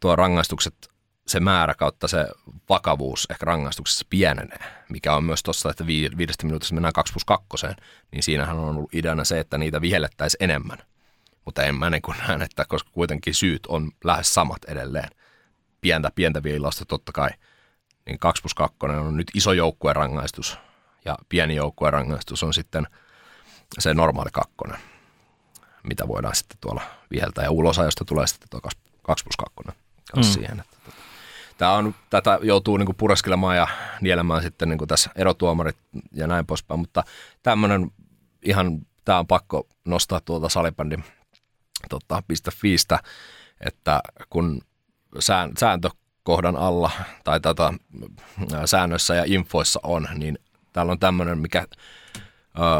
tuo 0.00 0.16
rangaistukset, 0.16 0.91
se 1.26 1.40
määrä 1.40 1.74
kautta 1.74 2.08
se 2.08 2.26
vakavuus 2.68 3.26
ehkä 3.30 3.44
rangaistuksessa 3.44 4.06
pienenee, 4.10 4.58
mikä 4.88 5.14
on 5.14 5.24
myös 5.24 5.42
tuossa, 5.42 5.70
että 5.70 5.86
viidestä 5.86 6.46
minuutissa 6.46 6.74
mennään 6.74 6.92
2 6.92 7.12
plus 7.12 7.24
2, 7.24 7.46
niin 8.12 8.22
siinähän 8.22 8.58
on 8.58 8.76
ollut 8.76 8.94
ideana 8.94 9.24
se, 9.24 9.40
että 9.40 9.58
niitä 9.58 9.80
vihellettäisiin 9.80 10.42
enemmän 10.44 10.78
mutta 11.44 11.62
en 11.62 11.74
mä 11.74 11.90
niin 11.90 12.02
kuin 12.02 12.16
näe, 12.28 12.44
että 12.44 12.64
koska 12.64 12.90
kuitenkin 12.92 13.34
syyt 13.34 13.66
on 13.66 13.90
lähes 14.04 14.34
samat 14.34 14.64
edelleen. 14.64 15.08
Pientä, 15.80 16.10
pientä 16.14 16.42
viilausta 16.42 16.84
totta 16.84 17.12
kai. 17.12 17.30
Niin 18.06 18.18
2 18.18 18.42
plus 18.42 18.54
2 18.54 18.76
on 18.82 19.16
nyt 19.16 19.30
iso 19.34 19.52
joukkueen 19.52 19.96
rangaistus 19.96 20.58
ja 21.04 21.18
pieni 21.28 21.54
joukkueen 21.54 21.92
rangaistus 21.92 22.42
on 22.42 22.54
sitten 22.54 22.86
se 23.78 23.94
normaali 23.94 24.30
kakkonen, 24.32 24.78
mitä 25.82 26.08
voidaan 26.08 26.34
sitten 26.34 26.58
tuolla 26.60 26.82
viheltää. 27.10 27.44
Ja 27.44 27.50
ulosajosta 27.50 28.04
tulee 28.04 28.26
sitten 28.26 28.48
tuo 28.50 28.60
2 29.02 29.24
plus 29.24 29.36
2 29.36 29.80
mm. 30.16 30.22
siihen. 30.22 30.60
Että. 30.60 30.71
Tämä 31.58 31.72
on, 31.72 31.94
tätä 32.10 32.38
joutuu 32.42 32.76
niin 32.76 32.96
pureskelemaan 32.96 33.56
ja 33.56 33.68
nielemään 34.00 34.42
sitten 34.42 34.68
niin 34.68 34.88
tässä 34.88 35.10
erotuomarit 35.16 35.76
ja 36.12 36.26
näin 36.26 36.46
poispäin, 36.46 36.80
mutta 36.80 37.04
tämmöinen 37.42 37.90
ihan, 38.42 38.86
tämä 39.04 39.18
on 39.18 39.26
pakko 39.26 39.66
nostaa 39.84 40.20
tuolta 40.20 40.48
salibändin 40.48 41.04
tota, 41.88 42.22
.fiistä, 42.52 42.98
että 43.60 44.00
kun 44.30 44.60
sään, 45.18 45.52
sääntökohdan 45.58 46.56
alla 46.56 46.90
tai 47.24 47.40
tätä 47.40 47.72
säännöissä 48.64 49.14
ja 49.14 49.24
infoissa 49.26 49.80
on, 49.82 50.08
niin 50.14 50.38
täällä 50.72 50.92
on 50.92 50.98
tämmöinen 50.98 51.38
mikä, 51.38 51.66
ö, 52.18 52.20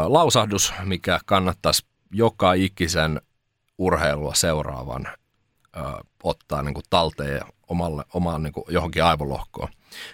lausahdus, 0.07 0.73
mikä 0.83 1.19
kannattaisi 1.25 1.85
joka 2.11 2.53
ikisen 2.53 3.21
urheilua 3.77 4.33
seuraavan 4.35 5.07
ö, 5.07 5.79
ottaa 6.23 6.63
niin 6.63 6.73
kuin 6.73 6.85
talteen 6.89 7.41
omalle, 7.67 8.03
omaan 8.13 8.43
niin 8.43 8.53
kuin 8.53 8.65
johonkin 8.69 9.03
aivolohkoon. 9.03 9.69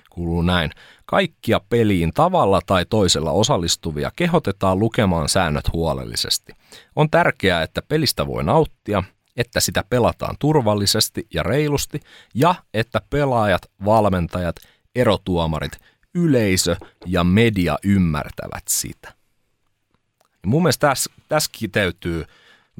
Kuuluu 0.10 0.42
näin. 0.42 0.72
Kaikkia 1.06 1.60
peliin 1.70 2.14
tavalla 2.14 2.62
tai 2.66 2.86
toisella 2.86 3.32
osallistuvia 3.32 4.12
kehotetaan 4.16 4.80
lukemaan 4.80 5.30
säännöt 5.30 5.74
huolellisesti. 5.74 6.54
On 6.96 7.10
tärkeää, 7.10 7.64
että 7.64 7.82
pelistä 7.82 8.28
voi 8.28 8.44
nauttia, 8.44 9.04
että 9.38 9.60
sitä 9.60 9.84
pelataan 9.90 10.36
turvallisesti 10.40 11.28
ja 11.34 11.44
reilusti 11.44 12.00
ja 12.36 12.56
että 12.74 13.02
pelaajat, 13.10 13.62
valmentajat, 13.86 14.56
erotuomarit, 14.96 15.72
yleisö 16.16 16.76
ja 17.06 17.24
media 17.24 17.78
ymmärtävät 17.84 18.64
sitä. 18.68 19.14
Ja 20.44 20.50
mun 20.50 20.62
mielestä 20.64 20.88
tässä, 20.88 21.12
tässä 21.30 21.50
kiteytyy 21.54 22.26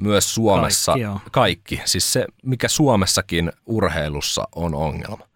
myös 0.00 0.34
Suomessa 0.34 0.92
kaikki, 0.92 1.30
kaikki. 1.30 1.80
Siis 1.84 2.12
se, 2.12 2.26
mikä 2.42 2.68
Suomessakin 2.68 3.52
urheilussa 3.66 4.48
on 4.54 4.74
ongelma. 4.74 5.26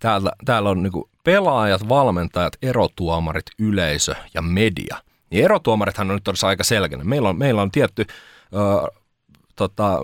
Täällä, 0.00 0.32
täällä 0.44 0.70
on 0.70 0.82
niinku 0.82 1.10
pelaajat, 1.24 1.88
valmentajat, 1.88 2.56
erotuomarit, 2.62 3.46
yleisö 3.58 4.14
ja 4.34 4.42
media. 4.42 4.96
Niin 5.30 5.44
erotuomarithan 5.44 6.10
on 6.10 6.16
nyt 6.16 6.24
todella 6.24 6.48
aika 6.48 6.64
selkeä. 6.64 6.98
Meillä 6.98 7.28
on, 7.28 7.38
meillä 7.38 7.62
on 7.62 7.70
tietty 7.70 8.06
ö, 8.54 8.88
tota, 9.56 9.98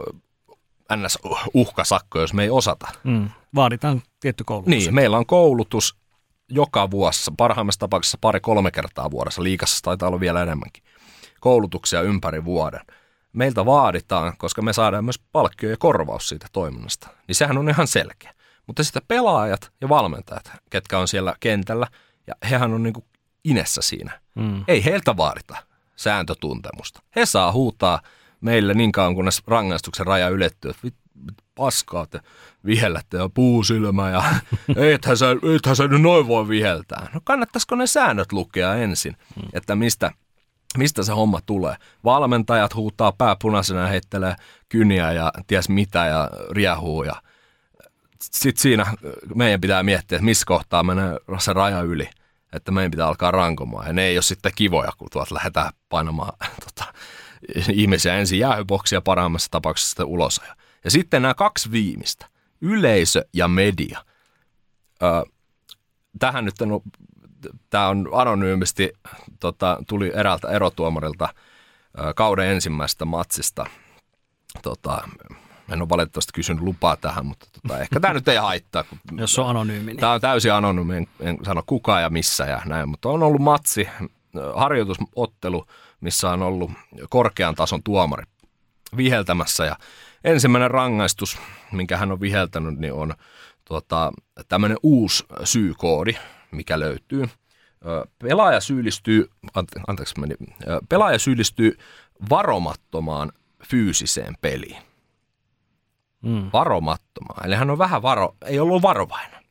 NS-uhkasakko, 0.96 2.20
jos 2.20 2.34
me 2.34 2.42
ei 2.42 2.50
osata. 2.50 2.88
Mm, 3.04 3.28
vaaditaan 3.54 4.02
tietty 4.20 4.44
koulutus. 4.44 4.70
Niin, 4.70 4.94
meillä 4.94 5.18
on 5.18 5.26
koulutus 5.26 5.96
joka 6.48 6.90
vuosi, 6.90 7.30
parhaimmassa 7.36 7.80
tapauksessa 7.80 8.18
pari-kolme 8.20 8.70
kertaa 8.70 9.10
vuodessa, 9.10 9.42
liikassa 9.42 9.82
taitaa 9.82 10.08
olla 10.08 10.20
vielä 10.20 10.42
enemmänkin, 10.42 10.82
koulutuksia 11.40 12.02
ympäri 12.02 12.44
vuoden. 12.44 12.80
Meiltä 13.32 13.66
vaaditaan, 13.66 14.36
koska 14.36 14.62
me 14.62 14.72
saadaan 14.72 15.04
myös 15.04 15.18
palkkio 15.32 15.70
ja 15.70 15.76
korvaus 15.76 16.28
siitä 16.28 16.46
toiminnasta. 16.52 17.08
Niin 17.28 17.34
sehän 17.34 17.58
on 17.58 17.68
ihan 17.68 17.86
selkeä. 17.86 18.34
Mutta 18.66 18.84
sitten 18.84 19.02
pelaajat 19.08 19.72
ja 19.80 19.88
valmentajat, 19.88 20.52
ketkä 20.70 20.98
on 20.98 21.08
siellä 21.08 21.34
kentällä, 21.40 21.86
ja 22.26 22.34
hehän 22.50 22.72
on 22.72 22.82
niin 22.82 22.92
kuin 22.92 23.04
inessä 23.44 23.82
siinä. 23.82 24.20
Mm. 24.34 24.64
Ei 24.68 24.84
heiltä 24.84 25.16
vaadita 25.16 25.56
sääntötuntemusta. 25.96 27.02
He 27.16 27.26
saa 27.26 27.52
huutaa 27.52 28.02
meille 28.40 28.74
niin 28.74 28.92
kauan, 28.92 29.14
kunnes 29.14 29.42
rangaistuksen 29.46 30.06
raja 30.06 30.28
ylettyy, 30.28 30.70
että 30.70 30.88
paskaa 31.54 32.06
te 32.06 32.20
vihellätte 32.66 33.16
ja 33.16 33.30
puusilmä 33.34 34.10
ja 34.10 34.24
ethän 34.94 35.16
sä, 35.16 35.26
ethän 35.56 35.76
sä 35.76 35.88
nyt 35.88 36.02
noin 36.02 36.28
voi 36.28 36.48
viheltää. 36.48 37.08
No 37.14 37.20
kannattaisiko 37.24 37.74
ne 37.74 37.86
säännöt 37.86 38.32
lukea 38.32 38.74
ensin, 38.74 39.16
mm. 39.36 39.42
että 39.52 39.76
mistä, 39.76 40.10
mistä 40.78 41.02
se 41.02 41.12
homma 41.12 41.40
tulee. 41.46 41.76
Valmentajat 42.04 42.74
huutaa 42.74 43.12
pääpunaisena 43.12 43.80
ja 43.80 43.86
heittelee 43.86 44.34
kyniä 44.68 45.12
ja 45.12 45.32
ties 45.46 45.68
mitä 45.68 46.06
ja 46.06 46.30
riehuu 46.50 47.04
ja 47.04 47.14
sitten 48.22 48.62
siinä 48.62 48.94
meidän 49.34 49.60
pitää 49.60 49.82
miettiä, 49.82 50.16
että 50.16 50.24
missä 50.24 50.44
kohtaa 50.46 50.82
menee 50.82 51.18
se 51.38 51.52
raja 51.52 51.80
yli, 51.80 52.10
että 52.52 52.72
meidän 52.72 52.90
pitää 52.90 53.06
alkaa 53.06 53.30
rankomaan. 53.30 53.86
Ja 53.86 53.92
ne 53.92 54.04
ei 54.04 54.16
ole 54.16 54.22
sitten 54.22 54.52
kivoja, 54.54 54.92
kun 54.98 55.08
tuolta 55.12 55.34
lähdetään 55.34 55.72
painamaan 55.88 56.32
tota, 56.64 56.94
ihmisiä 57.72 58.14
ensin 58.14 58.38
jäähyboksia, 58.38 59.00
parhaimmassa 59.00 59.50
tapauksessa 59.50 59.88
sitten 59.88 60.06
ulos. 60.06 60.40
Ja 60.84 60.90
sitten 60.90 61.22
nämä 61.22 61.34
kaksi 61.34 61.70
viimeistä, 61.70 62.26
yleisö 62.60 63.24
ja 63.32 63.48
media. 63.48 64.04
Ö, 65.02 65.30
tähän 66.18 66.44
nyt 66.44 66.60
on, 66.60 66.80
tämä 67.70 67.88
on 67.88 68.08
anonyymisti 68.12 68.92
tota, 69.40 69.78
tuli 69.88 70.12
eräältä 70.14 70.48
erotuomarilta 70.48 71.28
kauden 72.14 72.50
ensimmäisestä 72.50 73.04
matsista. 73.04 73.66
Tota, 74.62 75.08
en 75.72 75.82
ole 75.82 75.88
valitettavasti 75.88 76.32
kysynyt 76.34 76.62
lupaa 76.62 76.96
tähän, 76.96 77.26
mutta 77.26 77.46
tota, 77.52 77.80
ehkä 77.80 78.00
tämä 78.00 78.14
nyt 78.14 78.28
ei 78.28 78.36
haittaa. 78.36 78.84
Kun 78.84 78.98
Jos 79.20 79.38
on 79.38 79.48
anonyymi. 79.48 79.86
Niin. 79.86 79.96
Tämä 79.96 80.12
on 80.12 80.20
täysin 80.20 80.52
anonyymi, 80.52 80.96
en, 80.96 81.08
en 81.20 81.38
sano 81.44 81.62
kuka 81.66 82.00
ja 82.00 82.10
missä 82.10 82.44
ja 82.44 82.62
näin, 82.64 82.88
mutta 82.88 83.08
on 83.08 83.22
ollut 83.22 83.42
matsi, 83.42 83.88
harjoitusottelu, 84.54 85.66
missä 86.00 86.30
on 86.30 86.42
ollut 86.42 86.70
korkean 87.10 87.54
tason 87.54 87.82
tuomari 87.82 88.24
viheltämässä 88.96 89.64
ja 89.64 89.76
ensimmäinen 90.24 90.70
rangaistus, 90.70 91.38
minkä 91.72 91.96
hän 91.96 92.12
on 92.12 92.20
viheltänyt, 92.20 92.78
niin 92.78 92.92
on 92.92 93.14
tota, 93.64 94.12
tämmöinen 94.48 94.78
uusi 94.82 95.24
syykoodi, 95.44 96.12
mikä 96.52 96.80
löytyy. 96.80 97.28
Pelaaja 98.18 98.60
syyllistyy, 98.60 99.30
anteeksi 99.86 100.20
meni, 100.20 100.34
pelaaja 100.88 101.18
syyllistyy 101.18 101.78
varomattomaan 102.30 103.32
fyysiseen 103.64 104.34
peliin. 104.40 104.82
Mm. 106.22 106.50
Varomattomaan. 106.52 107.46
Eli 107.46 107.54
hän 107.54 107.70
on 107.70 107.78
vähän 107.78 108.02
varo, 108.02 108.36
ei 108.44 108.60
ollut 108.60 108.82
varovainen. 108.82 109.44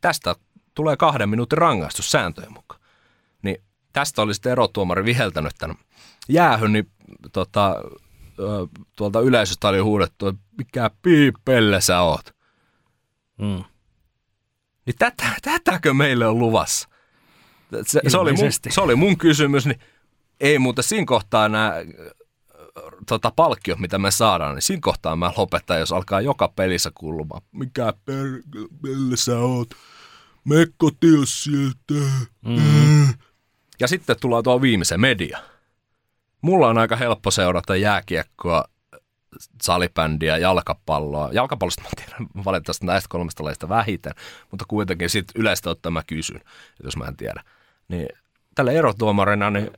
Tästä 0.00 0.34
tulee 0.74 0.96
kahden 0.96 1.28
minuutin 1.28 1.58
rangaistus 1.58 2.10
sääntöjen 2.10 2.52
mukaan. 2.52 2.80
Niin 3.42 3.56
tästä 3.92 4.22
oli 4.22 4.34
sitten 4.34 4.52
erotuomari 4.52 5.04
viheltänyt 5.04 5.52
tämän 5.58 5.76
jäähyn, 6.28 6.72
niin 6.72 6.90
tota, 7.32 7.82
tuolta 8.96 9.20
yleisöstä 9.20 9.68
oli 9.68 9.78
huudettu, 9.78 10.26
että 10.26 10.42
mikä 10.58 10.90
piipelle 11.02 11.80
sä 11.80 12.00
oot. 12.00 12.34
Mm. 13.38 13.64
Niin 14.86 14.96
tätä, 14.98 15.24
tätäkö 15.42 15.94
meille 15.94 16.26
on 16.26 16.38
luvassa? 16.38 16.88
Se, 17.86 18.00
se, 18.08 18.18
oli 18.18 18.32
mun, 18.32 18.52
se 18.68 18.80
oli 18.80 18.94
mun 18.94 19.18
kysymys, 19.18 19.66
niin 19.66 19.80
ei 20.40 20.58
muuta 20.58 20.82
siinä 20.82 21.06
kohtaa 21.06 21.48
nämä 21.48 21.74
tota, 23.08 23.32
palkkiot, 23.36 23.78
mitä 23.78 23.98
me 23.98 24.10
saadaan, 24.10 24.54
niin 24.54 24.62
siinä 24.62 24.80
kohtaa 24.82 25.16
mä 25.16 25.32
lopetan, 25.36 25.78
jos 25.78 25.92
alkaa 25.92 26.20
joka 26.20 26.48
pelissä 26.48 26.90
kuulumaan, 26.94 27.42
mikä 27.52 27.92
pelle 28.82 29.16
sä 29.16 29.38
oot, 29.38 29.68
me 30.44 30.56
sieltä. 31.24 32.06
Mm. 32.46 33.14
Ja 33.80 33.88
sitten 33.88 34.16
tulee 34.20 34.42
tuo 34.42 34.60
viimeisen 34.62 35.00
media. 35.00 35.38
Mulla 36.40 36.68
on 36.68 36.78
aika 36.78 36.96
helppo 36.96 37.30
seurata 37.30 37.76
jääkiekkoa 37.76 38.64
salibändiä, 39.62 40.38
jalkapalloa. 40.38 41.28
Jalkapallosta 41.32 41.82
mä 41.82 41.88
tiedän 41.96 42.26
valitettavasti 42.44 42.86
näistä 42.86 43.08
kolmesta 43.08 43.44
lajista 43.44 43.68
vähiten, 43.68 44.12
mutta 44.50 44.64
kuitenkin 44.68 45.10
sit 45.10 45.26
yleistä 45.34 45.70
ottaen 45.70 45.92
mä 45.92 46.02
kysyn, 46.06 46.40
jos 46.84 46.96
mä 46.96 47.04
en 47.04 47.16
tiedä. 47.16 47.42
Niin 47.88 48.08
tällä 48.54 48.72
erotuomarina, 48.72 49.50
niin 49.50 49.70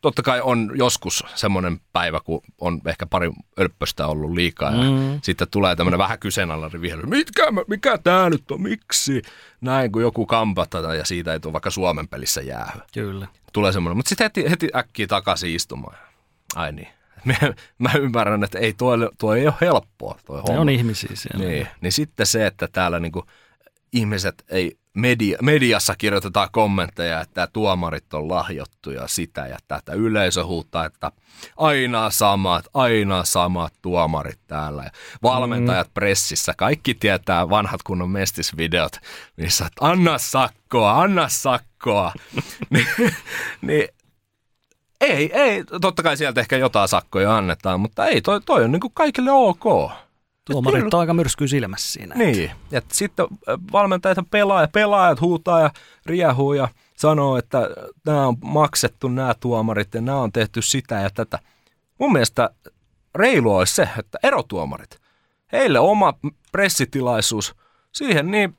totta 0.00 0.22
kai 0.22 0.40
on 0.40 0.72
joskus 0.74 1.24
semmoinen 1.34 1.80
päivä, 1.92 2.20
kun 2.24 2.40
on 2.58 2.80
ehkä 2.86 3.06
pari 3.06 3.30
ölppöstä 3.60 4.06
ollut 4.06 4.32
liikaa 4.32 4.70
ja 4.70 4.90
mm. 4.90 5.20
sitten 5.22 5.48
tulee 5.50 5.76
tämmöinen 5.76 5.98
vähän 5.98 6.18
kyseenalainen 6.18 6.80
vihely. 6.80 7.02
Mitkä, 7.02 7.42
mikä 7.66 7.98
tämä 7.98 8.30
nyt 8.30 8.50
on, 8.50 8.62
miksi? 8.62 9.22
Näin, 9.60 9.92
kun 9.92 10.02
joku 10.02 10.26
kampata 10.26 10.94
ja 10.94 11.04
siitä 11.04 11.32
ei 11.32 11.40
tule 11.40 11.52
vaikka 11.52 11.70
Suomen 11.70 12.08
pelissä 12.08 12.40
jäähy. 12.40 12.80
Kyllä. 12.94 13.26
Tulee 13.52 13.72
semmoinen, 13.72 13.96
mutta 13.96 14.08
sitten 14.08 14.24
heti, 14.24 14.50
heti 14.50 14.68
äkkiä 14.76 15.06
takaisin 15.06 15.54
istumaan. 15.54 15.96
Ai 16.56 16.72
niin, 16.72 16.88
mä 17.78 17.90
ymmärrän, 17.98 18.44
että 18.44 18.58
ei 18.58 18.72
tuo, 18.72 18.96
tuo 19.18 19.34
ei 19.34 19.46
ole 19.46 19.54
helppoa. 19.60 20.18
Homma. 20.28 20.52
Ne 20.52 20.58
on 20.58 20.68
ihmisiä 20.68 21.10
siellä. 21.14 21.46
Niin, 21.46 21.68
niin 21.80 21.92
sitten 21.92 22.26
se, 22.26 22.46
että 22.46 22.68
täällä 22.72 23.00
niinku 23.00 23.26
ihmiset 23.92 24.44
ei, 24.48 24.78
media, 24.94 25.38
mediassa 25.42 25.94
kirjoitetaan 25.98 26.48
kommentteja, 26.52 27.20
että 27.20 27.48
tuomarit 27.52 28.14
on 28.14 28.28
lahjottu 28.28 28.90
ja 28.90 29.08
sitä 29.08 29.46
ja 29.46 29.58
tätä. 29.68 29.92
Yleisö 29.92 30.44
huuttaa, 30.44 30.84
että 30.84 31.12
aina 31.56 32.10
samat, 32.10 32.64
aina 32.74 33.24
samat 33.24 33.74
tuomarit 33.82 34.40
täällä. 34.46 34.82
Ja 34.82 34.90
valmentajat 35.22 35.86
mm. 35.86 35.94
pressissä, 35.94 36.54
kaikki 36.56 36.94
tietää 36.94 37.50
vanhat 37.50 37.82
kunnon 37.82 38.10
mestisvideot, 38.10 38.92
missä 39.36 39.68
anna 39.80 40.18
sakkoa, 40.18 41.02
anna 41.02 41.28
sakkoa. 41.28 42.12
niin, 42.70 42.86
niin 43.62 43.88
ei, 45.00 45.30
ei, 45.32 45.64
totta 45.80 46.02
kai 46.02 46.16
sieltä 46.16 46.40
ehkä 46.40 46.56
jotain 46.56 46.88
sakkoja 46.88 47.36
annetaan, 47.36 47.80
mutta 47.80 48.06
ei, 48.06 48.20
toi, 48.20 48.40
toi 48.40 48.64
on 48.64 48.72
niin 48.72 48.80
kuin 48.80 48.92
kaikille 48.94 49.30
ok. 49.32 49.90
Tuomarit 50.44 50.94
on 50.94 51.00
aika 51.00 51.14
myrsky 51.14 51.48
silmässä 51.48 51.92
siinä. 51.92 52.14
Niin, 52.14 52.50
ja 52.70 52.82
sitten 52.92 53.26
valmentajat 53.72 54.18
pelaa 54.30 54.60
ja 54.60 54.68
pelaajat 54.68 55.20
huutaa 55.20 55.60
ja 55.60 55.70
riehuu 56.06 56.52
ja 56.52 56.68
sanoo, 56.96 57.36
että 57.36 57.70
nämä 58.06 58.26
on 58.26 58.36
maksettu 58.44 59.08
nämä 59.08 59.34
tuomarit 59.40 59.94
ja 59.94 60.00
nämä 60.00 60.18
on 60.18 60.32
tehty 60.32 60.62
sitä 60.62 60.94
ja 60.94 61.10
tätä. 61.10 61.38
Mun 61.98 62.12
mielestä 62.12 62.50
reilua 63.14 63.58
olisi 63.58 63.74
se, 63.74 63.88
että 63.98 64.18
erotuomarit, 64.22 65.00
heille 65.52 65.78
oma 65.78 66.14
pressitilaisuus, 66.52 67.54
siihen 67.92 68.30
niin 68.30 68.56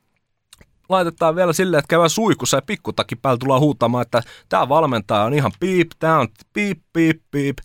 laitetaan 0.91 1.35
vielä 1.35 1.53
silleen, 1.53 1.79
että 1.79 1.89
käydään 1.89 2.09
suikussa 2.09 2.57
ja 2.57 2.61
pikkutakin 2.61 3.17
päällä 3.17 3.37
tullaan 3.37 3.61
huutamaan, 3.61 4.01
että 4.01 4.21
tämä 4.49 4.69
valmentaja 4.69 5.21
on 5.21 5.33
ihan 5.33 5.51
piip, 5.59 5.91
tämä 5.99 6.19
on 6.19 6.27
piip, 6.53 6.79
piip, 6.93 7.21
piip. 7.31 7.57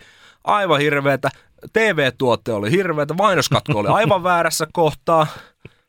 Aivan 0.45 0.81
hirveetä. 0.81 1.31
TV-tuote 1.73 2.53
oli 2.53 2.71
hirveätä, 2.71 3.15
mainoskatko 3.15 3.79
oli 3.79 3.89
aivan 3.89 4.23
väärässä 4.23 4.67
kohtaa. 4.73 5.27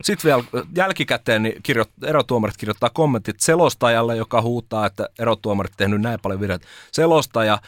Sitten 0.02 0.28
vielä 0.28 0.66
jälkikäteen 0.76 1.42
niin 1.42 1.62
kirjoit, 1.62 1.90
erotuomarit 2.04 2.56
kirjoittaa 2.56 2.90
kommentit 2.90 3.40
selostajalle, 3.40 4.16
joka 4.16 4.42
huutaa, 4.42 4.86
että 4.86 5.08
erotuomarit 5.18 5.72
tehnyt 5.76 6.00
näin 6.00 6.20
paljon 6.22 6.40
virheitä. 6.40 6.66
Selostaja 6.92 7.58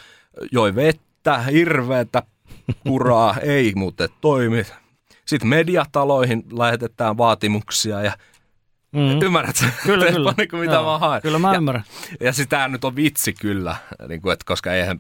joi 0.53 0.75
vettä, 0.75 1.39
hirveätä 1.39 2.23
kuraa, 2.87 3.37
ei 3.43 3.73
muuten 3.77 4.09
toimi. 4.21 4.67
Sitten 5.25 5.49
mediataloihin 5.49 6.45
lähetetään 6.53 7.19
vaatimuksia 7.19 8.03
ja 8.03 8.13
Mm. 8.93 9.23
Ymmärrätkö? 9.23 9.65
Kyllä, 9.83 10.13
kyllä. 10.13 10.35
Niin 10.37 10.49
kuin 10.49 10.61
mitä 10.61 10.75
Joo, 10.75 10.93
mä 10.93 10.99
haen. 10.99 11.23
Kyllä 11.23 11.39
mä 11.39 11.55
ymmärrän. 11.55 11.85
Ja, 12.11 12.27
ja 12.27 12.33
sitä 12.33 12.69
nyt 12.69 12.85
on 12.85 12.97
vitsi 12.97 13.33
kyllä, 13.33 13.77
niin 14.09 14.23
kuin, 14.23 14.33
että 14.33 14.45
koska 14.47 14.73
eihän 14.73 14.99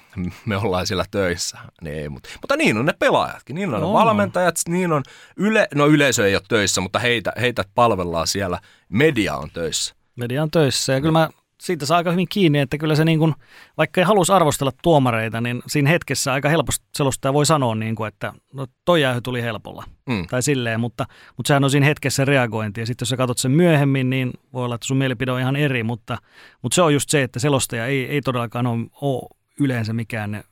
me 0.46 0.56
ollaan 0.56 0.86
siellä 0.86 1.04
töissä. 1.10 1.58
Niin 1.82 1.98
ei, 1.98 2.08
mutta, 2.08 2.28
mutta 2.40 2.56
niin 2.56 2.78
on 2.78 2.86
ne 2.86 2.92
pelaajatkin, 2.98 3.54
niin 3.54 3.74
on 3.74 3.80
no, 3.80 3.92
valmentajat, 3.92 4.56
niin 4.68 4.92
on 4.92 5.02
yle, 5.36 5.68
no 5.74 5.86
yleisö 5.86 6.26
ei 6.26 6.34
ole 6.34 6.42
töissä, 6.48 6.80
mutta 6.80 6.98
heitä, 6.98 7.32
heitä 7.40 7.64
palvellaan 7.74 8.26
siellä. 8.26 8.60
Media 8.88 9.36
on 9.36 9.50
töissä. 9.50 9.94
Media 10.16 10.42
on 10.42 10.50
töissä 10.50 10.92
ja 10.92 11.00
kyllä 11.00 11.12
mä 11.12 11.28
siitä 11.62 11.86
saa 11.86 11.96
aika 11.96 12.10
hyvin 12.10 12.26
kiinni, 12.28 12.58
että 12.58 12.78
kyllä 12.78 12.94
se 12.94 13.04
niin 13.04 13.18
kuin, 13.18 13.34
vaikka 13.76 14.00
ei 14.00 14.04
halus 14.04 14.30
arvostella 14.30 14.72
tuomareita, 14.82 15.40
niin 15.40 15.62
siinä 15.66 15.90
hetkessä 15.90 16.32
aika 16.32 16.48
helposti 16.48 16.86
selostaja 16.94 17.32
voi 17.32 17.46
sanoa, 17.46 17.74
niin 17.74 17.94
kuin, 17.94 18.08
että 18.08 18.32
no 18.52 18.66
toi 18.84 19.02
jäähy 19.02 19.20
tuli 19.20 19.42
helpolla. 19.42 19.84
Mm. 20.08 20.26
Tai 20.26 20.42
silleen, 20.42 20.80
mutta, 20.80 21.06
mutta 21.36 21.48
sehän 21.48 21.64
on 21.64 21.70
siinä 21.70 21.86
hetkessä 21.86 22.24
reagointi. 22.24 22.80
Ja 22.80 22.86
sitten 22.86 23.02
jos 23.02 23.08
sä 23.08 23.16
katsot 23.16 23.38
sen 23.38 23.50
myöhemmin, 23.50 24.10
niin 24.10 24.30
voi 24.52 24.64
olla, 24.64 24.74
että 24.74 24.86
sun 24.86 24.96
mielipide 24.96 25.32
on 25.32 25.40
ihan 25.40 25.56
eri, 25.56 25.82
mutta, 25.82 26.18
mutta 26.62 26.74
se 26.74 26.82
on 26.82 26.94
just 26.94 27.10
se, 27.10 27.22
että 27.22 27.38
selostaja 27.38 27.86
ei, 27.86 28.06
ei 28.06 28.20
todellakaan 28.20 28.66
ole, 28.66 28.86
ole 29.00 29.28
yleensä 29.60 29.92
mikään 29.92 30.44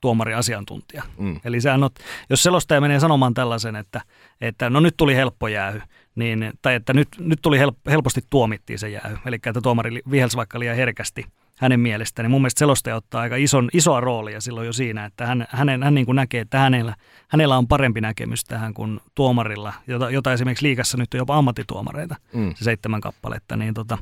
tuomariasiantuntija. 0.00 1.02
Mm. 1.18 1.40
Eli 1.44 1.60
sehän 1.60 1.84
on, 1.84 1.90
jos 2.30 2.42
selostaja 2.42 2.80
menee 2.80 3.00
sanomaan 3.00 3.34
tällaisen, 3.34 3.76
että, 3.76 4.00
että 4.40 4.70
no 4.70 4.80
nyt 4.80 4.94
tuli 4.96 5.16
helppo 5.16 5.48
jäähy, 5.48 5.80
niin, 6.14 6.52
tai 6.62 6.74
että 6.74 6.92
nyt, 6.92 7.08
nyt 7.18 7.38
tuli 7.42 7.58
help, 7.58 7.76
helposti 7.86 8.20
tuomittiin 8.30 8.78
se 8.78 8.88
jäähy, 8.88 9.16
eli 9.26 9.36
että 9.36 9.60
tuomari 9.62 10.00
vihelsi 10.10 10.36
vaikka 10.36 10.58
liian 10.58 10.76
herkästi 10.76 11.26
hänen 11.58 11.80
mielestään, 11.80 12.24
niin 12.24 12.30
mun 12.30 12.42
mielestä 12.42 12.58
selostaja 12.58 12.96
ottaa 12.96 13.20
aika 13.20 13.36
ison, 13.36 13.68
isoa 13.72 14.00
roolia 14.00 14.40
silloin 14.40 14.66
jo 14.66 14.72
siinä, 14.72 15.04
että 15.04 15.26
hän, 15.26 15.46
hänen, 15.48 15.82
hän 15.82 15.94
niin 15.94 16.06
kuin 16.06 16.16
näkee, 16.16 16.40
että 16.40 16.58
hänellä, 16.58 16.94
hänellä 17.28 17.58
on 17.58 17.68
parempi 17.68 18.00
näkemys 18.00 18.44
tähän 18.44 18.74
kuin 18.74 19.00
tuomarilla, 19.14 19.72
jota, 19.86 20.10
jota 20.10 20.32
esimerkiksi 20.32 20.66
liikassa 20.66 20.98
nyt 20.98 21.14
on 21.14 21.18
jopa 21.18 21.36
ammattituomareita, 21.36 22.16
mm. 22.32 22.54
se 22.54 22.64
seitsemän 22.64 23.00
kappaletta, 23.00 23.56
niin 23.56 23.74
tota, 23.74 23.98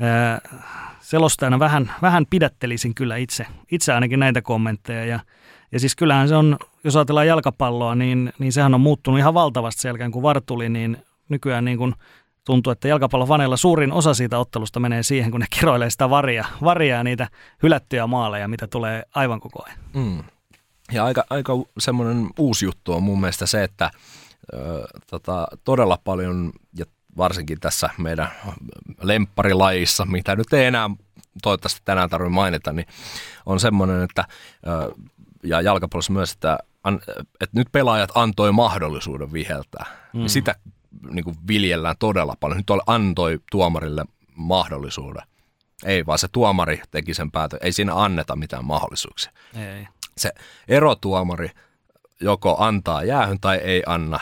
ää, 0.00 0.40
selostajana 1.00 1.58
vähän, 1.58 1.92
vähän 2.02 2.26
pidättelisin 2.30 2.94
kyllä 2.94 3.16
itse, 3.16 3.46
itse 3.72 3.92
ainakin 3.92 4.20
näitä 4.20 4.42
kommentteja. 4.42 5.04
Ja 5.04 5.20
ja 5.72 5.80
siis 5.80 5.96
kyllähän 5.96 6.28
se 6.28 6.36
on, 6.36 6.56
jos 6.84 6.96
ajatellaan 6.96 7.26
jalkapalloa, 7.26 7.94
niin, 7.94 8.32
niin 8.38 8.52
sehän 8.52 8.74
on 8.74 8.80
muuttunut 8.80 9.20
ihan 9.20 9.34
valtavasti 9.34 9.82
sen 9.82 9.88
jälkeen, 9.88 10.10
kun 10.10 10.22
Vartuli, 10.22 10.68
niin 10.68 10.96
nykyään 11.28 11.64
niin 11.64 11.78
kuin 11.78 11.94
tuntuu, 12.44 12.70
että 12.70 12.88
jalkapallofaneilla 12.88 13.56
suurin 13.56 13.92
osa 13.92 14.14
siitä 14.14 14.38
ottelusta 14.38 14.80
menee 14.80 15.02
siihen, 15.02 15.30
kun 15.30 15.40
ne 15.40 15.46
kiroilee 15.50 15.90
sitä 15.90 16.10
varia, 16.10 16.44
varia 16.64 17.04
niitä 17.04 17.28
hylättyjä 17.62 18.06
maaleja, 18.06 18.48
mitä 18.48 18.66
tulee 18.66 19.02
aivan 19.14 19.40
koko 19.40 19.64
ajan. 19.66 19.78
Mm. 19.94 20.22
Ja 20.92 21.04
aika, 21.04 21.24
aika 21.30 21.52
semmoinen 21.78 22.30
uusi 22.38 22.64
juttu 22.64 22.92
on 22.92 23.02
mun 23.02 23.20
mielestä 23.20 23.46
se, 23.46 23.64
että 23.64 23.90
ö, 24.54 24.86
tota, 25.10 25.46
todella 25.64 25.98
paljon, 26.04 26.52
ja 26.78 26.84
varsinkin 27.16 27.60
tässä 27.60 27.90
meidän 27.98 28.28
lempparilajissa, 29.02 30.04
mitä 30.04 30.36
nyt 30.36 30.52
ei 30.52 30.64
enää 30.64 30.90
toivottavasti 31.42 31.80
tänään 31.84 32.10
tarvitse 32.10 32.34
mainita, 32.34 32.72
niin 32.72 32.86
on 33.46 33.60
semmoinen, 33.60 34.02
että 34.02 34.24
ö, 34.66 34.94
ja 35.42 35.60
jalkapallossa 35.60 36.12
myös, 36.12 36.32
että, 36.32 36.58
että 37.40 37.58
nyt 37.58 37.68
pelaajat 37.72 38.10
antoi 38.14 38.52
mahdollisuuden 38.52 39.32
viheltää. 39.32 39.86
Mm. 40.12 40.22
Ja 40.22 40.28
sitä 40.28 40.54
niin 41.10 41.24
kuin 41.24 41.36
viljellään 41.48 41.96
todella 41.98 42.34
paljon. 42.40 42.56
Nyt 42.56 42.80
antoi 42.86 43.40
tuomarille 43.50 44.04
mahdollisuuden. 44.34 45.22
Ei, 45.84 46.06
vaan 46.06 46.18
se 46.18 46.28
tuomari 46.32 46.82
teki 46.90 47.14
sen 47.14 47.30
päätön. 47.30 47.58
Ei 47.62 47.72
siinä 47.72 47.92
anneta 47.94 48.36
mitään 48.36 48.64
mahdollisuuksia. 48.64 49.32
Ei. 49.54 49.88
Se 50.16 50.32
erotuomari 50.68 51.50
joko 52.20 52.56
antaa 52.58 53.04
jäähyn 53.04 53.40
tai 53.40 53.56
ei 53.56 53.82
anna. 53.86 54.20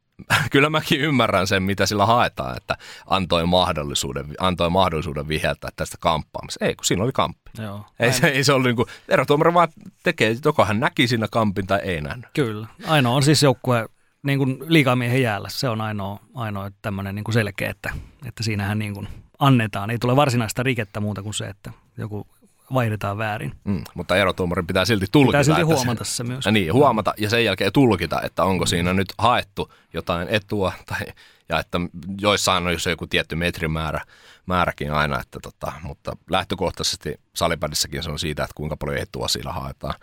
Kyllä 0.52 0.70
mäkin 0.70 1.00
ymmärrän 1.00 1.46
sen, 1.46 1.62
mitä 1.62 1.86
sillä 1.86 2.06
haetaan, 2.06 2.56
että 2.56 2.76
antoi 3.06 3.46
mahdollisuuden, 3.46 4.26
antoi 4.40 4.70
mahdollisuuden 4.70 5.28
viheltää 5.28 5.70
tästä 5.76 5.96
kamppaamista. 6.00 6.64
Ei, 6.64 6.74
kun 6.74 6.84
siinä 6.84 7.04
oli 7.04 7.12
kamppi. 7.12 7.50
Joo. 7.58 7.86
Ei 8.00 8.12
se, 8.12 8.26
ei 8.26 8.44
se 8.44 8.52
ollut 8.52 8.66
niin 8.66 8.76
kuin, 8.76 8.88
erotuomari 9.08 9.54
vaan 9.54 9.68
tekee, 10.02 10.36
joko 10.44 10.64
hän 10.64 10.80
näki 10.80 11.08
siinä 11.08 11.28
kampin 11.30 11.66
tai 11.66 11.80
ei 11.82 12.00
nähnyt. 12.00 12.26
Kyllä. 12.34 12.66
Ainoa 12.86 13.14
on 13.14 13.22
siis 13.22 13.42
joukkue 13.42 13.88
niin 14.22 14.38
kuin 14.38 14.58
liikamiehen 14.66 15.22
jäällä. 15.22 15.48
Se 15.50 15.68
on 15.68 15.80
ainoa, 15.80 16.18
ainoa 16.34 16.70
tämmöinen 16.82 17.14
niin 17.14 17.24
kuin 17.24 17.32
selkeä, 17.32 17.70
että, 17.70 17.92
että 18.26 18.42
siinähän 18.42 18.78
niin 18.78 18.94
kuin 18.94 19.08
annetaan. 19.38 19.90
Ei 19.90 19.98
tule 19.98 20.16
varsinaista 20.16 20.62
rikettä 20.62 21.00
muuta 21.00 21.22
kuin 21.22 21.34
se, 21.34 21.46
että 21.46 21.72
joku 21.98 22.26
vaihdetaan 22.74 23.18
väärin. 23.18 23.52
Mm, 23.64 23.84
mutta 23.94 24.16
erotuomarin 24.16 24.66
pitää 24.66 24.84
silti 24.84 25.06
tulkita. 25.12 25.38
Pitää 25.38 25.44
silti 25.44 25.62
huomata 25.62 26.04
se 26.04 26.24
myös. 26.24 26.46
Ja 26.46 26.52
niin, 26.52 26.72
huomata 26.72 27.14
ja 27.18 27.30
sen 27.30 27.44
jälkeen 27.44 27.72
tulkita, 27.72 28.22
että 28.22 28.44
onko 28.44 28.66
siinä 28.66 28.92
nyt 28.92 29.12
haettu 29.18 29.72
jotain 29.92 30.28
etua 30.28 30.72
tai, 30.86 31.06
ja 31.48 31.58
että 31.58 31.80
joissain 32.20 32.66
on 32.66 32.72
joku 32.90 33.06
tietty 33.06 33.36
metrimäärä 33.36 34.00
määräkin 34.46 34.92
aina, 34.92 35.20
että 35.20 35.38
tota, 35.42 35.72
mutta 35.82 36.16
lähtökohtaisesti 36.30 37.20
salipädissäkin 37.34 38.02
se 38.02 38.10
on 38.10 38.18
siitä, 38.18 38.44
että 38.44 38.54
kuinka 38.54 38.76
paljon 38.76 38.98
etua 38.98 39.28
siinä 39.28 39.52
haetaan. 39.52 39.94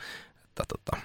Että 0.48 0.64
tota, 0.68 0.98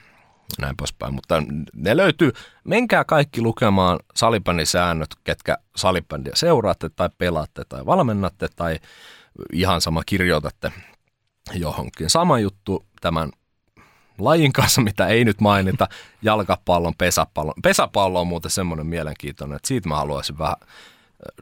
näin 0.59 0.77
poispäin. 0.77 1.15
Mutta 1.15 1.43
ne 1.75 1.97
löytyy, 1.97 2.33
menkää 2.65 3.05
kaikki 3.05 3.43
lukemaan 3.43 3.99
salibändin 4.17 4.67
säännöt, 4.67 5.15
ketkä 5.25 5.59
salibändiä 5.77 6.33
seuraatte 6.35 6.89
tai 6.89 7.09
pelaatte 7.19 7.65
tai 7.69 7.87
valmennatte 7.87 8.49
tai 8.57 8.79
ihan 9.53 9.81
sama 9.81 10.03
kirjoitatte 10.07 10.73
johonkin. 11.55 12.11
Sama 12.11 12.39
juttu 12.39 12.87
tämän 13.01 13.31
lajin 14.19 14.53
kanssa, 14.53 14.81
mitä 14.81 15.07
ei 15.07 15.25
nyt 15.25 15.41
mainita, 15.41 15.89
jalkapallon, 16.23 16.95
pesäpallon. 16.99 17.55
Pesäpallo 17.63 18.21
on 18.21 18.27
muuten 18.27 18.51
semmoinen 18.51 18.87
mielenkiintoinen, 18.87 19.57
että 19.57 19.69
siitä 19.69 19.89
mä 19.89 19.97
haluaisin 19.97 20.39
vähän, 20.39 20.57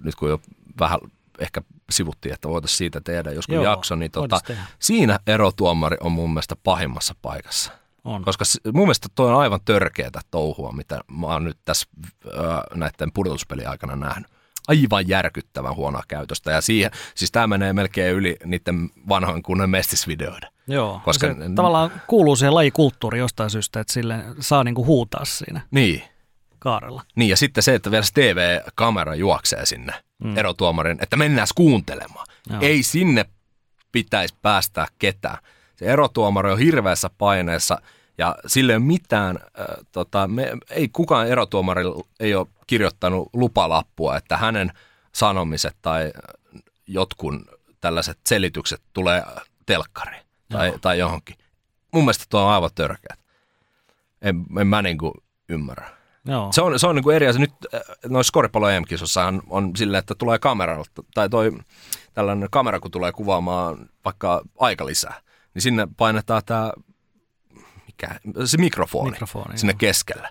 nyt 0.01 0.15
kun 0.15 0.29
jo 0.29 0.41
vähän 0.81 1.01
ehkä 1.39 1.62
sivuttiin, 1.91 2.35
että 2.35 2.49
voitaisiin 2.49 2.79
siitä 2.79 3.01
tehdä 3.01 3.31
joskus 3.31 3.55
Joo, 3.55 3.65
jakso, 3.65 3.95
niin 3.95 4.11
tota, 4.11 4.41
siinä 4.79 5.19
erotuomari 5.27 5.97
on 6.01 6.12
mun 6.12 6.31
mielestä 6.31 6.57
pahimmassa 6.57 7.15
paikassa. 7.23 7.73
On. 8.05 8.24
Koska 8.24 8.45
mun 8.73 8.85
mielestä 8.85 9.09
toi 9.15 9.31
on 9.33 9.41
aivan 9.41 9.61
törkeätä 9.65 10.20
touhua, 10.31 10.73
mitä 10.73 11.01
mä 11.20 11.27
oon 11.27 11.45
nyt 11.45 11.59
tässä 11.65 11.87
ö, 12.27 12.31
näiden 12.74 13.12
pudotuspelien 13.15 13.69
aikana 13.70 13.97
nähnyt. 13.97 14.31
Aivan 14.69 15.09
järkyttävän 15.09 15.74
huonoa 15.77 16.03
käytöstä. 16.09 16.51
Ja 16.51 16.61
siihen, 16.61 16.91
siis 17.15 17.33
tämä 17.33 17.47
menee 17.47 17.73
melkein 17.73 18.15
yli 18.15 18.37
niiden 18.45 18.91
vanhojen 19.09 19.43
kunnon 19.43 19.70
mestisvideoiden. 19.70 20.51
Joo, 20.69 21.01
Koska- 21.05 21.27
se 21.27 21.35
tavallaan 21.55 22.03
kuuluu 22.07 22.37
siihen 22.37 22.55
lajikulttuuriin 22.55 23.20
jostain 23.20 23.51
syystä, 23.51 23.81
että 23.81 23.93
sille 23.93 24.24
saa 24.41 24.65
niinku 24.65 24.87
huutaa 24.87 25.24
siinä 25.24 25.61
Niin. 25.70 26.03
kaarella. 26.59 27.03
Niin, 27.16 27.29
ja 27.31 27.37
sitten 27.37 27.62
se, 27.62 27.74
että 27.74 27.91
vielä 27.91 28.05
se 28.05 28.12
TV-kamera 28.12 29.15
juoksee 29.15 29.66
sinne 29.66 29.93
mm. 30.24 30.37
erotuomarin, 30.39 30.99
että 31.03 31.16
mennään 31.16 31.49
kuuntelemaan. 31.55 32.27
Joo. 32.51 32.59
Ei 32.62 32.83
sinne 32.83 33.24
pitäisi 33.93 34.35
päästää 34.43 34.87
ketään. 34.99 35.39
Se 35.77 35.85
erotuomari 35.85 36.51
on 36.51 36.59
hirveässä 36.59 37.11
paineessa 37.19 37.78
ja 38.19 38.36
sille 38.47 38.73
ei 38.73 38.77
ole 38.77 38.85
mitään, 38.85 39.39
äh, 39.39 39.66
tota, 39.93 40.28
me, 40.28 40.53
ei 40.70 40.89
kukaan 40.89 41.28
erotuomari 41.28 41.82
ei 42.20 42.35
ole 42.35 42.47
kirjoittanut 42.66 43.28
lupalappua, 43.32 44.16
että 44.16 44.36
hänen 44.36 44.73
sanomiset 45.12 45.77
tai 45.82 46.05
äh, 46.05 46.62
jotkun 46.86 47.44
tällaiset 47.81 48.19
selitykset 48.27 48.82
tulee 48.93 49.23
telkkariin 49.66 50.23
tai, 50.49 50.73
tai 50.81 50.99
johonkin. 50.99 51.36
Mun 51.93 52.05
mielestä 52.05 52.24
tuo 52.28 52.40
on 52.40 52.53
aivan 52.53 52.70
törkeä. 52.74 53.16
En, 54.23 54.44
en 54.61 54.66
mä 54.66 54.82
niinku 54.82 55.15
ymmärrä. 55.49 55.90
Joo. 56.24 56.53
Se 56.53 56.62
on, 56.62 56.78
se 56.78 56.86
on 56.86 56.94
niin 56.94 57.03
kuin 57.03 57.16
eri 57.16 57.28
asia. 57.28 57.40
Nyt 57.40 57.53
noissa 58.09 58.32
koripallo 58.32 58.69
em 58.69 58.85
on, 59.28 59.43
on 59.51 59.77
silleen, 59.77 59.99
että 59.99 60.15
tulee 60.15 60.39
kamera, 60.39 60.85
tai 61.15 61.28
toi 61.28 61.53
tällainen 62.15 62.49
kamera, 62.51 62.81
kun 62.81 62.90
tulee 62.90 63.12
kuvaamaan 63.12 63.89
vaikka 64.05 64.43
aika 64.59 64.86
lisää, 64.86 65.20
niin 65.55 65.62
sinne 65.62 65.89
painetaan 65.97 66.43
tämä, 66.47 66.73
mikä, 67.87 68.20
se 68.45 68.59
mikrofoni, 68.59 69.11
Mikrofoni, 69.11 69.59
sinne 69.59 69.73
joo. 69.73 69.79
keskelle. 69.79 70.29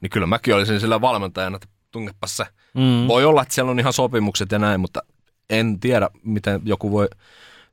Niin 0.00 0.10
kyllä 0.10 0.26
mäkin 0.26 0.54
olisin 0.54 0.80
sillä 0.80 1.00
valmentajana, 1.00 1.56
että 1.56 1.68
tungepas 1.90 2.36
se. 2.36 2.46
Mm. 2.74 3.08
Voi 3.08 3.24
olla, 3.24 3.42
että 3.42 3.54
siellä 3.54 3.70
on 3.70 3.80
ihan 3.80 3.92
sopimukset 3.92 4.52
ja 4.52 4.58
näin, 4.58 4.80
mutta 4.80 5.02
en 5.50 5.80
tiedä, 5.80 6.10
miten 6.22 6.60
joku 6.64 6.92
voi 6.92 7.08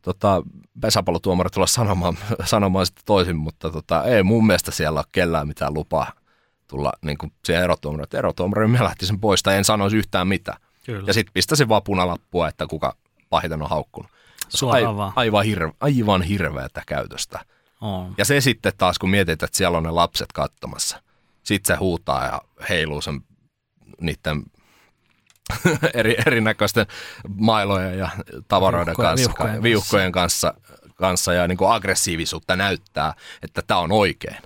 tota, 0.01 0.43
pesäpallotuomari 0.81 1.49
tulla 1.49 1.67
sanomaan, 1.67 2.17
sanomaan 2.45 2.85
sitten 2.85 3.05
toisin, 3.05 3.35
mutta 3.35 3.71
tota, 3.71 4.03
ei 4.03 4.23
mun 4.23 4.47
mielestä 4.47 4.71
siellä 4.71 4.99
ole 4.99 5.05
kellään 5.11 5.47
mitään 5.47 5.73
lupaa 5.73 6.11
tulla 6.67 6.93
niin 7.01 7.17
kuin 7.17 7.31
siihen 7.45 7.63
erotuomarille. 7.63 8.03
Että 8.03 8.17
erotuomari 8.17 8.67
mä 8.67 8.83
lähti 8.83 9.05
sen 9.05 9.19
pois 9.19 9.43
tai 9.43 9.57
en 9.57 9.65
sanoisi 9.65 9.97
yhtään 9.97 10.27
mitään. 10.27 10.57
Kyllä. 10.85 11.03
Ja 11.07 11.13
sitten 11.13 11.33
pistäisin 11.33 11.69
vaan 11.69 11.83
punalappua, 11.83 12.47
että 12.47 12.67
kuka 12.67 12.95
pahiten 13.29 13.61
on 13.61 13.69
haukkunut. 13.69 14.11
Suoraan 14.49 14.97
vaan. 14.97 15.13
aivan, 15.15 15.45
hirve, 15.45 15.71
aivan 15.79 16.21
hirveätä 16.21 16.81
käytöstä. 16.87 17.45
On. 17.81 18.13
Ja 18.17 18.25
se 18.25 18.41
sitten 18.41 18.73
taas, 18.77 18.99
kun 18.99 19.09
mietit, 19.09 19.43
että 19.43 19.57
siellä 19.57 19.77
on 19.77 19.83
ne 19.83 19.91
lapset 19.91 20.31
katsomassa, 20.31 21.01
sitten 21.43 21.75
se 21.75 21.79
huutaa 21.79 22.25
ja 22.25 22.41
heiluu 22.69 23.01
sen 23.01 23.21
niiden 24.01 24.43
eri, 25.93 26.15
erinäköisten 26.25 26.85
mailojen 27.35 27.97
ja 27.99 28.09
tavaroiden 28.47 28.95
Viuhkojen- 28.95 28.95
kanssa, 28.95 29.27
viuhkojen 29.29 29.63
viuhkojen 29.63 30.11
kanssa, 30.11 30.53
kanssa 30.95 31.33
ja 31.33 31.47
niin 31.47 31.57
kuin 31.57 31.71
aggressiivisuutta 31.71 32.55
näyttää, 32.55 33.13
että 33.43 33.61
tämä 33.67 33.79
on 33.79 33.91
oikein. 33.91 34.37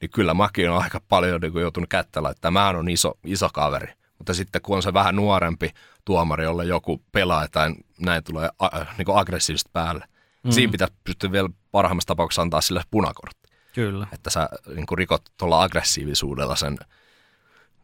Niin 0.00 0.10
kyllä 0.10 0.34
mäkin 0.34 0.70
on 0.70 0.82
aika 0.82 1.00
paljon 1.08 1.40
niin 1.40 1.52
kuin 1.52 1.62
joutunut 1.62 1.90
kättä 1.90 2.22
laittaa. 2.22 2.50
Mä 2.50 2.68
on 2.68 2.88
iso, 2.88 3.18
iso 3.24 3.48
kaveri, 3.52 3.92
mutta 4.24 4.34
sitten 4.34 4.62
kun 4.62 4.76
on 4.76 4.82
se 4.82 4.94
vähän 4.94 5.16
nuorempi 5.16 5.70
tuomari, 6.04 6.44
jolle 6.44 6.64
joku 6.64 7.02
pelaa 7.12 7.48
tai 7.48 7.74
näin 8.00 8.24
tulee 8.24 8.50
a, 8.58 8.68
niin 8.98 9.06
kuin 9.06 9.18
aggressiivisesti 9.18 9.70
päälle, 9.72 10.04
mm. 10.42 10.50
siinä 10.50 10.70
pitäisi 10.72 10.94
pystyä 11.04 11.32
vielä 11.32 11.48
parhaimmassa 11.70 12.06
tapauksessa 12.06 12.42
antaa 12.42 12.60
sille 12.60 12.82
punakortti 12.90 13.48
Kyllä. 13.74 14.06
että 14.12 14.30
sä 14.30 14.48
niin 14.74 14.86
kuin 14.86 14.98
rikot 14.98 15.22
tuolla 15.36 15.62
aggressiivisuudella 15.62 16.56
sen 16.56 16.78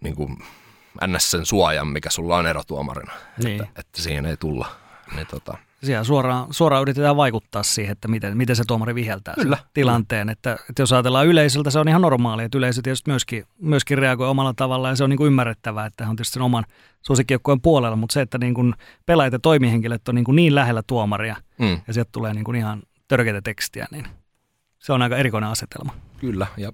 niin 0.00 0.16
kuin 0.16 0.38
ns. 1.06 1.30
sen 1.30 1.46
suojan, 1.46 1.86
mikä 1.88 2.10
sulla 2.10 2.36
on 2.36 2.46
erotuomarina, 2.46 3.12
Niin. 3.44 3.62
että, 3.62 3.80
että 3.80 4.02
siihen 4.02 4.26
ei 4.26 4.36
tulla. 4.36 4.68
Niin 5.14 5.26
tota, 5.26 5.58
Siellä 5.84 6.04
suoraan, 6.04 6.46
suoraan 6.50 6.82
yritetään 6.82 7.16
vaikuttaa 7.16 7.62
siihen, 7.62 7.92
että 7.92 8.08
miten, 8.08 8.36
miten 8.36 8.56
se 8.56 8.64
tuomari 8.66 8.94
viheltää 8.94 9.34
sen 9.34 9.44
Kyllä. 9.44 9.58
tilanteen. 9.74 10.28
Että, 10.28 10.58
että 10.70 10.82
jos 10.82 10.92
ajatellaan 10.92 11.26
yleisöltä, 11.26 11.70
se 11.70 11.78
on 11.78 11.88
ihan 11.88 12.02
normaali, 12.02 12.44
että 12.44 12.58
yleisö 12.58 12.82
tietysti 12.82 13.10
myöskin, 13.10 13.44
myöskin 13.58 13.98
reagoi 13.98 14.28
omalla 14.28 14.54
tavallaan 14.54 14.92
ja 14.92 14.96
se 14.96 15.04
on 15.04 15.10
niin 15.10 15.16
kuin 15.16 15.26
ymmärrettävää, 15.26 15.86
että 15.86 16.04
hän 16.04 16.10
on 16.10 16.16
tietysti 16.16 16.34
sen 16.34 16.42
oman 16.42 16.64
suosikkijoukkueen 17.02 17.60
puolella, 17.60 17.96
mutta 17.96 18.12
se, 18.12 18.20
että 18.20 18.38
niin 18.38 18.54
kuin 18.54 18.74
pelaajat 19.06 19.32
ja 19.32 19.38
toimihenkilöt 19.38 20.08
on 20.08 20.14
niin, 20.14 20.24
kuin 20.24 20.36
niin 20.36 20.54
lähellä 20.54 20.82
tuomaria 20.86 21.36
mm, 21.58 21.80
ja 21.86 21.92
sieltä 21.92 22.10
tulee 22.12 22.34
niin 22.34 22.44
kuin 22.44 22.56
ihan 22.56 22.82
törkeitä 23.08 23.42
tekstiä, 23.42 23.86
niin 23.90 24.06
se 24.78 24.92
on 24.92 25.02
aika 25.02 25.16
erikoinen 25.16 25.50
asetelma. 25.50 25.94
kyllä, 26.18 26.46
ja 26.56 26.72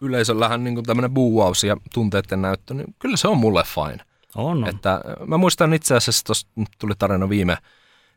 yleisöllähän 0.00 0.64
niin 0.64 0.82
tämmöinen 0.82 1.10
buuaus 1.10 1.64
ja 1.64 1.76
tunteiden 1.94 2.42
näyttö, 2.42 2.74
niin 2.74 2.94
kyllä 2.98 3.16
se 3.16 3.28
on 3.28 3.36
mulle 3.36 3.62
fine. 3.64 4.04
On, 4.34 4.64
on. 4.64 4.68
Että 4.68 5.00
mä 5.26 5.36
muistan 5.36 5.74
itse 5.74 5.94
asiassa, 5.94 6.24
tuossa 6.24 6.46
tuli 6.78 6.92
tarina 6.98 7.28
viime, 7.28 7.56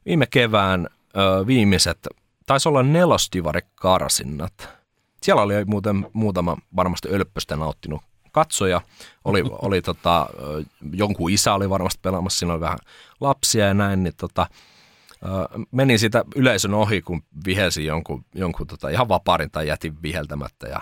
viime 0.06 0.26
kevään 0.28 0.88
ö, 1.18 1.48
viimeiset, 1.48 2.08
taisi 2.46 2.70
olla 2.70 2.84
nelostivari-karsinnat. 2.84 4.70
Siellä 5.22 5.42
oli 5.42 5.66
muuten 5.66 6.08
muutama 6.14 6.58
varmasti 6.76 7.10
ölppöstä 7.12 7.56
nauttinut 7.56 8.02
katsoja. 8.32 8.82
Oli, 9.26 9.44
oli 9.68 9.82
tota, 9.82 10.30
jonkun 10.94 11.32
isä 11.32 11.54
oli 11.54 11.70
varmasti 11.70 12.00
pelaamassa, 12.02 12.40
siinä 12.40 12.54
oli 12.54 12.62
vähän 12.62 12.80
lapsia 13.22 13.66
ja 13.66 13.74
näin, 13.74 14.04
niin 14.04 14.14
tota, 14.18 14.48
menin 15.72 16.00
siitä 16.00 16.24
yleisön 16.36 16.74
ohi, 16.74 17.02
kun 17.02 17.24
vihelsin 17.46 17.86
jonkun, 17.86 18.26
jonkun 18.36 18.68
tota, 18.68 18.90
ihan 18.90 19.10
vaparin 19.10 19.52
tai 19.52 19.68
jätin 19.68 20.02
viheltämättä 20.02 20.68
ja 20.68 20.82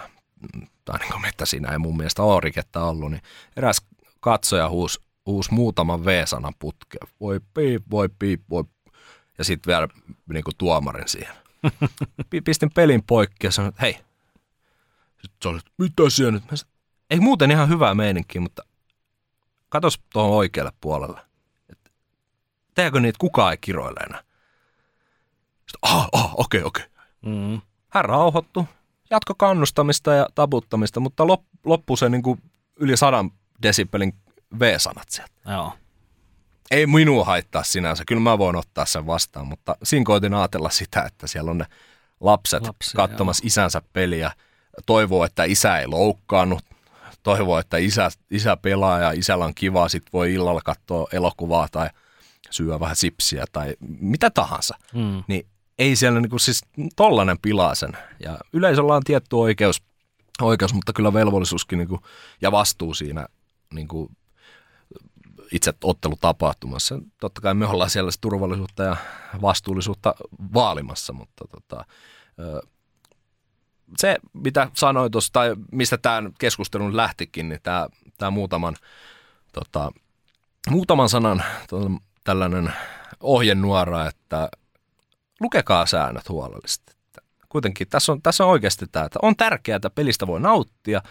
mm, 0.55 0.67
tai 0.85 0.99
niin 0.99 1.11
kuin, 1.13 1.25
että 1.25 1.45
siinä 1.45 1.71
ei 1.71 1.77
mun 1.77 1.97
mielestä 1.97 2.23
ole 2.23 2.41
rikettä 2.41 2.83
ollut, 2.83 3.11
niin 3.11 3.21
eräs 3.57 3.81
katsoja 4.19 4.69
huusi, 4.69 4.99
huusi 5.25 5.53
muutaman 5.53 6.05
V-sanan 6.05 6.53
putkeen. 6.59 7.07
Voi 7.19 7.39
piip, 7.53 7.83
voi 7.91 8.09
piip, 8.19 8.41
voi 8.49 8.63
ja 9.43 9.45
sitten 9.45 9.71
vielä 9.71 9.87
niin 10.33 10.43
kuin 10.43 10.57
tuomarin 10.57 11.07
siihen. 11.07 11.35
Pi- 12.29 12.41
Pistin 12.41 12.71
pelin 12.73 13.03
poikki 13.03 13.47
ja 13.47 13.51
sanoin, 13.51 13.69
että 13.69 13.81
hei. 13.81 13.93
Sitten 15.21 15.37
se 15.41 15.47
oli, 15.47 15.57
että 15.57 15.71
mitä 15.77 16.03
siellä 16.09 16.31
nyt? 16.31 16.51
Mä 16.51 16.57
sanoin, 16.57 16.73
ei 17.09 17.19
muuten 17.19 17.51
ihan 17.51 17.69
hyvää 17.69 17.93
meininkiä, 17.93 18.41
mutta 18.41 18.63
katos 19.69 19.99
tuohon 20.13 20.37
oikealle 20.37 20.71
puolelle. 20.81 21.21
Tehdäänkö 22.73 22.99
niitä 22.99 23.17
kukaan 23.19 23.51
ei 23.51 23.57
kiroile 23.61 23.99
enää? 23.99 24.23
Sitten, 25.59 25.79
ah, 25.81 26.09
ah, 26.11 26.33
okei, 26.37 26.63
okei. 26.63 26.85
Mm. 27.25 27.61
Hän 27.89 28.05
rauhoittui, 28.05 28.63
jatko 29.09 29.35
kannustamista 29.35 30.13
ja 30.13 30.27
taputtamista, 30.35 30.99
mutta 30.99 31.27
lop, 31.27 31.41
loppui 31.65 31.97
se 31.97 32.09
niin 32.09 32.23
kuin 32.23 32.41
yli 32.75 32.97
sadan 32.97 33.31
desibelin 33.61 34.13
V-sanat 34.59 35.09
sieltä. 35.09 35.33
Joo. 35.51 35.73
Ei 36.71 36.87
minua 36.87 37.25
haittaa 37.25 37.63
sinänsä, 37.63 38.03
kyllä 38.07 38.21
mä 38.21 38.37
voin 38.37 38.55
ottaa 38.55 38.85
sen 38.85 39.07
vastaan, 39.07 39.47
mutta 39.47 39.75
siinä 39.83 40.05
koitin 40.05 40.33
ajatella 40.33 40.69
sitä, 40.69 41.01
että 41.01 41.27
siellä 41.27 41.51
on 41.51 41.57
ne 41.57 41.65
lapset 42.19 42.67
Lapsia, 42.67 42.95
katsomassa 42.95 43.43
joo. 43.43 43.47
isänsä 43.47 43.81
peliä, 43.93 44.31
toivoo, 44.85 45.25
että 45.25 45.43
isä 45.43 45.77
ei 45.77 45.87
loukkaannut, 45.87 46.63
toivoo, 47.23 47.59
että 47.59 47.77
isä, 47.77 48.09
isä 48.31 48.57
pelaa 48.57 48.99
ja 48.99 49.11
isällä 49.11 49.45
on 49.45 49.55
kiva, 49.55 49.89
sit 49.89 50.03
voi 50.13 50.33
illalla 50.33 50.61
katsoa 50.61 51.07
elokuvaa 51.11 51.67
tai 51.71 51.89
syödä 52.49 52.79
vähän 52.79 52.95
sipsiä 52.95 53.45
tai 53.51 53.75
mitä 53.99 54.29
tahansa. 54.29 54.77
Mm. 54.93 55.23
Niin 55.27 55.45
ei 55.79 55.95
siellä 55.95 56.19
niinku 56.19 56.39
siis 56.39 56.61
tollanen 56.95 57.37
pilaa 57.41 57.75
sen. 57.75 57.97
Ja 58.19 58.37
yleisöllä 58.53 58.95
on 58.95 59.03
tietty 59.03 59.35
oikeus, 59.35 59.81
oikeus 60.41 60.73
mutta 60.73 60.93
kyllä 60.93 61.13
velvollisuuskin 61.13 61.77
niinku, 61.77 61.99
ja 62.41 62.51
vastuu 62.51 62.93
siinä 62.93 63.27
niinku, 63.73 64.11
itse 65.51 65.73
ottelutapahtumassa. 65.83 66.99
Totta 67.19 67.41
kai 67.41 67.53
me 67.53 67.67
ollaan 67.67 67.89
siellä 67.89 68.11
turvallisuutta 68.21 68.83
ja 68.83 68.95
vastuullisuutta 69.41 70.15
vaalimassa, 70.53 71.13
mutta 71.13 71.45
tota, 71.47 71.85
se, 73.97 74.17
mitä 74.33 74.67
sanoit 74.73 75.11
tuossa, 75.11 75.33
tai 75.33 75.55
mistä 75.71 75.97
tämä 75.97 76.31
keskustelun 76.39 76.97
lähtikin, 76.97 77.49
niin 77.49 77.59
tämä, 77.63 77.87
tämä 78.17 78.31
muutaman, 78.31 78.75
tota, 79.53 79.91
muutaman 80.69 81.09
sanan 81.09 81.43
tällainen 82.23 82.73
ohjenuora, 83.19 84.07
että 84.07 84.49
lukekaa 85.39 85.85
säännöt 85.85 86.29
huolellisesti. 86.29 86.93
Kuitenkin 87.49 87.87
tässä 87.89 88.11
on, 88.11 88.21
tässä 88.21 88.45
on 88.45 88.49
oikeasti 88.49 88.85
tämä, 88.91 89.05
että 89.05 89.19
on 89.21 89.35
tärkeää, 89.35 89.75
että 89.75 89.89
pelistä 89.89 90.27
voi 90.27 90.39
nauttia, 90.39 91.01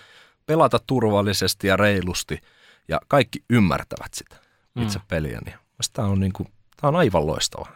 pelata 0.47 0.79
turvallisesti 0.87 1.67
ja 1.67 1.77
reilusti, 1.77 2.39
ja 2.89 3.01
kaikki 3.09 3.45
ymmärtävät 3.51 4.15
sitä 4.15 4.37
itse 4.81 4.99
mm. 4.99 5.05
peliä. 5.09 5.39
Niin 5.45 5.57
tämä 5.93 6.09
on, 6.09 6.21
niin 6.21 6.33
kuin, 6.33 6.49
tämä 6.81 6.89
on 6.89 6.97
aivan 6.97 7.27
loistava. 7.27 7.67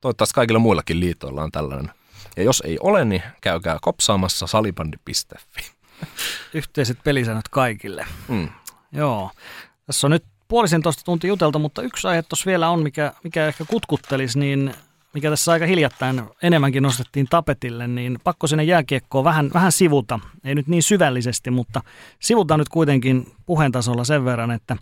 Toivottavasti 0.00 0.34
kaikilla 0.34 0.58
muillakin 0.58 1.00
liitoilla 1.00 1.42
on 1.42 1.52
tällainen. 1.52 1.90
Ja 2.36 2.42
jos 2.42 2.62
ei 2.66 2.78
ole, 2.80 3.04
niin 3.04 3.22
käykää 3.40 3.78
kopsaamassa 3.80 4.46
salibandi.fi. 4.46 5.72
Yhteiset 6.58 6.98
pelisäännöt 7.04 7.48
kaikille. 7.48 8.06
Mm. 8.28 8.48
Joo. 8.92 9.30
Tässä 9.86 10.06
on 10.06 10.10
nyt 10.10 10.24
puolisentoista 10.48 11.04
tuntia 11.04 11.28
jutelta, 11.28 11.58
mutta 11.58 11.82
yksi 11.82 12.08
aihe 12.08 12.22
tuossa 12.22 12.46
vielä 12.46 12.68
on, 12.70 12.82
mikä, 12.82 13.12
mikä 13.24 13.46
ehkä 13.46 13.64
kutkuttelisi, 13.64 14.38
niin 14.38 14.74
mikä 15.14 15.30
tässä 15.30 15.52
aika 15.52 15.66
hiljattain 15.66 16.22
enemmänkin 16.42 16.82
nostettiin 16.82 17.26
tapetille, 17.30 17.88
niin 17.88 18.18
pakko 18.24 18.46
sinne 18.46 18.64
jääkiekkoon 18.64 19.24
vähän, 19.24 19.50
vähän 19.54 19.72
sivuta. 19.72 20.20
Ei 20.44 20.54
nyt 20.54 20.68
niin 20.68 20.82
syvällisesti, 20.82 21.50
mutta 21.50 21.80
sivutaan 22.20 22.58
nyt 22.58 22.68
kuitenkin 22.68 23.26
puheen 23.46 23.72
tasolla 23.72 24.04
sen 24.04 24.24
verran, 24.24 24.50
että 24.50 24.76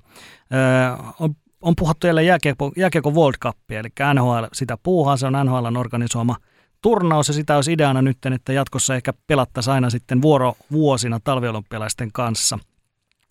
ö, 0.53 1.15
on, 1.21 1.37
on 1.63 1.77
puhuttu 1.77 2.07
jälleen 2.07 2.27
jääkiekko, 2.27 2.73
jääkiekko 2.77 3.11
World 3.11 3.39
Cup, 3.43 3.57
eli 3.71 3.89
NHL 4.15 4.45
sitä 4.53 4.79
puuhaa, 4.83 5.17
se 5.17 5.27
on 5.27 5.33
NHLn 5.33 5.77
organisoima 5.77 6.37
turnaus 6.83 7.29
ja 7.29 7.35
sitä 7.35 7.57
olisi 7.57 7.73
ideana 7.73 8.03
nyt, 8.03 8.19
että 8.35 8.53
jatkossa 8.53 8.97
ehkä 8.97 9.13
pelattaisiin 9.27 9.75
aina 9.75 9.91
sitten 9.91 10.23
vuorovuosina 10.23 11.21
talviolympialaisten 11.25 12.13
kanssa– 12.13 12.59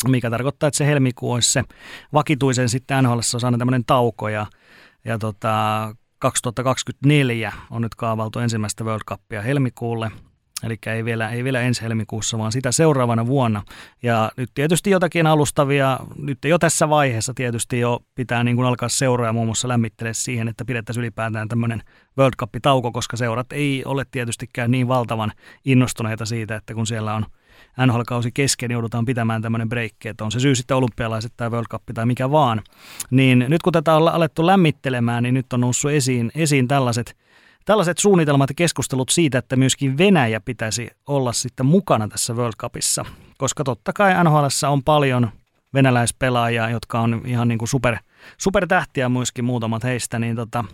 mikä 0.08 0.30
tarkoittaa, 0.30 0.68
että 0.68 0.78
se 0.78 0.86
helmikuu 0.86 1.32
olisi 1.32 1.52
se 1.52 1.64
vakituisen 2.14 2.70
sitten 2.70 3.04
NHL 3.04 3.14
olisi 3.14 3.46
aina 3.46 3.58
tämmöinen 3.58 3.86
tauko 3.86 4.30
ja, 4.30 4.46
ja 5.06 5.18
tota, 5.18 5.96
2024 6.20 7.54
on 7.72 7.82
nyt 7.82 7.96
kaavaltu 7.96 8.40
ensimmäistä 8.40 8.84
World 8.84 9.04
Cupia 9.08 9.42
helmikuulle, 9.42 10.12
eli 10.64 10.78
ei 10.86 11.06
vielä, 11.06 11.30
ei 11.30 11.44
vielä 11.44 11.62
ensi 11.62 11.82
helmikuussa, 11.82 12.38
vaan 12.38 12.52
sitä 12.52 12.72
seuraavana 12.72 13.26
vuonna. 13.26 13.64
Ja 14.04 14.32
nyt 14.38 14.50
tietysti 14.54 14.90
jotakin 14.90 15.28
alustavia, 15.28 16.00
nyt 16.18 16.38
jo 16.46 16.60
tässä 16.60 16.90
vaiheessa 16.90 17.34
tietysti 17.34 17.80
jo 17.80 18.00
pitää 18.16 18.44
niin 18.44 18.56
kuin 18.56 18.68
alkaa 18.68 18.90
seuraa 18.90 19.34
muun 19.34 19.48
muassa 19.48 19.68
lämmittelee 19.68 20.14
siihen, 20.14 20.48
että 20.48 20.66
pidettäisiin 20.66 21.02
ylipäätään 21.02 21.48
tämmöinen 21.48 21.84
World 22.18 22.36
Cup-tauko, 22.42 22.92
koska 22.92 23.18
seurat 23.18 23.54
ei 23.54 23.84
ole 23.86 24.06
tietystikään 24.12 24.72
niin 24.72 24.88
valtavan 24.88 25.32
innostuneita 25.66 26.26
siitä, 26.26 26.56
että 26.56 26.74
kun 26.74 26.88
siellä 26.88 27.14
on– 27.14 27.26
NHL-kausi 27.86 28.32
kesken, 28.32 28.72
joudutaan 28.72 29.06
pitämään 29.06 29.42
tämmöinen 29.42 29.70
breikki, 29.70 30.08
että 30.08 30.24
on 30.24 30.32
se 30.32 30.40
syy 30.40 30.56
sitten 30.56 30.78
olympialaiset 30.78 31.34
tai 31.38 31.50
World 31.50 31.68
Cup 31.72 31.84
tai 31.94 32.06
mikä 32.06 32.32
vaan. 32.32 32.62
Niin 33.12 33.46
nyt 33.48 33.62
kun 33.62 33.74
tätä 33.74 33.96
on 33.96 34.08
alettu 34.08 34.46
lämmittelemään, 34.46 35.24
niin 35.24 35.34
nyt 35.34 35.54
on 35.54 35.62
noussut 35.62 35.92
esiin, 35.92 36.32
esiin 36.36 36.68
tällaiset, 36.68 37.18
tällaiset 37.66 37.98
suunnitelmat 37.98 38.50
ja 38.50 38.56
keskustelut 38.56 39.10
siitä, 39.10 39.38
että 39.38 39.56
myöskin 39.56 39.98
Venäjä 39.98 40.40
pitäisi 40.40 40.90
olla 41.08 41.34
sitten 41.34 41.66
mukana 41.66 42.08
tässä 42.08 42.34
World 42.34 42.56
Cupissa. 42.58 43.06
Koska 43.38 43.64
totta 43.64 43.94
kai 43.94 44.24
NHL 44.24 44.46
on 44.68 44.84
paljon 44.84 45.30
venäläispelaajia, 45.74 46.70
jotka 46.70 47.00
on 47.00 47.22
ihan 47.26 47.48
niin 47.48 47.58
kuin 47.58 47.70
super, 47.70 47.98
supertähtiä 48.38 49.10
myöskin 49.10 49.46
muutamat 49.46 49.84
heistä, 49.84 50.20
niin 50.20 50.36
tota, 50.36 50.66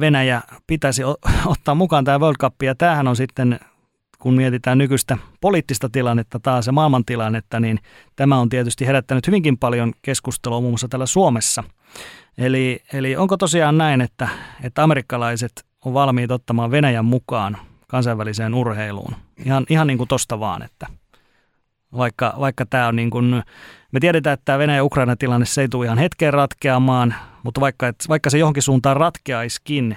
Venäjä 0.00 0.42
pitäisi 0.66 1.02
ottaa 1.46 1.74
mukaan 1.74 2.04
tämä 2.04 2.20
World 2.20 2.36
Cup, 2.40 2.62
ja 2.62 2.74
tämähän 2.74 3.08
on 3.08 3.16
sitten 3.16 3.60
kun 4.20 4.34
mietitään 4.34 4.78
nykyistä 4.78 5.18
poliittista 5.40 5.88
tilannetta 5.88 6.40
taas 6.40 6.66
ja 6.66 6.72
maailmantilannetta, 6.72 7.60
niin 7.60 7.78
tämä 8.16 8.38
on 8.38 8.48
tietysti 8.48 8.86
herättänyt 8.86 9.26
hyvinkin 9.26 9.58
paljon 9.58 9.92
keskustelua 10.02 10.60
muun 10.60 10.72
muassa 10.72 10.88
täällä 10.88 11.06
Suomessa. 11.06 11.64
Eli, 12.38 12.82
eli 12.92 13.16
onko 13.16 13.36
tosiaan 13.36 13.78
näin, 13.78 14.00
että, 14.00 14.28
että 14.62 14.82
amerikkalaiset 14.82 15.66
on 15.84 15.94
valmiit 15.94 16.30
ottamaan 16.30 16.70
Venäjän 16.70 17.04
mukaan 17.04 17.56
kansainväliseen 17.86 18.54
urheiluun? 18.54 19.14
Ihan, 19.44 19.66
ihan 19.68 19.86
niin 19.86 19.98
kuin 19.98 20.08
tosta 20.08 20.40
vaan, 20.40 20.62
että 20.62 20.86
vaikka, 21.96 22.34
vaikka 22.40 22.66
tämä 22.66 22.88
on 22.88 22.96
niin 22.96 23.10
kuin, 23.10 23.42
me 23.92 24.00
tiedetään, 24.00 24.34
että 24.34 24.44
tämä 24.44 24.58
Venäjä-Ukraina-tilanne 24.58 25.46
se 25.46 25.60
ei 25.60 25.68
tule 25.68 25.86
ihan 25.86 25.98
hetkeen 25.98 26.32
ratkeamaan, 26.32 27.14
mutta 27.42 27.60
vaikka, 27.60 27.88
että, 27.88 28.04
vaikka 28.08 28.30
se 28.30 28.38
johonkin 28.38 28.62
suuntaan 28.62 28.96
ratkeaiskin, 28.96 29.96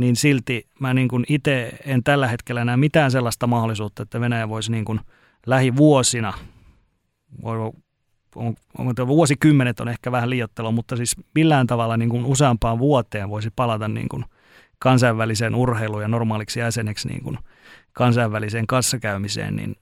niin 0.00 0.16
silti 0.16 0.66
mä 0.78 0.94
niin 0.94 1.08
kuin 1.08 1.24
itse 1.28 1.72
en 1.86 2.04
tällä 2.04 2.28
hetkellä 2.28 2.64
näe 2.64 2.76
mitään 2.76 3.10
sellaista 3.10 3.46
mahdollisuutta, 3.46 4.02
että 4.02 4.20
Venäjä 4.20 4.48
voisi 4.48 4.72
niin 4.72 4.84
kuin 4.84 5.00
lähivuosina, 5.46 6.32
on, 7.42 7.72
on, 8.34 8.54
on, 8.78 9.06
vuosikymmenet 9.06 9.80
on 9.80 9.88
ehkä 9.88 10.12
vähän 10.12 10.30
liiottelua, 10.30 10.70
mutta 10.70 10.96
siis 10.96 11.16
millään 11.34 11.66
tavalla 11.66 11.96
niin 11.96 12.08
kuin 12.08 12.24
useampaan 12.24 12.78
vuoteen 12.78 13.28
voisi 13.28 13.50
palata 13.56 13.88
niin 13.88 14.08
kuin 14.08 14.24
kansainväliseen 14.78 15.54
urheiluun 15.54 16.02
ja 16.02 16.08
normaaliksi 16.08 16.60
jäseneksi 16.60 17.08
niin 17.08 17.22
kuin 17.22 17.38
kansainväliseen 17.92 18.66
kassakäymiseen, 18.66 19.56
niin 19.56 19.76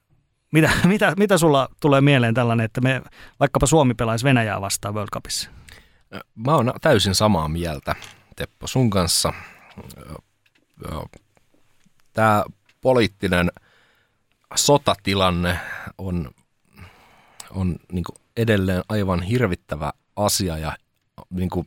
mitä, 0.53 0.71
mitä, 0.85 1.15
mitä 1.19 1.39
sulla 1.39 1.69
tulee 1.81 2.01
mieleen 2.01 2.35
tällainen, 2.35 2.65
että 2.65 2.81
me 2.81 3.03
vaikkapa 3.41 3.67
Suomi 3.67 3.95
pelaisi 3.95 4.25
Venäjää 4.25 4.61
vastaan 4.61 4.95
World 4.95 5.11
Cupissa? 5.13 5.51
Mä 6.47 6.55
oon 6.55 6.73
täysin 6.81 7.15
samaa 7.15 7.49
mieltä, 7.49 7.95
Teppo, 8.37 8.67
sun 8.67 8.91
kanssa 8.91 9.33
tämä 12.13 12.45
poliittinen 12.81 13.51
sotatilanne 14.55 15.61
on, 15.99 16.31
on 17.51 17.77
niin 17.93 18.05
edelleen 18.37 18.83
aivan 18.89 19.23
hirvittävä 19.23 19.93
asia 20.17 20.59
ja 20.59 20.77
niin 21.31 21.51
kuin, 21.51 21.67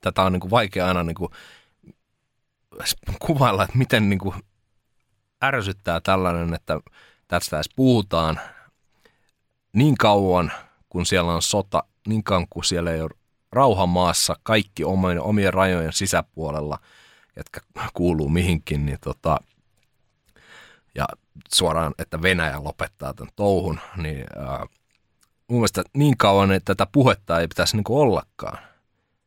tätä 0.00 0.22
on 0.22 0.32
niin 0.32 0.40
kuin 0.40 0.50
vaikea 0.50 0.86
aina 0.86 1.02
niin 1.02 1.14
kuin, 1.14 1.30
kuvailla, 3.18 3.64
että 3.64 3.78
miten 3.78 4.10
niin 4.10 4.18
kuin, 4.18 4.34
ärsyttää 5.44 6.00
tällainen, 6.00 6.54
että 6.54 6.80
tästä 7.28 7.56
edes 7.56 7.70
puhutaan 7.76 8.40
niin 9.72 9.94
kauan, 9.96 10.52
kun 10.88 11.06
siellä 11.06 11.32
on 11.32 11.42
sota, 11.42 11.84
niin 12.08 12.24
kauan 12.24 12.46
kuin 12.50 12.64
siellä 12.64 12.92
ei 12.92 13.00
ole 13.00 13.10
rauha 13.52 13.86
maassa, 13.86 14.36
kaikki 14.42 14.84
omien, 14.84 15.20
omien 15.20 15.54
rajojen 15.54 15.92
sisäpuolella– 15.92 16.78
jotka 17.36 17.60
kuuluu 17.94 18.28
mihinkin, 18.28 18.86
niin 18.86 18.98
tota, 19.00 19.38
ja 20.94 21.06
suoraan, 21.54 21.94
että 21.98 22.22
Venäjä 22.22 22.64
lopettaa 22.64 23.14
tämän 23.14 23.32
touhun, 23.36 23.80
niin 23.96 24.24
ää, 24.36 24.66
mun 25.48 25.58
mielestä 25.58 25.82
niin 25.94 26.16
kauan, 26.16 26.52
että 26.52 26.74
tätä 26.74 26.90
puhetta 26.92 27.40
ei 27.40 27.48
pitäisi 27.48 27.76
niin 27.76 27.84
ollakaan. 27.88 28.58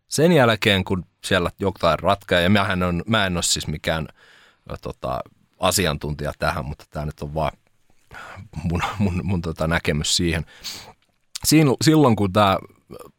Sen 0.08 0.32
jälkeen, 0.32 0.84
kun 0.84 1.06
siellä 1.24 1.52
jotain 1.60 2.00
ratkaa, 2.00 2.40
ja 2.40 2.50
mähän 2.50 2.84
on, 2.84 3.04
mä 3.08 3.26
en 3.26 3.38
ole 3.38 3.44
siis 3.44 3.68
mikään 3.68 4.08
ä, 4.72 4.78
tota, 4.82 5.20
asiantuntija 5.60 6.32
tähän, 6.40 6.66
mutta 6.66 6.86
tämä 6.90 7.06
nyt 7.06 7.22
on 7.22 7.34
vaan 7.34 7.52
mun, 8.64 8.82
mun, 9.00 9.22
mun 9.24 9.42
tota, 9.42 9.68
näkemys 9.68 10.18
siihen. 10.18 10.46
Siin, 11.46 11.68
silloin, 11.82 12.16
kun 12.16 12.34
tämä 12.34 12.58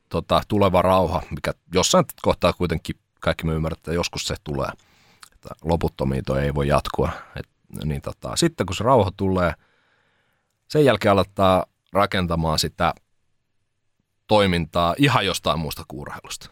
tota, 0.08 0.42
tuleva 0.48 0.82
rauha, 0.82 1.22
mikä 1.30 1.54
jossain 1.74 2.04
kohtaa 2.22 2.52
kuitenkin 2.52 2.96
kaikki 3.20 3.46
me 3.46 3.52
ymmärrämme, 3.52 3.78
että 3.80 3.92
joskus 3.92 4.26
se 4.26 4.34
tulee. 4.44 4.68
Että 5.32 5.48
loputtomiin 5.64 6.24
toi 6.24 6.42
ei 6.42 6.54
voi 6.54 6.68
jatkua. 6.68 7.10
Et, 7.36 7.48
niin 7.84 8.02
tota, 8.02 8.36
sitten 8.36 8.66
kun 8.66 8.76
se 8.76 8.84
rauha 8.84 9.10
tulee, 9.16 9.52
sen 10.68 10.84
jälkeen 10.84 11.12
aletaan 11.12 11.64
rakentamaan 11.92 12.58
sitä 12.58 12.94
toimintaa 14.26 14.94
ihan 14.98 15.26
jostain 15.26 15.58
muusta 15.58 15.84
kuurheilusta. 15.88 16.50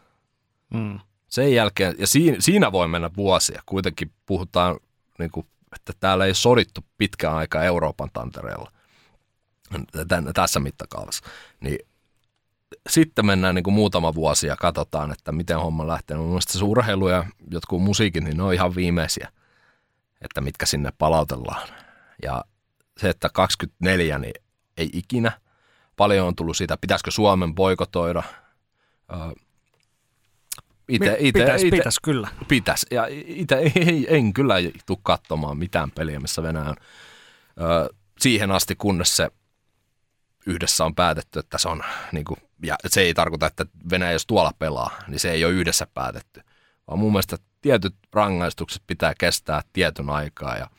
Mm. 0.75 1.01
Sen 1.29 1.55
jälkeen, 1.55 1.95
ja 1.99 2.07
siinä, 2.07 2.37
siinä 2.41 2.73
voi 2.73 2.89
mennä 2.89 3.11
vuosia. 3.17 3.63
Kuitenkin 3.67 4.13
puhutaan, 4.27 4.77
niin 5.19 5.31
kuin, 5.31 5.47
että 5.75 5.93
täällä 6.01 6.25
ei 6.25 6.35
sodittu 6.35 6.81
pitkään 6.99 7.37
aikaa 7.37 7.65
Euroopan 7.65 8.11
tantereella 8.13 8.73
tässä 10.35 10.61
mittakaavassa. 10.61 11.25
Niin 11.61 11.79
sitten 12.89 13.27
mennään 13.27 13.55
niin 13.55 13.63
kuin 13.63 13.75
muutama 13.75 14.15
vuosi 14.15 14.47
ja 14.47 14.57
katsotaan, 14.57 15.13
että 15.13 15.33
miten 15.33 15.61
homma 15.61 15.87
lähtee. 15.87 16.17
Mun 16.17 16.27
mielestä 16.27 16.59
se 16.59 16.65
urheilu 16.65 17.09
ja 17.09 17.25
jotkut 17.51 17.83
musiikit, 17.83 18.25
niin 18.25 18.37
ne 18.37 18.43
on 18.43 18.55
ihan 18.55 18.75
viimeisiä, 18.75 19.33
että 20.21 20.41
mitkä 20.41 20.67
sinne 20.67 20.93
palautellaan. 20.99 21.69
Ja 22.23 22.45
se, 22.99 23.09
että 23.09 23.29
24, 23.29 24.19
niin 24.19 24.35
ei 24.77 24.91
ikinä. 24.93 25.33
Paljon 25.97 26.27
on 26.27 26.37
tullut 26.37 26.57
siitä, 26.57 26.77
pitäisikö 26.77 27.11
Suomen 27.11 27.55
boikotoida. 27.55 28.23
Ite, 30.89 31.17
ite, 31.19 31.41
pitäis, 31.41 31.63
ite, 31.63 31.77
pitäis 31.77 32.01
kyllä. 32.01 32.29
Pitäis. 32.49 32.87
Ja 32.91 33.07
itse 33.11 33.73
en 34.09 34.33
kyllä 34.33 34.55
tule 34.87 34.99
katsomaan 35.03 35.59
mitään 35.59 35.91
peliä, 35.91 36.21
missä 36.21 36.43
Venäjä 36.43 36.65
on. 36.65 36.77
siihen 38.21 38.51
asti, 38.51 38.75
kunnes 38.77 39.17
se 39.17 39.31
yhdessä 40.47 40.85
on 40.85 40.95
päätetty, 40.95 41.39
että 41.39 41.59
se 41.59 41.69
on, 41.69 41.83
niin 42.13 42.25
kuin, 42.25 42.41
ja 42.63 42.77
se 42.87 43.01
ei 43.01 43.15
tarkoita, 43.15 43.47
että 43.47 43.67
Venäjä 43.91 44.13
jos 44.13 44.27
tuolla 44.27 44.53
pelaa, 44.59 44.91
niin 45.09 45.21
se 45.21 45.31
ei 45.31 45.45
ole 45.45 45.53
yhdessä 45.53 45.87
päätetty. 45.95 46.41
Vaan 46.87 46.99
mun 46.99 47.13
mielestä 47.13 47.37
tietyt 47.63 47.95
rangaistukset 48.13 48.83
pitää 48.87 49.15
kestää 49.19 49.63
tietyn 49.73 50.11
aikaa 50.11 50.57
ja 50.57 50.71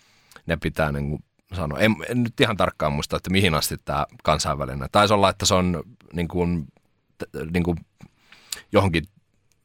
ne 0.46 0.58
pitää 0.58 0.92
niin 0.92 1.10
kuin 1.10 1.24
sanoa. 1.54 1.80
En, 1.80 1.96
en 2.10 2.24
nyt 2.24 2.42
ihan 2.42 2.58
tarkkaan 2.58 2.94
muista, 2.94 3.18
että 3.18 3.30
mihin 3.30 3.54
asti 3.54 3.76
tämä 3.86 4.06
kansainvälinen. 4.24 4.90
Taisi 4.92 5.14
olla, 5.14 5.30
että 5.30 5.46
se 5.46 5.54
on 5.54 5.84
niin 6.14 6.28
kuin, 6.28 6.68
niin 7.52 7.64
kuin 7.64 7.78
johonkin, 8.72 9.04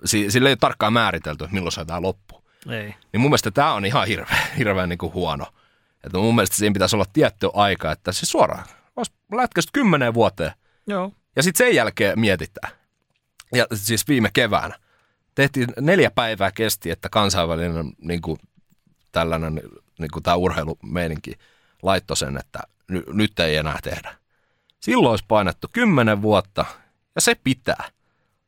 sille 0.05 0.48
ei 0.48 0.52
ole 0.52 0.56
tarkkaan 0.56 0.93
määritelty, 0.93 1.44
että 1.44 1.55
milloin 1.55 1.72
se 1.72 1.84
tämä 1.84 2.02
loppu. 2.02 2.44
Ei. 2.68 2.94
Niin 3.12 3.20
mun 3.20 3.30
mielestä 3.30 3.51
tämä 3.51 3.72
on 3.72 3.84
ihan 3.84 4.06
hirveän, 4.06 4.47
hirveän 4.59 4.89
niin 4.89 4.98
kuin 4.98 5.14
huono. 5.14 5.47
Että 6.05 6.18
mun 6.18 6.34
mielestä 6.34 6.56
siinä 6.56 6.72
pitäisi 6.72 6.97
olla 6.97 7.06
tietty 7.12 7.48
aika, 7.55 7.93
että 7.93 8.12
se 8.12 8.26
suoraan 8.26 8.64
olisi 8.97 9.12
lätkästä 9.32 9.70
kymmeneen 9.72 10.14
vuoteen. 10.14 10.52
Joo. 10.86 11.12
Ja 11.37 11.43
sitten 11.43 11.67
sen 11.67 11.77
jälkeen 11.77 12.21
mietitään. 12.21 12.73
Ja 13.55 13.67
siis 13.75 14.09
viime 14.09 14.31
keväänä 14.33 14.79
tehtiin 15.35 15.69
neljä 15.81 16.11
päivää 16.11 16.51
kesti, 16.53 16.91
että 16.91 17.09
kansainvälinen 17.09 17.93
niin 17.99 18.23
kuin, 18.23 18.39
tällainen 19.13 19.61
niin 19.99 20.11
kuin 20.13 20.23
tämä 20.23 20.37
urheilumeininki 20.37 21.33
laittoi 21.83 22.17
sen, 22.17 22.37
että 22.37 22.59
n- 22.93 23.17
nyt 23.17 23.41
ei 23.41 23.57
enää 23.57 23.79
tehdä. 23.83 24.15
Silloin 24.81 25.11
olisi 25.11 25.25
painettu 25.29 25.69
kymmenen 25.73 26.23
vuotta 26.23 26.65
ja 27.15 27.21
se 27.21 27.35
pitää. 27.45 27.85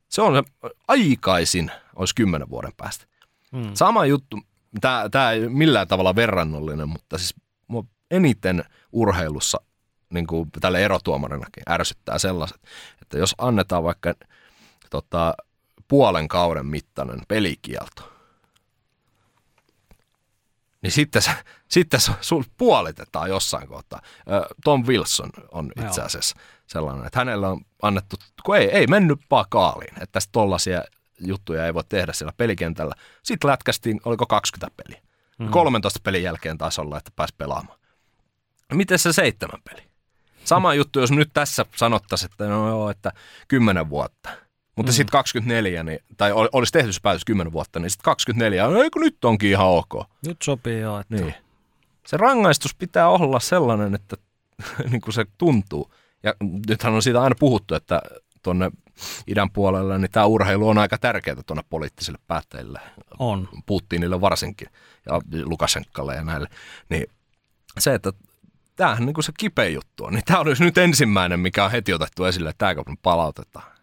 Se 0.09 0.21
on 0.21 0.35
se 0.35 0.71
aikaisin, 0.87 1.71
olisi 1.95 2.15
kymmenen 2.15 2.49
vuoden 2.49 2.73
päästä. 2.77 3.05
Hmm. 3.51 3.71
Sama 3.73 4.05
juttu, 4.05 4.39
tämä 5.11 5.31
ei 5.31 5.49
millään 5.49 5.87
tavalla 5.87 6.15
verrannollinen, 6.15 6.89
mutta 6.89 7.17
siis 7.17 7.35
eniten 8.11 8.63
urheilussa 8.91 9.61
niin 10.09 10.27
kuin 10.27 10.51
tälle 10.61 10.85
erotuomarinakin 10.85 11.63
ärsyttää 11.69 12.19
sellaiset, 12.19 12.61
että 13.01 13.17
jos 13.17 13.35
annetaan 13.37 13.83
vaikka 13.83 14.13
tota, 14.89 15.33
puolen 15.87 16.27
kauden 16.27 16.65
mittainen 16.65 17.21
pelikielto, 17.27 18.15
niin 20.81 20.91
sitten 20.91 21.21
se, 21.21 21.31
sitten 21.67 21.99
se 21.99 22.11
sul 22.21 22.43
puolitetaan 22.57 23.29
jossain 23.29 23.67
kohtaa. 23.67 24.01
Tom 24.63 24.83
Wilson 24.87 25.29
on 25.51 25.71
itse 25.85 26.01
asiassa 26.01 26.35
sellainen, 26.67 27.05
että 27.05 27.19
hänellä 27.19 27.49
on 27.49 27.61
annettu, 27.81 28.15
kun 28.45 28.57
ei, 28.57 28.69
ei 28.71 28.87
mennyt 28.87 29.19
kaaliin, 29.49 29.93
että 29.93 30.11
tästä 30.11 30.31
tollaisia 30.31 30.83
juttuja 31.19 31.65
ei 31.65 31.73
voi 31.73 31.83
tehdä 31.89 32.13
siellä 32.13 32.33
pelikentällä. 32.37 32.95
Sitten 33.23 33.49
lätkästiin, 33.49 34.01
oliko 34.05 34.25
20 34.25 34.83
peliä. 34.83 35.01
Mm. 35.39 35.49
13 35.49 35.99
pelin 36.03 36.23
jälkeen 36.23 36.57
taas 36.57 36.79
olla, 36.79 36.97
että 36.97 37.11
pääsi 37.15 37.33
pelaamaan. 37.37 37.79
Miten 38.73 38.99
se 38.99 39.13
seitsemän 39.13 39.61
peli? 39.69 39.89
Sama 40.45 40.73
juttu, 40.73 40.99
jos 40.99 41.11
nyt 41.11 41.29
tässä 41.33 41.65
sanottaisiin, 41.75 42.31
että 42.31 42.47
no 42.47 42.67
joo, 42.67 42.89
että 42.89 43.11
kymmenen 43.47 43.89
vuotta. 43.89 44.29
Mutta 44.75 44.91
mm. 44.91 44.95
sitten 44.95 45.11
24, 45.11 45.83
niin, 45.83 45.99
tai 46.17 46.31
olisi 46.33 46.71
tehty 46.71 46.93
se 46.93 46.99
päätös 47.01 47.25
10 47.25 47.53
vuotta, 47.53 47.79
niin 47.79 47.89
sitten 47.89 48.05
24, 48.05 48.67
no 48.67 48.83
eikö 48.83 48.99
nyt 48.99 49.25
onkin 49.25 49.49
ihan 49.49 49.67
ok. 49.67 49.93
Nyt 50.27 50.41
sopii 50.41 50.79
joo. 50.79 50.99
Että... 50.99 51.15
Niin. 51.15 51.33
Se 52.07 52.17
rangaistus 52.17 52.75
pitää 52.75 53.09
olla 53.09 53.39
sellainen, 53.39 53.95
että 53.95 54.17
niin 54.91 55.01
kuin 55.01 55.13
se 55.13 55.25
tuntuu. 55.37 55.91
Ja 56.23 56.33
nythän 56.67 56.93
on 56.93 57.01
siitä 57.01 57.21
aina 57.21 57.35
puhuttu, 57.39 57.75
että 57.75 58.01
tuonne 58.43 58.71
idän 59.27 59.51
puolelle, 59.51 59.97
niin 59.97 60.11
tämä 60.11 60.25
urheilu 60.25 60.69
on 60.69 60.77
aika 60.77 60.97
tärkeää 60.97 61.43
tuonne 61.45 61.63
poliittisille 61.69 62.19
päättäjille. 62.27 62.79
On. 63.19 63.49
Putinille 63.65 64.21
varsinkin 64.21 64.67
ja 65.05 65.21
Lukashenkalle 65.43 66.15
ja 66.15 66.23
näille. 66.23 66.47
Niin 66.89 67.05
se, 67.79 67.93
että 67.93 68.13
tämähän 68.75 69.05
niin 69.05 69.13
kuin 69.13 69.23
se 69.23 69.31
kipeä 69.37 69.67
juttu 69.67 70.05
on. 70.05 70.13
Niin 70.13 70.23
tämä 70.25 70.39
olisi 70.39 70.63
nyt 70.63 70.77
ensimmäinen, 70.77 71.39
mikä 71.39 71.65
on 71.65 71.71
heti 71.71 71.93
otettu 71.93 72.25
esille, 72.25 72.49
että 72.49 72.73
tämä 72.75 72.95
palautetaan. 73.01 73.75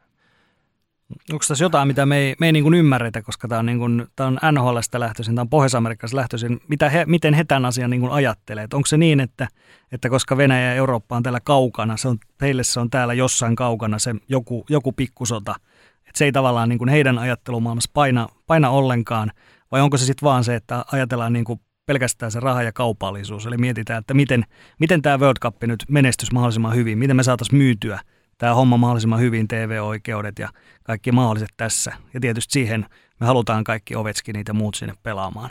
Onko 1.32 1.44
tässä 1.48 1.64
jotain, 1.64 1.88
mitä 1.88 2.06
me 2.06 2.16
ei, 2.18 2.34
me 2.40 2.46
ei 2.46 2.52
niin 2.52 2.62
kuin 2.62 2.74
ymmärretä, 2.74 3.22
koska 3.22 3.48
tämä 3.48 3.58
on, 3.58 3.66
niin 3.66 3.78
kuin, 3.78 4.06
tämä 4.16 4.26
on 4.26 4.38
NHLstä 4.52 5.00
lähtöisin, 5.00 5.34
tämä 5.34 5.42
on 5.42 5.50
Pohjois-Amerikasta 5.50 6.16
lähtöisin. 6.16 6.60
Mitä 6.68 6.90
he, 6.90 7.04
miten 7.06 7.34
he 7.34 7.44
tämän 7.44 7.64
asian 7.64 7.90
niin 7.90 8.00
kuin 8.00 8.12
ajattelee? 8.12 8.66
Onko 8.74 8.86
se 8.86 8.96
niin, 8.96 9.20
että, 9.20 9.48
että 9.92 10.08
koska 10.08 10.36
Venäjä 10.36 10.66
ja 10.66 10.74
Eurooppa 10.74 11.16
on 11.16 11.22
täällä 11.22 11.40
kaukana, 11.44 11.96
se 11.96 12.08
on, 12.08 12.18
heille 12.40 12.64
se 12.64 12.80
on 12.80 12.90
täällä 12.90 13.14
jossain 13.14 13.56
kaukana 13.56 13.98
se 13.98 14.14
joku, 14.28 14.64
joku 14.68 14.92
pikkusota, 14.92 15.54
että 15.98 16.18
se 16.18 16.24
ei 16.24 16.32
tavallaan 16.32 16.68
niin 16.68 16.78
kuin 16.78 16.88
heidän 16.88 17.18
ajattelumaailmassa 17.18 17.90
paina, 17.94 18.28
paina 18.46 18.70
ollenkaan, 18.70 19.32
vai 19.72 19.80
onko 19.80 19.96
se 19.96 20.06
sitten 20.06 20.26
vaan 20.26 20.44
se, 20.44 20.54
että 20.54 20.84
ajatellaan 20.92 21.32
niin 21.32 21.44
kuin 21.44 21.60
pelkästään 21.86 22.32
se 22.32 22.40
raha 22.40 22.62
ja 22.62 22.72
kaupallisuus. 22.72 23.46
Eli 23.46 23.56
mietitään, 23.56 23.98
että 23.98 24.14
miten, 24.14 24.44
miten 24.78 25.02
tämä 25.02 25.18
World 25.18 25.38
Cup 25.40 25.56
nyt 25.62 25.84
menestys 25.88 26.32
mahdollisimman 26.32 26.74
hyvin, 26.74 26.98
miten 26.98 27.16
me 27.16 27.22
saataisiin 27.22 27.58
myytyä 27.58 28.00
tämä 28.38 28.54
homma 28.54 28.76
mahdollisimman 28.76 29.20
hyvin, 29.20 29.48
TV-oikeudet 29.48 30.38
ja 30.38 30.48
kaikki 30.82 31.12
mahdolliset 31.12 31.50
tässä. 31.56 31.92
Ja 32.14 32.20
tietysti 32.20 32.52
siihen 32.52 32.86
me 33.20 33.26
halutaan 33.26 33.64
kaikki 33.64 33.96
Ovetskin 33.96 34.32
niitä 34.32 34.52
muut 34.52 34.74
sinne 34.74 34.94
pelaamaan. 35.02 35.50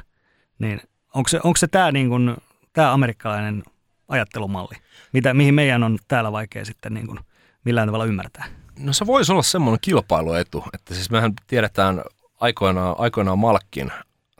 Niin 0.59 0.81
onko 1.13 1.27
se, 1.27 1.39
onko 1.43 1.57
se 1.57 1.67
tämä, 1.67 1.91
niin 1.91 2.09
kuin, 2.09 2.37
tämä 2.73 2.93
amerikkalainen 2.93 3.63
ajattelumalli, 4.07 4.75
mitä, 5.13 5.33
mihin 5.33 5.53
meidän 5.53 5.83
on 5.83 5.99
täällä 6.07 6.31
vaikea 6.31 6.65
sitten 6.65 6.93
niin 6.93 7.07
kuin 7.07 7.19
millään 7.65 7.87
tavalla 7.87 8.05
ymmärtää? 8.05 8.45
No 8.79 8.93
se 8.93 9.05
voisi 9.05 9.31
olla 9.31 9.43
semmoinen 9.43 9.79
kilpailuetu, 9.81 10.63
että 10.73 10.93
siis 10.93 11.11
mehän 11.11 11.33
tiedetään 11.47 12.01
aikoinaan, 12.39 12.95
aikoinaan 12.97 13.39
Malkkin 13.39 13.91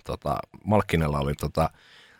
tota, 0.03 0.37
Malkkinella 0.65 1.19
oli 1.19 1.33
tota, 1.33 1.69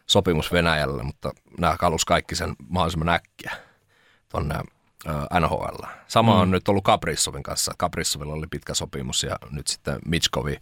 sopimus 0.06 0.52
Venäjälle, 0.52 1.04
mutta 1.04 1.32
nämä 1.60 1.78
kalus 1.78 2.06
kaikki 2.06 2.36
sen 2.36 2.56
mahdollisimman 2.70 3.10
äkkiä 3.10 3.52
tuonne 4.30 4.56
NHL. 5.40 5.84
Sama 6.08 6.34
mm. 6.34 6.42
on 6.42 6.52
nyt 6.52 6.68
ollut 6.68 6.84
Kaprissovin 6.84 7.44
kanssa. 7.44 7.74
Kaprissovilla 7.78 8.34
oli 8.34 8.48
pitkä 8.52 8.74
sopimus 8.74 9.24
ja 9.24 9.36
nyt 9.52 9.68
sitten 9.68 10.00
Mitchkovi 10.06 10.58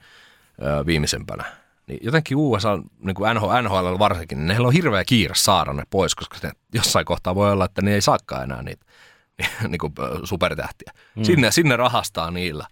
ö, 0.62 0.86
viimeisempänä. 0.86 1.44
Niin 1.88 2.00
jotenkin 2.04 2.38
USA, 2.38 2.80
niin 3.00 3.16
kuin 3.16 3.36
NHL, 3.36 3.62
NHL 3.62 4.00
varsinkin, 4.00 4.38
niin 4.38 4.50
heillä 4.50 4.68
on 4.68 4.74
hirveä 4.74 5.04
kiire 5.04 5.36
saada 5.36 5.74
ne 5.74 5.84
pois, 5.90 6.16
koska 6.16 6.38
ne 6.44 6.52
jossain 6.74 7.06
kohtaa 7.06 7.36
voi 7.36 7.52
olla, 7.52 7.66
että 7.66 7.82
ne 7.82 7.94
ei 7.94 8.02
saakaan 8.02 8.44
enää 8.44 8.64
niitä 8.64 8.86
niin 9.70 9.80
kuin 9.80 9.94
supertähtiä. 10.24 10.94
Mm. 11.16 11.24
Sinne, 11.24 11.52
sinne 11.52 11.76
rahastaa 11.76 12.32
niillä 12.32 12.68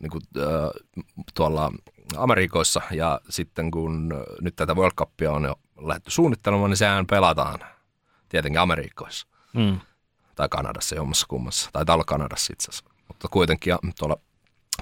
niin 0.00 0.10
kuin, 0.10 0.22
tuolla 1.34 1.72
Amerikoissa 2.16 2.80
ja 2.90 3.20
sitten 3.28 3.70
kun 3.70 4.14
nyt 4.40 4.56
tätä 4.56 4.74
World 4.74 4.94
Cupia 4.94 5.32
on 5.32 5.44
jo 5.44 5.54
lähdetty 5.80 6.10
suunnittelemaan, 6.10 6.70
niin 6.70 6.76
sehän 6.76 7.06
pelataan 7.06 7.60
tietenkin 8.28 8.60
Amerikoissa. 8.60 9.26
Mm. 9.54 9.80
Tai 10.34 10.48
Kanadassa 10.48 10.94
jommassa 10.94 11.26
kummassa. 11.28 11.70
Tai 11.72 11.84
täällä 11.84 12.04
Kanadassa 12.06 12.52
itse 12.52 12.70
asiassa. 12.70 12.90
Mutta 13.08 13.28
kuitenkin 13.28 13.74
tuolla 13.98 14.16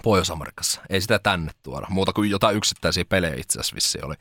Pohjois-Amerikassa. 0.02 0.80
Ei 0.90 1.00
sitä 1.00 1.18
tänne 1.18 1.52
tuoda. 1.62 1.86
Muuta 1.90 2.12
kuin 2.12 2.30
jotain 2.30 2.56
yksittäisiä 2.56 3.04
pelejä 3.04 3.34
itse 3.34 3.60
asiassa 3.60 3.74
vissi 3.74 3.98
oli. 4.02 4.14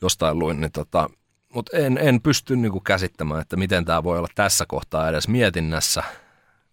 Jostain 0.00 0.38
luin, 0.38 0.60
niin 0.60 0.72
tota, 0.72 1.10
mutta 1.54 1.76
en, 1.76 1.98
en 1.98 2.22
pysty 2.22 2.56
niinku 2.56 2.80
käsittämään, 2.80 3.40
että 3.40 3.56
miten 3.56 3.84
tämä 3.84 4.04
voi 4.04 4.18
olla 4.18 4.28
tässä 4.34 4.64
kohtaa 4.68 5.08
edes 5.08 5.28
mietinnässä, 5.28 6.02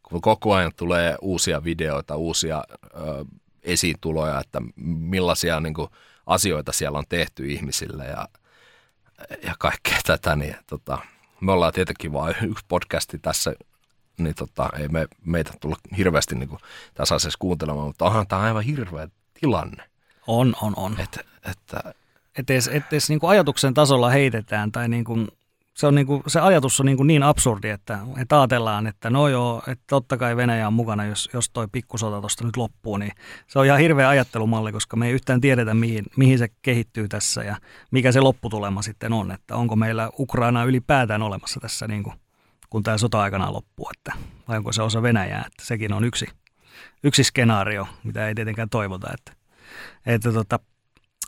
kun 0.04 0.22
koko 0.22 0.54
ajan 0.54 0.72
tulee 0.76 1.16
uusia 1.22 1.64
videoita, 1.64 2.16
uusia 2.16 2.64
ö, 2.84 3.26
esiintuloja, 3.64 4.40
että 4.40 4.61
millaisia 4.76 5.60
niin 5.60 5.73
kuin, 5.73 5.90
asioita 6.26 6.72
siellä 6.72 6.98
on 6.98 7.06
tehty 7.10 7.52
ihmisille 7.52 8.06
ja, 8.06 8.27
ja 9.44 9.56
kaikkea 9.60 9.98
tätä, 10.06 10.35
niin 10.35 10.56
tota, 10.68 10.98
me 11.41 11.52
ollaan 11.52 11.73
tietenkin 11.73 12.14
vain 12.14 12.35
yksi 12.49 12.65
podcasti 12.68 13.19
tässä, 13.19 13.53
niin 14.18 14.35
tota, 14.35 14.69
ei 14.80 14.88
me, 14.88 15.07
meitä 15.26 15.53
tullut 15.61 15.80
hirveästi 15.98 16.35
niin 16.35 16.49
kuin, 16.49 16.60
tässä 16.94 17.15
asiassa 17.15 17.40
kuuntelemaan, 17.40 17.88
mutta 17.88 18.06
onhan 18.06 18.27
tämä 18.27 18.41
aivan 18.41 18.64
hirveä 18.64 19.07
tilanne. 19.41 19.84
On, 20.27 20.56
on, 20.61 20.73
on. 20.77 20.99
Et, 20.99 21.19
että, 21.52 21.94
että 22.38 22.53
edes, 22.53 22.68
edes 22.68 23.10
niin 23.10 23.19
kuin 23.19 23.30
ajatuksen 23.30 23.73
tasolla 23.73 24.10
heitetään 24.10 24.72
tai 24.72 24.90
niin 24.90 25.03
kuin 25.03 25.27
se, 25.74 25.88
on 25.88 25.95
niin 25.95 26.08
kuin, 26.08 26.24
se 26.28 26.40
ajatus 26.40 26.80
on 26.80 26.86
niin, 26.86 26.98
kuin 26.98 27.08
niin 27.08 27.24
absurdi, 27.24 27.70
että, 27.70 28.00
että 28.22 28.41
ajatellaan, 28.41 28.88
että 28.88 29.10
no 29.10 29.28
joo, 29.28 29.64
että 29.68 29.84
totta 29.90 30.18
kai 30.18 30.36
Venäjä 30.36 30.68
on 30.68 30.74
mukana, 30.74 31.06
jos, 31.06 31.30
jos 31.34 31.50
toi 31.50 31.68
pikkusota 31.72 32.20
tuosta 32.20 32.45
nyt 32.45 32.58
loppuu, 32.58 32.98
niin 32.98 33.12
se 33.48 33.60
on 33.60 33.66
ihan 33.66 33.80
hirveä 33.80 34.10
ajattelumalli, 34.10 34.72
koska 34.72 34.98
me 34.98 35.08
ei 35.08 35.14
yhtään 35.14 35.41
tiedetä, 35.41 35.74
mihin, 35.74 36.06
mihin 36.18 36.38
se 36.38 36.48
kehittyy 36.62 37.08
tässä 37.08 37.44
ja 37.44 37.58
mikä 37.91 38.12
se 38.12 38.20
lopputulema 38.20 38.82
sitten 38.82 39.14
on, 39.14 39.32
että 39.32 39.56
onko 39.56 39.76
meillä 39.76 40.10
Ukraina 40.20 40.64
ylipäätään 40.64 41.22
olemassa 41.22 41.60
tässä, 41.60 41.88
niin 41.88 42.04
kuin, 42.04 42.16
kun 42.70 42.84
tämä 42.84 42.98
sota 42.98 43.22
aikana 43.22 43.54
loppuu, 43.54 43.90
että, 43.98 44.14
vai 44.48 44.58
onko 44.58 44.72
se 44.72 44.82
osa 44.82 45.02
Venäjää, 45.02 45.44
että 45.48 45.66
sekin 45.66 45.94
on 45.94 46.04
yksi, 46.04 46.26
yksi 47.04 47.24
skenaario, 47.24 47.88
mitä 48.04 48.28
ei 48.28 48.36
tietenkään 48.36 48.70
toivota. 48.70 49.08
Että, 49.14 49.32
että 50.06 50.32
tota, 50.32 50.60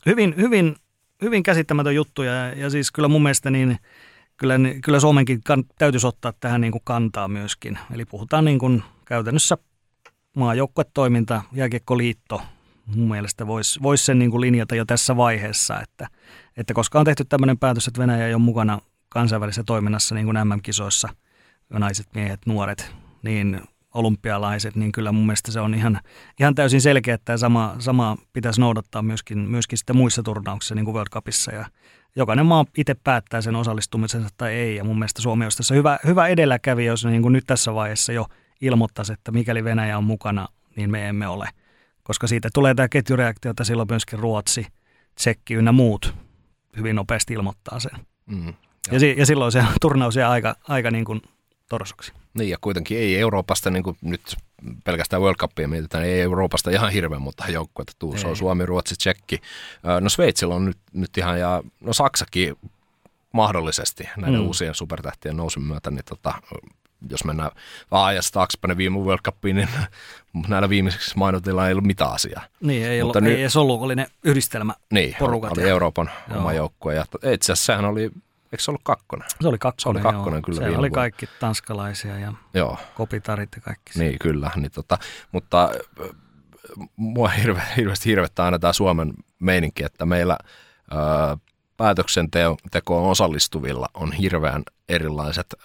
hyvin, 0.06 0.34
hyvin, 0.38 0.76
hyvin 1.22 1.44
käsittämätön 1.44 1.96
juttu 1.96 2.24
ja, 2.24 2.54
ja 2.54 2.70
siis 2.70 2.92
kyllä 2.92 3.08
mun 3.08 3.24
mielestä 3.24 3.50
niin, 3.50 3.80
kyllä, 4.38 4.56
kyllä 4.84 5.00
Suomenkin 5.00 5.44
kan, 5.44 5.64
täytyisi 5.78 6.08
ottaa 6.08 6.34
tähän 6.40 6.62
niin 6.62 6.72
kuin 6.72 6.82
kantaa 6.84 7.28
myöskin. 7.28 7.80
Eli 7.94 8.06
puhutaan 8.06 8.46
niin 8.46 8.60
kuin 8.60 8.84
käytännössä 9.06 9.58
maajoukkuetoiminta, 10.36 11.42
jääkiekkoliitto, 11.54 12.42
mun 12.86 13.10
mielestä 13.10 13.48
voisi 13.48 13.82
vois 13.82 14.06
sen 14.06 14.20
niin 14.20 14.32
kuin 14.32 14.42
linjata 14.42 14.76
jo 14.76 14.86
tässä 14.86 15.18
vaiheessa, 15.18 15.82
että, 15.82 16.08
että 16.58 16.74
koska 16.74 17.00
on 17.00 17.06
tehty 17.06 17.26
tämmöinen 17.26 17.58
päätös, 17.58 17.88
että 17.88 18.02
Venäjä 18.02 18.28
ei 18.28 18.34
ole 18.34 18.42
mukana 18.42 18.80
kansainvälisessä 19.10 19.64
toiminnassa 19.64 20.16
niin 20.16 20.26
kuin 20.26 20.38
MM-kisoissa, 20.48 21.10
naiset, 21.70 22.08
miehet, 22.16 22.40
nuoret, 22.46 22.92
niin 23.24 23.62
olympialaiset, 23.94 24.76
niin 24.76 24.92
kyllä 24.92 25.12
mun 25.12 25.26
mielestä 25.26 25.52
se 25.52 25.60
on 25.60 25.74
ihan, 25.74 26.00
ihan 26.40 26.56
täysin 26.56 26.82
selkeä, 26.82 27.16
että 27.16 27.38
sama, 27.38 27.76
sama 27.80 28.18
pitäisi 28.34 28.62
noudattaa 28.62 29.02
myöskin, 29.02 29.40
myöskin 29.40 29.78
sitten 29.78 29.96
muissa 29.96 30.24
turnauksissa, 30.24 30.76
niin 30.76 30.86
kuin 30.86 30.96
World 30.96 31.10
Cupissa. 31.10 31.52
Ja 31.52 31.66
jokainen 32.16 32.46
maa 32.46 32.66
itse 32.78 32.96
päättää 33.04 33.42
sen 33.42 33.56
osallistumisensa 33.56 34.30
tai 34.38 34.54
ei, 34.54 34.76
ja 34.76 34.84
mun 34.84 35.00
mielestä 35.00 35.22
Suomi 35.22 35.46
olisi 35.46 35.58
tässä 35.58 35.76
hyvä, 35.76 36.00
hyvä 36.06 36.28
edelläkävijä, 36.28 36.92
jos 36.92 37.06
niin 37.06 37.22
kuin 37.22 37.34
nyt 37.34 37.44
tässä 37.48 37.74
vaiheessa 37.74 38.14
jo 38.14 38.26
ilmoittaisi, 38.62 39.14
että 39.14 39.32
mikäli 39.32 39.64
Venäjä 39.64 39.98
on 39.98 40.04
mukana, 40.04 40.48
niin 40.76 40.92
me 40.92 41.10
emme 41.10 41.28
ole. 41.28 41.50
Koska 42.04 42.28
siitä 42.28 42.50
tulee 42.54 42.76
tämä 42.76 42.88
ketjureaktio, 42.90 43.52
että 43.52 43.64
silloin 43.64 43.88
myöskin 43.92 44.20
Ruotsi, 44.20 44.68
Tsekki 45.16 45.54
ynnä 45.54 45.72
muut 45.72 46.16
hyvin 46.78 46.96
nopeasti 46.96 47.34
ilmoittaa 47.34 47.80
sen. 47.80 47.92
Mm, 48.26 48.54
ja, 48.92 49.00
ja, 49.00 49.14
ja 49.18 49.26
silloin 49.26 49.52
se 49.52 49.64
turnaus 49.82 50.16
jää 50.16 50.30
aika, 50.30 50.56
aika 50.68 50.92
niin 50.92 51.06
kuin 51.06 51.22
torsoksi. 51.70 52.12
Niin 52.34 52.50
ja 52.50 52.58
kuitenkin 52.62 52.98
ei 52.98 53.20
Euroopasta 53.20 53.70
niin 53.70 53.84
kuin 53.84 53.98
nyt 54.02 54.36
pelkästään 54.84 55.22
World 55.22 55.38
Cupia 55.38 55.68
mietitään, 55.68 56.04
ei 56.04 56.22
Euroopasta 56.22 56.70
ihan 56.70 56.92
hirveän 56.92 57.22
monta 57.22 57.48
joukkuetta 57.48 57.94
tuu. 58.00 58.18
Se 58.18 58.28
on 58.28 58.36
Suomi, 58.36 58.66
Ruotsi, 58.66 58.96
Tsekki. 58.96 59.42
No 60.02 60.10
Sveitsillä 60.10 60.56
on 60.56 60.66
nyt, 60.66 60.78
nyt 60.94 61.18
ihan 61.18 61.40
ja 61.40 61.64
no 61.82 61.94
Saksakin 61.94 62.56
mahdollisesti 63.34 64.10
näiden 64.18 64.40
mm. 64.40 64.48
uusien 64.48 64.76
supertähtien 64.76 65.38
nousun 65.38 65.64
myötä, 65.64 65.92
niin 65.92 66.06
tota, 66.10 66.34
jos 67.10 67.24
mennään 67.24 67.52
ajasta 67.92 68.34
taaksepäin 68.34 68.78
viime 68.78 69.00
World 69.00 69.22
Cupiin, 69.26 69.56
niin 69.56 69.70
näillä 70.48 70.70
viimeisiksi 70.70 71.18
mainitilla 71.18 71.68
ei 71.68 71.74
ollut 71.74 71.86
mitään 71.86 72.12
asiaa. 72.12 72.44
Niin, 72.60 72.86
ei, 72.86 73.04
Mutta 73.04 73.20
ollut, 73.20 73.30
nyt, 73.30 73.38
ei 73.38 73.42
edes 73.42 73.58
ollut, 73.58 73.82
oli 73.82 73.96
ne 73.96 74.08
yhdistelmä 74.24 74.74
Niin, 74.92 75.16
porukat 75.20 75.52
oli 75.52 75.62
ja... 75.62 75.68
Euroopan 75.68 76.12
joo. 76.30 76.40
oma 76.40 76.54
joukkue. 76.54 76.96
Ja 76.96 77.06
itse 77.32 77.52
asiassa 77.52 77.66
sehän 77.66 77.86
oli 77.86 78.12
Eikö 78.56 78.64
se 78.64 78.72
ollut 78.72 78.82
kakkonen? 78.84 79.28
Se 79.42 79.48
oli 79.48 79.58
kakkonen, 79.58 79.84
se 79.84 79.90
oli 79.90 80.14
kakkonen 80.14 80.38
joo. 80.38 80.42
kyllä. 80.42 80.58
Se 80.58 80.66
oli 80.66 80.76
vuonna. 80.76 80.90
kaikki 80.90 81.28
tanskalaisia 81.40 82.20
ja 82.20 82.34
joo. 82.54 82.78
kopitarit 82.96 83.50
ja 83.56 83.62
kaikki. 83.62 84.00
Niin, 84.00 84.20
kyllä. 84.20 84.52
Niin 84.56 84.72
tota, 84.72 84.98
mutta 85.32 85.70
mua 86.96 87.28
hirve, 87.28 87.62
hirveästi 87.78 88.10
hirvettää 88.10 88.46
aina 88.46 88.60
tämä 88.60 88.74
Suomen 88.74 89.14
meininki, 89.40 89.84
että 89.84 90.06
meillä 90.06 90.38
ö, 90.92 90.96
päätöksentekoon 91.78 93.10
osallistuvilla 93.12 93.88
on 93.94 94.12
hirveän 94.14 94.64
erilaiset 94.90 95.56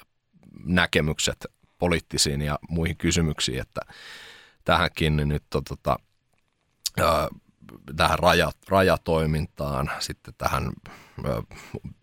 näkemykset 0.65 1.47
poliittisiin 1.79 2.43
ja 2.43 2.59
muihin 2.69 2.97
kysymyksiin, 2.97 3.61
että 3.61 3.81
tähänkin 4.65 5.17
nyt 5.17 5.45
tota, 5.51 5.97
ö, 7.01 7.03
tähän 7.97 8.19
raja, 8.19 8.51
rajatoimintaan, 8.69 9.91
sitten 9.99 10.35
tähän 10.39 10.73
ö, 11.25 11.43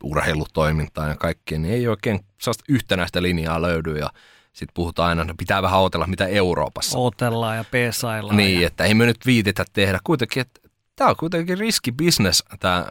urheilutoimintaan 0.03 1.09
ja 1.09 1.15
kaikkeen, 1.15 1.61
niin 1.61 1.73
ei 1.73 1.87
oikein 1.87 2.19
sellaista 2.41 2.63
yhtenäistä 2.69 3.21
linjaa 3.21 3.61
löydy 3.61 3.97
ja 3.97 4.09
sitten 4.53 4.73
puhutaan 4.73 5.09
aina, 5.09 5.21
että 5.21 5.33
pitää 5.37 5.61
vähän 5.61 5.79
otella 5.79 6.07
mitä 6.07 6.27
Euroopassa. 6.27 6.97
Otellaan 6.97 7.57
ja 7.57 7.63
peesaillaan. 7.71 8.37
Niin, 8.37 8.61
ja... 8.61 8.67
että 8.67 8.83
ei 8.83 8.93
me 8.93 9.05
nyt 9.05 9.25
viitetä 9.25 9.65
tehdä. 9.73 9.99
Kuitenkin, 10.03 10.41
että 10.41 10.61
tämä 10.95 11.09
on 11.09 11.15
kuitenkin 11.15 11.57
riskibisnes 11.57 12.43
tämä 12.59 12.85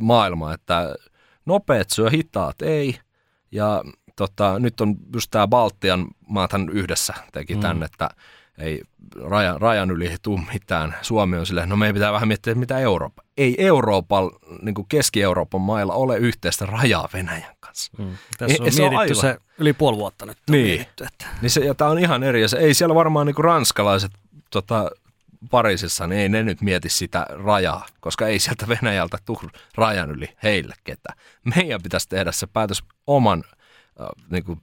maailma, 0.00 0.54
että 0.54 0.94
nopeat 1.46 1.90
syö, 1.90 2.10
hitaat 2.10 2.62
ei. 2.62 2.98
Ja 3.52 3.82
tota, 4.16 4.58
nyt 4.58 4.80
on 4.80 4.96
just 5.12 5.30
tämä 5.30 5.48
Baltian 5.48 6.06
maathan 6.28 6.68
yhdessä 6.68 7.14
teki 7.32 7.54
mm. 7.54 7.82
että 7.82 8.08
ei 8.58 8.82
rajan, 9.24 9.60
rajan 9.60 9.90
yli 9.90 10.06
ei 10.06 10.16
tule 10.22 10.40
mitään. 10.52 10.94
Suomi 11.02 11.36
on 11.36 11.46
silleen, 11.46 11.68
no 11.68 11.76
meidän 11.76 11.94
pitää 11.94 12.12
vähän 12.12 12.28
miettiä, 12.28 12.50
että 12.50 12.60
mitä 12.60 12.78
Eurooppa. 12.78 13.22
Ei 13.36 13.54
Euroopan, 13.58 14.30
niin 14.62 14.74
kuin 14.74 14.86
Keski-Euroopan 14.88 15.60
mailla 15.60 15.94
ole 15.94 16.18
yhteistä 16.18 16.66
rajaa 16.66 17.08
Venäjän 17.12 17.54
kanssa. 17.60 17.92
Mm. 17.98 18.16
Tässä 18.38 18.62
on 18.62 18.68
ei, 18.68 18.90
mietitty 18.90 19.14
se, 19.14 19.20
se 19.20 19.36
yli 19.58 19.72
puoli 19.72 19.96
vuotta 19.96 20.26
nyt. 20.26 20.38
niin. 20.50 20.64
Mietitty, 20.64 21.04
että. 21.04 21.26
niin 21.42 21.50
se, 21.50 21.60
ja 21.60 21.74
tämä 21.74 21.90
on 21.90 21.98
ihan 21.98 22.22
eri. 22.22 22.42
Ja 22.42 22.48
se, 22.48 22.58
ei 22.58 22.74
siellä 22.74 22.94
varmaan 22.94 23.26
niin 23.26 23.34
kuin 23.34 23.44
ranskalaiset 23.44 24.12
tota, 24.50 24.90
Pariisissa, 25.50 26.06
niin 26.06 26.20
ei 26.20 26.28
ne 26.28 26.42
nyt 26.42 26.60
mieti 26.60 26.88
sitä 26.88 27.26
rajaa, 27.28 27.86
koska 28.00 28.26
ei 28.26 28.38
sieltä 28.38 28.68
Venäjältä 28.68 29.18
tule 29.24 29.50
rajan 29.74 30.10
yli 30.10 30.28
heille 30.42 30.74
ketään. 30.84 31.18
Meidän 31.56 31.82
pitäisi 31.82 32.08
tehdä 32.08 32.32
se 32.32 32.46
päätös 32.46 32.82
oman 33.06 33.44
äh, 34.00 34.06
niin 34.30 34.44
kuin, 34.44 34.60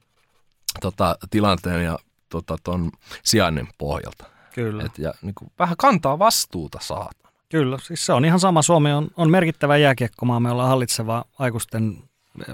tota, 0.81 1.17
tilanteen 1.29 1.83
ja 1.83 1.99
tota, 2.29 2.57
ton 2.63 2.91
sijainnin 3.23 3.67
pohjalta. 3.77 4.25
Kyllä. 4.53 4.83
Et, 4.83 4.97
ja 4.97 5.13
niin 5.21 5.35
kuin, 5.35 5.51
vähän 5.59 5.75
kantaa 5.77 6.19
vastuuta 6.19 6.79
saata. 6.81 7.29
Kyllä, 7.49 7.77
siis 7.83 8.05
se 8.05 8.13
on 8.13 8.25
ihan 8.25 8.39
sama. 8.39 8.61
Suomi 8.61 8.91
on, 8.91 9.07
on 9.17 9.31
merkittävä 9.31 9.77
jääkiekkomaa. 9.77 10.39
Me 10.39 10.51
ollaan 10.51 10.69
hallitseva 10.69 11.25
aikuisten 11.39 11.97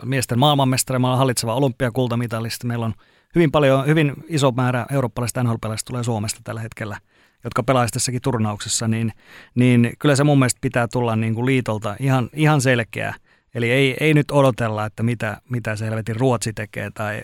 miesten 0.06 0.40
maailmanmestari, 0.40 1.00
me 1.00 1.08
ollaan 1.08 1.18
hallitseva 1.18 1.56
olympiakultamitalisti. 1.56 2.68
Meillä 2.68 2.86
on 2.86 2.94
hyvin 3.36 3.52
paljon, 3.52 3.86
hyvin 3.88 4.14
iso 4.28 4.52
määrä 4.52 4.86
eurooppalaisista 4.92 5.44
nhl 5.44 5.56
tulee 5.88 6.04
Suomesta 6.04 6.42
tällä 6.44 6.62
hetkellä, 6.62 6.98
jotka 7.44 7.64
pelaisivat 7.64 7.94
tässäkin 7.94 8.22
turnauksessa, 8.22 8.88
niin, 8.88 9.14
niin 9.56 9.92
kyllä 10.00 10.16
se 10.16 10.24
mun 10.24 10.40
mielestä 10.40 10.58
pitää 10.62 10.88
tulla 10.88 11.16
niin 11.16 11.36
kuin 11.36 11.46
liitolta 11.46 11.96
ihan, 12.00 12.30
ihan 12.34 12.62
selkeä. 12.62 13.16
Eli 13.56 13.72
ei, 13.72 13.98
ei 14.00 14.14
nyt 14.14 14.32
odotella, 14.32 14.86
että 14.86 15.04
mitä, 15.04 15.42
mitä 15.50 15.76
se 15.76 15.86
helvetin 15.86 16.16
Ruotsi 16.16 16.54
tekee 16.54 16.92
tai 16.92 17.22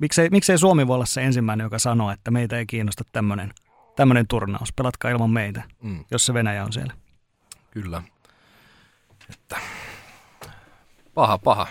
Miksei, 0.00 0.30
miksei 0.30 0.58
Suomi 0.58 0.86
voi 0.86 0.94
olla 0.94 1.06
se 1.06 1.22
ensimmäinen, 1.22 1.64
joka 1.64 1.78
sanoo, 1.78 2.10
että 2.10 2.30
meitä 2.30 2.58
ei 2.58 2.66
kiinnosta 2.66 3.04
tämmöinen 3.12 3.54
tämmöinen 3.96 4.26
turnaus. 4.26 4.72
Pelatkaa 4.72 5.10
ilman 5.10 5.30
meitä, 5.30 5.62
mm. 5.82 6.04
jos 6.10 6.26
se 6.26 6.34
Venäjä 6.34 6.64
on 6.64 6.72
siellä. 6.72 6.94
Kyllä. 7.70 8.02
Että 9.30 9.56
paha, 11.14 11.38
paha. 11.38 11.66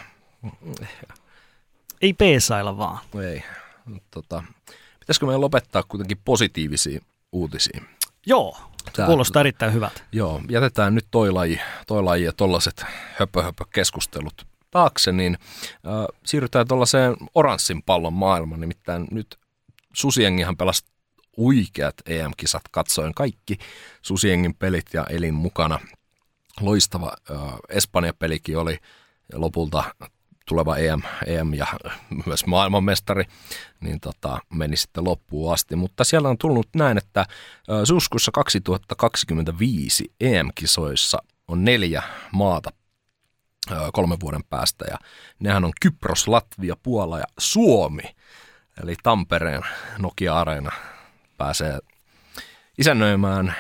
Ei 2.02 2.14
peesailla 2.14 2.77
vaan. 2.77 2.99
Ei. 3.30 3.43
Tota, 4.11 4.43
pitäisikö 4.99 5.26
meidän 5.26 5.41
lopettaa 5.41 5.84
kuitenkin 5.84 6.18
positiivisiin 6.26 7.02
uutisiin? 7.31 7.88
Joo, 8.26 8.57
Tää, 8.95 9.06
kuulostaa 9.06 9.39
erittäin 9.39 9.73
hyvältä. 9.73 10.02
Joo, 10.11 10.41
jätetään 10.49 10.95
nyt 10.95 11.07
toi 11.11 11.31
laji, 11.31 11.61
toi 11.88 12.03
laji 12.03 12.23
ja 12.23 12.34
tollaset 12.34 12.85
höpö, 13.19 13.43
höpö 13.43 13.65
keskustelut 13.73 14.48
taakse, 14.72 15.11
niin 15.11 15.38
äh, 15.73 16.18
siirrytään 16.26 16.68
tuollaiseen 16.68 17.15
oranssin 17.35 17.84
pallon 17.84 18.14
maailmaan. 18.14 18.61
Nimittäin 18.61 19.07
nyt 19.11 19.39
Susiengihan 19.93 20.57
pelasi 20.57 20.85
uikeat 21.38 21.95
EM-kisat, 22.06 22.61
katsoin 22.72 23.14
kaikki 23.14 23.57
Susiengin 24.02 24.56
pelit 24.56 24.85
ja 24.93 25.06
elin 25.10 25.34
mukana. 25.34 25.80
Loistava 26.60 27.14
äh, 27.31 27.38
Espanja-pelikin 27.69 28.57
oli 28.57 28.80
lopulta 29.34 29.84
tuleva 30.45 30.77
EM, 30.77 31.02
EM 31.26 31.53
ja 31.53 31.68
myös 32.26 32.45
maailmanmestari, 32.45 33.23
niin 33.80 33.99
tota, 33.99 34.39
meni 34.53 34.77
sitten 34.77 35.03
loppuun 35.03 35.53
asti. 35.53 35.76
Mutta 35.76 36.03
siellä 36.03 36.30
on 36.30 36.38
tullut 36.38 36.68
näin, 36.76 36.98
että 36.98 37.26
syyskuussa 37.84 38.31
2025 38.31 40.14
EM-kisoissa 40.22 41.18
on 41.48 41.65
neljä 41.65 42.03
maata 42.31 42.69
kolmen 43.93 44.19
vuoden 44.19 44.43
päästä. 44.49 44.85
Ja 44.91 44.97
nehän 45.39 45.65
on 45.65 45.71
Kypros, 45.81 46.27
Latvia, 46.27 46.75
Puola 46.83 47.19
ja 47.19 47.25
Suomi. 47.38 48.03
Eli 48.83 48.95
Tampereen 49.03 49.61
Nokia-areena 49.97 50.71
pääsee 51.38 51.79
isännöimään 52.77 53.55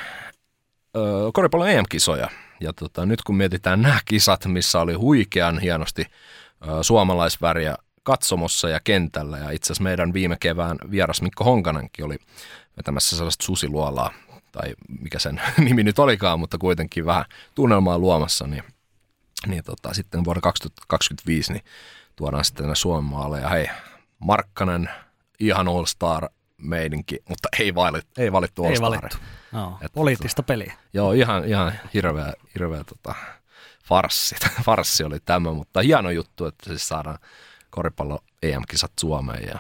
koripallon 1.33 1.69
EM-kisoja. 1.69 2.29
Ja 2.59 2.73
tota, 2.73 3.05
nyt 3.05 3.21
kun 3.21 3.35
mietitään 3.35 3.81
nämä 3.81 3.99
kisat, 4.05 4.45
missä 4.45 4.79
oli 4.79 4.93
huikean 4.93 5.59
hienosti 5.59 6.05
ö, 6.05 6.83
suomalaisväriä 6.83 7.77
katsomossa 8.03 8.69
ja 8.69 8.79
kentällä. 8.83 9.37
Ja 9.37 9.51
itse 9.51 9.67
asiassa 9.67 9.83
meidän 9.83 10.13
viime 10.13 10.37
kevään 10.39 10.77
vieras 10.91 11.21
Mikko 11.21 11.43
Honkanenkin 11.43 12.05
oli 12.05 12.17
vetämässä 12.77 13.15
sellaista 13.15 13.45
susiluolaa, 13.45 14.13
tai 14.51 14.73
mikä 15.01 15.19
sen 15.19 15.41
nimi 15.65 15.83
nyt 15.83 15.99
olikaan, 15.99 16.39
mutta 16.39 16.57
kuitenkin 16.57 17.05
vähän 17.05 17.25
tunnelmaa 17.55 17.99
luomassa, 17.99 18.47
niin 18.47 18.63
niin 19.47 19.63
tota, 19.63 19.93
sitten 19.93 20.25
vuonna 20.25 20.41
2025 20.41 21.53
niin 21.53 21.63
tuodaan 22.15 22.45
sitten 22.45 22.63
tänne 22.63 22.75
Suomen 22.75 23.03
maalle 23.03 23.39
ja 23.39 23.49
hei, 23.49 23.69
Markkanen, 24.19 24.89
ihan 25.39 25.67
All 25.67 25.85
Star 25.85 26.29
meidinki, 26.57 27.19
mutta 27.29 27.49
ei, 27.59 27.75
valit, 27.75 28.07
ei 28.17 28.31
valittu 28.31 28.65
All 28.65 28.71
Ei 28.71 28.81
valittu. 28.81 29.17
No, 29.51 29.77
Et, 29.81 29.93
poliittista 29.93 30.43
peliä. 30.43 30.73
Joo, 30.93 31.11
ihan, 31.11 31.45
ihan 31.45 31.73
hirveä, 31.93 32.33
hirveä 32.55 32.83
tota, 32.83 33.15
farssi. 33.85 34.35
farssi 34.65 35.03
oli 35.03 35.19
tämä, 35.19 35.53
mutta 35.53 35.81
hieno 35.81 36.09
juttu, 36.09 36.45
että 36.45 36.69
siis 36.69 36.87
saadaan 36.87 37.17
koripallo 37.69 38.19
EM-kisat 38.43 38.91
Suomeen 38.99 39.47
ja 39.47 39.59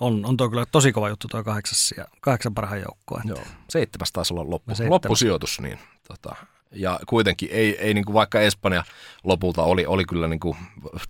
On, 0.00 0.26
on 0.26 0.36
tuo 0.36 0.50
kyllä 0.50 0.66
tosi 0.66 0.92
kova 0.92 1.08
juttu 1.08 1.28
tuo 1.28 1.44
kahdeksas 1.44 1.94
ja 1.96 2.04
kahdeksan 2.20 2.54
parhaan 2.54 2.80
joukkoa. 2.80 3.20
Joo, 3.24 3.42
seitsemäs 3.68 4.12
taisi 4.12 4.34
olla 4.34 4.50
loppu, 4.50 4.72
loppusijoitus, 4.88 5.60
niin 5.60 5.78
tota, 6.08 6.36
ja 6.74 7.00
kuitenkin 7.06 7.48
ei, 7.52 7.78
ei 7.78 7.94
niin 7.94 8.04
kuin 8.04 8.14
vaikka 8.14 8.40
Espanja 8.40 8.84
lopulta 9.24 9.62
oli, 9.62 9.86
oli 9.86 10.04
kyllä 10.04 10.28
niin 10.28 10.40
kuin 10.40 10.56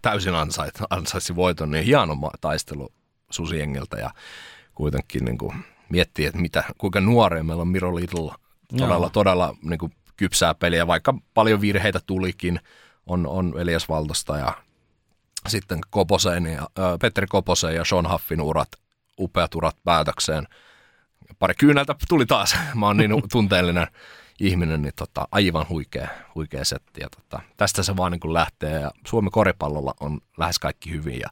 täysin 0.02 0.34
ansait, 0.34 0.74
ansaitsi 0.90 1.36
voiton, 1.36 1.70
niin 1.70 1.84
hieno 1.84 2.30
taistelu 2.40 2.92
Susiengiltä 3.30 3.96
ja 3.96 4.10
kuitenkin 4.74 5.24
niin 5.24 5.38
kuin 5.38 5.64
miettii, 5.88 6.26
että 6.26 6.40
mitä, 6.40 6.64
kuinka 6.78 7.00
nuoria 7.00 7.44
meillä 7.44 7.60
on 7.60 7.68
Miro 7.68 7.94
Little, 7.94 8.32
todella, 8.78 9.06
Joo. 9.06 9.10
todella 9.10 9.56
niin 9.62 9.78
kuin 9.78 9.92
kypsää 10.16 10.54
peliä, 10.54 10.86
vaikka 10.86 11.14
paljon 11.34 11.60
virheitä 11.60 12.00
tulikin, 12.06 12.60
on, 13.06 13.26
on 13.26 13.54
Elias 13.58 13.88
Valtosta 13.88 14.38
ja 14.38 14.54
sitten 15.48 15.78
Koposen 15.90 16.46
ja, 16.46 16.60
äh, 16.60 16.98
Petteri 17.00 17.26
Koposen 17.26 17.74
ja 17.74 17.84
Sean 17.84 18.12
Huffin 18.12 18.40
urat, 18.40 18.68
upeat 19.18 19.54
urat 19.54 19.76
päätökseen. 19.84 20.46
Pari 21.38 21.54
kyyneltä 21.54 21.94
tuli 22.08 22.26
taas, 22.26 22.56
mä 22.80 22.86
oon 22.86 22.96
niin 22.96 23.22
tunteellinen 23.32 23.86
ihminen, 24.40 24.82
niin 24.82 24.92
tota, 24.96 25.28
aivan 25.32 25.66
huikea, 25.68 26.08
huikea 26.34 26.64
setti. 26.64 27.00
Ja 27.00 27.08
tota, 27.10 27.42
tästä 27.56 27.82
se 27.82 27.96
vaan 27.96 28.12
niin 28.12 28.20
kuin 28.20 28.34
lähtee 28.34 28.80
ja 28.80 28.90
Suomen 29.06 29.30
koripallolla 29.30 29.94
on 30.00 30.20
lähes 30.36 30.58
kaikki 30.58 30.90
hyvin 30.90 31.20
ja 31.20 31.28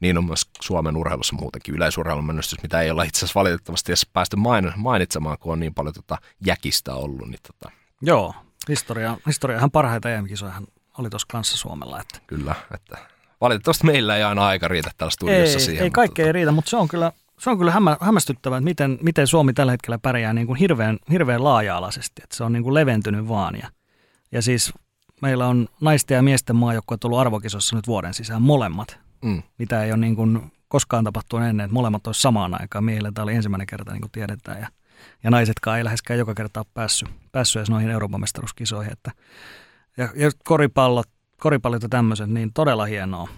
niin 0.00 0.18
on 0.18 0.24
myös 0.24 0.50
Suomen 0.60 0.96
urheilussa 0.96 1.36
muutenkin 1.36 1.74
yleisurheilun 1.74 2.26
menestys, 2.26 2.62
mitä 2.62 2.80
ei 2.80 2.90
olla 2.90 3.02
itse 3.02 3.18
asiassa 3.18 3.40
valitettavasti 3.40 3.92
edes 3.92 4.06
päästy 4.12 4.36
main- 4.36 4.72
mainitsemaan, 4.76 5.38
kun 5.38 5.52
on 5.52 5.60
niin 5.60 5.74
paljon 5.74 5.94
tota 5.94 6.18
jäkistä 6.46 6.94
ollut. 6.94 7.28
Niin 7.28 7.40
tota, 7.46 7.70
Joo, 8.02 8.34
historia, 8.68 9.16
historia 9.26 9.56
ihan 9.56 9.70
parhaita 9.70 10.10
EM-kisoja 10.10 10.62
oli 10.98 11.10
tuossa 11.10 11.26
kanssa 11.30 11.56
Suomella. 11.56 12.00
Että 12.00 12.20
kyllä, 12.26 12.54
että 12.74 12.98
valitettavasti 13.40 13.86
meillä 13.86 14.16
ei 14.16 14.22
aina 14.22 14.46
aika 14.46 14.68
riitä 14.68 14.90
täällä 14.96 15.10
studiossa 15.10 15.58
ei, 15.58 15.64
siihen. 15.64 15.84
ei 15.84 15.90
kaikkea 15.90 16.26
ei 16.26 16.32
riitä, 16.32 16.52
mutta 16.52 16.70
se 16.70 16.76
on 16.76 16.88
kyllä, 16.88 17.12
se 17.40 17.50
on 17.50 17.58
kyllä 17.58 17.70
hämmä, 17.70 17.96
hämmästyttävää, 18.00 18.58
että 18.58 18.64
miten, 18.64 18.98
miten 19.02 19.26
Suomi 19.26 19.52
tällä 19.52 19.72
hetkellä 19.72 19.98
pärjää 19.98 20.32
niin 20.32 20.46
kuin 20.46 20.58
hirveän, 20.58 20.98
hirveän 21.10 21.44
laaja-alaisesti. 21.44 22.22
Että 22.22 22.36
se 22.36 22.44
on 22.44 22.52
niin 22.52 22.62
kuin 22.62 22.74
leventynyt 22.74 23.28
vaan. 23.28 23.54
Ja, 23.56 23.68
ja 24.32 24.42
siis 24.42 24.72
meillä 25.22 25.46
on 25.46 25.68
naisten 25.80 26.14
ja 26.14 26.22
miesten 26.22 26.56
maajoukkueet 26.56 27.04
ollut 27.04 27.18
arvokisossa 27.18 27.76
nyt 27.76 27.86
vuoden 27.86 28.14
sisään 28.14 28.42
molemmat, 28.42 28.98
Mm, 29.22 29.42
mitä 29.58 29.84
ei 29.84 29.92
ole 29.92 30.00
niin 30.00 30.16
kuin 30.16 30.52
koskaan 30.68 31.04
tapahtunut 31.04 31.48
ennen, 31.48 31.64
että 31.64 31.74
molemmat 31.74 32.06
olisi 32.06 32.20
samaan 32.20 32.60
aikaan. 32.60 32.84
Miehillä 32.84 33.12
tämä 33.12 33.22
oli 33.22 33.34
ensimmäinen 33.34 33.66
kerta, 33.66 33.92
niin 33.92 34.00
kuin 34.00 34.10
tiedetään. 34.10 34.60
Ja, 34.60 34.68
ja 35.24 35.30
naisetkaan 35.30 35.78
ei 35.78 35.84
läheskään 35.84 36.18
joka 36.18 36.34
kerta 36.34 36.60
ole 36.60 36.66
päässyt, 36.74 37.08
päässyt 37.32 37.60
edes 37.60 37.70
noihin 37.70 37.90
Euroopan 37.90 38.20
mestaruuskisoihin. 38.20 38.92
Että, 38.92 39.12
ja, 39.96 40.08
ja 40.16 40.30
koripallot, 40.44 41.08
koripallot 41.40 41.82
ja 41.82 41.88
tämmöiset, 41.88 42.30
niin 42.30 42.52
todella 42.52 42.84
hienoa. 42.84 43.28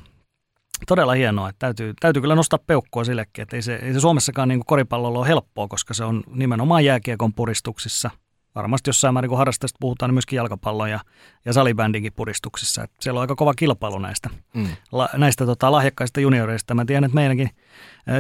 Todella 0.87 1.13
hienoa, 1.13 1.49
että 1.49 1.59
täytyy, 1.59 1.95
täytyy 2.01 2.23
kyllä 2.23 2.35
nostaa 2.35 2.59
peukkua 2.67 3.05
sillekin, 3.05 3.43
että 3.43 3.57
ei 3.57 3.63
se, 3.63 3.75
ei 3.75 3.93
se 3.93 4.01
Suomessakaan 4.01 4.49
niin 4.49 4.63
koripallolla 4.67 5.19
ole 5.19 5.29
helppoa, 5.29 5.69
koska 5.69 5.95
se 5.95 6.05
on 6.05 6.23
nimenomaan 6.35 6.85
jääkiekon 6.85 7.33
puristuksissa. 7.33 8.11
Varmasti 8.55 8.89
jossain 8.89 9.15
määrin, 9.15 9.29
kun 9.29 9.39
harrastajista 9.39 9.77
puhutaan, 9.81 10.09
niin 10.09 10.15
myöskin 10.15 10.37
jalkapallon 10.37 10.91
ja, 10.91 11.01
ja 11.45 11.53
salibändinkin 11.53 12.13
puristuksissa. 12.13 12.83
Että 12.83 12.97
siellä 13.01 13.19
on 13.19 13.21
aika 13.21 13.35
kova 13.35 13.55
kilpailu 13.55 13.99
näistä 13.99 14.31
mm, 14.55 14.67
la, 14.93 15.09
näistä 15.17 15.47
tota, 15.47 15.73
lahjakkaista 15.73 16.21
junioreista. 16.21 16.75
Mä 16.75 16.85
tiedän, 16.85 17.05
että 17.05 17.15
meidänkin 17.15 17.51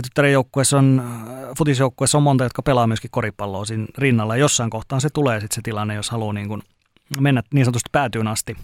tyttären 0.02 0.32
joukkueessa 0.32 0.78
on, 0.78 1.02
futisjoukkueessa 1.58 2.18
on 2.18 2.22
monta, 2.22 2.44
jotka 2.44 2.62
pelaa 2.62 2.86
myöskin 2.86 3.10
koripalloa 3.10 3.64
siinä 3.64 3.86
rinnalla. 3.98 4.36
Ja 4.36 4.40
jossain 4.40 4.70
kohtaan 4.70 5.00
se 5.00 5.08
tulee 5.10 5.40
sitten 5.40 5.54
se 5.54 5.60
tilanne, 5.62 5.94
jos 5.94 6.10
haluaa 6.10 6.32
niin 6.32 6.48
kuin 6.48 6.62
mennä 7.20 7.42
niin 7.54 7.64
sanotusti 7.64 7.90
päätyyn 7.92 8.28
asti, 8.28 8.56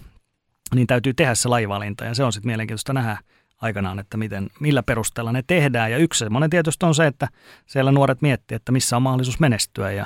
niin 0.75 0.87
täytyy 0.87 1.13
tehdä 1.13 1.35
se 1.35 1.49
lajivalinta. 1.49 2.05
Ja 2.05 2.13
se 2.13 2.23
on 2.23 2.33
sitten 2.33 2.49
mielenkiintoista 2.49 2.93
nähdä 2.93 3.17
aikanaan, 3.61 3.99
että 3.99 4.17
miten, 4.17 4.49
millä 4.59 4.83
perusteella 4.83 5.31
ne 5.31 5.43
tehdään. 5.47 5.91
Ja 5.91 5.97
yksi 5.97 6.19
semmoinen 6.19 6.49
tietysti 6.49 6.85
on 6.85 6.95
se, 6.95 7.07
että 7.07 7.27
siellä 7.65 7.91
nuoret 7.91 8.21
miettii, 8.21 8.55
että 8.55 8.71
missä 8.71 8.95
on 8.95 9.01
mahdollisuus 9.01 9.39
menestyä. 9.39 9.91
Ja 9.91 10.05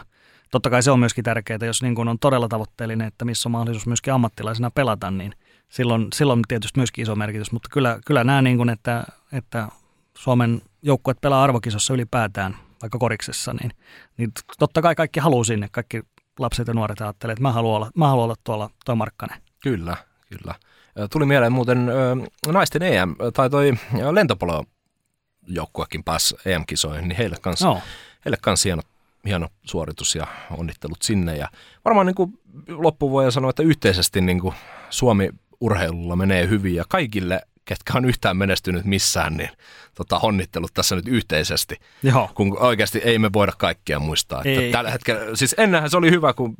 totta 0.52 0.70
kai 0.70 0.84
se 0.84 0.92
on 0.92 1.00
myöskin 1.00 1.24
tärkeää, 1.24 1.60
jos 1.66 1.82
niin 1.82 2.08
on 2.08 2.20
todella 2.20 2.48
tavoitteellinen, 2.48 3.08
että 3.08 3.26
missä 3.26 3.50
on 3.50 3.52
mahdollisuus 3.52 3.88
myöskin 3.88 4.14
ammattilaisena 4.14 4.72
pelata, 4.72 5.12
niin 5.12 5.34
silloin, 5.70 6.08
silloin 6.14 6.42
tietysti 6.48 6.80
myöskin 6.80 7.02
iso 7.02 7.16
merkitys, 7.16 7.52
mutta 7.52 7.70
kyllä, 7.72 8.00
kyllä 8.06 8.24
nämä, 8.24 8.42
niin 8.42 8.58
kuin, 8.58 8.70
että, 8.70 9.04
että 9.32 9.68
Suomen 10.18 10.62
joukkueet 10.82 11.22
pelaa 11.22 11.44
arvokisossa 11.44 11.94
ylipäätään, 11.94 12.58
vaikka 12.82 13.00
koriksessa, 13.00 13.54
niin, 13.54 13.72
niin 14.18 14.32
totta 14.60 14.82
kai 14.82 14.96
kaikki 14.96 15.20
haluaa 15.20 15.44
sinne, 15.44 15.68
kaikki 15.72 16.02
lapset 16.40 16.68
ja 16.68 16.74
nuoret 16.74 17.02
ajattelee, 17.02 17.34
että 17.34 17.42
mä 17.42 17.52
haluan 17.52 17.76
olla, 17.76 17.92
mä 17.96 18.08
haluan 18.08 18.24
olla 18.24 18.36
tuolla 18.44 18.70
toi 18.86 18.96
Markkanen. 18.96 19.42
kyllä, 19.60 19.98
kyllä. 20.30 20.56
Tuli 21.12 21.26
mieleen 21.26 21.52
muuten 21.52 21.90
naisten 22.48 22.82
EM, 22.82 23.16
tai 23.34 23.50
toi 23.50 23.74
lentopolo 24.12 24.64
joukkuekin 25.48 26.04
pääsi 26.04 26.36
EM-kisoihin, 26.46 27.08
niin 27.08 27.18
heille 27.18 27.36
kanssa 27.42 27.66
Joo, 27.66 27.82
heille 28.26 28.38
kanssa 28.42 28.70
hieno, 28.70 28.82
hieno 29.26 29.48
suoritus 29.64 30.16
ja 30.16 30.28
onnittelut 30.58 31.02
sinne. 31.02 31.38
Ja 31.38 31.48
varmaan 31.86 32.08
niin 32.08 32.16
kuin 32.16 32.40
loppuvuoden 32.68 33.32
sanoa, 33.32 33.50
että 33.50 33.64
yhteisesti 33.64 34.22
niin 34.22 34.40
kuin 34.40 34.56
Suomi 34.90 35.30
urheilulla 35.62 36.16
menee 36.16 36.50
hyvin 36.50 36.76
ja 36.76 36.84
kaikille, 36.90 37.42
ketkä 37.66 37.94
on 37.96 38.06
yhtään 38.06 38.38
menestynyt 38.38 38.86
missään, 38.86 39.34
niin 39.34 39.50
tota, 39.96 40.20
onnittelut 40.24 40.74
tässä 40.74 40.96
nyt 40.96 41.08
yhteisesti. 41.08 41.76
joo. 42.04 42.30
Kun 42.36 42.58
oikeasti 42.60 43.02
ei 43.04 43.20
me 43.20 43.30
voida 43.34 43.52
kaikkia 43.58 44.00
muistaa. 44.00 44.42
Että 44.46 44.62
Ei. 44.62 44.72
tällä 44.72 44.92
hetkellä, 44.92 45.36
siis 45.36 45.56
ennenhän 45.58 45.90
se 45.90 45.98
oli 45.98 46.12
hyvä, 46.12 46.34
kun 46.34 46.56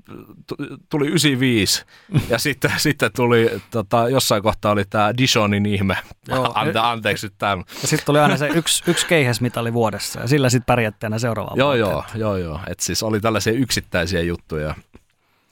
tu- 0.48 0.56
tuli 0.90 1.08
95 1.08 1.86
ja 2.30 2.38
sitten, 2.48 2.72
sitten 2.78 3.12
tuli, 3.16 3.62
tota, 3.72 4.10
jossain 4.10 4.44
kohtaa 4.44 4.72
oli 4.72 4.86
tämä 4.86 5.14
Dijonin 5.18 5.66
ihme. 5.66 5.98
Joo. 6.28 6.52
Ante, 6.56 6.80
anteeksi 6.80 7.26
nyt 7.26 7.34
tämä. 7.38 7.64
Ja 7.82 7.88
sitten 7.88 8.06
tuli 8.06 8.20
aina 8.20 8.38
se 8.38 8.48
yksi, 8.48 8.84
yksi 8.88 9.08
keihäsmitali 9.08 9.74
vuodessa 9.74 10.20
ja 10.20 10.28
sillä 10.28 10.50
sitten 10.50 10.66
pärjätte 10.66 11.06
aina 11.06 11.20
seuraavaan 11.20 11.58
Joo, 11.58 11.74
joo, 11.74 12.04
joo, 12.16 12.38
joo. 12.38 12.60
Et 12.68 12.80
siis 12.80 13.04
oli 13.04 13.20
tällaisia 13.20 13.54
yksittäisiä 13.54 14.22
juttuja. 14.22 14.76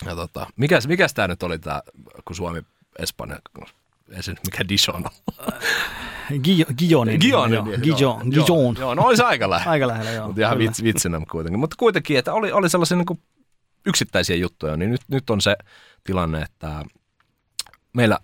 Ja 0.05 0.15
tota, 0.15 0.47
mikäs, 0.55 0.87
mikäs 0.87 1.13
tämä 1.13 1.27
nyt 1.27 1.43
oli 1.43 1.59
tämä, 1.59 1.81
kun 2.25 2.35
Suomi, 2.35 2.61
Espanja, 2.99 3.39
ei 4.11 4.23
se 4.23 4.31
nyt 4.31 4.39
mikä 4.45 4.65
Dijon 4.69 5.05
on. 5.05 5.11
Gio- 6.31 6.73
Gionin. 6.77 7.19
Gion. 7.21 7.53
Joo, 7.53 7.65
Gijon. 7.81 8.75
Joo, 8.79 8.95
no 8.95 9.03
oli 9.03 9.17
se 9.17 9.23
aika 9.23 9.49
lähellä. 9.49 9.71
Aika 9.71 9.87
lähellä, 9.87 10.11
joo. 10.11 10.27
Mutta 10.27 10.41
ihan 10.41 10.57
kyllä. 10.57 10.69
vits, 10.69 10.83
vitsinä 10.83 11.21
kuitenkin. 11.31 11.59
Mutta 11.59 11.75
kuitenkin, 11.79 12.17
että 12.17 12.33
oli, 12.33 12.51
oli 12.51 12.69
sellaisia 12.69 12.97
niin 12.97 13.21
yksittäisiä 13.85 14.35
juttuja, 14.35 14.77
niin 14.77 14.91
nyt, 14.91 15.01
nyt 15.07 15.29
on 15.29 15.41
se 15.41 15.55
tilanne, 16.03 16.41
että 16.41 16.85
meillä 17.93 18.19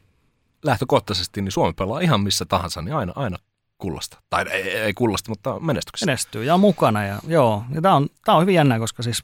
lähtökohtaisesti 0.63 1.41
niin 1.41 1.51
Suomi 1.51 1.73
pelaa 1.73 1.99
ihan 1.99 2.21
missä 2.21 2.45
tahansa, 2.45 2.81
niin 2.81 2.95
aina, 2.95 3.13
aina 3.15 3.37
kullasta. 3.77 4.21
Tai 4.29 4.45
ei, 4.51 4.69
ei 4.69 4.93
kullasta, 4.93 5.31
mutta 5.31 5.59
menestyksestä. 5.59 6.05
menestyy 6.05 6.43
ja 6.43 6.53
on 6.53 6.59
mukana. 6.59 7.05
Ja, 7.05 7.19
joo, 7.27 7.63
ja 7.73 7.81
tämä 7.81 7.95
on, 7.95 8.07
tää 8.25 8.35
on 8.35 8.41
hyvin 8.41 8.55
jännää, 8.55 8.79
koska 8.79 9.03
siis 9.03 9.23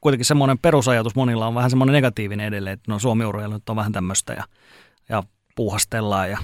kuitenkin 0.00 0.24
semmoinen 0.26 0.58
perusajatus 0.58 1.14
monilla 1.14 1.46
on 1.46 1.54
vähän 1.54 1.70
semmoinen 1.70 1.92
negatiivinen 1.92 2.46
edelleen, 2.46 2.74
että 2.74 2.92
no 2.92 2.98
Suomi 2.98 3.24
urheilu 3.24 3.52
nyt 3.52 3.68
on 3.68 3.76
vähän 3.76 3.92
tämmöistä 3.92 4.32
ja, 4.32 4.44
ja 5.08 5.22
puuhastellaan 5.58 6.30
ja 6.30 6.38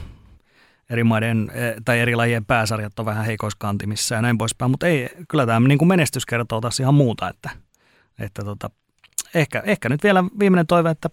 eri 0.90 1.04
maiden 1.04 1.50
eh, 1.54 1.74
tai 1.84 2.00
eri 2.00 2.16
lajien 2.16 2.44
pääsarjat 2.44 2.98
on 2.98 3.06
vähän 3.06 3.24
heikoiskantimissa 3.24 4.14
ja 4.14 4.22
näin 4.22 4.38
poispäin, 4.38 4.70
mutta 4.70 4.86
ei, 4.86 5.08
kyllä 5.28 5.46
tämä 5.46 5.68
niin 5.68 5.78
kuin 5.78 5.88
menestys 5.88 6.26
kertoo 6.26 6.60
taas 6.60 6.80
ihan 6.80 6.94
muuta, 6.94 7.28
että, 7.28 7.50
että 8.18 8.44
tota, 8.44 8.70
ehkä, 9.34 9.62
ehkä 9.66 9.88
nyt 9.88 10.02
vielä 10.02 10.24
viimeinen 10.38 10.66
toive, 10.66 10.90
että 10.90 11.10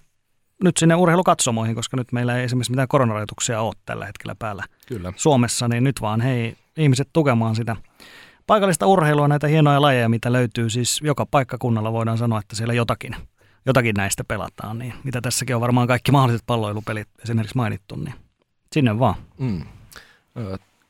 nyt 0.64 0.78
sinne 0.78 0.96
urheilukatsomoihin, 0.96 1.76
koska 1.76 1.98
nyt 1.98 2.12
meillä 2.12 2.38
ei 2.38 2.44
esimerkiksi 2.44 2.72
mitään 2.72 2.88
koronarajoituksia 2.88 3.62
ole 3.62 3.74
tällä 3.86 4.06
hetkellä 4.06 4.36
päällä 4.40 4.64
Kyllä. 4.88 5.14
Suomessa, 5.16 5.68
niin 5.68 5.84
nyt 5.84 6.02
vaan 6.02 6.22
hei 6.22 6.56
ihmiset 6.78 7.10
tukemaan 7.14 7.56
sitä 7.56 7.76
paikallista 8.48 8.88
urheilua, 8.88 9.28
näitä 9.28 9.48
hienoja 9.48 9.82
lajeja, 9.82 10.10
mitä 10.10 10.32
löytyy. 10.32 10.70
Siis 10.70 11.02
joka 11.04 11.26
paikkakunnalla 11.26 11.94
voidaan 11.94 12.18
sanoa, 12.18 12.40
että 12.40 12.56
siellä 12.56 12.74
jotakin, 12.74 13.16
jotakin 13.66 13.96
näistä 13.98 14.24
pelataan. 14.24 14.80
Niin 14.80 14.94
mitä 15.04 15.22
tässäkin 15.22 15.56
on 15.56 15.62
varmaan 15.62 15.88
kaikki 15.88 16.12
mahdolliset 16.12 16.46
palloilupelit 16.48 17.08
esimerkiksi 17.24 17.58
mainittu, 17.58 17.96
niin 17.96 18.16
sinne 18.74 19.00
vaan. 19.00 19.16
Mm. 19.40 19.66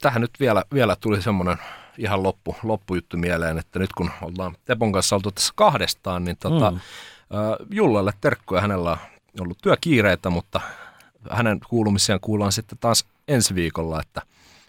Tähän 0.01 0.21
nyt 0.21 0.31
vielä, 0.39 0.63
vielä 0.73 0.95
tuli 0.95 1.21
semmoinen 1.21 1.57
ihan 1.97 2.23
loppu, 2.23 2.55
loppujuttu 2.63 3.17
mieleen, 3.17 3.57
että 3.57 3.79
nyt 3.79 3.93
kun 3.93 4.11
ollaan 4.21 4.55
Tepon 4.65 4.91
kanssa 4.91 5.15
oltu 5.15 5.31
tässä 5.31 5.53
kahdestaan, 5.55 6.23
niin 6.25 6.37
tota, 6.37 6.71
Mm. 6.71 6.79
Jullalle 7.71 8.11
terkkuja. 8.21 8.61
Hänellä 8.61 8.91
on 8.91 8.97
ollut 9.39 9.57
työkiireitä, 9.63 10.29
mutta 10.29 10.61
hänen 11.29 11.59
kuulumisiaan 11.69 12.19
kuullaan 12.19 12.51
sitten 12.51 12.77
taas 12.81 13.05
ensi 13.27 13.55
viikolla, 13.55 14.01
että 14.01 14.21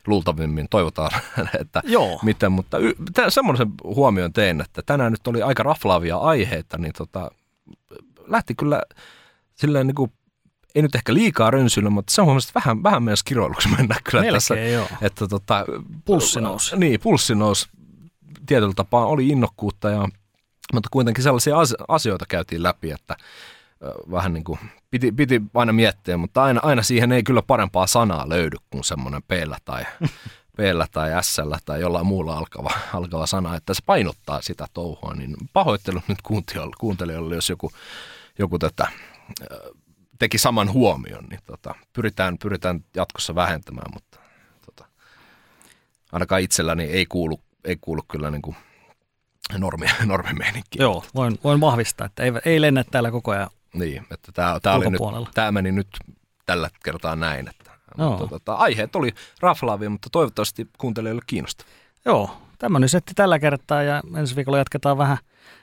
luultavimmin 0.07 0.67
toivotaan, 0.71 1.11
että 1.61 1.83
Joo. 1.85 2.19
miten, 2.23 2.53
mutta 2.53 2.79
y- 2.79 2.95
semmoisen 3.29 3.73
huomioon 3.85 4.33
tein, 4.33 4.61
että 4.61 4.83
tänään 4.87 5.13
nyt 5.13 5.27
oli 5.27 5.43
aika 5.43 5.63
raflaavia 5.63 6.17
aiheita, 6.17 6.79
niin 6.79 6.93
tota, 6.93 7.31
lähti 8.33 8.55
kyllä 8.55 8.83
silleen 9.55 9.87
niin 9.87 9.95
kuin, 9.95 10.13
ei 10.75 10.83
nyt 10.83 10.95
ehkä 10.95 11.15
liikaa 11.15 11.51
rönsyillä, 11.51 11.91
mutta 11.91 12.13
se 12.15 12.23
on 12.23 12.39
että 12.39 12.53
vähän, 12.55 12.83
vähän 12.83 13.03
meidän 13.03 13.17
kiroiluksi 13.25 13.69
mennä 13.69 13.97
kyllä 14.11 14.33
tässä. 14.33 14.55
Melkein 14.55 14.75
joo. 14.75 14.89
Että 15.01 15.29
tota, 15.29 15.65
Pulssi 16.05 16.41
nousi. 16.41 16.77
Niin, 16.77 17.01
pulssi 17.01 17.35
nousi 17.35 17.69
tietyllä 18.47 18.73
tapaa, 18.77 19.07
oli 19.07 19.29
innokkuutta, 19.29 19.91
ja, 19.91 20.09
mutta 20.73 20.89
kuitenkin 20.93 21.25
sellaisia 21.25 21.59
as- 21.59 21.75
asioita 21.89 22.25
käytiin 22.29 22.63
läpi, 22.63 22.91
että 22.91 23.17
vähän 24.11 24.33
niin 24.33 24.45
kuin 24.45 24.59
piti, 24.91 25.13
piti 25.13 25.43
aina 25.55 25.73
miettiä, 25.73 26.17
mutta 26.17 26.43
aina, 26.43 26.61
aina 26.63 26.83
siihen 26.83 27.13
ei 27.13 27.23
kyllä 27.23 27.43
parempaa 27.43 27.87
sanaa 27.87 28.29
löydy 28.29 28.57
kuin 28.71 28.85
semmoinen 28.85 29.23
peillä 29.29 29.57
tai 29.65 29.85
p 30.57 30.61
tai 30.93 31.11
s 31.23 31.37
tai 31.65 31.81
jollain 31.81 32.07
muulla 32.07 32.39
alkava, 32.39 32.71
alkava 32.95 33.27
sana, 33.27 33.57
että 33.57 33.75
se 33.75 33.83
painottaa 33.87 34.43
sitä 34.43 34.67
touhua, 34.73 35.15
niin 35.15 35.37
pahoittelut 35.53 36.09
nyt 36.09 36.19
kuuntelijoille 36.79 37.35
jos 37.35 37.51
joku, 37.51 37.73
joku 38.39 38.59
tätä 38.59 38.89
teki 40.23 40.39
saman 40.39 40.73
huomion, 40.73 41.25
niin 41.25 41.41
tota, 41.47 41.75
pyritään, 41.93 42.39
pyritään 42.39 42.85
jatkossa 42.97 43.35
vähentämään, 43.35 43.93
mutta 43.95 44.19
tota, 44.67 44.85
ainakaan 46.13 46.43
itselläni 46.43 46.85
ei 46.85 47.07
kuulu, 47.07 47.41
ei 47.65 47.77
kuulu 47.81 48.03
kyllä 48.11 48.31
niin 48.31 48.43
kuin 48.43 48.57
normi, 49.59 49.87
normimeininki. 50.07 50.79
Joo, 50.79 51.05
voin, 51.15 51.39
voin 51.45 51.61
vahvistaa, 51.61 52.07
että 52.07 52.23
ei, 52.23 52.33
ei 52.45 52.61
lennä 52.61 52.85
täällä 52.85 53.11
koko 53.11 53.31
ajan 53.31 53.51
Niin, 53.75 54.07
että 54.11 54.33
tämä, 54.33 54.61
tämä, 54.63 54.77
oli 54.77 54.91
nyt, 54.91 55.01
tämä 55.35 55.53
meni 55.53 55.73
nyt 55.73 55.89
tällä 56.47 56.71
kertaa 56.85 57.17
näin. 57.17 57.49
Että, 57.49 57.71
mutta, 57.97 58.27
tota, 58.27 58.55
aiheet 58.55 58.97
oli 58.97 59.15
raflaavia, 59.41 59.91
mutta 59.91 60.11
toivottavasti 60.11 60.69
kuuntelijoille 60.79 61.23
kiinnostaa. 61.27 61.67
Joo, 62.05 62.37
tämmöinen 62.59 62.89
setti 62.89 63.15
tällä 63.15 63.39
kertaa 63.39 63.83
ja 63.83 64.03
ensi 64.17 64.37
viikolla 64.37 64.59
jatketaan 64.59 64.99
vähän, 64.99 65.19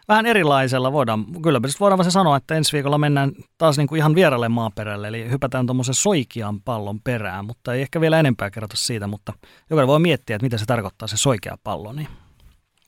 vähän 0.07 0.25
erilaisella. 0.25 0.91
Voidaan, 0.91 1.25
kyllä 1.43 1.59
voidaan 1.79 2.03
se 2.03 2.11
sanoa, 2.11 2.37
että 2.37 2.55
ensi 2.55 2.73
viikolla 2.73 2.97
mennään 2.97 3.31
taas 3.57 3.77
niin 3.77 3.87
kuin 3.87 3.99
ihan 3.99 4.15
vieralle 4.15 4.49
maaperälle, 4.49 5.07
eli 5.07 5.29
hypätään 5.29 5.65
tuommoisen 5.65 5.95
soikean 5.95 6.61
pallon 6.61 7.01
perään, 7.01 7.45
mutta 7.45 7.73
ei 7.73 7.81
ehkä 7.81 8.01
vielä 8.01 8.19
enempää 8.19 8.49
kerrota 8.49 8.77
siitä, 8.77 9.07
mutta 9.07 9.33
jokainen 9.69 9.87
voi 9.87 9.99
miettiä, 9.99 10.35
että 10.35 10.45
mitä 10.45 10.57
se 10.57 10.65
tarkoittaa 10.65 11.07
se 11.07 11.17
soikea 11.17 11.57
pallo. 11.63 11.93
Niin 11.93 12.07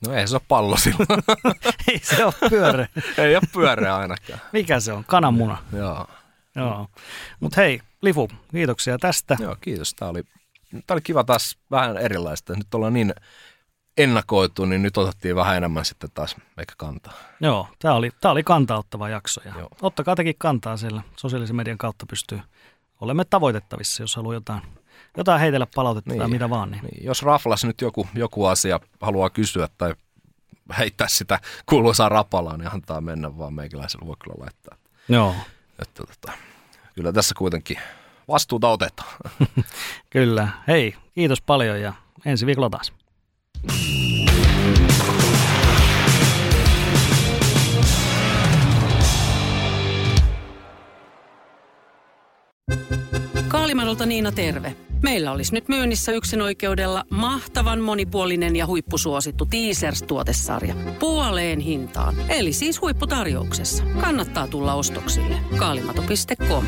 No 0.08 0.14
ei 0.14 0.28
se 0.28 0.36
ole 0.36 0.42
pallo 0.48 0.78
silloin. 0.78 1.24
ei 1.92 2.00
se 2.04 2.26
ole 2.26 2.34
pyöreä. 2.50 2.88
ei 3.18 3.36
ole 3.36 3.44
pyöreä 3.54 3.96
ainakaan. 3.98 4.40
Mikä 4.54 4.80
se 4.80 4.94
on? 4.94 5.04
Kananmuna. 5.08 5.58
Joo. 5.74 6.08
Joo. 6.56 6.88
Mutta 7.40 7.62
hei, 7.62 7.82
Lifu, 8.02 8.30
kiitoksia 8.52 8.98
tästä. 8.98 9.38
Joo, 9.40 9.56
kiitos. 9.62 9.94
Tämä 9.94 10.12
oli, 10.12 10.24
tämä 10.72 10.96
oli 10.96 11.02
kiva 11.02 11.24
taas 11.24 11.58
vähän 11.72 11.98
erilaista. 11.98 12.54
Nyt 12.56 12.74
ollaan 12.74 12.94
niin 12.94 13.14
ennakoitu, 13.98 14.66
niin 14.66 14.82
nyt 14.82 14.98
otettiin 14.98 15.36
vähän 15.36 15.58
enemmän 15.58 15.86
sitten 15.86 16.10
taas 16.14 16.36
eikä 16.58 16.74
kantaa. 16.78 17.14
Joo, 17.40 17.68
tämä 17.80 17.94
oli, 17.94 18.12
tämä 18.22 18.32
oli 18.32 18.44
kantauttava 18.44 19.10
jakso. 19.10 19.42
Ja 19.46 19.54
Joo. 19.58 19.70
Ottakaa 19.82 20.16
tekin 20.16 20.36
kantaa 20.38 20.78
siellä. 20.78 21.02
Sosiaalisen 21.18 21.56
median 21.56 21.78
kautta 21.78 22.06
pystyy 22.10 22.40
olemme 23.02 23.26
tavoitettavissa, 23.26 24.04
jos 24.04 24.16
haluaa 24.16 24.34
jotain, 24.34 24.62
jotain 25.18 25.42
heitellä 25.42 25.68
palautetta 25.76 26.10
niin, 26.10 26.20
tai 26.20 26.30
mitä 26.30 26.50
vaan. 26.50 26.72
Niin. 26.72 26.84
Niin. 26.84 27.06
Jos 27.06 27.24
raflas 27.24 27.66
nyt 27.66 27.82
joku, 27.82 28.08
joku 28.16 28.46
asia 28.46 28.80
haluaa 29.02 29.30
kysyä 29.30 29.68
tai 29.78 29.94
heittää 30.78 31.08
sitä 31.08 31.40
kuuluisaa 31.66 32.10
rapalaa, 32.10 32.58
niin 32.58 32.74
antaa 32.74 33.02
mennä 33.02 33.38
vaan 33.38 33.54
meikäläisellä 33.54 34.08
voi 34.08 34.16
kyllä 34.24 34.36
laittaa. 34.40 34.78
Joo. 35.10 35.36
Että, 35.80 36.04
tota, 36.06 36.38
kyllä 36.96 37.14
tässä 37.14 37.36
kuitenkin 37.38 37.78
vastuuta 38.28 38.70
otetaan. 38.70 39.14
kyllä. 40.10 40.48
Hei, 40.68 40.96
kiitos 41.16 41.42
paljon 41.42 41.82
ja 41.82 41.94
ensi 42.26 42.46
viikolla 42.46 42.70
taas. 42.70 42.94
Kaalimadolta 53.48 54.06
Niina 54.06 54.32
terve. 54.32 54.76
Meillä 55.04 55.32
olisi 55.32 55.54
nyt 55.54 55.68
myynnissä 55.68 56.12
yksin 56.12 56.42
oikeudella 56.42 57.04
mahtavan 57.10 57.82
monipuolinen 57.82 58.56
ja 58.56 58.68
huippusuosittu 58.68 59.46
Teasers-tuotesarja. 59.46 60.76
Puoleen 61.00 61.60
hintaan. 61.60 62.16
Eli 62.30 62.54
siis 62.54 62.82
huipputarjouksessa. 62.82 63.84
Kannattaa 64.02 64.48
tulla 64.48 64.74
ostoksille. 64.74 65.36
Kaalimato.com. 65.58 66.66